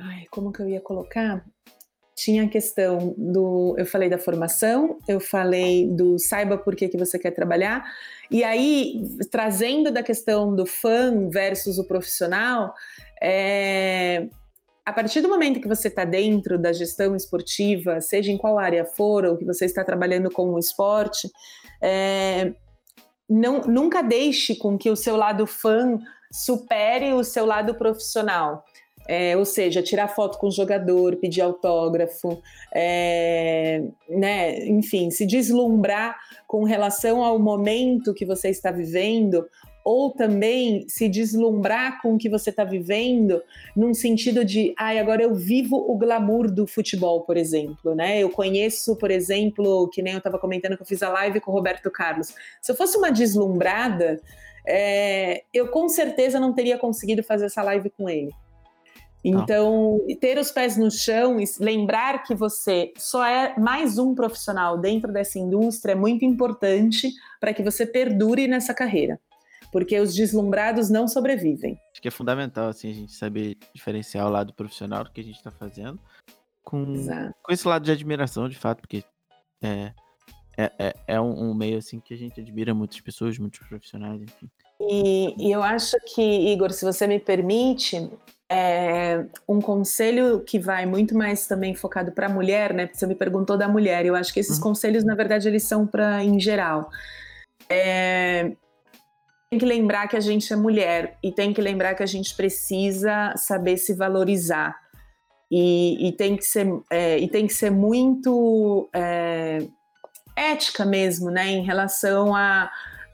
Ai, 0.00 0.26
como 0.30 0.52
que 0.52 0.62
eu 0.62 0.68
ia 0.68 0.80
colocar? 0.80 1.44
tinha 2.14 2.44
a 2.44 2.48
questão 2.48 3.14
do. 3.18 3.74
Eu 3.76 3.86
falei 3.86 4.08
da 4.08 4.18
formação, 4.18 4.98
eu 5.08 5.18
falei 5.18 5.88
do 5.88 6.18
saiba 6.18 6.56
por 6.56 6.76
que, 6.76 6.88
que 6.88 6.96
você 6.96 7.18
quer 7.18 7.32
trabalhar, 7.32 7.84
e 8.30 8.44
aí, 8.44 9.02
trazendo 9.30 9.90
da 9.90 10.02
questão 10.02 10.54
do 10.54 10.64
fã 10.64 11.28
versus 11.28 11.78
o 11.78 11.84
profissional, 11.84 12.72
é, 13.20 14.28
a 14.84 14.92
partir 14.92 15.20
do 15.20 15.28
momento 15.28 15.60
que 15.60 15.68
você 15.68 15.88
está 15.88 16.04
dentro 16.04 16.58
da 16.58 16.72
gestão 16.72 17.16
esportiva, 17.16 18.00
seja 18.00 18.30
em 18.30 18.38
qual 18.38 18.58
área 18.58 18.84
for, 18.84 19.24
ou 19.24 19.36
que 19.36 19.44
você 19.44 19.64
está 19.64 19.82
trabalhando 19.82 20.30
com 20.30 20.50
o 20.52 20.58
esporte, 20.58 21.28
é, 21.82 22.52
não, 23.32 23.62
nunca 23.62 24.02
deixe 24.02 24.54
com 24.54 24.76
que 24.76 24.90
o 24.90 24.96
seu 24.96 25.16
lado 25.16 25.46
fã 25.46 25.98
supere 26.30 27.12
o 27.14 27.24
seu 27.24 27.46
lado 27.46 27.74
profissional. 27.74 28.64
É, 29.08 29.36
ou 29.36 29.44
seja, 29.44 29.82
tirar 29.82 30.06
foto 30.06 30.38
com 30.38 30.46
o 30.46 30.52
jogador, 30.52 31.16
pedir 31.16 31.40
autógrafo, 31.40 32.40
é, 32.72 33.82
né, 34.08 34.64
enfim, 34.64 35.10
se 35.10 35.26
deslumbrar 35.26 36.16
com 36.46 36.62
relação 36.62 37.24
ao 37.24 37.36
momento 37.36 38.14
que 38.14 38.24
você 38.24 38.48
está 38.48 38.70
vivendo, 38.70 39.44
ou 39.84 40.10
também 40.10 40.84
se 40.88 41.08
deslumbrar 41.08 42.00
com 42.00 42.14
o 42.14 42.18
que 42.18 42.28
você 42.28 42.50
está 42.50 42.64
vivendo, 42.64 43.42
num 43.76 43.92
sentido 43.92 44.44
de, 44.44 44.74
ai, 44.78 44.98
agora 44.98 45.22
eu 45.22 45.34
vivo 45.34 45.76
o 45.76 45.96
glamour 45.96 46.50
do 46.50 46.66
futebol, 46.66 47.22
por 47.22 47.36
exemplo, 47.36 47.94
né? 47.94 48.18
Eu 48.18 48.30
conheço, 48.30 48.96
por 48.96 49.10
exemplo, 49.10 49.88
que 49.88 50.02
nem 50.02 50.12
eu 50.12 50.18
estava 50.18 50.38
comentando 50.38 50.76
que 50.76 50.82
eu 50.82 50.86
fiz 50.86 51.02
a 51.02 51.08
live 51.08 51.40
com 51.40 51.50
o 51.50 51.54
Roberto 51.54 51.90
Carlos. 51.90 52.34
Se 52.60 52.70
eu 52.70 52.76
fosse 52.76 52.96
uma 52.96 53.10
deslumbrada, 53.10 54.20
é, 54.66 55.42
eu 55.52 55.68
com 55.68 55.88
certeza 55.88 56.38
não 56.38 56.52
teria 56.52 56.78
conseguido 56.78 57.22
fazer 57.22 57.46
essa 57.46 57.62
live 57.62 57.90
com 57.90 58.08
ele. 58.08 58.30
Então, 59.24 60.00
ter 60.20 60.36
os 60.36 60.50
pés 60.50 60.76
no 60.76 60.90
chão 60.90 61.40
e 61.40 61.44
lembrar 61.60 62.24
que 62.24 62.34
você 62.34 62.92
só 62.96 63.24
é 63.24 63.56
mais 63.56 63.96
um 63.96 64.14
profissional 64.14 64.76
dentro 64.76 65.12
dessa 65.12 65.38
indústria 65.38 65.92
é 65.92 65.94
muito 65.94 66.24
importante 66.24 67.08
para 67.40 67.54
que 67.54 67.62
você 67.62 67.86
perdure 67.86 68.48
nessa 68.48 68.74
carreira. 68.74 69.20
Porque 69.72 69.98
os 69.98 70.14
deslumbrados 70.14 70.90
não 70.90 71.08
sobrevivem. 71.08 71.78
Acho 71.90 72.02
que 72.02 72.08
é 72.08 72.10
fundamental 72.10 72.68
assim, 72.68 72.90
a 72.90 72.94
gente 72.94 73.12
saber 73.12 73.56
diferenciar 73.74 74.26
o 74.26 74.30
lado 74.30 74.52
profissional 74.52 75.02
do 75.02 75.10
que 75.10 75.20
a 75.20 75.24
gente 75.24 75.36
está 75.36 75.50
fazendo 75.50 75.98
com, 76.62 76.94
com 77.42 77.52
esse 77.52 77.66
lado 77.66 77.84
de 77.84 77.90
admiração, 77.90 78.48
de 78.48 78.56
fato, 78.56 78.80
porque 78.80 79.04
é, 79.62 79.92
é, 80.56 80.72
é, 80.78 80.94
é 81.06 81.20
um, 81.20 81.50
um, 81.50 81.54
meio 81.54 81.78
assim 81.78 82.00
que 82.00 82.14
a 82.14 82.16
gente 82.16 82.40
admira 82.40 82.74
muitas 82.74 83.00
pessoas, 83.00 83.38
muitos 83.38 83.60
profissionais, 83.66 84.22
enfim. 84.22 84.50
E, 84.80 85.48
e 85.48 85.52
eu 85.52 85.62
acho 85.62 85.96
que, 86.14 86.22
Igor, 86.22 86.70
se 86.72 86.84
você 86.84 87.06
me 87.06 87.18
permite, 87.18 88.10
é, 88.48 89.24
um 89.48 89.60
conselho 89.60 90.40
que 90.40 90.58
vai 90.58 90.86
muito 90.86 91.16
mais 91.16 91.46
também 91.46 91.74
focado 91.74 92.12
para 92.12 92.26
a 92.26 92.30
mulher, 92.30 92.72
né? 92.74 92.86
Porque 92.86 92.98
você 92.98 93.06
me 93.06 93.14
perguntou 93.14 93.56
da 93.56 93.68
mulher. 93.68 94.04
Eu 94.04 94.14
acho 94.14 94.32
que 94.32 94.40
esses 94.40 94.56
uhum. 94.56 94.64
conselhos, 94.64 95.04
na 95.04 95.14
verdade, 95.14 95.48
eles 95.48 95.62
são 95.64 95.86
para 95.86 96.24
em 96.24 96.38
geral. 96.40 96.90
É, 97.68 98.52
tem 99.52 99.58
que 99.58 99.66
lembrar 99.66 100.08
que 100.08 100.16
a 100.16 100.20
gente 100.20 100.50
é 100.50 100.56
mulher 100.56 101.18
e 101.22 101.30
tem 101.30 101.52
que 101.52 101.60
lembrar 101.60 101.94
que 101.94 102.02
a 102.02 102.06
gente 102.06 102.34
precisa 102.34 103.34
saber 103.36 103.76
se 103.76 103.92
valorizar 103.92 104.74
e, 105.50 106.08
e 106.08 106.12
tem 106.12 106.38
que 106.38 106.44
ser 106.44 106.66
é, 106.90 107.18
e 107.18 107.28
tem 107.28 107.46
que 107.46 107.52
ser 107.52 107.70
muito 107.70 108.88
é, 108.94 109.58
ética 110.34 110.86
mesmo, 110.86 111.30
né? 111.30 111.50
Em 111.50 111.62
relação 111.62 112.34
a, 112.34 112.70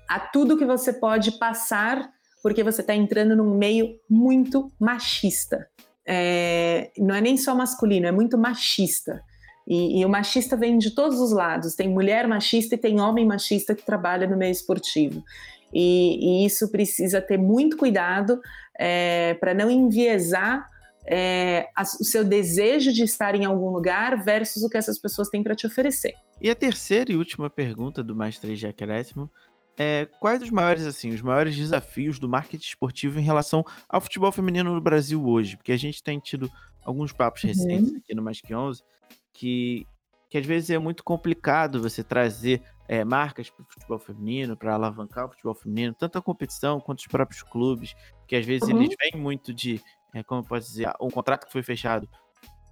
a 0.09 0.21
tudo 0.21 0.57
que 0.57 0.65
você 0.65 0.93
pode 0.93 1.33
passar 1.41 2.09
porque 2.41 2.63
você 2.63 2.83
está 2.83 2.95
entrando 2.95 3.35
num 3.35 3.59
meio 3.59 3.97
muito 4.09 4.71
machista. 4.79 5.69
É, 6.07 6.93
não 6.97 7.17
é 7.17 7.21
nem 7.21 7.37
só 7.37 7.53
masculino, 7.53 8.07
é 8.07 8.13
muito 8.13 8.39
machista. 8.39 9.21
E, 9.67 10.01
e, 10.01 10.05
o 10.05 10.09
machista 10.09 10.57
vem 10.57 10.79
de 10.79 10.93
todos 10.93 11.21
os 11.21 11.33
lados. 11.33 11.75
Tem 11.75 11.89
mulher 11.89 12.29
machista 12.29 12.77
e 12.77 12.79
tem 12.79 13.01
homem 13.01 13.27
machista 13.27 13.75
que 13.75 13.85
trabalha 13.85 14.27
no 14.29 14.37
meio 14.37 14.53
esportivo. 14.53 15.23
E, 15.73 16.43
e 16.43 16.47
isso 16.47 16.71
precisa 16.71 17.21
ter 17.21 17.39
muito 17.39 17.77
cuidado 17.77 18.41
é, 18.79 19.35
para 19.35 19.53
não 19.55 19.71
enviesar 19.71 20.67
é, 21.07 21.69
a, 21.77 21.83
o 21.83 22.05
seu 22.05 22.25
desejo 22.25 22.93
de 22.93 23.03
estar 23.03 23.35
em 23.35 23.45
algum 23.45 23.71
lugar 23.71 24.23
versus 24.23 24.63
o 24.63 24.69
que 24.69 24.77
essas 24.77 24.99
pessoas 24.99 25.29
têm 25.29 25.43
para 25.43 25.55
te 25.55 25.67
oferecer. 25.67 26.15
E 26.41 26.51
a 26.51 26.55
terceira 26.55 27.13
e 27.13 27.17
última 27.17 27.51
pergunta 27.51 28.03
do 28.03 28.15
Mais 28.15 28.39
3 28.39 28.59
de 28.59 28.67
Acréscimo 28.67 29.31
é, 29.79 30.07
quais 30.19 30.43
os 30.43 30.51
maiores, 30.51 30.85
assim, 30.85 31.11
os 31.11 31.23
maiores 31.23 31.57
desafios 31.57 32.19
do 32.19 32.29
marketing 32.29 32.67
esportivo 32.67 33.21
em 33.21 33.23
relação 33.23 33.65
ao 33.89 34.01
futebol 34.01 34.33
feminino 34.33 34.75
no 34.75 34.81
Brasil 34.81 35.25
hoje? 35.25 35.57
Porque 35.57 35.71
a 35.71 35.77
gente 35.77 36.03
tem 36.03 36.19
tido 36.19 36.51
alguns 36.85 37.13
papos 37.13 37.45
uhum. 37.45 37.51
recentes 37.51 37.95
aqui 37.95 38.13
no 38.13 38.21
Mais 38.21 38.41
Que 38.41 38.53
11 38.53 38.83
que, 39.33 39.87
que 40.29 40.37
às 40.37 40.47
vezes 40.47 40.71
é 40.71 40.79
muito 40.79 41.03
complicado 41.03 41.81
você 41.81 42.05
trazer 42.05 42.63
é, 42.87 43.05
marcas 43.05 43.51
para 43.51 43.63
o 43.63 43.67
futebol 43.67 43.99
feminino, 43.99 44.57
para 44.57 44.75
alavancar 44.75 45.27
o 45.27 45.29
futebol 45.31 45.55
feminino, 45.55 45.95
tanto 45.95 46.19
a 46.19 46.23
competição 46.23 46.81
quanto 46.81 47.01
os 47.01 47.07
próprios 47.07 47.43
clubes, 47.43 47.95
que 48.27 48.37
às 48.37 48.45
vezes 48.45 48.69
uhum. 48.69 48.83
eles 48.83 48.97
vêm 49.01 49.21
muito 49.21 49.53
de, 49.53 49.81
é, 50.15 50.23
como 50.23 50.41
eu 50.41 50.45
posso 50.45 50.69
dizer, 50.69 50.93
um 51.01 51.11
contrato 51.11 51.47
que 51.47 51.53
foi 51.53 51.63
fechado 51.63 52.09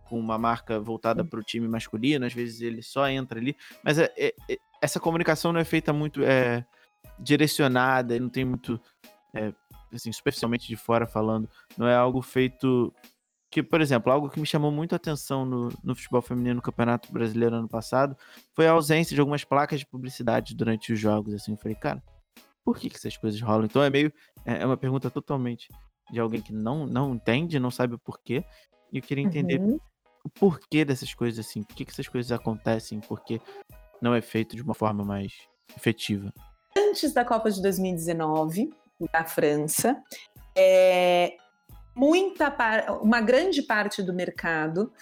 com 0.09 0.19
uma 0.19 0.39
marca 0.39 0.79
voltada 0.79 1.25
para 1.25 1.41
o 1.41 1.43
time 1.43 1.67
masculino, 1.67 2.27
às 2.27 2.33
vezes 2.33 2.61
ele 2.61 2.83
só 2.83 3.09
entra 3.09 3.41
ali, 3.41 3.57
mas 3.83 3.99
é, 3.99 4.13
é, 4.17 4.35
é 4.49 4.59
essa 4.81 5.01
comunicação 5.01 5.53
não 5.53 5.61
é 5.61 5.65
feita 5.65 5.93
muito 5.93 6.23
é, 6.23 6.65
direcionada, 7.19 8.19
não 8.19 8.29
tem 8.29 8.45
muito, 8.45 8.81
é, 9.35 9.53
assim, 9.93 10.13
superficialmente 10.13 10.69
de 10.69 10.77
fora 10.77 11.07
falando, 11.07 11.49
não 11.77 11.89
é 11.89 11.95
algo 11.95 12.23
feito 12.23 12.93
que, 13.57 13.63
por 13.63 13.81
exemplo, 13.81 14.13
algo 14.13 14.29
que 14.29 14.39
me 14.39 14.45
chamou 14.45 14.71
muito 14.71 14.93
a 14.93 14.97
atenção 14.97 15.47
no, 15.47 15.71
no 15.83 15.95
futebol 15.95 16.21
feminino 16.21 16.57
no 16.57 16.61
Campeonato 16.61 17.11
Brasileiro 17.11 17.57
ano 17.57 17.67
passado 17.67 18.15
foi 18.53 18.67
a 18.67 18.73
ausência 18.73 19.15
de 19.15 19.21
algumas 19.21 19.45
placas 19.45 19.81
de 19.81 19.87
publicidade 19.87 20.55
durante 20.55 20.93
os 20.93 21.01
jogos. 21.01 21.33
Assim, 21.33 21.53
eu 21.53 21.57
falei, 21.57 21.75
cara, 21.75 22.03
por 22.63 22.77
que, 22.77 22.91
que 22.91 22.97
essas 22.97 23.17
coisas 23.17 23.41
rolam? 23.41 23.65
Então 23.65 23.83
é 23.83 23.89
meio. 23.89 24.13
É, 24.45 24.61
é 24.61 24.67
uma 24.67 24.77
pergunta 24.77 25.11
totalmente 25.11 25.71
de 26.11 26.21
alguém 26.21 26.43
que 26.43 26.53
não, 26.53 26.87
não 26.87 27.15
entende, 27.15 27.59
não 27.59 27.71
sabe 27.71 27.95
o 27.95 27.99
porquê. 27.99 28.45
E 28.93 28.99
eu 28.99 29.03
queria 29.03 29.25
entender 29.25 29.59
uhum. 29.59 29.81
o 30.23 30.29
porquê 30.29 30.85
dessas 30.85 31.15
coisas 31.15 31.47
assim. 31.47 31.63
Por 31.63 31.75
que, 31.75 31.87
que 31.87 31.93
essas 31.93 32.09
coisas 32.09 32.31
acontecem? 32.31 33.01
Porque 33.01 33.41
não 34.03 34.15
é 34.15 34.21
feito 34.21 34.55
de 34.55 34.61
uma 34.61 34.75
forma 34.75 35.03
mais 35.03 35.33
efetiva. 35.75 36.31
Antes 36.77 37.11
da 37.15 37.25
Copa 37.25 37.51
de 37.51 37.63
2019, 37.63 38.69
na 39.11 39.25
França, 39.25 39.97
é, 40.55 41.39
muita 41.97 42.55
uma 43.01 43.23
grande 43.23 43.63
parte 43.63 44.03
do 44.03 44.13
mercado 44.13 44.93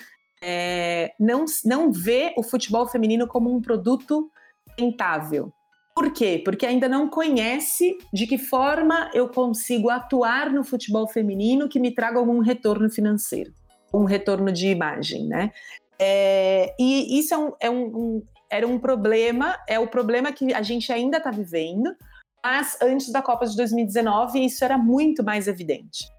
é, 0.40 1.12
não, 1.18 1.44
não 1.64 1.90
vê 1.90 2.32
o 2.36 2.42
futebol 2.42 2.86
feminino 2.86 3.26
como 3.26 3.52
um 3.52 3.60
produto 3.60 4.30
rentável. 4.78 5.52
Por 5.94 6.12
quê? 6.12 6.40
Porque 6.44 6.66
ainda 6.66 6.88
não 6.88 7.08
conhece 7.08 7.96
de 8.12 8.26
que 8.26 8.38
forma 8.38 9.10
eu 9.14 9.28
consigo 9.28 9.90
atuar 9.90 10.50
no 10.50 10.64
futebol 10.64 11.08
feminino 11.08 11.68
que 11.68 11.80
me 11.80 11.92
traga 11.92 12.18
algum 12.18 12.40
retorno 12.40 12.90
financeiro, 12.90 13.52
um 13.92 14.04
retorno 14.04 14.52
de 14.52 14.68
imagem, 14.68 15.26
né? 15.26 15.52
É, 15.98 16.74
e 16.78 17.18
isso 17.18 17.32
é 17.32 17.38
um, 17.38 17.52
é 17.60 17.70
um, 17.70 17.84
um, 17.96 18.22
era 18.50 18.66
um 18.66 18.78
problema, 18.78 19.56
é 19.68 19.78
o 19.78 19.86
problema 19.86 20.32
que 20.32 20.52
a 20.52 20.62
gente 20.62 20.92
ainda 20.92 21.18
está 21.18 21.30
vivendo, 21.30 21.94
mas 22.42 22.76
antes 22.82 23.10
da 23.12 23.22
Copa 23.22 23.46
de 23.46 23.56
2019 23.56 24.44
isso 24.44 24.64
era 24.64 24.76
muito 24.76 25.22
mais 25.22 25.46
evidente 25.46 26.12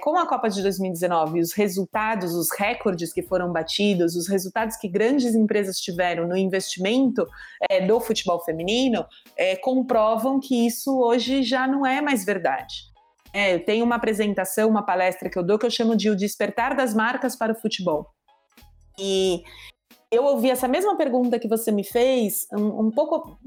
com 0.00 0.16
a 0.16 0.26
Copa 0.26 0.48
de 0.48 0.62
2019, 0.62 1.40
os 1.40 1.52
resultados, 1.52 2.34
os 2.34 2.48
recordes 2.56 3.12
que 3.12 3.22
foram 3.22 3.52
batidos, 3.52 4.14
os 4.14 4.28
resultados 4.28 4.76
que 4.76 4.88
grandes 4.88 5.34
empresas 5.34 5.78
tiveram 5.78 6.26
no 6.26 6.36
investimento 6.36 7.26
é, 7.68 7.84
do 7.86 8.00
futebol 8.00 8.40
feminino, 8.40 9.04
é, 9.36 9.56
comprovam 9.56 10.38
que 10.38 10.66
isso 10.66 10.98
hoje 11.00 11.42
já 11.42 11.66
não 11.66 11.84
é 11.84 12.00
mais 12.00 12.24
verdade. 12.24 12.90
É, 13.32 13.54
eu 13.54 13.64
tenho 13.64 13.84
uma 13.84 13.96
apresentação, 13.96 14.68
uma 14.68 14.84
palestra 14.84 15.30
que 15.30 15.38
eu 15.38 15.42
dou 15.42 15.58
que 15.58 15.66
eu 15.66 15.70
chamo 15.70 15.96
de 15.96 16.10
O 16.10 16.16
Despertar 16.16 16.76
das 16.76 16.94
Marcas 16.94 17.36
para 17.36 17.52
o 17.52 17.60
Futebol. 17.60 18.08
E 18.98 19.42
eu 20.10 20.24
ouvi 20.24 20.50
essa 20.50 20.66
mesma 20.66 20.96
pergunta 20.96 21.38
que 21.38 21.48
você 21.48 21.70
me 21.70 21.84
fez, 21.84 22.46
um, 22.52 22.86
um 22.86 22.90
pouco 22.90 23.38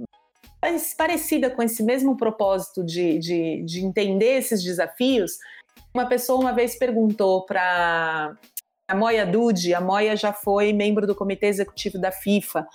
parecida 0.97 1.49
com 1.49 1.61
esse 1.61 1.83
mesmo 1.83 2.15
propósito 2.15 2.83
de, 2.85 3.19
de, 3.19 3.63
de 3.65 3.85
entender 3.85 4.37
esses 4.37 4.63
desafios, 4.63 5.37
uma 5.93 6.07
pessoa 6.07 6.39
uma 6.39 6.53
vez 6.53 6.77
perguntou 6.77 7.45
para 7.45 8.35
a 8.87 8.95
Moya 8.95 9.25
Dudi, 9.25 9.73
a 9.73 9.81
Moya 9.81 10.15
já 10.15 10.33
foi 10.33 10.73
membro 10.73 11.07
do 11.07 11.15
comitê 11.15 11.47
executivo 11.47 11.99
da 11.99 12.11
FIFA, 12.11 12.67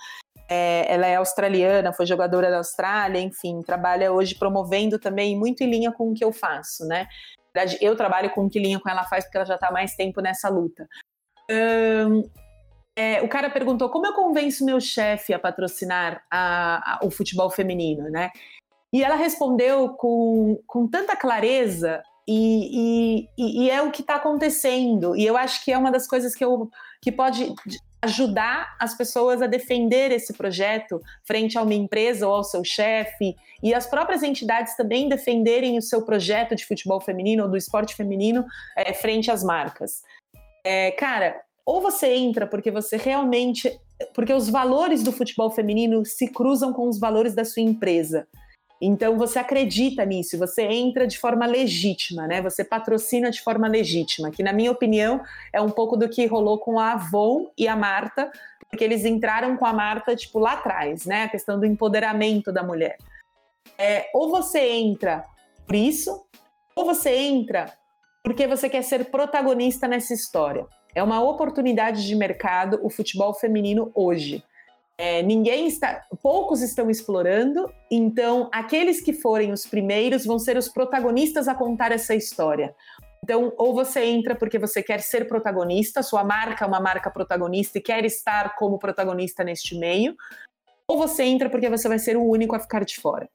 é, 0.49 0.91
ela 0.91 1.05
é 1.05 1.15
australiana, 1.15 1.93
foi 1.93 2.05
jogadora 2.05 2.49
da 2.49 2.57
Austrália, 2.57 3.19
enfim, 3.19 3.61
trabalha 3.61 4.11
hoje 4.11 4.35
promovendo 4.35 4.97
também 4.97 5.37
muito 5.37 5.61
em 5.61 5.69
linha 5.69 5.91
com 5.91 6.09
o 6.09 6.13
que 6.13 6.23
eu 6.23 6.31
faço, 6.31 6.85
né? 6.87 7.07
Eu 7.81 7.95
trabalho 7.95 8.31
com 8.31 8.45
o 8.45 8.49
que 8.49 8.59
linha 8.59 8.79
com 8.79 8.89
ela 8.89 9.03
faz 9.03 9.25
porque 9.25 9.37
ela 9.37 9.45
já 9.45 9.55
está 9.55 9.71
mais 9.71 9.95
tempo 9.95 10.21
nessa 10.21 10.49
luta. 10.49 10.87
É, 12.95 13.21
o 13.21 13.29
cara 13.29 13.49
perguntou 13.49 13.89
como 13.89 14.05
eu 14.05 14.13
convenço 14.13 14.65
meu 14.65 14.79
chefe 14.81 15.33
a 15.33 15.39
patrocinar 15.39 16.23
a, 16.31 16.95
a, 16.95 17.05
o 17.05 17.11
futebol 17.11 17.49
feminino, 17.49 18.09
né? 18.09 18.31
E 18.91 19.03
ela 19.03 19.15
respondeu 19.15 19.89
com, 19.89 20.59
com 20.67 20.87
tanta 20.87 21.15
clareza 21.15 22.01
e, 22.31 23.27
e, 23.37 23.65
e 23.65 23.69
é 23.71 23.81
o 23.81 23.89
que 23.89 24.01
está 24.01 24.15
acontecendo. 24.15 25.15
E 25.15 25.25
eu 25.25 25.35
acho 25.35 25.65
que 25.65 25.71
é 25.71 25.77
uma 25.77 25.91
das 25.91 26.07
coisas 26.07 26.35
que, 26.35 26.45
eu, 26.45 26.69
que 27.01 27.11
pode 27.11 27.53
ajudar 28.01 28.75
as 28.79 28.95
pessoas 28.95 29.41
a 29.41 29.47
defender 29.47 30.11
esse 30.11 30.33
projeto 30.33 31.01
frente 31.25 31.57
a 31.57 31.63
uma 31.63 31.73
empresa 31.73 32.27
ou 32.27 32.35
ao 32.35 32.43
seu 32.43 32.63
chefe 32.63 33.35
e 33.63 33.73
as 33.73 33.87
próprias 33.87 34.21
entidades 34.21 34.75
também 34.77 35.09
defenderem 35.09 35.77
o 35.77 35.81
seu 35.81 36.03
projeto 36.03 36.55
de 36.55 36.65
futebol 36.65 37.01
feminino 37.01 37.43
ou 37.43 37.49
do 37.49 37.57
esporte 37.57 37.95
feminino 37.95 38.45
é, 38.77 38.93
frente 38.93 39.31
às 39.31 39.43
marcas. 39.43 40.03
É, 40.63 40.91
cara, 40.91 41.41
ou 41.65 41.81
você 41.81 42.13
entra 42.13 42.45
porque 42.45 42.69
você 42.69 42.95
realmente. 42.95 43.75
Porque 44.13 44.31
os 44.31 44.49
valores 44.49 45.03
do 45.03 45.11
futebol 45.11 45.51
feminino 45.51 46.05
se 46.05 46.27
cruzam 46.27 46.71
com 46.71 46.87
os 46.87 46.97
valores 46.99 47.35
da 47.35 47.43
sua 47.43 47.61
empresa. 47.61 48.27
Então 48.81 49.17
você 49.17 49.39
acredita 49.39 50.05
nisso, 50.05 50.37
você 50.37 50.63
entra 50.63 51.05
de 51.05 51.19
forma 51.19 51.45
legítima, 51.45 52.25
né? 52.27 52.41
Você 52.41 52.63
patrocina 52.63 53.29
de 53.29 53.41
forma 53.41 53.67
legítima, 53.67 54.31
que 54.31 54.41
na 54.41 54.53
minha 54.53 54.71
opinião 54.71 55.21
é 55.51 55.61
um 55.61 55.69
pouco 55.69 55.97
do 55.97 56.07
que 56.07 56.25
rolou 56.25 56.59
com 56.59 56.79
a 56.79 56.93
Avon 56.93 57.51
e 57.57 57.67
a 57.67 57.75
Marta, 57.75 58.31
porque 58.69 58.83
eles 58.83 59.03
entraram 59.03 59.57
com 59.57 59.65
a 59.65 59.73
Marta 59.73 60.15
tipo 60.15 60.39
lá 60.39 60.53
atrás, 60.53 61.05
né? 61.05 61.23
A 61.23 61.29
questão 61.29 61.59
do 61.59 61.65
empoderamento 61.65 62.53
da 62.53 62.63
mulher. 62.63 62.97
É, 63.77 64.09
ou 64.13 64.29
você 64.29 64.59
entra 64.59 65.25
por 65.65 65.75
isso, 65.75 66.25
ou 66.75 66.85
você 66.85 67.15
entra 67.15 67.73
porque 68.23 68.47
você 68.47 68.69
quer 68.69 68.83
ser 68.83 69.05
protagonista 69.05 69.87
nessa 69.87 70.13
história. 70.13 70.65
É 70.93 71.03
uma 71.03 71.21
oportunidade 71.21 72.05
de 72.05 72.15
mercado 72.15 72.79
o 72.81 72.89
futebol 72.89 73.33
feminino 73.33 73.91
hoje. 73.93 74.43
É, 75.01 75.23
ninguém 75.23 75.65
está, 75.65 76.03
poucos 76.21 76.61
estão 76.61 76.89
explorando, 76.89 77.73
então 77.89 78.49
aqueles 78.51 78.99
que 78.99 79.13
forem 79.13 79.53
os 79.53 79.65
primeiros 79.65 80.25
vão 80.25 80.37
ser 80.37 80.57
os 80.57 80.67
protagonistas 80.67 81.47
a 81.47 81.55
contar 81.55 81.93
essa 81.93 82.13
história. 82.13 82.75
Então, 83.23 83.53
ou 83.57 83.73
você 83.73 84.03
entra 84.03 84.35
porque 84.35 84.59
você 84.59 84.83
quer 84.83 84.99
ser 84.99 85.25
protagonista, 85.25 86.03
sua 86.03 86.21
marca 86.25 86.65
é 86.65 86.67
uma 86.67 86.81
marca 86.81 87.09
protagonista 87.09 87.77
e 87.77 87.81
quer 87.81 88.03
estar 88.03 88.57
como 88.57 88.77
protagonista 88.77 89.41
neste 89.41 89.73
meio, 89.73 90.17
ou 90.85 90.97
você 90.97 91.23
entra 91.23 91.49
porque 91.49 91.69
você 91.69 91.87
vai 91.87 91.97
ser 91.97 92.17
o 92.17 92.23
único 92.25 92.53
a 92.53 92.59
ficar 92.59 92.83
de 92.83 92.99
fora. 92.99 93.29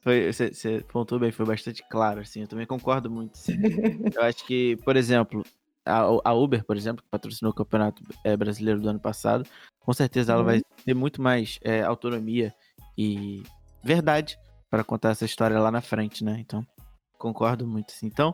Foi, 0.00 0.32
você, 0.32 0.48
você 0.48 0.82
pontuou 0.90 1.20
bem, 1.20 1.30
foi 1.30 1.44
bastante 1.44 1.84
claro, 1.90 2.20
assim, 2.20 2.40
eu 2.40 2.48
também 2.48 2.64
concordo 2.64 3.10
muito. 3.10 3.34
Assim. 3.34 3.52
eu 4.16 4.22
acho 4.22 4.46
que, 4.46 4.78
por 4.78 4.96
exemplo, 4.96 5.44
a, 5.84 6.06
a, 6.24 6.32
Uber, 6.32 6.64
por 6.64 6.76
exemplo, 6.76 7.02
que 7.02 7.10
patrocinou 7.10 7.52
o 7.52 7.54
Campeonato 7.54 8.02
é, 8.24 8.36
Brasileiro 8.36 8.80
do 8.80 8.88
ano 8.88 9.00
passado, 9.00 9.46
com 9.90 9.94
certeza 9.94 10.32
ela 10.32 10.42
uhum. 10.42 10.46
vai 10.46 10.60
ter 10.84 10.94
muito 10.94 11.20
mais 11.20 11.58
é, 11.62 11.82
autonomia 11.82 12.54
e 12.96 13.42
verdade 13.82 14.38
para 14.70 14.84
contar 14.84 15.10
essa 15.10 15.24
história 15.24 15.58
lá 15.58 15.68
na 15.68 15.80
frente, 15.80 16.22
né? 16.22 16.36
Então, 16.38 16.64
concordo 17.18 17.66
muito. 17.66 17.90
Sim. 17.90 18.06
Então, 18.06 18.32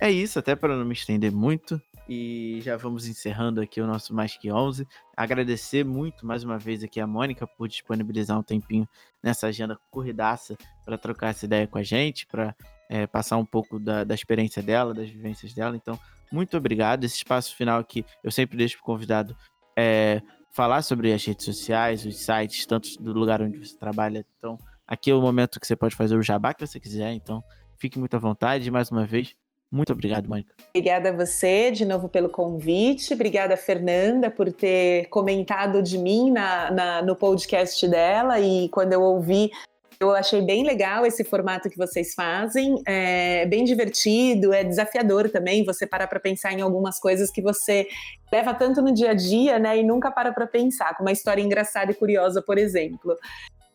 é 0.00 0.10
isso, 0.10 0.36
até 0.36 0.56
para 0.56 0.76
não 0.76 0.84
me 0.84 0.94
estender 0.94 1.30
muito. 1.30 1.80
E 2.08 2.58
já 2.60 2.76
vamos 2.76 3.06
encerrando 3.06 3.60
aqui 3.60 3.80
o 3.80 3.86
nosso 3.86 4.12
Mais 4.12 4.36
Que 4.36 4.50
11. 4.50 4.84
Agradecer 5.16 5.84
muito 5.84 6.26
mais 6.26 6.42
uma 6.42 6.58
vez 6.58 6.82
aqui 6.82 6.98
a 6.98 7.06
Mônica 7.06 7.46
por 7.46 7.68
disponibilizar 7.68 8.36
um 8.36 8.42
tempinho 8.42 8.88
nessa 9.22 9.46
agenda 9.46 9.78
corridaça 9.92 10.56
para 10.84 10.98
trocar 10.98 11.28
essa 11.28 11.44
ideia 11.44 11.68
com 11.68 11.78
a 11.78 11.84
gente, 11.84 12.26
para 12.26 12.52
é, 12.90 13.06
passar 13.06 13.36
um 13.36 13.46
pouco 13.46 13.78
da, 13.78 14.02
da 14.02 14.14
experiência 14.14 14.60
dela, 14.60 14.92
das 14.92 15.08
vivências 15.08 15.54
dela. 15.54 15.76
Então, 15.76 15.96
muito 16.32 16.56
obrigado. 16.56 17.04
Esse 17.04 17.18
espaço 17.18 17.54
final 17.54 17.78
aqui 17.78 18.04
eu 18.24 18.32
sempre 18.32 18.58
deixo 18.58 18.74
para 18.78 18.82
o 18.82 18.86
convidado 18.86 19.36
é, 19.76 20.20
falar 20.56 20.80
sobre 20.80 21.12
as 21.12 21.22
redes 21.22 21.44
sociais, 21.44 22.06
os 22.06 22.16
sites, 22.16 22.64
tanto 22.64 22.88
do 22.98 23.12
lugar 23.12 23.42
onde 23.42 23.58
você 23.58 23.76
trabalha. 23.76 24.24
Então, 24.38 24.58
aqui 24.88 25.10
é 25.10 25.14
o 25.14 25.20
momento 25.20 25.60
que 25.60 25.66
você 25.66 25.76
pode 25.76 25.94
fazer 25.94 26.16
o 26.16 26.22
jabá 26.22 26.54
que 26.54 26.66
você 26.66 26.80
quiser. 26.80 27.12
Então, 27.12 27.44
fique 27.76 27.98
muito 27.98 28.16
à 28.16 28.18
vontade. 28.18 28.70
Mais 28.70 28.90
uma 28.90 29.04
vez, 29.04 29.36
muito 29.70 29.92
obrigado, 29.92 30.26
Mônica. 30.26 30.54
Obrigada 30.70 31.10
a 31.10 31.12
você 31.12 31.70
de 31.70 31.84
novo 31.84 32.08
pelo 32.08 32.30
convite. 32.30 33.12
Obrigada, 33.12 33.54
Fernanda, 33.54 34.30
por 34.30 34.50
ter 34.50 35.10
comentado 35.10 35.82
de 35.82 35.98
mim 35.98 36.30
na, 36.30 36.70
na, 36.70 37.02
no 37.02 37.14
podcast 37.14 37.86
dela. 37.86 38.40
E 38.40 38.70
quando 38.70 38.94
eu 38.94 39.02
ouvi 39.02 39.50
Eu 39.98 40.14
achei 40.14 40.42
bem 40.42 40.62
legal 40.62 41.06
esse 41.06 41.24
formato 41.24 41.70
que 41.70 41.76
vocês 41.76 42.12
fazem, 42.14 42.82
é 42.86 43.46
bem 43.46 43.64
divertido, 43.64 44.52
é 44.52 44.62
desafiador 44.62 45.30
também. 45.30 45.64
Você 45.64 45.86
para 45.86 46.06
para 46.06 46.20
pensar 46.20 46.52
em 46.52 46.60
algumas 46.60 46.98
coisas 46.98 47.30
que 47.30 47.40
você 47.40 47.86
leva 48.30 48.52
tanto 48.52 48.82
no 48.82 48.92
dia 48.92 49.12
a 49.12 49.14
dia, 49.14 49.58
né? 49.58 49.78
E 49.78 49.82
nunca 49.82 50.10
para 50.10 50.32
para 50.32 50.46
pensar, 50.46 50.94
como 50.96 51.08
uma 51.08 51.12
história 51.12 51.42
engraçada 51.42 51.92
e 51.92 51.94
curiosa, 51.94 52.42
por 52.42 52.58
exemplo. 52.58 53.16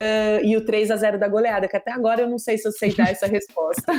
Uh, 0.02 0.44
e 0.44 0.58
o 0.58 0.66
3 0.66 0.90
a 0.90 0.96
0 0.96 1.20
da 1.20 1.28
goleada, 1.28 1.68
que 1.68 1.78
até 1.78 1.92
agora 1.92 2.22
eu 2.22 2.30
não 2.30 2.40
sei 2.40 2.58
se 2.58 2.68
eu 2.68 2.72
sei 2.72 2.94
dar 2.94 3.12
essa 3.12 3.26
resposta. 3.28 3.92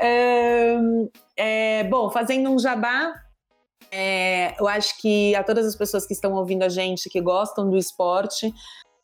uh, 0.00 1.10
é, 1.36 1.84
bom, 1.84 2.10
fazendo 2.10 2.50
um 2.50 2.58
jabá, 2.58 3.14
é, 3.90 4.54
eu 4.60 4.68
acho 4.68 5.00
que 5.00 5.34
a 5.34 5.42
todas 5.42 5.66
as 5.66 5.74
pessoas 5.74 6.06
que 6.06 6.12
estão 6.12 6.32
ouvindo 6.34 6.62
a 6.62 6.68
gente, 6.68 7.08
que 7.08 7.20
gostam 7.20 7.68
do 7.68 7.76
esporte, 7.76 8.52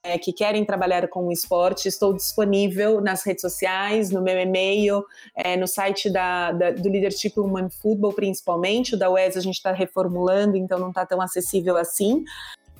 é, 0.06 0.18
que 0.18 0.32
querem 0.32 0.64
trabalhar 0.64 1.08
com 1.08 1.26
o 1.26 1.32
esporte, 1.32 1.88
estou 1.88 2.14
disponível 2.14 3.00
nas 3.00 3.24
redes 3.24 3.40
sociais, 3.40 4.10
no 4.10 4.22
meu 4.22 4.38
e-mail, 4.38 5.04
é, 5.34 5.56
no 5.56 5.66
site 5.66 6.08
da, 6.08 6.52
da, 6.52 6.70
do 6.70 6.88
Leadership 6.88 7.32
Human 7.36 7.68
Football, 7.68 8.12
principalmente. 8.12 8.94
O 8.94 8.98
da 8.98 9.10
UES 9.10 9.36
a 9.36 9.40
gente 9.40 9.56
está 9.56 9.72
reformulando, 9.72 10.56
então 10.56 10.78
não 10.78 10.90
está 10.90 11.04
tão 11.04 11.20
acessível 11.20 11.76
assim. 11.76 12.24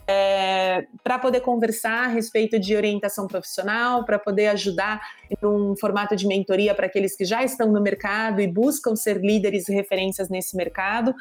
É, 0.09 0.87
para 1.03 1.19
poder 1.19 1.41
conversar 1.41 2.05
a 2.05 2.07
respeito 2.07 2.61
de 2.61 2.77
orientação 2.77 3.27
profissional, 3.27 4.05
para 4.05 4.21
poder 4.21 4.47
ajudar 4.49 5.01
num 5.43 5.75
formato 5.75 6.15
de 6.15 6.29
mentoria 6.29 6.77
para 6.77 6.87
aqueles 6.87 7.17
que 7.17 7.25
já 7.25 7.43
estão 7.43 7.73
no 7.73 7.83
mercado 7.83 8.41
e 8.41 8.47
buscam 8.47 8.95
ser 8.95 9.21
líderes 9.21 9.69
e 9.69 9.75
referências 9.75 10.29
nesse 10.29 10.57
mercado. 10.57 11.13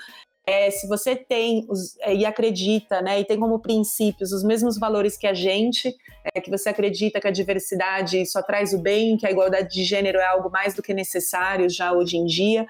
É, 0.48 0.70
se 0.70 0.88
você 0.88 1.16
tem 1.16 1.66
os, 1.68 1.98
é, 2.02 2.14
e 2.14 2.26
acredita, 2.26 3.02
né, 3.02 3.20
e 3.20 3.26
tem 3.26 3.40
como 3.40 3.60
princípios 3.60 4.32
os 4.32 4.44
mesmos 4.44 4.78
valores 4.78 5.18
que 5.18 5.26
a 5.26 5.34
gente, 5.34 5.96
é, 6.24 6.40
que 6.40 6.52
você 6.52 6.70
acredita 6.70 7.20
que 7.20 7.28
a 7.28 7.32
diversidade 7.32 8.24
só 8.28 8.44
traz 8.44 8.74
o 8.74 8.78
bem, 8.78 9.18
que 9.18 9.26
a 9.26 9.32
igualdade 9.32 9.74
de 9.74 9.84
gênero 9.84 10.20
é 10.20 10.26
algo 10.26 10.52
mais 10.52 10.76
do 10.76 10.84
que 10.84 10.94
necessário 10.94 11.68
já 11.70 11.92
hoje 11.94 12.18
em 12.18 12.26
dia, 12.26 12.68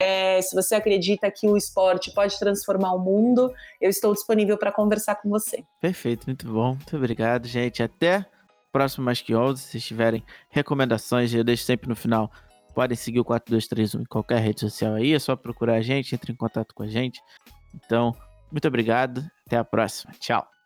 é, 0.00 0.40
se 0.40 0.54
você 0.54 0.76
acredita 0.76 1.28
que 1.28 1.48
o 1.48 1.56
esporte 1.56 2.12
pode 2.12 2.38
transformar 2.38 2.92
o 2.92 3.00
mundo, 3.00 3.52
eu 3.80 3.90
estou 3.90 4.14
disponível 4.14 4.56
para 4.56 4.70
conversar 4.70 5.16
com 5.16 5.28
você. 5.28 5.64
Perfeito, 5.80 6.26
muito 6.26 6.46
bom. 6.46 6.74
Muito 6.74 6.96
obrigado, 6.96 7.48
gente. 7.48 7.82
Até 7.82 8.20
o 8.20 8.72
próximo 8.72 9.04
Mais 9.04 9.20
Que 9.20 9.34
11. 9.34 9.60
Se 9.60 9.80
tiverem 9.80 10.22
recomendações, 10.50 11.34
eu 11.34 11.42
deixo 11.42 11.64
sempre 11.64 11.88
no 11.88 11.96
final 11.96 12.30
podem 12.78 12.96
seguir 12.96 13.18
o 13.18 13.24
4231 13.24 14.02
em 14.02 14.04
qualquer 14.04 14.38
rede 14.38 14.60
social 14.60 14.94
aí, 14.94 15.12
é 15.12 15.18
só 15.18 15.34
procurar 15.34 15.74
a 15.74 15.80
gente, 15.80 16.14
entre 16.14 16.30
em 16.30 16.36
contato 16.36 16.72
com 16.72 16.84
a 16.84 16.86
gente. 16.86 17.20
Então, 17.74 18.14
muito 18.52 18.68
obrigado, 18.68 19.28
até 19.44 19.56
a 19.56 19.64
próxima. 19.64 20.12
Tchau. 20.20 20.57